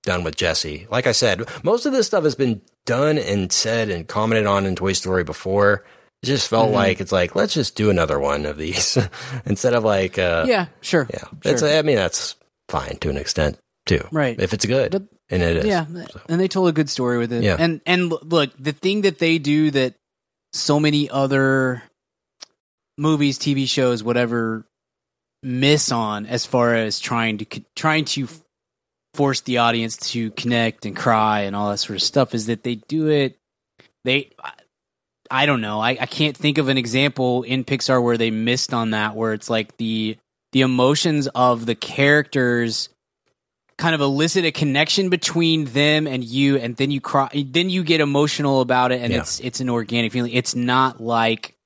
done 0.06 0.24
with 0.24 0.36
jesse 0.36 0.88
like 0.89 1.08
i 1.08 1.12
said 1.12 1.41
most 1.64 1.86
of 1.86 1.91
this 1.91 2.08
stuff 2.08 2.24
has 2.24 2.36
been 2.36 2.62
done 2.86 3.18
and 3.18 3.51
said 3.51 3.89
and 3.89 4.08
commented 4.08 4.45
on 4.45 4.66
in 4.66 4.76
toy 4.76 4.93
story 4.93 5.24
before 5.24 5.84
it 6.24 6.28
just 6.28 6.47
felt 6.47 6.68
Mm-hmm. 6.68 6.76
like 6.76 7.01
it's 7.01 7.12
like 7.12 7.36
let's 7.36 7.53
just 7.53 7.76
do 7.76 7.89
another 7.89 8.20
one 8.20 8.45
of 8.45 8.58
these 8.58 8.97
instead 9.45 9.74
of 9.74 9.84
like 9.84 10.18
uh 10.18 10.45
Yeah, 10.47 10.68
sure. 10.82 11.08
yeah 11.12 11.24
Sure. 11.43 11.51
it's 11.51 11.64
i 11.64 11.82
mean 11.82 11.97
that's 11.97 12.36
fine 12.70 12.97
to 13.01 13.10
an 13.10 13.18
extent 13.18 13.58
too 13.86 14.08
Right. 14.12 14.39
if 14.39 14.53
it's 14.53 14.66
good 14.66 14.91
But- 14.91 15.03
and 15.28 15.41
it 15.41 15.58
is 15.58 15.66
Yeah, 15.66 15.86
and 16.30 16.39
they 16.39 16.47
told 16.47 16.70
a 16.70 16.72
good 16.72 16.88
story 16.88 17.18
with 17.18 17.34
it. 17.34 17.41
Yeah. 17.43 17.56
and 17.58 17.82
and 17.88 18.12
look, 18.22 18.51
the 18.60 18.74
thing 18.74 19.01
that 19.01 19.18
they 19.18 19.39
do 19.39 19.72
that 19.72 19.95
so 20.53 20.80
many 20.80 21.10
other 21.10 21.82
movies, 22.95 23.39
TV 23.39 23.68
shows, 23.68 24.03
whatever, 24.03 24.68
miss 25.41 25.91
on 25.91 26.28
as 26.28 26.45
far 26.45 26.76
as 26.76 26.99
trying 26.99 27.39
to 27.39 27.45
trying 27.76 28.06
to 28.06 28.28
force 29.16 29.41
the 29.41 29.57
audience 29.59 29.97
to 30.11 30.32
connect 30.32 30.86
and 30.86 30.95
cry 30.95 31.41
and 31.41 31.55
all 31.55 31.70
that 31.72 31.78
sort 31.78 31.95
of 31.95 32.03
stuff 32.03 32.34
is 32.36 32.45
that 32.47 32.63
they 32.63 32.76
do 32.76 33.07
it. 33.09 33.38
They, 34.03 34.32
I- 35.32 35.45
don't 35.47 35.61
know. 35.61 35.80
I, 35.80 35.91
I 35.99 36.05
can't 36.05 36.38
think 36.38 36.57
of 36.59 36.68
an 36.70 36.78
example 36.78 37.43
in 37.43 37.63
Pixar 37.66 38.01
where 38.01 38.18
they 38.18 38.30
missed 38.32 38.74
on 38.74 38.91
that, 38.91 39.16
where 39.16 39.34
it's 39.34 39.49
like 39.49 39.76
the 39.78 40.18
the 40.51 40.61
emotions 40.61 41.28
of 41.36 41.66
the 41.66 41.76
characters 41.76 42.88
kind 43.78 43.93
of 43.93 43.99
elicit 43.99 44.45
a 44.45 44.51
connection 44.51 45.09
between 45.09 45.66
them 45.66 46.07
and 46.07 46.24
you 46.24 46.57
and 46.57 46.78
then 46.78 46.91
you 46.91 47.01
cry 47.01 47.28
then 47.51 47.70
you 47.70 47.84
get 47.84 47.99
emotional 47.99 48.61
about 48.61 48.93
it 48.93 49.01
and 49.01 49.11
Yeah. 49.11 49.20
it's 49.20 49.41
it's 49.41 49.59
an 49.59 49.70
organic 49.70 50.13
feeling 50.13 50.32
it's 50.32 50.55
not 50.55 51.01
like 51.01 51.57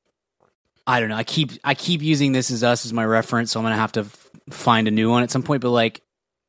i 0.88 1.00
don't 1.00 1.10
know 1.10 1.16
i 1.18 1.24
keep 1.24 1.52
i 1.64 1.76
keep 1.76 2.02
using 2.02 2.32
this 2.32 2.50
as 2.50 2.64
us 2.64 2.84
as 2.84 2.94
my 2.94 3.06
reference 3.06 3.52
so 3.52 3.60
i'm 3.60 3.64
gonna 3.64 3.76
have 3.76 3.92
to 3.92 4.00
f- 4.00 4.30
find 4.50 4.88
a 4.88 4.92
new 4.92 5.12
one 5.12 5.22
at 5.22 5.30
some 5.30 5.44
point 5.44 5.62
but 5.62 5.70
like 5.70 6.02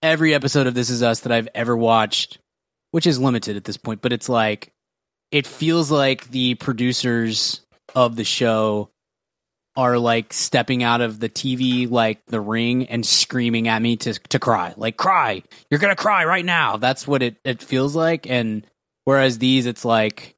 every 0.03 0.35
episode 0.35 0.67
of 0.67 0.75
this 0.75 0.91
is 0.91 1.03
us 1.03 1.21
that 1.21 1.33
i've 1.33 1.49
ever 1.55 1.77
watched 1.77 2.39
which 2.91 3.07
is 3.07 3.19
limited 3.19 3.57
at 3.57 3.65
this 3.65 3.77
point 3.77 4.01
but 4.03 4.13
it's 4.13 4.29
like 4.29 4.73
it 5.31 5.47
feels 5.47 5.91
like 5.91 6.31
the 6.31 6.55
producers 6.57 7.61
of 7.95 8.17
the 8.17 8.25
show 8.25 8.91
are 9.77 9.99
like 9.99 10.33
stepping 10.33 10.83
out 10.83 11.01
of 11.01 11.21
the 11.21 11.29
TV 11.29 11.91
like 11.91 12.25
the 12.27 12.41
ring 12.41 12.87
and 12.87 13.07
screaming 13.07 13.69
at 13.69 13.81
me 13.81 13.97
to 13.97 14.15
to 14.15 14.39
cry. 14.39 14.75
Like 14.77 14.97
cry. 14.97 15.43
You're 15.71 15.81
going 15.81 15.95
to 15.95 16.01
cry 16.01 16.25
right 16.25 16.45
now. 16.45 16.77
That's 16.77 17.07
what 17.07 17.23
it 17.23 17.37
it 17.45 17.63
feels 17.63 17.95
like 17.95 18.29
and 18.29 18.67
whereas 19.05 19.39
these 19.39 19.67
it's 19.67 19.85
like 19.85 20.35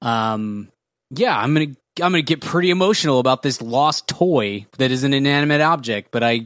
um 0.00 0.70
yeah, 1.10 1.36
I'm 1.36 1.54
going 1.54 1.74
to 1.74 2.04
I'm 2.04 2.12
going 2.12 2.24
to 2.24 2.26
get 2.34 2.40
pretty 2.40 2.70
emotional 2.70 3.18
about 3.18 3.42
this 3.42 3.60
lost 3.60 4.06
toy 4.06 4.66
that 4.78 4.92
is 4.92 5.02
an 5.02 5.12
inanimate 5.12 5.60
object, 5.60 6.10
but 6.12 6.22
I 6.22 6.44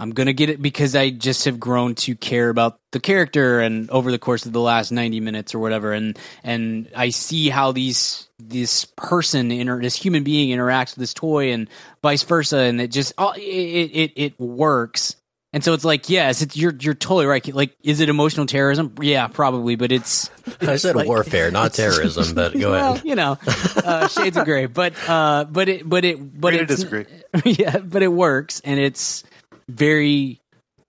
I'm 0.00 0.10
going 0.10 0.26
to 0.26 0.32
get 0.32 0.50
it 0.50 0.60
because 0.60 0.94
I 0.96 1.10
just 1.10 1.44
have 1.44 1.60
grown 1.60 1.94
to 1.96 2.14
care 2.16 2.48
about 2.48 2.78
the 2.90 3.00
character 3.00 3.60
and 3.60 3.90
over 3.90 4.10
the 4.10 4.18
course 4.18 4.46
of 4.46 4.52
the 4.52 4.60
last 4.60 4.90
90 4.92 5.20
minutes 5.20 5.54
or 5.54 5.58
whatever 5.58 5.92
and 5.92 6.18
and 6.44 6.88
I 6.96 7.10
see 7.10 7.48
how 7.48 7.72
these 7.72 8.28
this 8.38 8.84
person 8.84 9.50
inter, 9.50 9.80
this 9.80 9.96
human 9.96 10.24
being 10.24 10.56
interacts 10.56 10.90
with 10.90 11.00
this 11.00 11.14
toy 11.14 11.52
and 11.52 11.68
vice 12.02 12.22
versa 12.22 12.58
and 12.58 12.80
it 12.80 12.90
just 12.90 13.12
oh, 13.18 13.32
it, 13.32 13.40
it 13.40 14.12
it 14.16 14.40
works. 14.40 15.16
And 15.54 15.62
so 15.62 15.74
it's 15.74 15.84
like, 15.84 16.08
yes, 16.08 16.40
it's, 16.40 16.56
you're 16.56 16.74
you're 16.80 16.94
totally 16.94 17.26
right. 17.26 17.46
Like, 17.54 17.76
is 17.82 18.00
it 18.00 18.08
emotional 18.08 18.46
terrorism? 18.46 18.94
Yeah, 19.02 19.26
probably, 19.26 19.76
but 19.76 19.92
it's 19.92 20.30
i 20.62 20.76
said 20.76 20.96
like- 20.96 21.06
warfare 21.06 21.50
not 21.50 21.74
terrorism 21.74 22.34
but 22.34 22.58
go 22.58 22.70
well, 22.72 22.92
ahead 22.94 23.04
you 23.04 23.14
know, 23.14 23.38
uh, 23.84 24.08
shades 24.08 24.36
of 24.38 24.46
gray. 24.46 24.64
But 24.64 24.94
uh, 25.06 25.44
but 25.44 25.68
it 25.68 25.86
but 25.86 26.06
it 26.06 26.40
but 26.40 26.54
Agree 26.54 26.66
to 26.66 26.72
it's 26.72 26.82
disagree. 26.82 27.06
yeah, 27.44 27.78
but 27.78 28.02
it 28.02 28.08
works 28.08 28.62
and 28.64 28.80
it's 28.80 29.24
very 29.68 30.40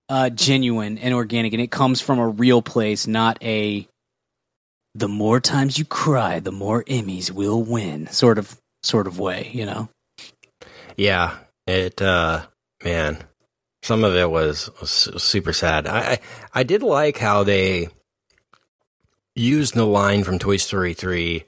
uh, 0.09 0.29
genuine 0.29 0.97
and 0.97 1.13
organic, 1.13 1.53
and 1.53 1.61
it 1.61 1.71
comes 1.71 2.01
from 2.01 2.19
a 2.19 2.27
real 2.27 2.61
place, 2.61 3.07
not 3.07 3.41
a. 3.43 3.87
The 4.95 5.07
more 5.07 5.39
times 5.39 5.79
you 5.79 5.85
cry, 5.85 6.39
the 6.39 6.51
more 6.51 6.83
Emmys 6.83 7.31
will 7.31 7.63
win. 7.63 8.07
Sort 8.07 8.37
of, 8.37 8.55
sort 8.83 9.07
of 9.07 9.17
way, 9.17 9.49
you 9.51 9.65
know. 9.65 9.89
Yeah, 10.95 11.37
it 11.65 11.99
uh 12.01 12.45
man, 12.83 13.17
some 13.81 14.03
of 14.03 14.15
it 14.15 14.29
was, 14.29 14.69
was 14.79 14.91
super 14.91 15.53
sad. 15.53 15.87
I, 15.87 15.99
I 15.99 16.19
I 16.53 16.63
did 16.63 16.83
like 16.83 17.17
how 17.17 17.43
they 17.43 17.89
used 19.35 19.73
the 19.73 19.85
line 19.85 20.23
from 20.23 20.39
Toy 20.39 20.57
Story 20.57 20.93
3 20.93 21.43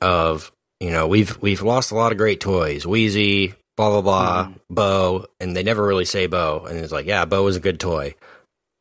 of, 0.00 0.52
you 0.80 0.90
know, 0.90 1.06
we've 1.06 1.40
we've 1.42 1.62
lost 1.62 1.90
a 1.90 1.96
lot 1.96 2.12
of 2.12 2.18
great 2.18 2.40
toys. 2.40 2.86
Wheezy, 2.86 3.54
blah 3.78 3.88
blah 3.88 4.02
blah, 4.02 4.52
Bo, 4.68 5.26
and 5.40 5.56
they 5.56 5.62
never 5.62 5.86
really 5.86 6.04
say 6.04 6.26
Bo. 6.26 6.66
And 6.68 6.78
it's 6.78 6.92
like, 6.92 7.06
yeah, 7.06 7.24
Bo 7.24 7.44
was 7.44 7.56
a 7.56 7.60
good 7.60 7.78
toy. 7.80 8.14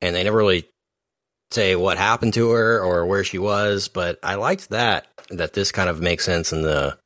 And 0.01 0.13
they 0.15 0.23
never 0.23 0.37
really 0.37 0.67
say 1.51 1.75
what 1.75 1.97
happened 1.97 2.33
to 2.33 2.49
her 2.49 2.81
or 2.83 3.05
where 3.05 3.23
she 3.23 3.37
was, 3.37 3.87
but 3.87 4.19
I 4.23 4.35
liked 4.35 4.69
that 4.71 5.07
that 5.29 5.53
this 5.53 5.71
kind 5.71 5.89
of 5.89 6.01
makes 6.01 6.25
sense 6.25 6.51
in 6.51 6.63
the 6.63 6.97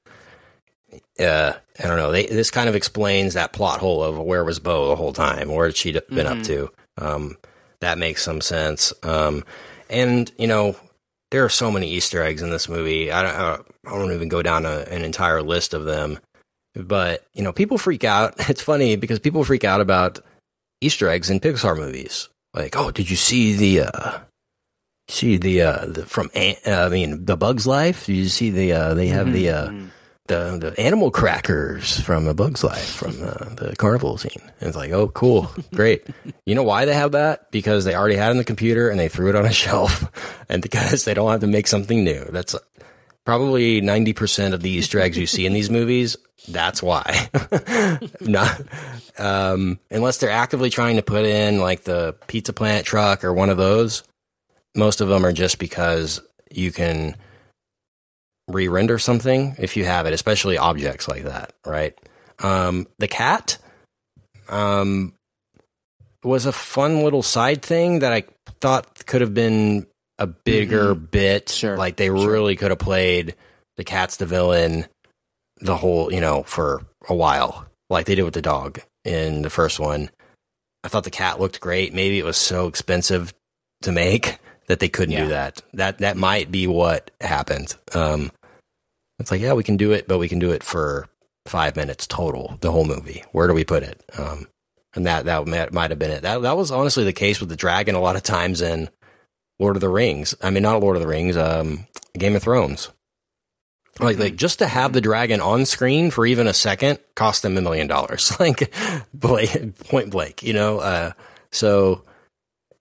uh, 1.20 1.54
I 1.84 1.88
don't 1.88 1.98
know. 1.98 2.12
They, 2.12 2.26
this 2.26 2.52
kind 2.52 2.68
of 2.70 2.76
explains 2.76 3.34
that 3.34 3.54
plot 3.54 3.80
hole 3.80 4.04
of 4.04 4.18
where 4.18 4.44
was 4.44 4.60
Bo 4.60 4.88
the 4.90 4.96
whole 4.96 5.14
time? 5.14 5.50
Where 5.52 5.66
had 5.68 5.76
she 5.76 5.92
been 6.10 6.28
up 6.28 6.42
to? 6.44 6.72
Um, 6.98 7.38
that 7.82 7.98
makes 7.98 8.24
some 8.24 8.42
sense. 8.42 8.94
Um, 9.04 9.44
and 9.90 10.32
you 10.38 10.48
know, 10.48 10.76
there 11.32 11.44
are 11.46 11.50
so 11.50 11.72
many 11.72 11.90
Easter 11.92 12.22
eggs 12.24 12.42
in 12.42 12.50
this 12.50 12.68
movie. 12.70 13.12
I 13.12 13.22
don't, 13.24 13.36
I 13.36 13.98
don't- 13.98 14.12
even 14.14 14.30
go 14.30 14.42
down 14.42 14.66
a, 14.66 14.80
an 14.90 15.04
entire 15.04 15.42
list 15.42 15.74
of 15.74 15.86
them. 15.86 16.20
But 16.74 17.26
you 17.34 17.44
know, 17.44 17.54
people 17.54 17.78
freak 17.78 18.04
out. 18.04 18.36
It's 18.50 18.62
funny 18.62 18.96
because 18.96 19.20
people 19.20 19.44
freak 19.44 19.64
out 19.64 19.82
about 19.82 20.20
Easter 20.82 21.10
eggs 21.10 21.30
in 21.30 21.40
Pixar 21.40 21.78
movies. 21.78 22.30
Like, 22.54 22.76
oh, 22.76 22.92
did 22.92 23.10
you 23.10 23.16
see 23.16 23.54
the 23.56 23.88
uh, 23.88 24.20
see 25.08 25.38
the 25.38 25.62
uh, 25.62 25.86
the 25.86 26.06
from 26.06 26.30
uh, 26.36 26.54
I 26.68 26.90
mean, 26.90 27.26
the 27.26 27.38
Bug's 27.38 27.68
Life? 27.68 28.06
Did 28.06 28.18
you 28.18 28.30
see 28.30 28.50
the 28.50 28.74
uh, 28.74 28.94
they 28.94 29.08
have 29.08 29.32
the 29.32 29.50
uh, 29.50 29.72
the 30.28 30.58
the 30.58 30.80
animal 30.80 31.12
crackers 31.12 32.00
from 32.00 32.28
A 32.28 32.34
Bug's 32.34 32.64
Life 32.64 32.96
from 32.96 33.22
uh, 33.22 33.54
the 33.56 33.76
carnival 33.78 34.18
scene. 34.18 34.42
And 34.60 34.70
it's 34.70 34.78
like, 34.78 34.92
oh, 34.92 35.10
cool, 35.10 35.52
great. 35.74 36.08
you 36.46 36.56
know 36.56 36.64
why 36.64 36.86
they 36.86 36.94
have 36.94 37.12
that? 37.12 37.52
Because 37.52 37.86
they 37.86 37.96
already 37.96 38.16
had 38.16 38.30
it 38.30 38.32
in 38.32 38.38
the 38.38 38.44
computer 38.44 38.90
and 38.90 39.00
they 39.00 39.10
threw 39.10 39.30
it 39.30 39.36
on 39.36 39.46
a 39.46 39.52
shelf, 39.64 40.10
and 40.50 40.62
because 40.62 41.06
they 41.06 41.14
don't 41.14 41.32
have 41.32 41.42
to 41.42 41.48
make 41.48 41.68
something 41.68 42.04
new. 42.04 42.26
That's 42.32 42.56
probably 43.26 43.82
ninety 43.82 44.14
percent 44.14 44.54
of 44.54 44.62
the 44.62 44.70
Easter 44.70 45.00
eggs 45.00 45.18
you 45.18 45.28
see 45.28 45.46
in 45.46 45.54
these 45.54 45.70
movies. 45.70 46.18
That's 46.48 46.82
why. 46.82 47.30
Not 48.22 48.62
um, 49.18 49.80
unless 49.92 50.18
they're 50.18 50.32
actively 50.32 50.70
trying 50.70 50.96
to 50.96 51.04
put 51.04 51.26
in 51.26 51.60
like 51.60 51.84
the 51.84 52.16
Pizza 52.28 52.54
Planet 52.54 52.86
truck 52.86 53.24
or 53.24 53.34
one 53.34 53.50
of 53.50 53.58
those. 53.58 54.04
Most 54.76 55.02
of 55.02 55.10
them 55.10 55.26
are 55.26 55.34
just 55.34 55.60
because 55.60 56.22
you 56.50 56.72
can 56.72 57.16
re-render 58.48 58.98
something 58.98 59.56
if 59.60 59.78
you 59.78 59.86
have 59.86 60.06
it, 60.06 60.14
especially 60.14 60.58
objects 60.58 61.08
like 61.08 61.24
that, 61.24 61.54
right? 61.66 61.98
Um, 62.40 62.88
the 62.98 63.08
cat 63.08 63.58
um, 64.50 65.14
was 66.24 66.46
a 66.46 66.52
fun 66.52 67.04
little 67.04 67.24
side 67.24 67.62
thing 67.62 68.00
that 68.00 68.14
I 68.14 68.24
thought 68.60 69.06
could 69.06 69.22
have 69.22 69.34
been 69.34 69.88
a 70.22 70.28
bigger 70.28 70.94
bit. 70.96 71.50
Sure, 71.50 71.78
Like 71.78 71.96
they 71.98 72.08
sure. 72.08 72.30
really 72.32 72.56
could 72.56 72.72
have 72.72 72.80
played 72.80 73.36
the 73.78 73.84
cat's 73.84 74.18
the 74.18 74.26
villain 74.26 74.86
the 75.60 75.76
whole, 75.78 76.12
you 76.12 76.22
know, 76.22 76.44
for 76.44 76.86
a 77.08 77.16
while, 77.16 77.66
like 77.90 78.06
they 78.06 78.16
did 78.16 78.24
with 78.24 78.34
the 78.34 78.42
dog 78.42 78.80
in 79.06 79.42
the 79.42 79.50
first 79.50 79.80
one. 79.80 80.10
I 80.84 80.88
thought 80.88 81.04
the 81.04 81.12
cat 81.12 81.40
looked 81.40 81.60
great. 81.60 81.94
Maybe 81.94 82.18
it 82.20 82.26
was 82.26 82.38
so 82.38 82.68
expensive 82.68 83.34
to 83.84 83.92
make 83.92 84.38
that 84.68 84.80
they 84.80 84.90
couldn't 84.90 85.14
Yeah. 85.14 85.24
do 85.24 85.30
that. 85.30 85.62
That 85.74 85.98
that 86.00 86.18
might 86.18 86.52
be 86.52 86.66
what 86.68 87.12
happened. 87.22 87.76
Um, 87.94 88.32
it's 89.20 89.30
like, 89.32 89.42
yeah, 89.42 89.54
we 89.54 89.64
can 89.64 89.78
do 89.78 89.92
it, 89.92 90.08
but 90.08 90.18
we 90.18 90.28
can 90.30 90.40
do 90.40 90.52
it 90.52 90.64
for 90.64 91.08
five 91.46 91.76
minutes 91.76 92.08
total. 92.08 92.58
The 92.62 92.72
whole 92.72 92.86
movie. 92.86 93.24
Where 93.32 93.48
do 93.48 93.54
we 93.54 93.64
put 93.64 93.84
it? 93.84 94.04
Um, 94.18 94.48
and 94.96 95.06
that 95.06 95.26
that 95.26 95.46
might, 95.48 95.72
might 95.74 95.92
have 95.92 96.00
been 96.00 96.12
it. 96.12 96.24
That 96.24 96.42
that 96.42 96.58
was 96.58 96.72
honestly 96.72 97.04
the 97.04 97.14
case 97.14 97.40
with 97.40 97.50
the 97.50 97.56
dragon 97.56 97.94
a 97.96 98.02
lot 98.02 98.16
of 98.16 98.24
times 98.24 98.62
in 98.62 98.90
Lord 99.62 99.78
of 99.78 99.82
the 99.82 99.90
Rings. 99.90 100.34
I 100.42 100.50
mean, 100.50 100.64
not 100.64 100.82
Lord 100.82 100.98
of 100.98 101.02
the 101.02 101.08
Rings. 101.08 101.38
Um, 101.38 101.86
Game 102.18 102.36
of 102.36 102.44
Thrones. 102.44 102.90
Like, 104.00 104.18
like 104.18 104.36
just 104.36 104.60
to 104.60 104.68
have 104.68 104.94
the 104.94 105.02
dragon 105.02 105.40
on 105.40 105.66
screen 105.66 106.10
for 106.12 106.26
even 106.26 106.48
a 106.48 106.54
second 106.54 107.00
cost 107.16 107.44
them 107.44 107.58
a 107.58 107.62
million 107.62 107.88
dollars. 107.88 108.34
Like, 108.40 108.74
point 109.88 110.10
blank, 110.10 110.42
you 110.42 110.54
know. 110.54 110.80
Uh, 110.80 111.12
so 111.52 112.04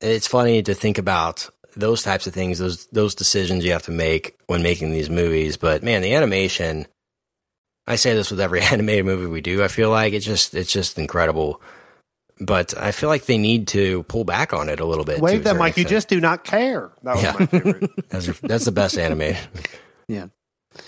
it's 0.00 0.26
funny 0.26 0.62
to 0.62 0.72
think 0.72 0.96
about 0.96 1.50
those 1.76 2.02
types 2.02 2.26
of 2.26 2.32
things, 2.32 2.58
those 2.58 2.86
those 2.86 3.14
decisions 3.14 3.64
you 3.64 3.72
have 3.72 3.82
to 3.82 3.90
make 3.90 4.38
when 4.46 4.62
making 4.62 4.92
these 4.92 5.10
movies. 5.10 5.56
But 5.56 5.82
man, 5.82 6.02
the 6.02 6.14
animation. 6.14 6.86
I 7.86 7.96
say 7.96 8.14
this 8.14 8.30
with 8.30 8.40
every 8.40 8.60
animated 8.72 9.04
movie 9.04 9.26
we 9.26 9.40
do. 9.40 9.62
I 9.62 9.68
feel 9.68 9.90
like 9.90 10.14
it's 10.14 10.26
just 10.26 10.54
it's 10.54 10.72
just 10.72 10.98
incredible. 10.98 11.60
But 12.40 12.76
I 12.78 12.90
feel 12.92 13.08
like 13.10 13.26
they 13.26 13.36
need 13.38 13.68
to 13.68 14.02
pull 14.04 14.24
back 14.24 14.52
on 14.54 14.68
it 14.68 14.80
a 14.80 14.84
little 14.86 15.04
bit. 15.04 15.16
to 15.16 15.20
a 15.20 15.22
Wave 15.24 15.44
them 15.44 15.50
certain 15.52 15.58
like 15.60 15.76
you 15.76 15.84
just 15.84 16.08
do 16.08 16.20
not 16.20 16.42
care. 16.44 16.90
That 17.02 17.14
was 17.16 17.22
Yeah. 17.22 17.36
my 17.38 17.46
favorite. 17.46 17.90
That's, 18.08 18.40
that's 18.40 18.64
the 18.64 18.72
best 18.72 18.98
animated. 18.98 19.38
Yeah. 20.08 20.26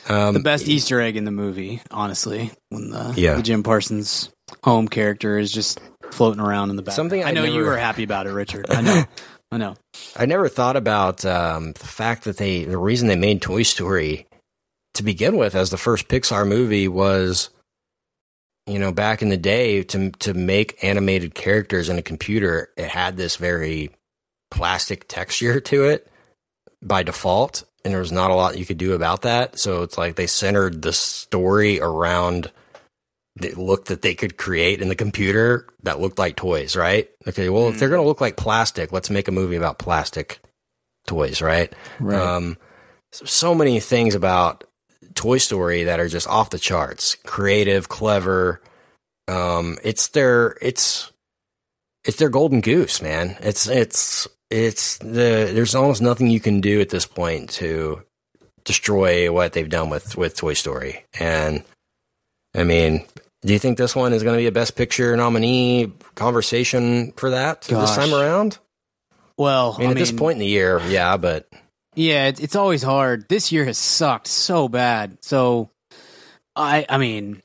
Um, 0.08 0.34
the 0.34 0.40
best 0.40 0.66
Easter 0.66 1.00
egg 1.00 1.16
in 1.16 1.24
the 1.24 1.30
movie, 1.30 1.80
honestly, 1.92 2.50
when 2.70 2.90
the, 2.90 3.14
Yeah. 3.16 3.34
the 3.34 3.42
Jim 3.42 3.62
Parsons 3.62 4.30
home 4.64 4.88
character 4.88 5.38
is 5.38 5.52
just 5.52 5.78
floating 6.10 6.40
around 6.40 6.70
in 6.70 6.76
the 6.76 6.82
back. 6.82 6.94
Something 6.96 7.22
I 7.22 7.28
I 7.28 7.32
know 7.32 7.44
you 7.44 7.62
were 7.62 7.76
happy 7.76 8.02
about 8.02 8.26
it, 8.26 8.32
Richard. 8.32 8.66
I 8.70 8.80
know. 8.80 9.04
I 9.52 9.58
know. 9.58 9.76
I 10.16 10.26
never 10.26 10.48
thought 10.48 10.74
about 10.76 11.24
um, 11.24 11.72
the 11.72 11.86
fact 11.86 12.24
that 12.24 12.36
they 12.38 12.64
the 12.64 12.78
reason 12.78 13.06
they 13.06 13.14
made 13.16 13.42
Toy 13.42 13.62
Story 13.62 14.26
to 14.94 15.02
begin 15.04 15.36
with 15.36 15.54
as 15.54 15.70
the 15.70 15.76
first 15.78 16.08
Pixar 16.08 16.46
movie 16.48 16.88
was 16.88 17.50
you 18.66 18.78
know 18.78 18.92
back 18.92 19.22
in 19.22 19.28
the 19.28 19.36
day 19.36 19.82
to 19.82 20.10
to 20.12 20.34
make 20.34 20.82
animated 20.82 21.34
characters 21.34 21.88
in 21.88 21.98
a 21.98 22.02
computer 22.02 22.70
it 22.76 22.88
had 22.88 23.16
this 23.16 23.36
very 23.36 23.90
plastic 24.50 25.08
texture 25.08 25.60
to 25.60 25.84
it 25.84 26.10
by 26.82 27.02
default 27.02 27.64
and 27.84 27.92
there 27.92 28.00
was 28.00 28.12
not 28.12 28.30
a 28.30 28.34
lot 28.34 28.58
you 28.58 28.66
could 28.66 28.78
do 28.78 28.92
about 28.92 29.22
that 29.22 29.58
so 29.58 29.82
it's 29.82 29.98
like 29.98 30.16
they 30.16 30.26
centered 30.26 30.82
the 30.82 30.92
story 30.92 31.80
around 31.80 32.50
the 33.36 33.52
look 33.54 33.86
that 33.86 34.02
they 34.02 34.14
could 34.14 34.36
create 34.36 34.82
in 34.82 34.88
the 34.88 34.94
computer 34.94 35.66
that 35.82 36.00
looked 36.00 36.18
like 36.18 36.36
toys, 36.36 36.76
right? 36.76 37.08
Okay, 37.26 37.48
well, 37.48 37.68
if 37.68 37.78
they're 37.78 37.88
going 37.88 38.00
to 38.00 38.06
look 38.06 38.20
like 38.20 38.36
plastic, 38.36 38.92
let's 38.92 39.10
make 39.10 39.28
a 39.28 39.32
movie 39.32 39.56
about 39.56 39.78
plastic 39.78 40.40
toys, 41.06 41.40
right? 41.40 41.72
Right. 41.98 42.20
Um, 42.20 42.58
so, 43.10 43.24
so 43.24 43.54
many 43.54 43.80
things 43.80 44.14
about 44.14 44.64
Toy 45.22 45.38
Story 45.38 45.84
that 45.84 46.00
are 46.00 46.08
just 46.08 46.26
off 46.26 46.50
the 46.50 46.58
charts, 46.58 47.14
creative, 47.24 47.88
clever. 47.88 48.60
Um, 49.28 49.78
it's 49.84 50.08
their 50.08 50.58
it's 50.60 51.12
it's 52.04 52.16
their 52.16 52.28
golden 52.28 52.60
goose, 52.60 53.00
man. 53.00 53.36
It's 53.40 53.68
it's 53.68 54.26
it's 54.50 54.98
the 54.98 55.52
there's 55.54 55.76
almost 55.76 56.02
nothing 56.02 56.26
you 56.26 56.40
can 56.40 56.60
do 56.60 56.80
at 56.80 56.88
this 56.88 57.06
point 57.06 57.50
to 57.50 58.02
destroy 58.64 59.32
what 59.32 59.52
they've 59.52 59.70
done 59.70 59.90
with 59.90 60.16
with 60.16 60.36
Toy 60.36 60.54
Story. 60.54 61.04
And 61.20 61.62
I 62.52 62.64
mean, 62.64 63.06
do 63.42 63.52
you 63.52 63.60
think 63.60 63.78
this 63.78 63.94
one 63.94 64.12
is 64.12 64.24
going 64.24 64.34
to 64.34 64.42
be 64.42 64.48
a 64.48 64.52
Best 64.52 64.74
Picture 64.74 65.16
nominee 65.16 65.92
conversation 66.16 67.12
for 67.12 67.30
that 67.30 67.62
this 67.62 67.94
time 67.94 68.12
around? 68.12 68.58
Well, 69.38 69.76
I 69.78 69.82
mean, 69.82 69.90
at 69.90 69.96
this 69.96 70.10
point 70.10 70.34
in 70.34 70.40
the 70.40 70.46
year, 70.46 70.80
yeah, 70.88 71.16
but 71.16 71.48
Yeah, 71.94 72.28
it's, 72.28 72.40
it's 72.40 72.56
always 72.56 72.82
hard. 72.82 73.28
This 73.28 73.52
year 73.52 73.64
has 73.64 73.78
sucked 73.78 74.26
so 74.26 74.68
bad. 74.68 75.18
So, 75.20 75.70
I 76.56 76.86
I 76.88 76.98
mean, 76.98 77.42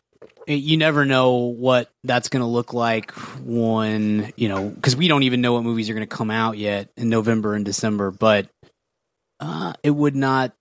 you 0.48 0.78
never 0.78 1.06
know 1.06 1.34
what 1.36 1.92
that's 2.04 2.30
going 2.30 2.42
to 2.42 2.48
look 2.48 2.74
like 2.74 3.12
when 3.42 4.32
you 4.38 4.48
know 4.48 4.70
because 4.70 4.96
we 4.96 5.08
don't 5.08 5.24
even 5.24 5.42
know 5.42 5.54
what 5.54 5.64
movies 5.64 5.90
are 5.90 5.94
going 5.94 6.08
to 6.08 6.16
come 6.16 6.32
out 6.32 6.58
yet 6.58 6.90
in 6.96 7.10
November 7.10 7.56
and 7.56 7.66
December. 7.66 8.12
But 8.12 8.48
uh, 9.40 9.74
it 9.84 9.92
would 9.92 10.16
not. 10.16 10.54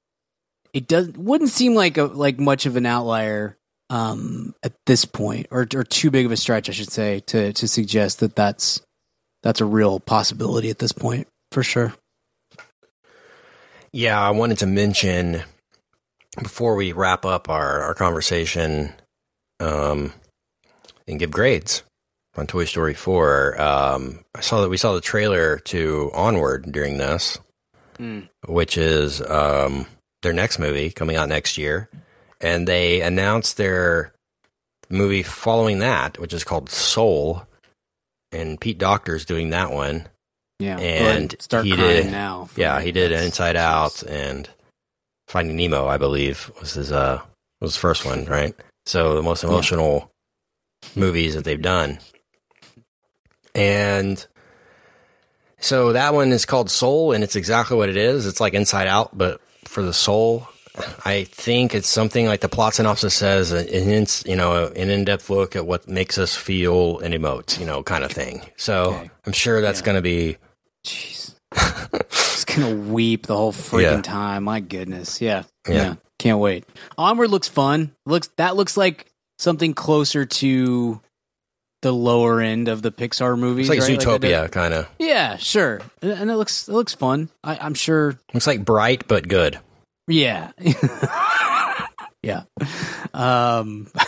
It 0.73 0.89
does 0.89 1.09
wouldn't 1.11 1.51
seem 1.51 1.75
like 1.75 1.97
a 1.97 2.05
like 2.05 2.39
much 2.41 2.67
of 2.67 2.77
an 2.77 2.87
outlier 2.87 3.57
um, 3.89 4.55
at 4.65 4.75
this 4.87 5.05
point, 5.05 5.47
or 5.51 5.67
or 5.75 5.85
too 5.85 6.11
big 6.11 6.27
of 6.27 6.33
a 6.33 6.37
stretch, 6.37 6.69
I 6.69 6.73
should 6.73 6.91
say, 6.91 7.21
to 7.27 7.53
to 7.53 7.69
suggest 7.69 8.21
that 8.21 8.35
that's 8.35 8.83
that's 9.45 9.61
a 9.61 9.65
real 9.65 10.01
possibility 10.01 10.71
at 10.71 10.81
this 10.81 10.93
point 10.93 11.29
for 11.53 11.63
sure. 11.63 11.95
Yeah, 13.97 14.21
I 14.21 14.29
wanted 14.29 14.59
to 14.59 14.67
mention 14.67 15.43
before 16.43 16.75
we 16.75 16.93
wrap 16.93 17.25
up 17.25 17.49
our, 17.49 17.81
our 17.81 17.95
conversation 17.95 18.93
um, 19.59 20.13
and 21.09 21.19
give 21.19 21.31
grades 21.31 21.83
on 22.37 22.47
Toy 22.47 22.67
Story 22.67 22.93
4. 22.93 23.59
Um, 23.59 24.23
I 24.35 24.43
saw 24.43 24.61
that 24.61 24.69
we 24.69 24.77
saw 24.77 24.93
the 24.93 25.01
trailer 25.01 25.59
to 25.61 26.11
Onward 26.13 26.71
during 26.71 26.99
this, 26.99 27.39
Mm. 27.99 28.29
which 28.47 28.77
is 28.77 29.23
um, 29.23 29.87
their 30.21 30.35
next 30.35 30.59
movie 30.59 30.91
coming 30.91 31.17
out 31.17 31.31
next 31.31 31.57
year. 31.57 31.89
And 32.43 32.69
they 32.69 33.01
announced 33.01 33.57
their 33.57 34.13
movie 34.91 35.23
following 35.23 35.79
that, 35.79 36.19
which 36.19 36.35
is 36.35 36.45
called 36.45 36.69
Soul. 36.69 37.47
And 38.31 38.61
Pete 38.61 38.77
Docter's 38.77 39.25
doing 39.25 39.49
that 39.49 39.73
one. 39.73 40.09
Yeah, 40.59 40.79
And 40.79 41.37
start 41.39 41.67
he 41.67 41.75
crying 41.75 42.05
did- 42.05 42.13
now. 42.13 42.49
Yeah, 42.57 42.81
he 42.81 42.91
did 42.93 43.13
Inside 43.13 43.57
Out 43.57 44.03
and 44.03 44.49
Finding 45.29 45.57
Nemo, 45.57 45.87
I 45.87 45.99
believe, 45.99 46.51
was 46.61 46.73
his 46.75 46.91
uh 46.93 47.21
was 47.61 47.73
his 47.73 47.77
first 47.81 48.05
one, 48.05 48.25
right? 48.27 48.55
So 48.87 49.15
the 49.17 49.23
most 49.23 49.45
emotional 49.45 50.11
movies 50.95 51.35
that 51.35 51.45
they've 51.45 51.61
done. 51.61 51.99
And 53.55 54.25
so 55.59 55.93
that 55.93 56.15
one 56.15 56.31
is 56.33 56.45
called 56.47 56.71
Soul 56.71 57.13
and 57.13 57.25
it's 57.25 57.37
exactly 57.37 57.77
what 57.77 57.89
it 57.89 57.97
is. 57.97 58.27
It's 58.27 58.41
like 58.41 58.55
Inside 58.55 58.87
Out, 58.87 59.17
but 59.17 59.41
for 59.65 59.83
the 59.83 59.93
soul. 59.95 60.49
I 61.07 61.25
think 61.25 61.75
it's 61.75 61.89
something 61.89 62.27
like 62.27 62.41
the 62.43 62.51
plot 62.51 62.75
synopsis 62.75 63.15
says, 63.15 63.51
an 63.51 63.67
ins- 63.67 64.23
you 64.27 64.37
know, 64.37 64.67
an 64.67 64.91
in-depth 64.91 65.31
look 65.31 65.57
at 65.57 65.67
what 65.67 65.89
makes 65.89 66.19
us 66.19 66.37
feel 66.37 66.99
and 66.99 67.15
emote, 67.15 67.59
you 67.59 67.65
know, 67.65 67.83
kind 67.83 68.05
of 68.05 68.13
thing. 68.13 68.43
So 68.59 68.93
Okay. 68.93 69.11
I'm 69.25 69.33
sure 69.33 69.63
that's 69.63 69.81
Yeah. 69.81 69.87
going 69.87 69.95
to 69.97 70.03
be 70.03 70.37
Jeez. 70.87 71.35
Just 72.11 72.47
gonna 72.47 72.75
weep 72.75 73.27
the 73.27 73.37
whole 73.37 73.53
freaking 73.53 73.83
Yeah. 73.97 74.03
time. 74.03 74.45
My 74.45 74.61
goodness. 74.61 75.21
Yeah. 75.21 75.43
Yeah. 75.69 75.75
yeah. 75.75 75.95
Can't 76.19 76.39
wait. 76.39 76.65
Onward 76.97 77.31
looks 77.31 77.49
fun. 77.49 77.93
Looks 78.07 78.29
that 78.37 78.57
looks 78.57 78.77
like 78.77 79.07
something 79.39 79.75
closer 79.75 80.25
to 80.25 81.01
the 81.83 81.93
lower 81.93 82.41
end 82.41 82.69
of 82.69 82.83
the 82.83 82.91
Pixar 82.93 83.39
movies. 83.39 83.69
It's 83.69 83.79
like 83.81 83.89
right? 83.89 83.99
Zootopia, 84.01 84.41
don't- 84.43 84.53
kind 84.53 84.75
of. 84.75 84.89
yeah, 84.99 85.37
sure. 85.37 85.81
And 86.03 86.31
it 86.31 86.37
looks 86.37 86.69
it 86.69 86.73
looks 86.73 86.95
fun. 86.95 87.29
I, 87.45 87.59
I'm 87.61 87.75
sure. 87.75 88.19
Looks 88.33 88.47
like 88.47 88.65
bright 88.65 89.07
but 89.09 89.29
good. 89.29 89.59
Yeah. 90.09 90.53
yeah. 92.23 92.43
Um. 93.13 93.89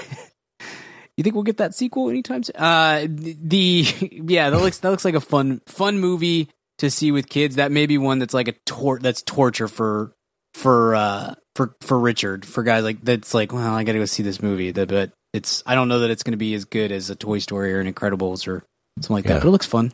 You 1.17 1.25
think 1.25 1.35
we'll 1.35 1.43
get 1.43 1.57
that 1.57 1.75
sequel 1.75 2.11
anytime 2.11 2.45
soon? 2.45 2.55
Uh, 2.55 3.05
the 3.09 3.85
yeah, 4.29 4.51
that 4.51 4.61
looks 4.61 4.79
that 4.79 4.91
looks 4.91 5.05
like 5.05 5.17
a 5.17 5.21
fun 5.21 5.61
fun 5.67 5.99
movie 5.99 6.47
to 6.79 6.91
see 6.91 7.11
with 7.13 7.29
kids. 7.29 7.57
That 7.57 7.73
may 7.73 7.87
be 7.87 7.99
one 7.99 8.19
that's 8.19 8.35
like 8.35 8.49
a 8.49 8.55
tort 8.67 9.03
that's 9.03 9.23
torture 9.23 9.69
for 9.69 10.13
for 10.55 10.95
uh 10.95 11.35
for 11.57 11.75
for 11.83 11.99
Richard 11.99 12.45
for 12.47 12.63
guys 12.63 12.85
like 12.85 13.01
that's 13.03 13.35
like 13.35 13.53
well 13.53 13.75
I 13.75 13.85
got 13.85 13.93
to 13.93 13.99
go 13.99 14.05
see 14.05 14.23
this 14.23 14.43
movie. 14.43 14.71
That 14.71 14.89
but 14.89 15.13
it's 15.33 15.63
I 15.67 15.75
don't 15.75 15.89
know 15.89 16.01
that 16.01 16.11
it's 16.11 16.23
going 16.23 16.33
to 16.33 16.37
be 16.39 16.55
as 16.55 16.65
good 16.65 16.91
as 16.93 17.11
a 17.11 17.15
Toy 17.17 17.39
Story 17.39 17.73
or 17.75 17.81
an 17.81 17.93
Incredibles 17.93 18.49
or 18.49 18.65
something 19.01 19.15
like 19.15 19.25
Yeah. 19.25 19.35
that. 19.35 19.43
But 19.43 19.49
it 19.49 19.53
looks 19.53 19.67
fun. 19.67 19.93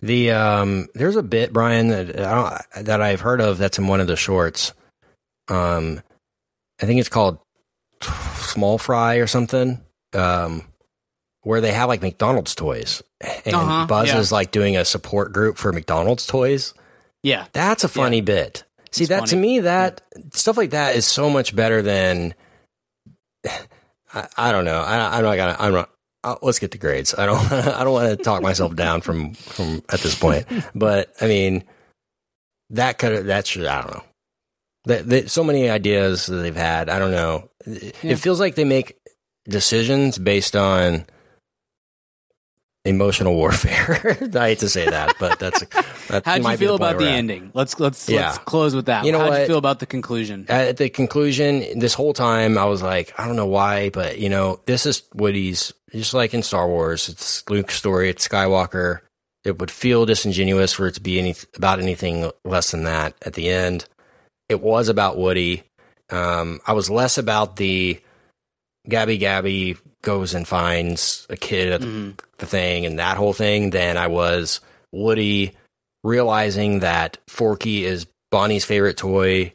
The 0.00 0.30
um, 0.30 0.86
there's 0.94 1.16
a 1.16 1.22
bit 1.24 1.52
Brian 1.52 1.88
that 1.88 2.20
I 2.20 2.34
don't, 2.74 2.84
that 2.86 3.02
I've 3.02 3.20
heard 3.20 3.40
of 3.40 3.58
that's 3.58 3.78
in 3.78 3.88
one 3.88 4.00
of 4.00 4.06
the 4.06 4.14
shorts. 4.16 4.72
Um, 5.48 6.00
I 6.80 6.86
think 6.86 7.00
it's 7.00 7.08
called 7.08 7.38
Small 8.00 8.78
Fry 8.78 9.16
or 9.16 9.26
something. 9.26 9.80
Um, 10.14 10.62
where 11.42 11.60
they 11.60 11.72
have 11.72 11.88
like 11.88 12.02
McDonald's 12.02 12.54
toys, 12.54 13.02
and 13.44 13.54
Uh-huh, 13.54 13.86
Buzz 13.86 14.08
yeah. 14.08 14.18
is 14.18 14.32
like 14.32 14.50
doing 14.50 14.76
a 14.76 14.84
support 14.84 15.32
group 15.32 15.56
for 15.56 15.72
McDonald's 15.72 16.26
toys. 16.26 16.74
Yeah, 17.22 17.46
That's 17.52 17.84
a 17.84 17.88
funny 17.88 18.20
bit. 18.20 18.64
See 18.92 19.04
It's 19.04 19.08
that 19.10 19.26
to 19.26 19.36
me 19.36 19.60
that 19.60 20.00
stuff 20.32 20.56
like 20.56 20.70
that 20.70 20.96
is 20.96 21.04
so 21.06 21.28
much 21.28 21.54
better 21.54 21.82
than 21.82 22.34
I, 24.14 24.26
I 24.36 24.52
don't 24.52 24.64
know. 24.64 24.80
I, 24.80 25.16
I'm 25.18 25.22
not 25.24 25.36
gonna. 25.36 25.56
I'm 25.58 25.72
not. 25.72 25.90
Uh, 26.24 26.36
let's 26.42 26.58
get 26.58 26.70
the 26.70 26.78
grades. 26.78 27.14
I 27.16 27.26
don't. 27.26 27.52
I 27.52 27.84
don't 27.84 27.92
want 27.92 28.08
to 28.16 28.16
talk 28.22 28.42
myself 28.42 28.74
down 28.74 29.00
from 29.00 29.34
from 29.34 29.82
at 29.90 30.00
this 30.00 30.14
point. 30.18 30.46
But 30.74 31.12
I 31.20 31.26
mean, 31.26 31.64
that 32.70 32.98
could. 32.98 33.26
That 33.26 33.46
should. 33.46 33.66
I 33.66 33.82
don't 33.82 33.92
know. 33.94 34.04
That, 34.84 35.08
that 35.10 35.30
so 35.30 35.44
many 35.44 35.68
ideas 35.68 36.26
that 36.26 36.36
they've 36.36 36.56
had. 36.56 36.88
I 36.88 36.98
don't 36.98 37.10
know. 37.12 37.50
Yeah. 37.66 37.90
It 38.02 38.16
feels 38.18 38.40
like 38.40 38.54
they 38.54 38.64
make 38.64 38.96
decisions 39.46 40.16
based 40.18 40.56
on 40.56 41.04
emotional 42.84 43.34
warfare. 43.34 44.16
I 44.34 44.48
hate 44.48 44.60
to 44.60 44.68
say 44.68 44.88
that, 44.88 45.16
but 45.18 45.38
that's 45.38 45.60
that 46.08 46.24
How'd 46.24 46.44
you 46.44 46.56
feel 46.56 46.78
the 46.78 46.84
about 46.84 46.98
the 46.98 47.08
ending? 47.08 47.50
Let's 47.54 47.78
let's 47.78 48.08
Yeah. 48.08 48.26
let's 48.28 48.38
close 48.38 48.74
with 48.74 48.86
that. 48.86 49.04
You 49.04 49.12
know 49.12 49.18
How'd 49.18 49.32
you 49.32 49.38
what? 49.40 49.46
feel 49.46 49.58
about 49.58 49.80
the 49.80 49.86
conclusion? 49.86 50.46
At 50.48 50.76
the 50.78 50.88
conclusion, 50.88 51.78
this 51.78 51.94
whole 51.94 52.12
time 52.12 52.56
I 52.56 52.64
was 52.64 52.82
like, 52.82 53.12
I 53.18 53.26
don't 53.26 53.36
know 53.36 53.46
why, 53.46 53.90
but 53.90 54.18
you 54.18 54.28
know, 54.28 54.60
this 54.66 54.86
is 54.86 55.02
Woody's 55.14 55.72
just 55.92 56.14
like 56.14 56.34
in 56.34 56.42
Star 56.42 56.66
Wars. 56.68 57.08
It's 57.08 57.48
Luke's 57.50 57.74
story. 57.76 58.08
It's 58.10 58.26
Skywalker. 58.26 59.00
It 59.44 59.58
would 59.58 59.70
feel 59.70 60.04
disingenuous 60.06 60.72
for 60.72 60.86
it 60.88 60.94
to 60.94 61.00
be 61.00 61.18
any 61.18 61.34
about 61.56 61.80
anything 61.80 62.30
less 62.44 62.70
than 62.70 62.84
that. 62.84 63.14
At 63.24 63.34
the 63.34 63.48
end, 63.48 63.86
it 64.48 64.60
was 64.60 64.88
about 64.88 65.18
Woody. 65.18 65.64
Um, 66.10 66.60
I 66.66 66.72
was 66.72 66.90
less 66.90 67.18
about 67.18 67.56
the 67.56 68.00
Gabby 68.88 69.18
Gabby 69.18 69.76
goes 70.02 70.34
and 70.34 70.46
finds 70.46 71.26
a 71.28 71.36
kid 71.36 71.72
at 71.72 71.80
the, 71.80 72.14
the 72.38 72.46
thing 72.46 72.86
and 72.86 72.98
that 72.98 73.16
whole 73.16 73.32
thing 73.32 73.70
than 73.70 73.96
I 73.96 74.06
was 74.06 74.60
Woody 74.92 75.52
realizing 76.04 76.80
that 76.80 77.18
Forky 77.28 77.84
is 77.84 78.06
Bonnie's 78.30 78.64
favorite 78.64 78.96
toy 78.96 79.52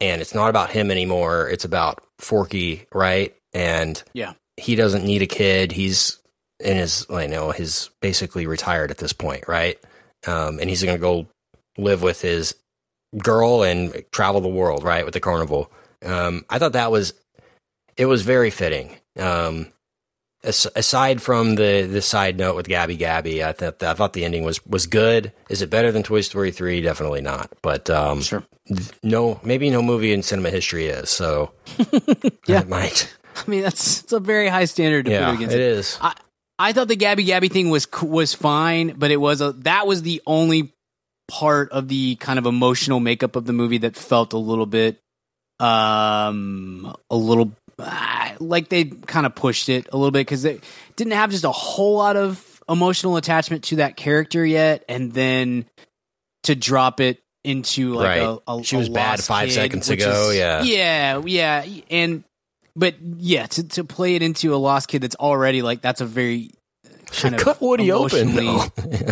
and 0.00 0.20
it's 0.20 0.34
not 0.34 0.48
about 0.48 0.70
him 0.70 0.90
anymore. 0.90 1.48
It's 1.48 1.64
about 1.64 2.02
Forky, 2.18 2.86
right? 2.92 3.34
And 3.52 4.02
Yeah. 4.14 4.32
he 4.56 4.74
doesn't 4.74 5.04
need 5.04 5.22
a 5.22 5.26
kid. 5.26 5.72
He's 5.72 6.18
in 6.58 6.76
his, 6.76 7.06
I 7.10 7.26
know, 7.26 7.50
he's 7.50 7.90
basically 8.00 8.46
retired 8.46 8.90
at 8.90 8.98
this 8.98 9.12
point, 9.12 9.44
right? 9.46 9.78
Um, 10.26 10.58
and 10.58 10.70
he's 10.70 10.82
going 10.82 10.96
to 10.96 11.00
go 11.00 11.26
live 11.76 12.02
with 12.02 12.20
his 12.22 12.54
girl 13.18 13.62
and 13.62 14.04
travel 14.12 14.40
the 14.40 14.48
world, 14.48 14.84
right, 14.84 15.04
with 15.04 15.14
the 15.14 15.20
carnival. 15.20 15.70
Um, 16.04 16.44
I 16.48 16.58
thought 16.58 16.72
that 16.72 16.90
was, 16.90 17.12
it 17.96 18.06
was 18.06 18.22
very 18.22 18.50
fitting. 18.50 18.96
Um, 19.18 19.66
as, 20.44 20.66
aside 20.76 21.22
from 21.22 21.54
the 21.56 21.82
the 21.90 22.02
side 22.02 22.36
note 22.36 22.56
with 22.56 22.68
Gabby 22.68 22.96
Gabby, 22.96 23.44
I 23.44 23.52
thought 23.52 23.82
I 23.82 23.94
thought 23.94 24.12
the 24.12 24.24
ending 24.24 24.44
was 24.44 24.64
was 24.66 24.86
good. 24.86 25.32
Is 25.48 25.62
it 25.62 25.70
better 25.70 25.92
than 25.92 26.02
Toy 26.02 26.20
Story 26.20 26.50
three? 26.50 26.80
Definitely 26.80 27.20
not. 27.20 27.50
But 27.62 27.88
um, 27.90 28.20
Sure. 28.22 28.44
no, 29.02 29.40
maybe 29.44 29.70
no 29.70 29.82
movie 29.82 30.12
in 30.12 30.22
cinema 30.22 30.50
history 30.50 30.86
is. 30.86 31.10
So 31.10 31.52
Yeah. 32.46 32.60
it 32.60 32.68
might. 32.68 33.14
I 33.36 33.50
mean, 33.50 33.62
that's 33.62 34.02
it's 34.02 34.12
a 34.12 34.20
very 34.20 34.48
high 34.48 34.66
standard 34.66 35.06
to 35.06 35.10
Yeah, 35.10 35.26
put 35.26 35.36
against 35.36 35.54
it 35.54 35.60
it. 35.60 35.66
is. 35.78 35.98
I 36.00 36.14
I 36.58 36.72
thought 36.72 36.88
the 36.88 36.96
Gabby 36.96 37.24
Gabby 37.24 37.48
thing 37.48 37.70
was 37.70 37.86
was 38.02 38.34
fine, 38.34 38.94
but 38.98 39.10
it 39.10 39.16
was 39.18 39.40
a 39.40 39.52
that 39.64 39.86
was 39.86 40.02
the 40.02 40.20
only 40.26 40.72
part 41.28 41.70
of 41.72 41.88
the 41.88 42.16
kind 42.16 42.38
of 42.38 42.46
emotional 42.46 43.00
makeup 43.00 43.36
of 43.36 43.46
the 43.46 43.52
movie 43.52 43.78
that 43.78 43.96
felt 43.96 44.32
a 44.32 44.38
little 44.38 44.66
bit 44.66 44.98
um 45.60 46.94
a 47.10 47.16
little 47.16 47.52
like 48.40 48.68
they 48.68 48.84
kind 48.84 49.26
of 49.26 49.34
pushed 49.34 49.68
it 49.68 49.88
a 49.92 49.96
little 49.96 50.10
bit 50.10 50.20
because 50.20 50.42
they 50.42 50.60
didn't 50.96 51.12
have 51.14 51.30
just 51.30 51.44
a 51.44 51.50
whole 51.52 51.96
lot 51.96 52.16
of 52.16 52.62
emotional 52.68 53.16
attachment 53.16 53.64
to 53.64 53.76
that 53.76 53.96
character 53.96 54.44
yet 54.46 54.84
and 54.88 55.12
then 55.12 55.66
to 56.44 56.54
drop 56.54 57.00
it 57.00 57.18
into 57.44 57.94
like 57.94 58.20
Right. 58.20 58.38
a, 58.46 58.50
a 58.52 58.62
She 58.64 58.76
was 58.76 58.88
a 58.88 58.92
bad 58.92 59.20
five 59.20 59.48
kid, 59.48 59.54
seconds 59.54 59.90
ago, 59.90 60.30
is- 60.30 60.36
yeah. 60.36 60.62
yeah 60.62 61.20
yeah 61.24 61.64
and 61.90 62.22
but 62.76 62.94
yeah 63.00 63.46
to, 63.46 63.64
to 63.68 63.84
play 63.84 64.14
it 64.14 64.22
into 64.22 64.54
a 64.54 64.56
lost 64.56 64.88
kid 64.88 65.02
that's 65.02 65.16
already 65.16 65.60
like 65.62 65.82
that's 65.82 66.00
a 66.00 66.06
very 66.06 66.50
uh, 66.86 66.90
kind 67.10 67.34
of 67.34 67.40
cut 67.40 67.60
Woody 67.60 67.90
open. 67.92 68.36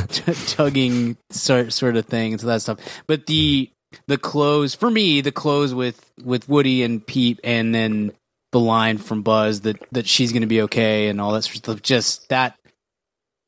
t- 0.09 0.33
tugging 0.47 1.17
sort 1.31 1.73
sort 1.73 1.97
of 1.97 2.07
thing 2.07 2.33
and 2.33 2.41
so 2.41 2.47
that 2.47 2.63
stuff. 2.63 2.79
But 3.07 3.27
the 3.27 3.69
the 4.07 4.17
close 4.17 4.75
for 4.77 4.91
me, 4.91 5.21
the 5.21 5.33
close 5.33 5.75
with 5.75 6.11
with 6.23 6.49
Woody 6.49 6.85
and 6.85 7.05
Pete, 7.05 7.41
and 7.43 7.75
then 7.75 8.13
the 8.53 8.61
line 8.61 8.99
from 8.99 9.23
Buzz 9.23 9.63
that 9.63 9.77
that 9.93 10.07
she's 10.07 10.33
going 10.33 10.43
to 10.43 10.49
be 10.49 10.63
okay 10.63 11.09
and 11.09 11.21
all 11.21 11.33
that 11.33 11.43
sort 11.43 11.57
of 11.57 11.59
stuff. 11.59 11.83
Just 11.83 12.29
that 12.29 12.57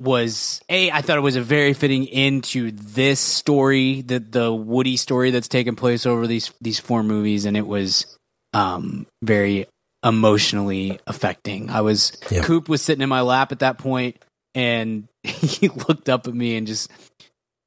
was 0.01 0.61
a. 0.69 0.91
I 0.91 1.03
thought 1.03 1.19
it 1.19 1.23
was 1.23 1.37
a 1.37 1.43
very 1.43 1.73
fitting 1.73 2.07
into 2.07 2.71
this 2.73 3.21
story, 3.21 4.03
the 4.03 4.19
the 4.19 4.53
Woody 4.53 4.97
story 4.97 5.31
that's 5.31 5.49
taken 5.49 5.77
place 5.77 6.07
over 6.07 6.27
these 6.27 6.53
these 6.61 6.79
four 6.79 7.03
movies, 7.03 7.45
and 7.45 7.57
it 7.57 7.67
was 7.67 8.17
um 8.53 9.07
very 9.23 9.67
emotionally 10.05 10.99
affecting. 11.07 11.71
I 11.71 11.81
was 11.81 12.13
Yeah. 12.31 12.43
Coop 12.43 12.69
was 12.69 12.83
sitting 12.83 13.03
in 13.03 13.09
my 13.09 13.21
lap 13.21 13.53
at 13.53 13.61
that 13.61 13.79
point 13.79 14.17
and 14.55 15.09
he 15.23 15.69
looked 15.69 16.09
up 16.09 16.27
at 16.27 16.35
me 16.35 16.57
and 16.57 16.67
just 16.67 16.91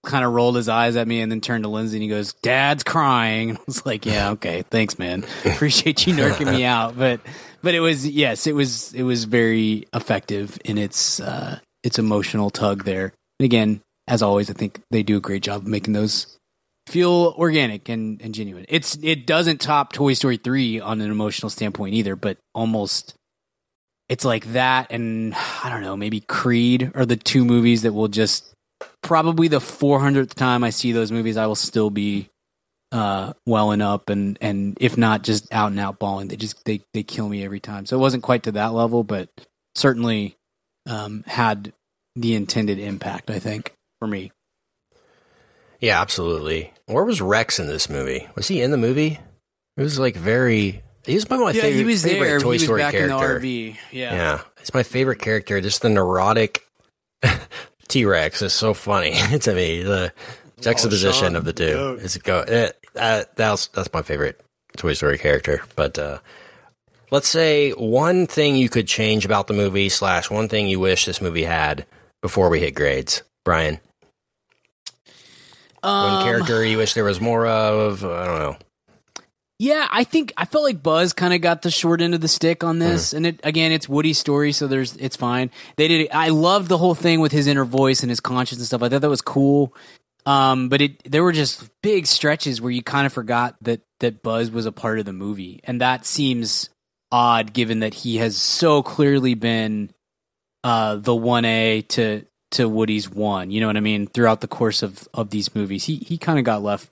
kind 0.06 0.26
of 0.26 0.34
rolled 0.34 0.56
his 0.56 0.70
eyes 0.70 0.96
at 0.96 1.08
me 1.08 1.22
and 1.22 1.32
then 1.32 1.42
turned 1.42 1.64
to 1.64 1.70
Lindsay 1.70 1.98
and 1.98 2.04
he 2.04 2.10
goes, 2.10 2.34
"Dad's 2.34 2.84
crying." 2.84 3.52
And 3.52 3.58
I 3.60 3.62
was 3.66 3.86
like, 3.86 4.06
"Yeah, 4.06 4.32
okay, 4.32 4.64
thanks, 4.70 4.98
man. 5.00 5.26
Appreciate 5.46 6.08
you 6.08 6.14
nerking 6.14 6.52
me 6.52 6.64
out." 6.64 6.98
But 6.98 7.22
but 7.62 7.76
it 7.76 7.80
was 7.80 8.08
yes, 8.08 8.48
it 8.48 8.56
was 8.56 8.94
it 8.94 9.04
was 9.04 9.26
very 9.26 9.88
effective 9.94 10.58
in 10.64 10.78
its 10.78 11.20
uh 11.20 11.60
its 11.84 12.00
emotional 12.00 12.50
tug 12.50 12.84
there. 12.84 13.14
And 13.40 13.46
again, 13.46 13.82
as 14.08 14.22
always, 14.22 14.50
I 14.50 14.54
think 14.54 14.82
they 14.92 15.04
do 15.04 15.18
a 15.18 15.22
great 15.22 15.44
job 15.44 15.62
of 15.62 15.68
making 15.68 15.94
those 15.94 16.36
feel 16.88 17.34
organic 17.38 17.90
and, 17.90 18.22
and 18.22 18.34
genuine. 18.34 18.66
It's 18.70 18.98
it 19.02 19.26
doesn't 19.26 19.60
top 19.60 19.94
Toy 19.94 20.14
Story 20.14 20.38
3 20.38 20.80
on 20.80 21.02
an 21.02 21.12
emotional 21.12 21.50
standpoint 21.50 21.96
either, 21.96 22.16
but 22.16 22.38
almost 22.54 23.16
it's 24.08 24.26
like 24.26 24.54
that 24.54 24.92
and 24.92 25.34
I 25.64 25.70
don't 25.70 25.82
know, 25.82 25.98
maybe 25.98 26.22
Creed 26.22 26.92
are 26.94 27.06
the 27.06 27.16
two 27.16 27.44
movies 27.44 27.82
that 27.82 27.94
will 27.94 28.08
just 28.08 28.54
probably 29.06 29.48
the 29.48 29.60
400th 29.60 30.34
time 30.34 30.64
I 30.64 30.72
see 30.72 30.92
those 30.92 31.12
movies 31.12 31.38
I 31.38 31.46
will 31.48 31.56
still 31.56 31.90
be 31.90 32.30
uh 32.92 33.34
welling 33.46 33.82
up 33.82 34.10
and 34.10 34.38
and 34.42 34.78
if 34.80 34.98
not 34.98 35.24
just 35.24 35.52
out 35.54 35.72
and 35.72 35.80
out 35.80 35.98
bawling 36.00 36.28
they 36.28 36.36
just 36.36 36.64
they 36.66 36.82
they 36.94 37.04
kill 37.04 37.28
me 37.30 37.44
every 37.44 37.60
time. 37.60 37.86
So 37.86 37.96
it 37.98 38.00
wasn't 38.00 38.24
quite 38.24 38.44
to 38.44 38.52
that 38.54 38.74
level, 38.74 39.04
but 39.04 39.30
certainly 39.76 40.36
um 40.88 41.24
had 41.28 41.72
the 42.16 42.36
intended 42.36 42.80
impact, 42.80 43.30
I 43.30 43.40
think, 43.40 43.74
for 44.00 44.08
me. 44.08 44.32
yeah, 45.80 46.00
absolutely. 46.02 46.74
Where 46.86 47.04
was 47.04 47.22
Rex 47.22 47.60
in 47.60 47.68
this 47.68 47.90
movie? 47.90 48.28
Was 48.36 48.48
he 48.48 48.62
in 48.62 48.72
the 48.72 48.78
movie? 48.78 49.20
It 49.78 49.82
was 49.82 50.00
like 50.00 50.16
very. 50.16 50.82
He 51.06 51.14
was 51.16 51.30
my 51.30 51.38
yeah, 51.52 51.62
favorite, 51.62 51.74
he 51.74 51.84
was 51.84 52.04
favorite 52.04 52.28
there. 52.28 52.40
Toy 52.40 52.52
he 52.52 52.56
was 52.56 52.64
Story 52.64 52.82
back 52.82 52.94
character. 52.94 53.36
in 53.36 53.42
the 53.42 53.48
RV. 53.48 53.78
Yeah. 53.92 54.14
Yeah, 54.14 54.42
it's 54.62 54.74
my 54.74 54.84
favorite 54.84 55.20
character. 55.20 55.60
Just 55.62 55.82
the 55.82 55.90
neurotic 55.90 56.64
T 57.88 58.06
Rex 58.06 58.42
is 58.42 58.54
so 58.54 58.74
funny 58.74 59.14
to 59.40 59.54
me. 59.54 59.84
The 59.84 60.12
juxtaposition 60.62 61.28
Sean, 61.28 61.36
of 61.36 61.46
the 61.46 61.54
two 61.54 61.74
goat. 61.74 62.00
is 62.00 62.18
go. 62.18 62.40
Uh, 62.40 62.70
uh, 63.00 63.24
that's 63.36 63.68
that's 63.68 63.92
my 63.94 64.02
favorite 64.02 64.40
Toy 64.78 64.94
Story 64.94 65.18
character. 65.18 65.62
But 65.76 66.00
uh, 66.00 66.20
let's 67.12 67.28
say 67.28 67.72
one 67.72 68.28
thing 68.28 68.56
you 68.56 68.70
could 68.70 68.88
change 68.88 69.26
about 69.26 69.48
the 69.48 69.54
movie 69.54 69.90
slash 69.90 70.30
one 70.30 70.50
thing 70.50 70.68
you 70.68 70.80
wish 70.80 71.06
this 71.06 71.22
movie 71.22 71.44
had 71.44 71.86
before 72.22 72.50
we 72.50 72.60
hit 72.60 72.76
grades, 72.76 73.22
Brian. 73.44 73.80
One 75.82 75.94
Um, 76.14 76.24
character 76.24 76.66
you 76.66 76.78
wish 76.78 76.94
there 76.96 77.04
was 77.04 77.22
more 77.22 77.46
of. 77.46 78.04
I 78.04 78.26
don't 78.26 78.40
know. 78.40 78.58
Yeah, 79.58 79.88
I 79.90 80.04
think 80.04 80.34
I 80.36 80.46
felt 80.46 80.66
like 80.66 80.84
Buzz 80.84 81.14
kind 81.14 81.34
of 81.34 81.40
got 81.40 81.62
the 81.62 81.72
short 81.72 82.02
end 82.02 82.14
of 82.14 82.20
the 82.20 82.28
stick 82.28 82.64
on 82.64 82.80
this, 82.80 83.14
and 83.14 83.26
it 83.26 83.40
again, 83.44 83.72
it's 83.72 83.88
Woody's 83.88 84.18
story, 84.18 84.52
so 84.52 84.68
there's 84.68 84.98
it's 84.98 85.16
fine. 85.16 85.50
They 85.78 85.88
did. 85.88 86.12
I 86.12 86.30
loved 86.30 86.68
the 86.68 86.78
whole 86.78 86.96
thing 86.96 87.22
with 87.22 87.32
his 87.32 87.48
inner 87.48 87.64
voice 87.64 88.02
and 88.02 88.10
his 88.10 88.20
conscience 88.20 88.60
and 88.60 88.68
stuff. 88.68 88.84
I 88.84 88.90
thought 88.90 89.02
that 89.02 89.10
was 89.10 89.22
cool. 89.22 89.74
Um, 90.26 90.70
but 90.70 90.82
it 90.82 91.10
there 91.10 91.24
were 91.24 91.32
just 91.32 91.70
big 91.82 92.06
stretches 92.06 92.60
where 92.60 92.72
you 92.72 92.84
kind 92.84 93.06
of 93.06 93.14
forgot 93.14 93.56
that 93.62 93.82
that 94.02 94.22
Buzz 94.22 94.52
was 94.52 94.66
a 94.66 94.74
part 94.74 95.00
of 95.00 95.06
the 95.06 95.14
movie, 95.14 95.62
and 95.64 95.80
that 95.80 96.06
seems 96.06 96.70
odd 97.12 97.54
given 97.54 97.80
that 97.80 97.94
he 97.94 98.18
has 98.18 98.36
so 98.36 98.84
clearly 98.84 99.36
been 99.36 99.92
uh, 100.66 100.98
the 100.98 101.16
one 101.16 101.46
A 101.46 101.82
to 101.90 102.26
to 102.52 102.68
Woody's 102.68 103.10
one. 103.10 103.52
You 103.52 103.62
know 103.62 103.68
what 103.68 103.78
I 103.78 103.82
mean? 103.82 104.08
Throughout 104.08 104.42
the 104.42 104.48
course 104.50 104.84
of 104.84 105.08
of 105.14 105.30
these 105.30 105.56
movies, 105.56 105.86
he 105.86 105.96
he 105.98 106.18
kind 106.18 106.40
of 106.40 106.44
got 106.44 106.62
left 106.62 106.90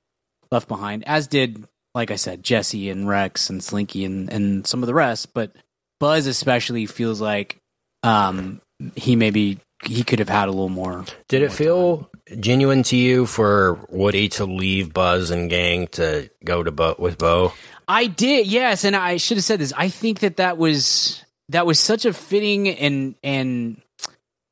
left 0.50 0.70
behind, 0.70 1.04
as 1.06 1.28
did 1.28 1.68
like 1.94 2.12
I 2.12 2.16
said, 2.16 2.44
Jesse 2.44 2.90
and 2.90 3.08
Rex 3.08 3.50
and 3.50 3.64
Slinky 3.64 4.06
and 4.06 4.32
and 4.32 4.66
some 4.68 4.84
of 4.84 4.88
the 4.88 4.94
rest. 4.94 5.34
But 5.34 5.52
Buzz 6.00 6.28
especially 6.28 6.86
feels 6.86 7.22
like 7.22 7.60
um, 8.02 8.62
he 8.96 9.16
maybe 9.16 9.60
he 9.86 10.04
could 10.04 10.20
have 10.20 10.30
had 10.30 10.48
a 10.48 10.52
little 10.52 10.70
more. 10.70 11.06
Did 11.28 11.42
it 11.42 11.50
more 11.50 11.56
feel 11.56 12.10
genuine 12.40 12.84
to 12.84 12.96
you 12.96 13.26
for 13.26 13.80
Woody 13.90 14.30
to 14.30 14.46
leave 14.46 14.94
Buzz 14.94 15.30
and 15.32 15.50
gang 15.50 15.88
to 15.88 16.30
go 16.44 16.64
to 16.64 16.72
Bo 16.72 16.96
with 16.98 17.18
Bo? 17.18 17.54
I 17.88 18.08
did, 18.08 18.48
yes, 18.48 18.86
and 18.86 18.96
I 18.96 19.18
should 19.18 19.38
have 19.38 19.44
said 19.44 19.60
this. 19.60 19.74
I 19.76 19.90
think 19.90 20.20
that 20.20 20.38
that 20.38 20.58
was 20.58 21.24
that 21.50 21.66
was 21.66 21.80
such 21.80 22.06
a 22.06 22.14
fitting 22.14 22.70
and 22.70 23.16
and 23.24 23.82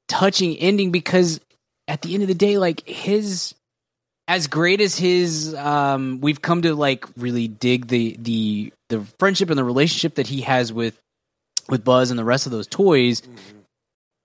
touching 0.07 0.57
ending 0.57 0.91
because 0.91 1.39
at 1.87 2.01
the 2.01 2.13
end 2.13 2.23
of 2.23 2.27
the 2.27 2.35
day, 2.35 2.57
like 2.57 2.87
his 2.87 3.55
as 4.31 4.47
great 4.47 4.79
as 4.79 4.97
his 4.97 5.53
um 5.55 6.21
we've 6.21 6.41
come 6.41 6.61
to 6.61 6.73
like 6.73 7.05
really 7.17 7.49
dig 7.49 7.87
the 7.87 8.15
the 8.17 8.71
the 8.87 9.01
friendship 9.19 9.49
and 9.49 9.57
the 9.57 9.63
relationship 9.63 10.15
that 10.15 10.27
he 10.27 10.39
has 10.41 10.71
with 10.71 10.97
with 11.67 11.83
Buzz 11.83 12.11
and 12.11 12.17
the 12.17 12.23
rest 12.23 12.45
of 12.45 12.53
those 12.53 12.65
toys. 12.65 13.21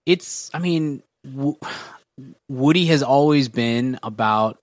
It's 0.07 0.49
I 0.55 0.61
mean 0.61 1.03
w- 1.25 1.59
Woody 2.49 2.87
has 2.87 3.03
always 3.03 3.49
been 3.49 3.99
about 4.05 4.59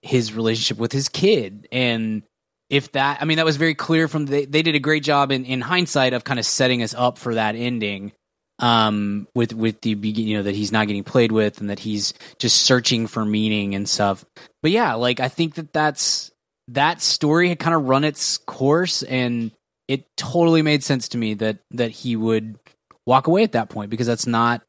his 0.00 0.32
relationship 0.32 0.78
with 0.78 0.92
his 0.92 1.10
kid 1.10 1.68
and 1.70 2.22
if 2.70 2.92
that 2.92 3.20
i 3.20 3.24
mean 3.24 3.38
that 3.38 3.44
was 3.44 3.56
very 3.56 3.74
clear 3.74 4.06
from 4.06 4.26
the, 4.26 4.44
they 4.44 4.62
did 4.62 4.76
a 4.76 4.78
great 4.78 5.02
job 5.02 5.32
in, 5.32 5.44
in 5.44 5.60
hindsight 5.60 6.12
of 6.12 6.22
kind 6.22 6.38
of 6.38 6.46
setting 6.46 6.84
us 6.84 6.94
up 6.94 7.18
for 7.18 7.34
that 7.34 7.56
ending 7.56 8.12
um, 8.58 9.28
with 9.34 9.52
with 9.52 9.80
the 9.82 9.90
you 9.90 10.36
know 10.36 10.42
that 10.42 10.54
he's 10.54 10.72
not 10.72 10.86
getting 10.86 11.04
played 11.04 11.32
with 11.32 11.60
and 11.60 11.70
that 11.70 11.78
he's 11.78 12.14
just 12.38 12.62
searching 12.62 13.06
for 13.06 13.24
meaning 13.24 13.74
and 13.74 13.88
stuff. 13.88 14.24
But 14.62 14.70
yeah, 14.70 14.94
like 14.94 15.20
I 15.20 15.28
think 15.28 15.54
that 15.54 15.72
that's 15.72 16.30
that 16.68 17.00
story 17.00 17.48
had 17.48 17.58
kind 17.58 17.74
of 17.74 17.84
run 17.84 18.04
its 18.04 18.38
course, 18.38 19.02
and 19.02 19.52
it 19.86 20.04
totally 20.16 20.62
made 20.62 20.84
sense 20.84 21.08
to 21.08 21.18
me 21.18 21.34
that 21.34 21.58
that 21.70 21.90
he 21.90 22.16
would 22.16 22.58
walk 23.06 23.26
away 23.26 23.42
at 23.42 23.52
that 23.52 23.70
point 23.70 23.90
because 23.90 24.06
that's 24.06 24.26
not 24.26 24.62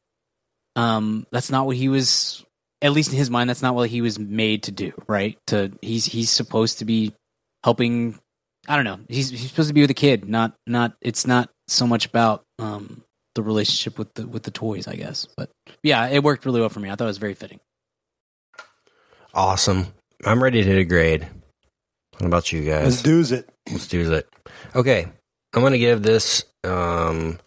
um 0.76 1.26
that's 1.30 1.50
not 1.50 1.66
what 1.66 1.76
he 1.76 1.88
was 1.88 2.44
at 2.80 2.92
least 2.92 3.10
in 3.10 3.18
his 3.18 3.28
mind 3.28 3.50
that's 3.50 3.60
not 3.60 3.74
what 3.74 3.90
he 3.90 4.00
was 4.00 4.18
made 4.18 4.62
to 4.62 4.72
do 4.72 4.92
right 5.06 5.36
to 5.46 5.70
he's 5.82 6.06
he's 6.06 6.30
supposed 6.30 6.78
to 6.78 6.86
be 6.86 7.12
helping 7.64 8.18
i 8.66 8.76
don't 8.76 8.86
know 8.86 8.98
he's 9.08 9.28
he's 9.28 9.50
supposed 9.50 9.68
to 9.68 9.74
be 9.74 9.82
with 9.82 9.90
a 9.90 9.94
kid 9.94 10.26
not 10.26 10.54
not 10.66 10.94
it's 11.02 11.26
not 11.26 11.50
so 11.68 11.86
much 11.86 12.06
about 12.06 12.42
um 12.58 13.02
the 13.34 13.42
relationship 13.42 13.98
with 13.98 14.12
the 14.14 14.26
with 14.26 14.42
the 14.42 14.50
toys 14.50 14.88
i 14.88 14.94
guess 14.94 15.26
but 15.36 15.50
yeah 15.82 16.08
it 16.08 16.22
worked 16.22 16.44
really 16.44 16.60
well 16.60 16.68
for 16.68 16.80
me 16.80 16.90
i 16.90 16.94
thought 16.94 17.04
it 17.04 17.06
was 17.06 17.18
very 17.18 17.34
fitting 17.34 17.60
Awesome. 19.32 19.86
I'm 20.24 20.42
ready 20.42 20.62
to 20.62 20.68
hit 20.68 20.78
a 20.78 20.84
grade. 20.84 21.26
What 22.18 22.26
about 22.26 22.52
you 22.52 22.62
guys? 22.68 22.84
Let's 22.84 23.02
do 23.02 23.36
it. 23.36 23.48
Let's 23.70 23.86
do 23.86 24.12
it. 24.12 24.28
Okay, 24.74 25.06
I'm 25.54 25.62
gonna 25.62 25.78
give 25.78 26.02
this 26.02 26.44
um 26.64 27.38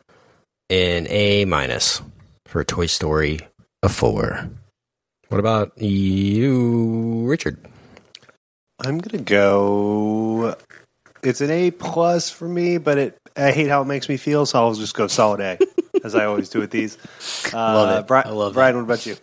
an 0.69 1.07
A 1.10 1.45
minus 1.45 2.01
for 2.45 2.64
Toy 2.64 2.85
Story 2.85 3.41
a 3.84 3.89
four. 3.89 4.49
What 5.27 5.39
about 5.39 5.77
you, 5.77 7.26
Richard? 7.27 7.60
I'm 8.80 8.99
gonna 8.99 9.22
go. 9.22 10.55
It's 11.22 11.41
an 11.41 11.51
A 11.51 11.72
plus 11.72 12.30
for 12.30 12.47
me, 12.47 12.77
but 12.77 12.97
it 12.97 13.18
I 13.35 13.51
hate 13.51 13.68
how 13.69 13.81
it 13.81 13.85
makes 13.85 14.10
me 14.10 14.18
feel, 14.18 14.45
so 14.45 14.60
I'll 14.60 14.73
just 14.73 14.95
go 14.95 15.07
solid 15.07 15.39
A, 15.39 15.57
as 16.03 16.15
I 16.15 16.26
always 16.26 16.49
do 16.49 16.60
with 16.60 16.72
these. 16.72 16.97
Uh, 17.53 17.57
Love 17.57 17.99
it. 18.03 18.07
Bri- 18.07 18.23
I 18.26 18.30
love 18.30 18.53
Brian, 18.53 18.76
what 18.76 18.84
about 18.84 19.05
you? 19.05 19.15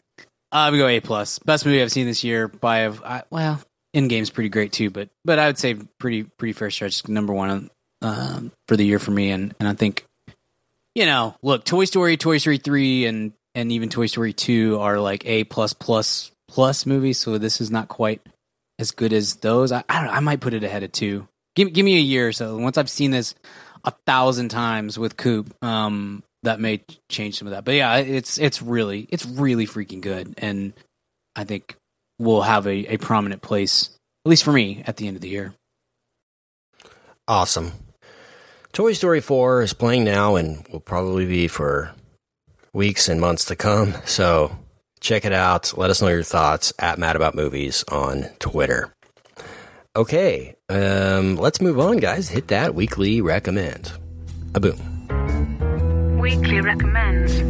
I'm 0.53 0.73
gonna 0.73 0.83
go 0.83 0.89
A 0.89 1.01
plus. 1.01 1.39
Best 1.39 1.65
movie 1.65 1.81
I've 1.81 1.93
seen 1.93 2.07
this 2.07 2.25
year 2.25 2.49
by 2.49 2.79
a 2.81 2.93
I, 2.93 3.23
well, 3.31 3.61
Endgame's 3.95 4.31
pretty 4.31 4.49
great 4.49 4.73
too, 4.73 4.91
but 4.91 5.09
but 5.25 5.39
I 5.39 5.47
would 5.47 5.59
say 5.59 5.75
pretty 5.99 6.25
pretty 6.25 6.53
fair 6.53 6.71
stretch. 6.71 7.07
Number 7.09 7.33
one 7.33 7.71
um, 8.03 8.53
for 8.67 8.77
the 8.77 8.85
year 8.85 8.99
for 8.99 9.11
me, 9.13 9.31
and 9.31 9.55
and 9.61 9.69
I 9.69 9.75
think 9.75 10.07
you 10.95 11.07
know, 11.07 11.37
look, 11.43 11.65
Toy 11.65 11.85
Story, 11.85 12.17
Toy 12.17 12.39
Story 12.39 12.59
three, 12.59 13.07
and 13.07 13.33
and 13.55 13.71
even 13.73 13.89
Toy 13.89 14.07
Story 14.07 14.33
two 14.33 14.79
are 14.81 14.99
like 14.99 15.25
A 15.27 15.45
plus 15.45 15.73
plus 15.73 16.33
plus 16.49 16.85
movies. 16.87 17.19
So 17.19 17.39
this 17.39 17.61
is 17.61 17.71
not 17.71 17.89
quite 17.89 18.21
as 18.79 18.91
good 18.91 19.13
as 19.13 19.37
those. 19.37 19.71
I 19.73 19.85
I, 19.89 19.99
don't 19.99 20.07
know, 20.07 20.13
I 20.13 20.21
might 20.21 20.41
put 20.41 20.55
it 20.55 20.65
ahead 20.65 20.83
of 20.83 20.93
two. 20.93 21.29
Give 21.55 21.73
give 21.73 21.85
me 21.85 21.97
a 21.97 22.01
year 22.01 22.29
or 22.29 22.33
so. 22.33 22.57
Once 22.57 22.77
I've 22.77 22.91
seen 22.91 23.13
this 23.13 23.35
a 23.85 23.93
thousand 24.07 24.49
times 24.51 24.99
with 24.99 25.17
Coop, 25.17 25.55
um, 25.63 26.23
that 26.43 26.61
may 26.61 26.83
change 27.09 27.39
some 27.39 27.49
of 27.49 27.53
that. 27.53 27.65
But 27.65 27.75
yeah, 27.75 27.97
it's 27.97 28.39
it's 28.39 28.63
really 28.63 29.07
it's 29.11 29.27
really 29.27 29.67
freaking 29.67 30.01
good, 30.01 30.35
and 30.39 30.73
I 31.37 31.45
think 31.45 31.77
will 32.19 32.43
have 32.43 32.67
a, 32.67 32.95
a 32.95 32.97
prominent 32.99 33.43
place, 33.43 33.91
at 34.25 34.31
least 34.31 34.45
for 34.45 34.53
me, 34.53 34.83
at 34.87 34.97
the 34.97 35.07
end 35.07 35.17
of 35.17 35.23
the 35.23 35.29
year. 35.29 35.55
Awesome. 37.27 37.73
Toy 38.73 38.93
Story 38.93 39.21
4 39.21 39.63
is 39.63 39.73
playing 39.73 40.05
now 40.05 40.37
and 40.37 40.67
will 40.69 40.81
probably 40.81 41.27
be 41.27 41.49
for 41.49 41.93
weeks 42.73 43.09
and 43.09 43.21
months 43.21 43.47
to 43.47 43.57
come. 43.57 43.95
So 44.05 44.57
check 45.01 45.25
it 45.25 45.33
out. 45.33 45.77
Let 45.77 45.91
us 45.91 46.03
know 46.03 46.09
your 46.09 46.23
thoughts 46.23 46.73
at 46.79 46.99
Mad 46.99 47.17
About 47.17 47.35
Movies 47.35 47.85
on 47.89 48.27
Twitter. 48.39 48.93
Okay, 49.97 50.55
um, 50.69 51.35
let's 51.35 51.61
move 51.61 51.81
on, 51.81 51.97
guys. 51.97 52.29
Hit 52.29 52.47
that 52.47 52.77
weekly 52.77 53.21
recommend. 53.21 53.91
A 54.55 54.61
boom. 54.61 54.79
Weekly 56.21 56.61
recommends. 56.61 57.41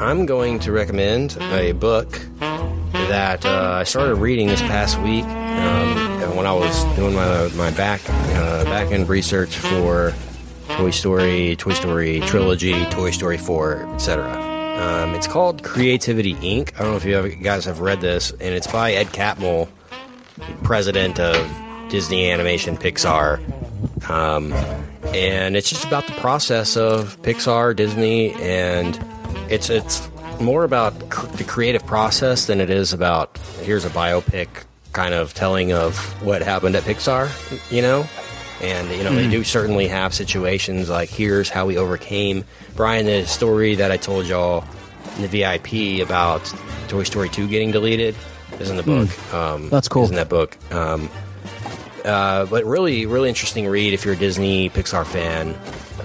I'm 0.00 0.26
going 0.26 0.60
to 0.60 0.70
recommend 0.70 1.36
a 1.40 1.72
book 1.72 2.20
that 2.38 3.44
uh, 3.44 3.78
I 3.80 3.82
started 3.82 4.14
reading 4.14 4.46
this 4.46 4.60
past 4.60 4.96
week 5.00 5.24
um, 5.24 6.36
when 6.36 6.46
I 6.46 6.52
was 6.52 6.84
doing 6.94 7.16
my 7.16 7.48
my 7.56 7.72
back 7.72 8.00
uh, 8.08 8.62
back 8.66 8.92
end 8.92 9.08
research 9.08 9.56
for 9.56 10.14
Toy 10.68 10.90
Story, 10.90 11.56
Toy 11.56 11.72
Story 11.72 12.20
trilogy, 12.20 12.84
Toy 12.90 13.10
Story 13.10 13.38
4, 13.38 13.94
etc. 13.94 14.40
Um, 14.80 15.14
it's 15.16 15.26
called 15.26 15.64
Creativity 15.64 16.34
Inc. 16.34 16.74
I 16.76 16.82
don't 16.84 16.92
know 16.92 16.96
if 16.96 17.04
you 17.04 17.42
guys 17.42 17.64
have 17.64 17.80
read 17.80 18.00
this, 18.00 18.30
and 18.30 18.54
it's 18.54 18.68
by 18.68 18.92
Ed 18.92 19.08
Catmull, 19.08 19.68
president 20.62 21.18
of 21.18 21.36
Disney 21.88 22.30
Animation 22.30 22.76
Pixar. 22.76 23.40
Um, 24.08 24.52
and 25.14 25.56
it's 25.56 25.68
just 25.68 25.84
about 25.84 26.06
the 26.06 26.12
process 26.14 26.76
of 26.76 27.20
Pixar, 27.22 27.74
Disney, 27.74 28.32
and 28.34 28.98
it's 29.48 29.68
it's 29.70 30.08
more 30.40 30.64
about 30.64 31.10
cr- 31.10 31.26
the 31.36 31.44
creative 31.44 31.84
process 31.84 32.46
than 32.46 32.60
it 32.60 32.70
is 32.70 32.92
about 32.92 33.36
here's 33.62 33.84
a 33.84 33.90
biopic 33.90 34.48
kind 34.92 35.14
of 35.14 35.34
telling 35.34 35.72
of 35.72 35.96
what 36.22 36.42
happened 36.42 36.76
at 36.76 36.84
Pixar, 36.84 37.28
you 37.70 37.82
know. 37.82 38.08
And 38.62 38.90
you 38.90 39.02
know 39.02 39.14
they 39.14 39.28
do 39.28 39.42
certainly 39.42 39.88
have 39.88 40.12
situations 40.12 40.90
like 40.90 41.08
here's 41.08 41.48
how 41.48 41.64
we 41.64 41.78
overcame 41.78 42.44
Brian 42.76 43.06
the 43.06 43.24
story 43.24 43.76
that 43.76 43.90
I 43.90 43.96
told 43.96 44.26
y'all 44.26 44.64
in 45.16 45.22
the 45.22 45.28
VIP 45.28 46.06
about 46.06 46.42
Toy 46.88 47.04
Story 47.04 47.30
2 47.30 47.48
getting 47.48 47.70
deleted 47.70 48.14
is 48.60 48.70
in 48.70 48.76
the 48.76 48.82
book. 48.82 49.34
Um, 49.34 49.68
That's 49.68 49.88
cool. 49.88 50.04
Is 50.04 50.10
in 50.10 50.16
that 50.16 50.28
book. 50.28 50.56
Um, 50.72 51.10
uh, 52.04 52.46
but 52.46 52.64
really, 52.64 53.06
really 53.06 53.28
interesting 53.28 53.66
read 53.68 53.92
if 53.92 54.04
you're 54.04 54.14
a 54.14 54.18
Disney 54.18 54.70
Pixar 54.70 55.06
fan. 55.06 55.56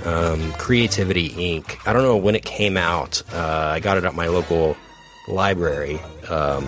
Um, 0.06 0.52
Creativity 0.54 1.30
Inc. 1.30 1.78
I 1.88 1.94
don't 1.94 2.04
know 2.04 2.18
when 2.18 2.36
it 2.36 2.46
came 2.46 2.78
out. 2.78 3.24
Uh, 3.34 3.72
I 3.74 3.80
got 3.80 3.98
it 3.98 4.04
at 4.04 4.14
my 4.14 4.28
local 4.28 4.78
library, 5.28 6.00
um, 6.30 6.66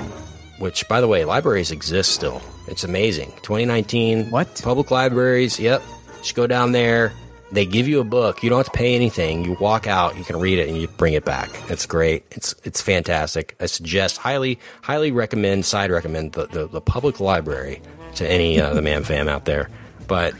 which, 0.60 0.88
by 0.88 1.02
the 1.02 1.08
way, 1.08 1.24
libraries 1.24 1.72
exist 1.72 2.14
still. 2.14 2.42
It's 2.68 2.84
amazing. 2.84 3.32
2019. 3.44 4.32
What? 4.32 4.60
Public 4.64 4.92
libraries. 4.92 5.60
Yep. 5.60 5.84
Just 6.18 6.36
go 6.36 6.48
down 6.48 6.72
there. 6.72 7.14
They 7.52 7.66
give 7.66 7.88
you 7.88 8.00
a 8.02 8.04
book. 8.04 8.44
You 8.44 8.50
don't 8.50 8.60
have 8.60 8.66
to 8.72 8.78
pay 8.78 8.94
anything. 8.96 9.46
You 9.46 9.54
walk 9.54 9.88
out, 9.88 10.18
you 10.18 10.24
can 10.26 10.38
read 10.38 10.60
it, 10.60 10.68
and 10.68 10.78
you 10.78 10.88
bring 10.88 11.14
it 11.14 11.24
back. 11.24 11.50
It's 11.70 11.86
great. 11.86 12.26
It's 12.32 12.54
it's 12.64 12.82
fantastic. 12.82 13.56
I 13.60 13.68
suggest 13.68 14.18
highly 14.18 14.60
highly 14.82 15.12
recommend 15.12 15.66
side 15.66 15.90
recommend 15.92 16.34
the 16.34 16.48
the, 16.48 16.68
the 16.68 16.82
public 16.82 17.20
library 17.20 17.82
to 18.16 18.28
any 18.30 18.60
uh, 18.60 18.74
the 18.74 18.82
man 18.82 19.04
fam 19.04 19.30
out 19.30 19.46
there. 19.46 19.70
But 20.08 20.34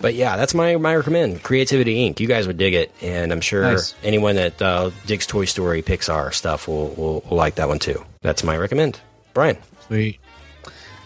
but 0.00 0.14
yeah, 0.14 0.36
that's 0.38 0.54
my 0.54 0.76
my 0.76 0.96
recommend. 0.96 1.42
Creativity 1.42 2.08
Inc. 2.08 2.18
You 2.20 2.26
guys 2.28 2.46
would 2.46 2.56
dig 2.56 2.72
it, 2.72 2.94
and 3.02 3.30
I'm 3.30 3.40
sure 3.42 3.62
Nice. 3.62 3.94
anyone 4.02 4.36
that 4.36 4.62
uh, 4.62 4.90
digs 5.06 5.26
Toy 5.26 5.44
Story, 5.44 5.82
Pixar 5.82 6.32
stuff 6.32 6.66
will, 6.66 6.88
will 6.90 7.20
will 7.28 7.36
like 7.36 7.56
that 7.56 7.68
one 7.68 7.78
too. 7.78 8.02
That's 8.22 8.42
my 8.42 8.56
recommend. 8.56 9.00
Brian. 9.34 9.58
Sweet. 9.86 10.18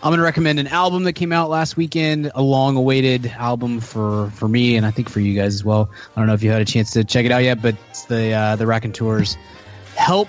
I'm 0.03 0.11
going 0.11 0.19
to 0.19 0.25
recommend 0.25 0.59
an 0.59 0.67
album 0.67 1.05
that 1.05 1.13
came 1.13 1.31
out 1.31 1.49
last 1.49 1.77
weekend, 1.77 2.33
a 2.35 2.43
long-awaited 2.43 3.27
album 3.27 3.79
for 3.79 4.31
for 4.31 4.49
me, 4.49 4.75
and 4.77 4.85
I 4.85 4.91
think 4.91 5.09
for 5.09 5.21
you 5.21 5.33
guys 5.33 5.55
as 5.55 5.65
well. 5.65 5.91
I 6.17 6.21
don't 6.21 6.27
know 6.27 6.35
if 6.35 6.43
you 6.43 6.51
had 6.51 6.61
a 6.61 6.65
chance 6.65 6.91
to 6.95 7.05
check 7.05 7.25
it 7.25 7.31
out 7.31 7.45
yet, 7.45 7.63
but 7.63 7.77
it's 7.91 8.07
the 8.07 8.33
uh, 8.33 8.57
the 8.57 8.67
Raconteurs 8.67 9.37
"Help 9.95 10.29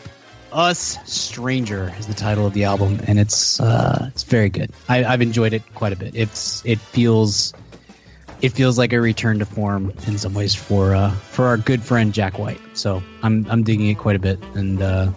Us 0.52 1.00
Stranger" 1.12 1.91
is 1.98 2.06
the 2.06 2.14
title 2.14 2.45
of 2.45 2.54
the 2.54 2.66
album, 2.66 3.00
and 3.08 3.20
it's 3.20 3.60
uh, 3.60 4.10
it's 4.10 4.22
very 4.22 4.50
good. 4.50 4.72
I, 4.88 5.06
I've 5.06 5.24
enjoyed 5.24 5.54
it 5.54 5.64
quite 5.74 5.91
a 5.91 5.95
bit. 5.95 6.16
It's 6.16 6.64
it 6.68 6.80
feels 6.80 7.52
it 8.41 8.50
feels 8.50 8.78
like 8.78 8.94
a 8.94 9.02
return 9.02 9.40
to 9.40 9.45
form 9.48 9.91
in 10.06 10.20
some 10.20 10.36
ways 10.36 10.54
for 10.54 10.94
uh, 10.94 11.10
for 11.10 11.45
our 11.45 11.58
good 11.58 11.82
friend 11.82 12.14
Jack 12.14 12.38
White. 12.38 12.62
So 12.74 13.02
I'm 13.24 13.48
I'm 13.50 13.64
digging 13.64 13.90
it 13.90 13.98
quite 13.98 14.18
a 14.18 14.20
bit, 14.20 14.40
and 14.54 14.84
uh, 14.84 15.12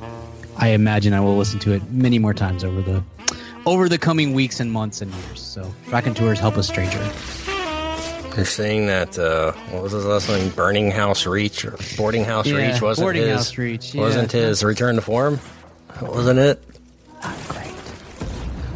I 0.57 0.69
imagine 0.69 1.13
I 1.13 1.21
will 1.21 1.37
listen 1.37 1.61
to 1.61 1.73
it 1.73 1.91
many 1.91 2.19
more 2.19 2.33
times 2.33 2.65
over 2.65 2.81
the 2.81 3.05
over 3.67 3.89
the 3.89 3.99
coming 3.99 4.33
weeks 4.33 4.61
and 4.61 4.73
months 4.73 5.03
and 5.03 5.13
years. 5.13 5.41
So 5.41 5.75
Raconteurs 5.89 6.39
help 6.39 6.57
us 6.57 6.69
stranger. 6.69 6.99
You're 8.37 8.45
saying 8.45 8.87
that 8.87 9.19
uh, 9.19 9.53
what 9.71 9.83
was 9.83 9.93
his 9.93 10.05
last 10.05 10.29
name? 10.29 10.51
Burning 10.51 10.91
House 10.91 11.27
Reach 11.27 11.65
or 11.65 11.79
Boarding 11.97 12.23
House 12.25 12.47
Yeah, 12.47 12.57
Reach 12.73 12.83
wasn't 12.83 13.07
Boarding 13.07 13.23
his 13.23 13.37
House 13.37 13.59
Reach, 13.59 13.95
yeah. 13.95 14.01
wasn't 14.03 14.31
his 14.33 14.63
return 14.63 14.97
to 14.97 15.01
form, 15.01 15.41
wasn't 16.03 16.39
it? 16.41 16.63
Great. 17.49 17.73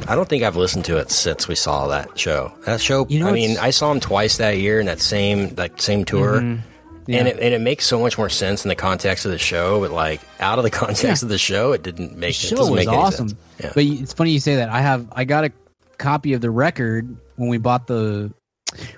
I 0.09 0.15
don't 0.17 0.27
think 0.29 0.43
I've 0.45 0.57
listened 0.57 0.87
to 0.87 0.97
it 0.97 1.11
since 1.11 1.47
we 1.47 1.55
saw 1.55 1.89
that 1.89 2.19
show. 2.19 2.53
That 2.65 2.81
show. 2.81 3.07
You 3.11 3.21
know, 3.21 3.29
I 3.29 3.33
mean, 3.33 3.59
I 3.59 3.69
saw 3.69 3.93
him 3.93 4.01
twice 4.01 4.39
that 4.39 4.57
year 4.57 4.81
in 4.81 4.87
that 4.87 5.01
same 5.01 5.51
that 5.57 5.79
same 5.81 6.07
tour, 6.07 6.41
Mm-hmm. 6.41 6.67
Yeah. 7.13 7.21
and 7.21 7.29
it 7.29 7.39
and 7.41 7.55
it 7.55 7.61
makes 7.61 7.87
so 7.87 8.01
much 8.01 8.17
more 8.19 8.29
sense 8.29 8.65
in 8.65 8.69
the 8.69 8.75
context 8.75 9.25
of 9.25 9.31
the 9.33 9.39
show. 9.39 9.81
But 9.81 9.91
like 9.91 10.21
out 10.39 10.59
of 10.59 10.65
the 10.65 10.71
context 10.83 11.05
Yeah. 11.05 11.13
of 11.13 11.29
the 11.29 11.39
show, 11.39 11.73
it 11.73 11.83
didn't 11.83 12.17
make 12.17 12.37
The 12.37 12.47
it 12.47 12.51
show 12.51 12.57
doesn't 12.57 12.75
was 12.75 12.87
awesome. 12.87 13.29
Yeah. 13.59 13.73
But 13.75 13.85
it's 13.85 14.13
funny 14.13 14.31
you 14.33 14.41
say 14.41 14.57
that. 14.57 14.69
I 14.69 14.81
have 14.81 15.09
I 15.13 15.25
got 15.25 15.45
a 15.45 15.53
copy 15.99 16.33
of 16.33 16.41
the 16.41 16.51
record 16.51 17.17
when 17.37 17.49
we 17.49 17.59
bought 17.59 17.87
the 17.87 18.33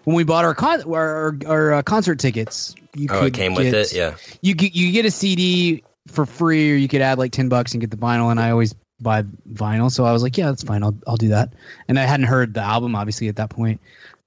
when 0.05 0.17
we 0.17 0.25
bought 0.25 0.45
our 0.45 0.55
con 0.55 0.83
our, 0.83 1.37
our, 1.47 1.73
uh, 1.73 1.83
concert 1.83 2.19
tickets. 2.19 2.75
You 2.95 3.09
oh, 3.11 3.27
it 3.27 3.35
came 3.35 3.55
with 3.55 3.73
it. 3.73 3.93
Yeah. 3.93 4.17
you 4.43 4.55
get 4.55 4.75
you 4.75 4.93
get 4.93 5.07
a 5.07 5.11
CD 5.11 5.83
for 6.09 6.27
free, 6.27 6.73
or 6.73 6.75
you 6.75 6.89
could 6.89 7.01
add 7.01 7.19
like 7.19 7.33
ten 7.33 7.49
bucks 7.49 7.73
and 7.73 7.81
get 7.81 7.91
the 7.91 7.97
vinyl. 7.97 8.31
And 8.31 8.39
I 8.39 8.51
always 8.51 8.75
buy 9.01 9.23
vinyl, 9.51 9.91
so 9.91 10.05
I 10.05 10.13
was 10.13 10.23
like, 10.23 10.37
yeah, 10.37 10.47
that's 10.47 10.63
fine. 10.63 10.83
I'll 10.83 10.95
I'll 11.07 11.17
do 11.17 11.29
that. 11.29 11.55
And 11.89 11.99
I 11.99 12.05
hadn't 12.05 12.27
heard 12.27 12.55
the 12.55 12.61
album 12.61 12.95
obviously 12.95 13.29
at 13.29 13.37
that 13.37 13.51
point. 13.51 13.81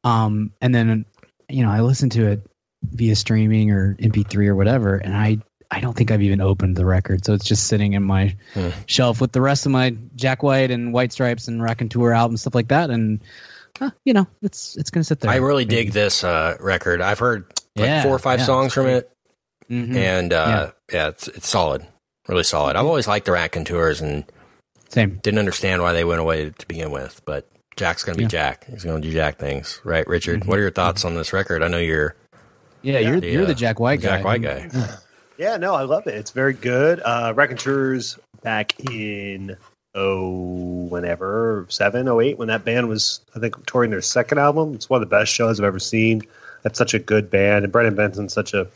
Um, 0.04 0.52
and 0.62 0.74
then 0.74 1.06
you 1.48 1.64
know 1.64 1.70
I 1.70 1.82
listened 1.82 2.14
to 2.14 2.26
it 2.28 2.42
via 2.92 3.16
streaming 3.16 3.72
or 3.72 3.96
MP3 4.00 4.48
or 4.48 4.56
whatever, 4.56 4.96
and 4.98 5.16
I 5.16 5.40
I 5.72 5.80
don't 5.80 5.96
think 5.98 6.12
I've 6.12 6.22
even 6.22 6.42
opened 6.42 6.76
the 6.78 6.86
record, 6.86 7.26
so 7.26 7.34
it's 7.34 7.44
just 7.46 7.68
sitting 7.68 7.94
in 7.94 8.04
my 8.04 8.36
shelf 8.86 9.20
with 9.20 9.32
the 9.32 9.42
rest 9.42 9.66
of 9.66 9.72
my 9.72 9.96
Jack 10.16 10.44
White 10.44 10.70
and 10.72 10.94
White 10.94 11.12
Stripes 11.12 11.48
and 11.48 11.62
Raconteurs 11.62 12.14
albums, 12.16 12.42
stuff 12.42 12.54
like 12.56 12.68
that. 12.70 12.90
And 12.92 13.22
uh, 13.82 13.90
you 14.06 14.14
know, 14.14 14.28
it's 14.42 14.76
it's 14.78 14.90
gonna 14.92 15.04
sit 15.04 15.20
there. 15.22 15.32
I 15.32 15.38
really 15.38 15.66
dig 15.66 15.92
this 15.92 16.24
uh, 16.24 16.56
record. 16.60 17.02
I've 17.02 17.20
heard 17.20 17.46
like 17.76 17.88
Yeah, 17.88 18.04
four 18.04 18.14
or 18.16 18.20
five 18.20 18.40
yeah, 18.40 18.46
songs 18.46 18.74
from 18.74 18.86
it, 18.88 19.12
Mhm. 19.70 19.96
and 19.96 20.32
uh, 20.34 20.72
yeah. 20.94 21.08
it's 21.10 21.28
it's 21.30 21.50
solid, 21.50 21.86
really 22.30 22.44
solid. 22.44 22.76
I've 22.76 22.86
always 22.86 23.08
liked 23.08 23.26
the 23.26 23.32
Rat 23.34 23.52
Tours 23.66 24.02
and 24.02 24.24
Same. 24.90 25.20
didn't 25.24 25.40
understand 25.40 25.82
why 25.82 25.94
they 25.94 26.06
went 26.06 26.22
away 26.22 26.52
to 26.52 26.68
begin 26.68 26.92
with, 26.92 27.22
but 27.26 27.50
Jack's 27.76 28.04
gonna 28.04 28.18
be 28.18 28.24
Yeah. 28.26 28.30
Jack. 28.30 28.68
He's 28.70 28.84
gonna 28.86 29.02
do 29.02 29.12
Jack 29.12 29.40
things, 29.40 29.82
right, 29.84 30.08
Richard? 30.08 30.46
What 30.46 30.60
are 30.60 30.62
your 30.62 30.72
thoughts 30.72 31.04
on 31.04 31.16
this 31.16 31.34
record? 31.34 31.64
I 31.64 31.68
know 31.68 31.80
you're 31.80 32.16
Yeah, 32.86 33.00
you're 33.00 33.20
the, 33.20 33.30
you're 33.32 33.44
uh, 33.44 33.48
the 33.48 33.56
Jack 33.56 33.80
White 33.80 34.02
guy. 34.02 34.18
Jack 34.18 34.26
White 34.26 34.42
guy. 34.42 34.70
Yeah, 35.38 35.58
no, 35.58 35.74
I 35.74 35.84
love 35.84 36.08
it. 36.08 36.14
It's 36.16 36.32
very 36.32 36.54
good. 36.54 37.02
Uh 37.04 37.34
Raconteurs 37.36 38.18
back 38.44 38.80
in 38.90 39.58
oh 39.96 40.88
whenever 40.90 41.66
seven, 41.70 42.08
oh 42.08 42.22
eight, 42.22 42.38
when 42.38 42.48
that 42.48 42.64
band 42.64 42.88
was 42.88 43.22
I 43.36 43.40
think 43.40 43.66
touring 43.66 43.92
their 43.92 44.02
second 44.02 44.38
album. 44.38 44.74
It's 44.76 44.90
one 44.90 45.02
of 45.02 45.10
the 45.10 45.14
best 45.16 45.34
shows 45.34 45.60
I've 45.60 45.66
ever 45.66 45.80
seen. 45.80 46.22
That's 46.64 46.78
such 46.78 46.94
a 46.94 47.00
good 47.00 47.30
band, 47.30 47.64
and 47.66 47.72
Brendan 47.72 47.96
Benson's 47.96 48.34
such 48.34 48.54
a 48.54 48.68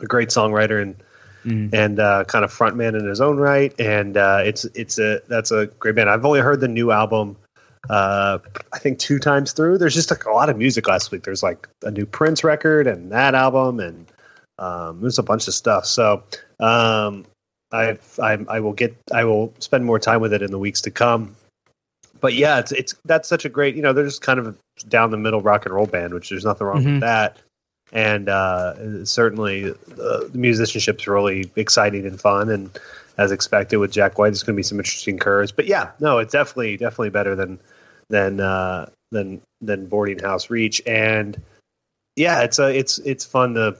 a 0.00 0.06
great 0.06 0.28
songwriter 0.30 0.82
and 0.82 0.96
Mhm. 1.44 1.70
and 1.74 1.98
uh, 1.98 2.22
kind 2.28 2.44
of 2.44 2.52
frontman 2.56 2.96
in 2.96 3.04
his 3.04 3.20
own 3.20 3.36
right. 3.36 3.74
And 3.80 4.16
uh, 4.16 4.42
it's 4.44 4.64
it's 4.76 5.00
a 5.00 5.20
that's 5.26 5.50
a 5.50 5.66
great 5.80 5.96
band. 5.96 6.08
I've 6.08 6.24
only 6.24 6.38
heard 6.38 6.60
the 6.60 6.68
new 6.68 6.92
album. 6.92 7.36
Uh, 7.90 8.38
I 8.72 8.78
think 8.78 8.98
two 8.98 9.18
times 9.18 9.52
through. 9.52 9.78
There's 9.78 9.94
just 9.94 10.10
like 10.10 10.24
a 10.24 10.30
lot 10.30 10.48
of 10.48 10.56
music 10.56 10.86
last 10.86 11.10
week. 11.10 11.24
There's 11.24 11.42
like 11.42 11.68
a 11.84 11.90
new 11.90 12.06
Prince 12.06 12.44
record 12.44 12.86
and 12.86 13.10
that 13.10 13.34
album, 13.34 13.80
and 13.80 14.06
um, 14.58 15.00
there's 15.00 15.18
a 15.18 15.22
bunch 15.22 15.48
of 15.48 15.54
stuff. 15.54 15.84
So 15.86 16.22
um, 16.60 17.24
I, 17.72 17.98
I 18.22 18.38
I 18.48 18.60
will 18.60 18.72
get 18.72 18.96
I 19.12 19.24
will 19.24 19.52
spend 19.58 19.84
more 19.84 19.98
time 19.98 20.20
with 20.20 20.32
it 20.32 20.42
in 20.42 20.50
the 20.52 20.58
weeks 20.58 20.80
to 20.82 20.90
come. 20.90 21.34
But 22.20 22.34
yeah, 22.34 22.60
it's 22.60 22.70
it's 22.70 22.94
that's 23.04 23.28
such 23.28 23.44
a 23.44 23.48
great 23.48 23.74
you 23.74 23.82
know 23.82 23.92
they're 23.92 24.04
just 24.04 24.22
kind 24.22 24.38
of 24.38 24.46
a 24.46 24.54
down 24.88 25.10
the 25.10 25.16
middle 25.16 25.40
rock 25.40 25.66
and 25.66 25.74
roll 25.74 25.86
band, 25.86 26.14
which 26.14 26.30
there's 26.30 26.44
nothing 26.44 26.66
wrong 26.66 26.82
Mhm. 26.82 26.92
with 26.92 27.00
that. 27.00 27.38
And 27.92 28.28
uh, 28.28 29.04
certainly 29.04 29.70
uh, 29.70 29.74
the 29.92 30.30
musicianship's 30.34 31.06
really 31.08 31.50
exciting 31.56 32.06
and 32.06 32.18
fun, 32.18 32.48
and 32.48 32.70
as 33.18 33.32
expected 33.32 33.76
with 33.78 33.90
Jack 33.92 34.18
White, 34.18 34.28
there's 34.30 34.42
going 34.44 34.54
to 34.54 34.58
be 34.58 34.62
some 34.62 34.78
interesting 34.78 35.18
curves. 35.18 35.52
But 35.52 35.66
yeah, 35.66 35.90
no, 36.00 36.18
it's 36.18 36.32
definitely 36.32 36.76
definitely 36.76 37.10
better 37.10 37.34
than 37.34 37.58
than 38.12 38.38
uh, 38.38 38.88
than 39.10 39.40
than 39.60 39.86
Boarding 39.86 40.20
House 40.20 40.50
Reach, 40.50 40.80
and 40.86 41.40
yeah, 42.14 42.42
it's 42.42 42.60
a 42.60 42.68
it's 42.68 42.98
it's 42.98 43.24
fun 43.24 43.54
to 43.54 43.76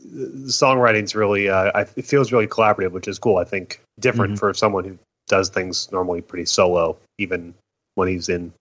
the 0.00 0.50
songwriting's 0.50 1.14
really 1.14 1.48
uh, 1.48 1.70
I, 1.74 1.80
it 1.96 2.06
feels 2.06 2.32
really 2.32 2.48
collaborative, 2.48 2.90
which 2.90 3.06
is 3.06 3.18
cool. 3.20 3.36
I 3.36 3.44
think 3.44 3.80
different 4.00 4.34
Mhm. 4.34 4.38
for 4.38 4.54
someone 4.54 4.84
who 4.84 4.98
does 5.28 5.50
things 5.50 5.92
normally 5.92 6.20
pretty 6.20 6.46
solo, 6.46 6.96
even 7.18 7.54
when 7.94 8.08
he's 8.08 8.28
in 8.28 8.52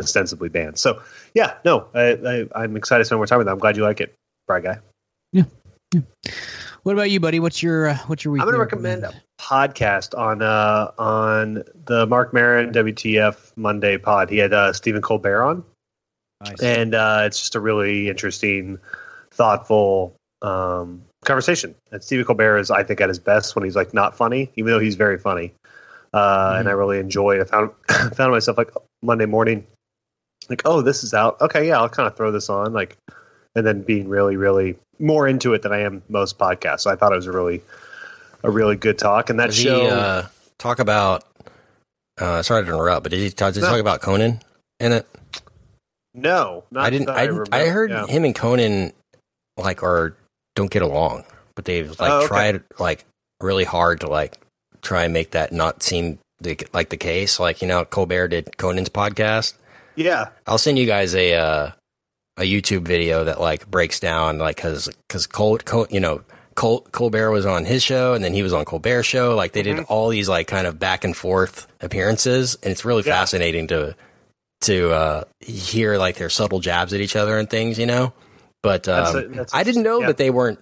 ostensibly 0.00 0.48
bands. 0.48 0.80
So 0.80 1.02
yeah, 1.34 1.54
no, 1.64 1.88
I, 1.92 2.46
I, 2.54 2.62
I'm 2.62 2.76
excited 2.76 3.02
to 3.02 3.04
spend 3.04 3.18
more 3.18 3.26
time 3.26 3.38
with 3.38 3.48
it. 3.48 3.50
I'm 3.50 3.58
glad 3.58 3.76
you 3.76 3.82
like 3.82 4.00
it, 4.00 4.14
Brad 4.46 4.62
guy. 4.62 4.78
What 6.88 6.94
about 6.94 7.10
you, 7.10 7.20
buddy? 7.20 7.38
What's 7.38 7.62
your 7.62 7.88
uh, 7.88 7.98
what's 8.06 8.24
your 8.24 8.32
week? 8.32 8.40
I'm 8.40 8.46
going 8.46 8.54
to 8.54 8.60
recommend 8.60 9.04
a 9.04 9.12
podcast 9.38 10.16
on 10.18 10.40
uh, 10.40 10.90
on 10.98 11.62
the 11.84 12.06
Marc 12.06 12.32
Maron 12.32 12.72
WTF 12.72 13.52
Monday 13.56 13.98
pod. 13.98 14.30
He 14.30 14.38
had 14.38 14.54
uh, 14.54 14.72
Stephen 14.72 15.02
Colbert 15.02 15.42
on, 15.44 15.64
Nice. 16.42 16.62
and 16.62 16.94
uh, 16.94 17.24
it's 17.26 17.40
just 17.40 17.56
a 17.56 17.60
really 17.60 18.08
interesting, 18.08 18.78
thoughtful 19.32 20.16
um, 20.40 21.02
conversation. 21.26 21.74
And 21.92 22.02
Stephen 22.02 22.24
Colbert 22.24 22.56
is, 22.56 22.70
I 22.70 22.84
think, 22.84 23.02
at 23.02 23.10
his 23.10 23.18
best 23.18 23.54
when 23.54 23.64
he's 23.64 23.76
like 23.76 23.92
not 23.92 24.16
funny, 24.16 24.50
even 24.56 24.72
though 24.72 24.80
he's 24.80 24.94
very 24.96 25.18
funny. 25.18 25.52
Uh, 26.14 26.56
And 26.58 26.70
I 26.70 26.72
really 26.72 27.00
enjoyed. 27.00 27.40
it. 27.40 27.48
I 27.48 27.50
found 27.50 27.70
found 28.16 28.32
myself 28.32 28.56
like 28.56 28.70
Monday 29.02 29.26
morning, 29.26 29.66
like, 30.48 30.62
oh, 30.64 30.80
this 30.80 31.04
is 31.04 31.12
out. 31.12 31.38
Okay, 31.42 31.68
yeah, 31.68 31.80
I'll 31.80 31.90
kind 31.90 32.06
of 32.06 32.16
throw 32.16 32.32
this 32.32 32.48
on, 32.48 32.72
like, 32.72 32.96
and 33.54 33.66
then 33.66 33.82
being 33.82 34.08
really, 34.08 34.36
really 34.36 34.78
more 34.98 35.28
into 35.28 35.54
it 35.54 35.62
than 35.62 35.72
I 35.72 35.80
am 35.80 36.02
most 36.08 36.38
podcasts. 36.38 36.80
So 36.80 36.90
I 36.90 36.96
thought 36.96 37.12
it 37.12 37.16
was 37.16 37.26
a 37.26 37.32
really, 37.32 37.62
a 38.42 38.50
really 38.50 38.76
good 38.76 38.98
talk. 38.98 39.30
And 39.30 39.38
that 39.40 39.46
Does 39.46 39.56
show, 39.56 39.80
he 39.80 39.86
uh, 39.88 40.22
talk 40.58 40.78
about? 40.78 41.24
Uh, 42.18 42.42
sorry 42.42 42.64
to 42.64 42.68
interrupt, 42.68 43.04
but 43.04 43.10
did 43.10 43.20
he 43.20 43.30
talk, 43.30 43.54
did 43.54 43.60
he 43.60 43.66
No. 43.66 43.70
talk 43.72 43.80
about 43.80 44.00
Conan 44.00 44.40
in 44.80 44.92
it? 44.92 45.06
no, 46.14 46.64
not 46.70 46.84
I 46.86 46.90
didn't. 46.90 47.06
that 47.06 47.52
I. 47.52 47.62
I 47.64 47.68
heard 47.68 47.90
Yeah. 47.90 48.06
him 48.06 48.24
and 48.24 48.34
Conan 48.34 48.92
like 49.56 49.82
are 49.82 50.14
don't 50.56 50.70
get 50.70 50.82
along, 50.82 51.24
but 51.54 51.64
they've 51.64 51.88
like 52.00 52.10
Oh, 52.10 52.16
okay. 52.18 52.26
tried 52.26 52.62
like 52.78 53.04
really 53.40 53.64
hard 53.64 54.00
to 54.00 54.08
like 54.08 54.36
try 54.82 55.04
and 55.04 55.12
make 55.14 55.30
that 55.32 55.52
not 55.52 55.82
seem 55.82 56.18
the, 56.40 56.58
like 56.72 56.88
the 56.88 56.96
case. 56.96 57.38
Like 57.38 57.62
you 57.62 57.68
know, 57.68 57.84
Colbert 57.84 58.28
did 58.28 58.56
Conan's 58.56 58.88
podcast. 58.88 59.54
Yeah, 59.94 60.28
I'll 60.46 60.58
send 60.58 60.78
you 60.78 60.86
guys 60.86 61.14
a 61.14 61.34
uh, 61.34 61.70
a 62.38 62.42
YouTube 62.42 62.82
video 62.82 63.24
that 63.24 63.40
like 63.40 63.70
breaks 63.70 64.00
down 64.00 64.38
like 64.38 64.56
because 64.56 64.88
because 65.08 65.26
Col, 65.26 65.58
Col 65.58 65.86
you 65.90 66.00
know 66.00 66.22
Col, 66.54 66.80
Colbert 66.80 67.30
was 67.30 67.46
on 67.46 67.64
his 67.64 67.82
show 67.82 68.14
and 68.14 68.24
then 68.24 68.32
he 68.32 68.42
was 68.42 68.52
on 68.52 68.64
Colbert's 68.64 69.06
show. 69.06 69.34
Like 69.36 69.52
they 69.52 69.62
did 69.62 69.80
all 69.88 70.08
these 70.08 70.28
like 70.28 70.46
kind 70.46 70.66
of 70.66 70.78
back 70.78 71.04
and 71.04 71.16
forth 71.16 71.66
appearances, 71.80 72.56
and 72.62 72.70
it's 72.72 72.84
really 72.84 73.02
Yeah. 73.04 73.14
fascinating 73.14 73.66
to 73.68 73.94
to 74.62 74.90
uh, 74.90 75.24
hear 75.40 75.98
like 75.98 76.16
their 76.16 76.30
subtle 76.30 76.60
jabs 76.60 76.92
at 76.92 77.00
each 77.00 77.14
other 77.16 77.38
and 77.38 77.48
things. 77.50 77.78
You 77.78 77.86
know, 77.86 78.12
but 78.62 78.84
That's 78.84 79.14
um, 79.14 79.16
a- 79.24 79.28
that's 79.28 79.52
a- 79.52 79.56
I 79.56 79.62
didn't 79.64 79.82
know 79.82 80.00
yeah. 80.00 80.06
that 80.08 80.16
they 80.16 80.30
weren't. 80.30 80.58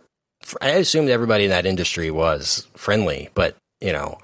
I 0.61 0.71
assumed 0.71 1.09
everybody 1.09 1.45
in 1.45 1.51
that 1.51 1.65
industry 1.67 2.11
was 2.11 2.67
friendly, 2.77 3.31
but 3.35 3.57
you 3.81 3.93
know. 3.93 4.19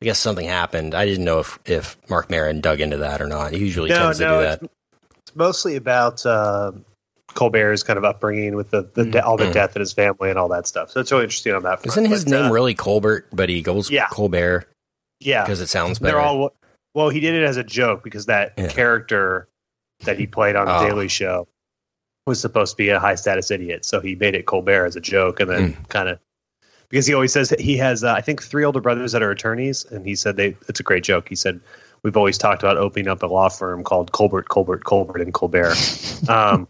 I 0.00 0.04
guess 0.04 0.18
something 0.18 0.48
happened. 0.48 0.96
I 0.96 1.06
didn't 1.06 1.24
know 1.24 1.38
if, 1.38 1.60
if 1.64 1.96
Marc 2.10 2.28
Maron 2.28 2.60
dug 2.60 2.80
into 2.80 2.96
that 2.96 3.22
or 3.22 3.28
not. 3.28 3.52
He 3.52 3.60
usually 3.60 3.88
no, 3.90 3.94
tends 3.98 4.18
to 4.18 4.24
do 4.24 4.30
that. 4.30 4.60
it's, 4.64 4.72
it's 5.18 5.36
mostly 5.36 5.76
about 5.76 6.26
uh, 6.26 6.72
Colbert's 7.34 7.82
kind 7.82 7.96
of 7.98 8.04
upbringing 8.04 8.54
with 8.56 8.70
the, 8.70 8.82
the 8.94 9.04
de- 9.04 9.24
all 9.24 9.36
the 9.36 9.44
Mm. 9.46 9.52
death 9.52 9.76
in 9.76 9.80
his 9.80 9.92
family 9.92 10.30
and 10.30 10.38
all 10.38 10.48
that 10.48 10.66
stuff. 10.66 10.90
So 10.90 11.00
it's 11.00 11.10
really 11.12 11.24
interesting 11.24 11.52
on 11.54 11.62
that. 11.64 11.80
Front. 11.82 11.86
Isn't 11.86 12.04
his 12.06 12.24
But, 12.24 12.30
name 12.30 12.44
uh, 12.46 12.50
really 12.50 12.74
Colbert, 12.74 13.26
but 13.32 13.48
he 13.48 13.62
goes 13.62 13.90
Yeah. 13.90 14.06
Colbert 14.10 14.66
Yeah, 15.20 15.42
because 15.44 15.60
it 15.60 15.68
sounds 15.68 15.98
better? 15.98 16.12
they're 16.16 16.20
all. 16.20 16.52
Well, 16.94 17.08
he 17.08 17.20
did 17.20 17.34
it 17.34 17.42
as 17.44 17.56
a 17.56 17.64
joke 17.64 18.02
because 18.04 18.26
that 18.26 18.52
Yeah. 18.58 18.68
character 18.68 19.48
that 20.04 20.18
he 20.18 20.26
played 20.26 20.56
on 20.56 20.66
the 20.66 20.76
Oh. 20.76 20.86
Daily 20.86 21.08
Show 21.08 21.48
was 22.26 22.40
supposed 22.40 22.72
to 22.72 22.76
be 22.76 22.90
a 22.90 22.98
high 23.00 23.14
status 23.14 23.50
idiot. 23.50 23.84
So 23.84 24.00
he 24.00 24.14
made 24.14 24.34
it 24.34 24.46
Colbert 24.46 24.84
as 24.86 24.96
a 24.96 25.00
joke, 25.00 25.40
and 25.40 25.50
then 25.50 25.72
Mm. 25.74 25.88
kind 25.88 26.08
of 26.08 26.18
because 26.88 27.06
he 27.06 27.14
always 27.14 27.32
says 27.32 27.48
he 27.58 27.78
has, 27.78 28.04
uh, 28.04 28.12
I 28.12 28.20
think, 28.20 28.42
three 28.42 28.64
older 28.64 28.80
brothers 28.80 29.12
that 29.12 29.22
are 29.22 29.30
attorneys, 29.30 29.84
and 29.86 30.04
he 30.06 30.14
said 30.14 30.36
they. 30.36 30.56
It's 30.68 30.80
a 30.80 30.82
great 30.82 31.02
joke. 31.04 31.28
He 31.28 31.34
said 31.36 31.60
we've 32.02 32.16
always 32.16 32.38
talked 32.38 32.62
about 32.62 32.76
opening 32.76 33.08
up 33.08 33.22
a 33.22 33.26
law 33.26 33.48
firm 33.48 33.84
called 33.84 34.12
Colbert, 34.12 34.48
Colbert, 34.48 34.84
Colbert, 34.84 35.20
and 35.20 35.32
Colbert. 35.32 35.76
um, 36.28 36.68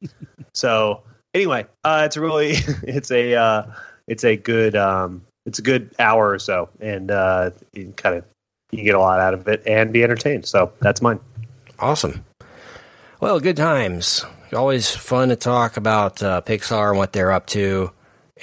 so 0.52 1.02
anyway, 1.34 1.66
uh, 1.84 2.02
it's 2.06 2.16
really 2.16 2.50
it's 2.82 3.10
a 3.10 3.34
uh, 3.34 3.62
it's 4.06 4.24
a 4.24 4.36
good 4.36 4.76
um, 4.76 5.22
it's 5.46 5.58
a 5.58 5.62
good 5.62 5.94
hour 5.98 6.30
or 6.30 6.38
so, 6.38 6.68
and 6.80 7.10
uh, 7.10 7.50
you 7.72 7.92
kind 7.96 8.16
of 8.16 8.24
you 8.70 8.84
get 8.84 8.94
a 8.94 9.00
lot 9.00 9.20
out 9.20 9.34
of 9.34 9.48
it 9.48 9.62
and 9.66 9.92
be 9.92 10.02
entertained. 10.02 10.46
So 10.46 10.72
that's 10.80 11.02
mine. 11.02 11.20
Awesome. 11.78 12.24
Well, 13.20 13.38
good 13.38 13.56
times. 13.56 14.24
Always 14.52 14.94
fun 14.94 15.28
to 15.28 15.36
talk 15.36 15.76
about 15.76 16.22
uh, 16.22 16.42
Pixar 16.42 16.90
and 16.90 16.98
what 16.98 17.12
they're 17.12 17.32
up 17.32 17.46
to. 17.48 17.92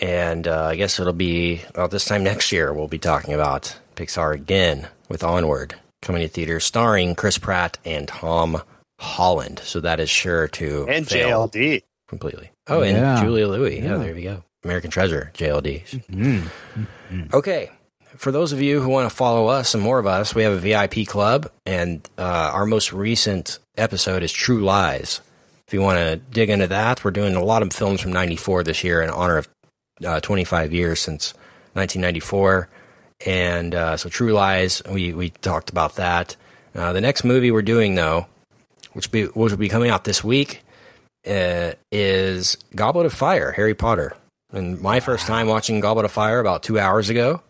And 0.01 0.47
uh, 0.47 0.65
I 0.65 0.75
guess 0.75 0.99
it'll 0.99 1.13
be, 1.13 1.61
well, 1.75 1.87
this 1.87 2.05
time 2.05 2.23
next 2.23 2.51
year, 2.51 2.73
we'll 2.73 2.87
be 2.87 2.99
talking 2.99 3.33
about 3.33 3.77
Pixar 3.95 4.33
again 4.33 4.87
with 5.09 5.23
Onward 5.23 5.75
coming 6.01 6.21
to 6.21 6.27
theaters, 6.27 6.63
starring 6.65 7.15
Chris 7.15 7.38
Pratt 7.38 7.77
and 7.85 8.07
Tom 8.07 8.61
Holland. 8.99 9.59
So 9.63 9.80
that 9.81 9.99
is 9.99 10.09
sure 10.09 10.47
to 10.49 10.88
And 10.89 11.07
fail 11.07 11.47
JLD. 11.49 11.84
completely. 12.07 12.51
Oh, 12.67 12.81
and 12.81 12.97
Yeah. 12.97 13.21
Julia 13.21 13.47
Louis. 13.47 13.80
Yeah. 13.80 13.91
Yeah. 13.91 13.97
there 13.97 14.15
you 14.17 14.23
go. 14.30 14.43
American 14.63 14.91
Treasure, 14.91 15.31
JLD. 15.34 15.84
Mm. 16.11 17.34
Okay. 17.34 17.71
For 18.17 18.31
those 18.31 18.51
of 18.51 18.61
you 18.61 18.81
who 18.81 18.89
want 18.89 19.09
to 19.09 19.15
follow 19.15 19.47
us 19.47 19.73
and 19.73 19.81
more 19.81 19.99
of 19.99 20.05
us, 20.07 20.35
we 20.35 20.43
have 20.43 20.51
a 20.53 20.57
VIP 20.57 21.05
club, 21.07 21.49
and 21.65 22.07
uh, 22.17 22.51
our 22.53 22.65
most 22.65 22.91
recent 22.91 23.59
episode 23.77 24.23
is 24.23 24.34
True 24.34 24.59
Lies. 24.59 25.21
If 25.67 25.73
you 25.73 25.81
want 25.81 25.99
to 25.99 26.17
dig 26.17 26.49
into 26.49 26.67
that, 26.67 27.05
we're 27.05 27.11
doing 27.11 27.35
a 27.35 27.43
lot 27.43 27.61
of 27.61 27.71
films 27.71 28.01
from 28.01 28.11
94 28.11 28.63
this 28.63 28.84
year 28.84 29.01
in 29.01 29.09
honor 29.09 29.38
of 29.38 29.47
uh, 30.03 30.19
25 30.19 30.73
years 30.73 30.99
since 30.99 31.34
1994. 31.73 32.67
And 33.25 33.75
uh, 33.75 33.97
so 33.97 34.09
True 34.09 34.31
Lies, 34.31 34.81
we, 34.89 35.13
we 35.13 35.29
talked 35.29 35.69
about 35.69 35.95
that. 35.95 36.35
Uh, 36.73 36.93
the 36.93 37.01
next 37.01 37.23
movie 37.23 37.51
we're 37.51 37.61
doing, 37.61 37.95
though, 37.95 38.27
which, 38.93 39.11
be, 39.11 39.25
which 39.25 39.51
will 39.51 39.57
be 39.57 39.69
coming 39.69 39.89
out 39.89 40.03
this 40.03 40.23
week, 40.23 40.63
uh, 41.27 41.71
is 41.91 42.57
Goblet 42.75 43.05
of 43.05 43.13
Fire, 43.13 43.51
Harry 43.51 43.73
Potter. 43.75 44.15
And 44.51 44.79
my 44.81 44.99
first 44.99 45.27
time 45.27 45.47
watching 45.47 45.79
Goblet 45.79 46.05
of 46.05 46.11
Fire 46.11 46.39
about 46.39 46.63
two 46.63 46.79
hours 46.79 47.09
ago. 47.09 47.41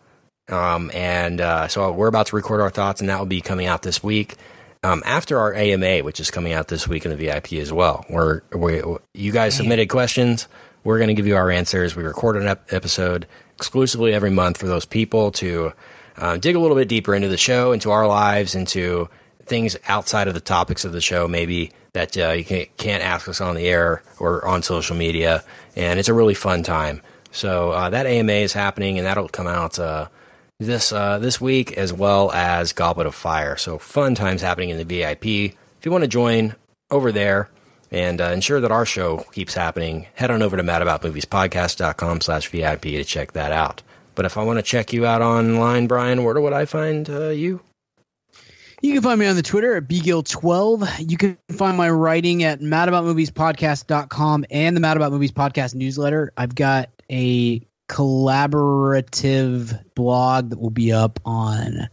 Um, 0.50 0.90
and 0.94 1.40
uh, 1.40 1.68
so 1.68 1.92
we're 1.92 2.08
about 2.08 2.28
to 2.28 2.36
record 2.36 2.60
our 2.62 2.72
thoughts, 2.72 3.02
and 3.02 3.10
that 3.10 3.20
will 3.20 3.28
be 3.28 3.42
coming 3.42 3.68
out 3.68 3.84
this 3.84 4.02
week. 4.04 4.36
Um, 4.82 5.04
after 5.06 5.38
our 5.38 5.54
AMA, 5.54 6.00
which 6.00 6.20
is 6.20 6.32
coming 6.32 6.54
out 6.54 6.70
this 6.70 6.88
week 6.88 7.06
in 7.06 7.12
the 7.12 7.18
VIP 7.18 7.54
as 7.54 7.72
well, 7.72 8.06
where 8.08 8.44
we, 8.56 8.82
you 9.14 9.32
guys 9.32 9.56
submitted 9.56 9.90
questions. 9.90 10.48
we're 10.84 10.98
going 10.98 11.10
to 11.10 11.14
give 11.14 11.28
you 11.28 11.36
our 11.36 11.52
answers. 11.52 11.96
We 11.96 12.04
recorded 12.04 12.44
an 12.44 12.48
ep- 12.48 12.74
episode 12.74 13.28
exclusively 13.60 14.14
every 14.14 14.30
month 14.30 14.58
for 14.58 14.68
those 14.68 14.86
people 14.86 15.32
to 15.34 15.74
uh, 16.16 16.38
dig 16.38 16.56
a 16.56 16.60
little 16.60 16.78
bit 16.78 16.88
deeper 16.88 17.14
into 17.14 17.28
the 17.28 17.36
show, 17.36 17.74
into 17.74 17.92
our 17.92 18.08
lives, 18.08 18.56
into 18.56 19.10
things 19.44 19.76
outside 19.86 20.30
of 20.30 20.34
the 20.34 20.40
topics 20.40 20.86
of 20.86 20.94
the 20.94 21.02
show, 21.02 21.28
maybe 21.28 21.74
that 21.92 22.18
uh, 22.18 22.30
you 22.30 22.46
can't, 22.46 23.04
ask 23.04 23.28
us 23.28 23.42
on 23.42 23.56
the 23.56 23.68
air 23.68 24.02
or 24.18 24.48
on 24.48 24.64
social 24.64 24.96
media. 24.96 25.44
And 25.76 26.00
it's 26.00 26.08
a 26.08 26.14
really 26.14 26.36
fun 26.36 26.64
time. 26.64 27.02
So 27.32 27.72
uh, 27.72 27.90
that 27.90 28.06
AMA 28.06 28.32
is 28.32 28.54
happening, 28.54 28.98
and 28.98 29.06
that'll 29.06 29.28
come 29.28 29.48
out 29.48 29.78
uh, 29.78 30.08
this 30.58 30.94
uh, 30.94 31.20
this 31.20 31.42
week 31.42 31.74
as 31.74 31.92
well 31.92 32.32
as 32.32 32.72
Goblet 32.72 33.08
of 33.08 33.14
Fire. 33.16 33.58
So 33.58 33.78
fun 33.78 34.16
times 34.16 34.42
happening 34.42 34.70
in 34.70 34.78
the 34.78 34.86
VIP. 34.86 35.26
If 35.26 35.86
you 35.86 35.92
want 35.92 36.06
to 36.06 36.08
join 36.08 36.56
over 36.90 37.12
there 37.12 37.50
and 37.92 38.22
uh, 38.22 38.26
ensure 38.26 38.60
that 38.62 38.72
our 38.72 38.86
show 38.86 39.26
keeps 39.32 39.54
happening, 39.54 40.08
head 40.16 40.32
on 40.32 40.42
over 40.42 40.58
to 40.58 40.64
madaboutmoviespodcast.com 40.64 42.22
slash 42.22 42.48
VIP 42.48 42.82
to 42.82 43.04
check 43.04 43.34
that 43.34 43.52
out. 43.52 43.82
But 44.16 44.26
if 44.26 44.38
I 44.38 44.44
want 44.44 44.60
to 44.60 44.64
check 44.64 44.92
you 44.92 45.06
out 45.06 45.22
online, 45.22 45.88
Brian, 45.88 46.24
where 46.24 46.40
would 46.40 46.54
I 46.54 46.66
find 46.66 47.10
uh, 47.10 47.30
you? 47.30 47.62
You 48.82 48.94
can 48.94 49.02
find 49.02 49.20
me 49.20 49.26
on 49.28 49.36
the 49.36 49.42
Twitter 49.42 49.76
at 49.76 49.90
bgill12. 49.90 51.10
You 51.10 51.18
can 51.18 51.38
find 51.52 51.76
my 51.76 51.90
writing 51.90 52.44
at 52.44 52.62
madaboutmoviespodcast.com 52.62 54.46
and 54.50 54.76
the 54.76 54.80
Mad 54.80 54.96
About 54.96 55.12
Movies 55.12 55.34
podcast 55.34 55.76
newsletter. 55.76 56.32
I've 56.38 56.56
got 56.56 56.90
a 57.12 57.60
collaborative 57.90 59.84
blog 59.96 60.52
that 60.52 60.60
will 60.60 60.70
be 60.70 60.94
up 60.94 61.20
on 61.26 61.90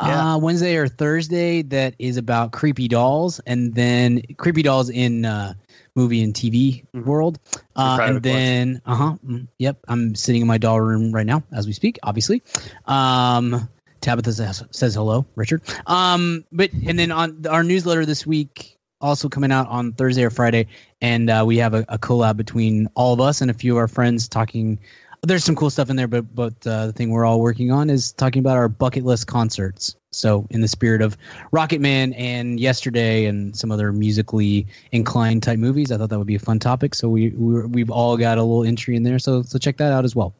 Yeah. 0.00 0.34
uh, 0.34 0.38
Wednesday 0.38 0.76
or 0.76 0.88
Thursday 0.88 1.62
that 1.62 1.94
is 1.98 2.16
about 2.16 2.52
creepy 2.52 2.88
dolls 2.88 3.38
and 3.40 3.74
then 3.74 4.22
creepy 4.38 4.62
dolls 4.62 4.88
in 4.88 5.24
uh, 5.24 5.54
movie 5.94 6.22
and 6.22 6.34
TV 6.34 6.84
world. 6.94 7.38
Uh, 7.76 7.98
and 8.00 8.22
then, 8.22 8.82
uh 8.86 8.94
huh, 8.94 9.16
yep, 9.58 9.78
I'm 9.88 10.14
sitting 10.14 10.42
in 10.42 10.46
my 10.46 10.58
doll 10.58 10.80
room 10.80 11.12
right 11.12 11.26
now 11.26 11.42
as 11.52 11.66
we 11.66 11.72
speak, 11.72 11.98
obviously. 12.02 12.42
Um, 12.86 13.68
Tabitha 14.00 14.32
says, 14.32 14.64
says 14.70 14.94
hello, 14.94 15.26
Richard. 15.36 15.62
Um, 15.86 16.44
but 16.50 16.72
and 16.72 16.98
then 16.98 17.12
on 17.12 17.46
our 17.46 17.62
newsletter 17.62 18.06
this 18.06 18.26
week, 18.26 18.78
also 19.00 19.28
coming 19.28 19.52
out 19.52 19.68
on 19.68 19.92
Thursday 19.92 20.24
or 20.24 20.30
Friday, 20.30 20.66
and 21.00 21.30
uh, 21.30 21.44
we 21.46 21.58
have 21.58 21.74
a, 21.74 21.84
a 21.88 21.98
collab 21.98 22.36
between 22.36 22.88
all 22.94 23.12
of 23.12 23.20
us 23.20 23.40
and 23.40 23.50
a 23.50 23.54
few 23.54 23.72
of 23.72 23.78
our 23.78 23.88
friends 23.88 24.28
talking. 24.28 24.78
There's 25.22 25.44
some 25.44 25.54
cool 25.54 25.70
stuff 25.70 25.90
in 25.90 25.96
there, 25.96 26.08
but 26.08 26.34
but 26.34 26.66
uh, 26.66 26.86
the 26.86 26.92
thing 26.92 27.10
we're 27.10 27.26
all 27.26 27.40
working 27.40 27.70
on 27.70 27.90
is 27.90 28.12
talking 28.12 28.40
about 28.40 28.56
our 28.56 28.68
bucket 28.68 29.04
list 29.04 29.26
concerts. 29.26 29.96
So 30.12 30.46
in 30.50 30.60
the 30.60 30.68
spirit 30.68 31.02
of 31.02 31.16
Rocket 31.52 31.80
Man 31.80 32.12
and 32.14 32.58
Yesterday 32.58 33.26
and 33.26 33.54
some 33.54 33.70
other 33.70 33.92
musically 33.92 34.66
inclined 34.92 35.42
type 35.42 35.58
movies, 35.58 35.92
I 35.92 35.98
thought 35.98 36.08
that 36.10 36.18
would 36.18 36.26
be 36.26 36.34
a 36.36 36.40
fun 36.40 36.58
topic. 36.58 36.94
So 36.94 37.08
we, 37.08 37.28
we 37.30 37.66
we've 37.66 37.90
all 37.90 38.16
got 38.16 38.38
a 38.38 38.42
little 38.42 38.64
entry 38.64 38.96
in 38.96 39.02
there. 39.02 39.18
So 39.18 39.42
so 39.42 39.58
check 39.58 39.76
that 39.76 39.92
out 39.92 40.04
as 40.04 40.16
well. 40.16 40.34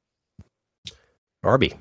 Arby. 1.44 1.74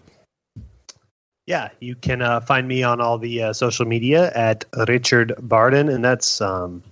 Yeah, 1.47 1.69
you 1.79 1.95
can 1.95 2.21
uh, 2.21 2.41
find 2.41 2.67
me 2.67 2.83
on 2.83 3.01
all 3.01 3.17
the 3.17 3.41
uh, 3.41 3.53
social 3.53 3.85
media 3.87 4.31
at 4.35 4.65
Richard 4.87 5.33
Barden, 5.39 5.89
and 5.89 6.05
that's 6.05 6.41
um, 6.41 6.83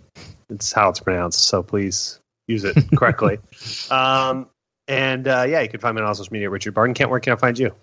it's 0.50 0.72
how 0.72 0.90
it's 0.90 1.00
pronounced. 1.00 1.44
So 1.44 1.62
please 1.62 2.20
use 2.48 2.64
it 2.64 2.76
correctly. 2.96 3.38
um, 3.92 4.48
and 4.88 5.28
uh, 5.28 5.46
yeah, 5.48 5.62
you 5.62 5.70
can 5.70 5.80
find 5.80 5.96
me 5.96 6.02
on 6.02 6.08
all 6.08 6.16
social 6.16 6.34
media. 6.34 6.50
Richard 6.50 6.74
Barden. 6.74 6.94
Kent, 6.94 7.10
where 7.10 7.20
can 7.20 7.34
I 7.34 7.36
find 7.36 7.58
you? 7.58 7.74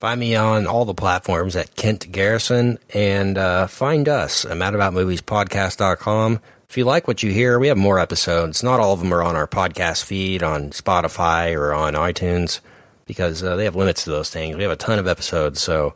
Find 0.00 0.20
me 0.20 0.36
on 0.36 0.66
all 0.66 0.84
the 0.84 0.94
platforms 0.94 1.56
at 1.56 1.74
Kent 1.74 2.12
Garrison 2.12 2.78
and 2.94 3.36
uh, 3.36 3.66
find 3.66 4.08
us 4.08 4.44
at 4.44 4.52
madaboutmoviespodcast.com. 4.52 6.40
If 6.68 6.76
you 6.76 6.84
like 6.84 7.08
what 7.08 7.22
you 7.22 7.32
hear, 7.32 7.58
we 7.58 7.68
have 7.68 7.78
more 7.78 7.98
episodes. 7.98 8.62
Not 8.62 8.78
all 8.78 8.92
of 8.92 9.00
them 9.00 9.12
are 9.12 9.22
on 9.22 9.34
our 9.34 9.48
podcast 9.48 10.04
feed 10.04 10.42
on 10.42 10.70
Spotify 10.70 11.56
or 11.56 11.72
on 11.72 11.94
iTunes 11.94 12.60
because 13.06 13.42
uh, 13.42 13.56
they 13.56 13.64
have 13.64 13.74
limits 13.74 14.04
to 14.04 14.10
those 14.10 14.30
things. 14.30 14.56
We 14.56 14.62
have 14.62 14.70
a 14.70 14.76
ton 14.76 14.98
of 14.98 15.08
episodes, 15.08 15.60
so 15.60 15.94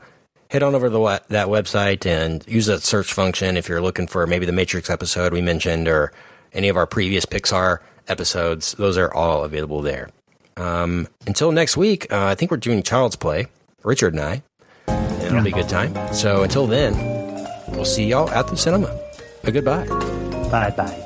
head 0.50 0.62
on 0.62 0.74
over 0.74 0.86
to 0.86 0.90
the, 0.90 1.22
that 1.28 1.46
website 1.46 2.04
and 2.04 2.44
use 2.48 2.66
that 2.66 2.82
search 2.82 3.12
function 3.12 3.56
if 3.56 3.68
you're 3.68 3.82
looking 3.82 4.06
for 4.06 4.26
maybe 4.26 4.46
the 4.46 4.52
Matrix 4.52 4.90
episode 4.90 5.32
we 5.32 5.42
mentioned 5.42 5.86
or 5.86 6.12
any 6.52 6.68
of 6.68 6.76
our 6.76 6.86
previous 6.86 7.24
Pixar 7.24 7.78
episodes. 8.08 8.72
Those 8.72 8.98
are 8.98 9.12
all 9.12 9.44
available 9.44 9.82
there. 9.82 10.10
Um, 10.56 11.08
until 11.26 11.52
next 11.52 11.76
week, 11.76 12.12
uh, 12.12 12.26
I 12.26 12.34
think 12.34 12.50
we're 12.50 12.56
doing 12.58 12.82
Child's 12.82 13.16
Play, 13.16 13.46
Richard 13.84 14.14
and 14.14 14.22
I, 14.22 14.42
and 14.88 15.22
it'll 15.22 15.42
be 15.42 15.50
a 15.50 15.54
good 15.54 15.68
time. 15.68 15.94
So 16.12 16.42
until 16.42 16.66
then, 16.66 16.94
we'll 17.68 17.84
see 17.84 18.04
y'all 18.06 18.28
at 18.30 18.46
the 18.48 18.56
cinema. 18.56 18.98
A 19.44 19.50
goodbye. 19.52 19.86
Bye 20.50 20.70
bye. 20.76 20.98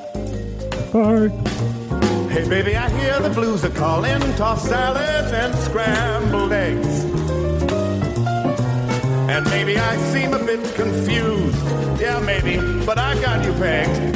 Hey, 2.29 2.47
baby, 2.47 2.75
I 2.75 2.89
hear 2.99 3.19
the 3.19 3.29
blues 3.29 3.63
are 3.65 3.69
calling. 3.69 4.19
Tossed 4.35 4.67
salads 4.67 5.31
and 5.31 5.55
scrambled 5.55 6.51
eggs. 6.51 7.03
And 9.29 9.45
maybe 9.49 9.77
I 9.77 9.97
seem 10.13 10.33
a 10.33 10.39
bit 10.39 10.63
confused. 10.75 11.57
Yeah, 11.99 12.19
maybe, 12.19 12.57
but 12.85 12.97
I 12.97 13.19
got 13.21 13.43
you 13.43 13.53
pegged. 13.53 14.15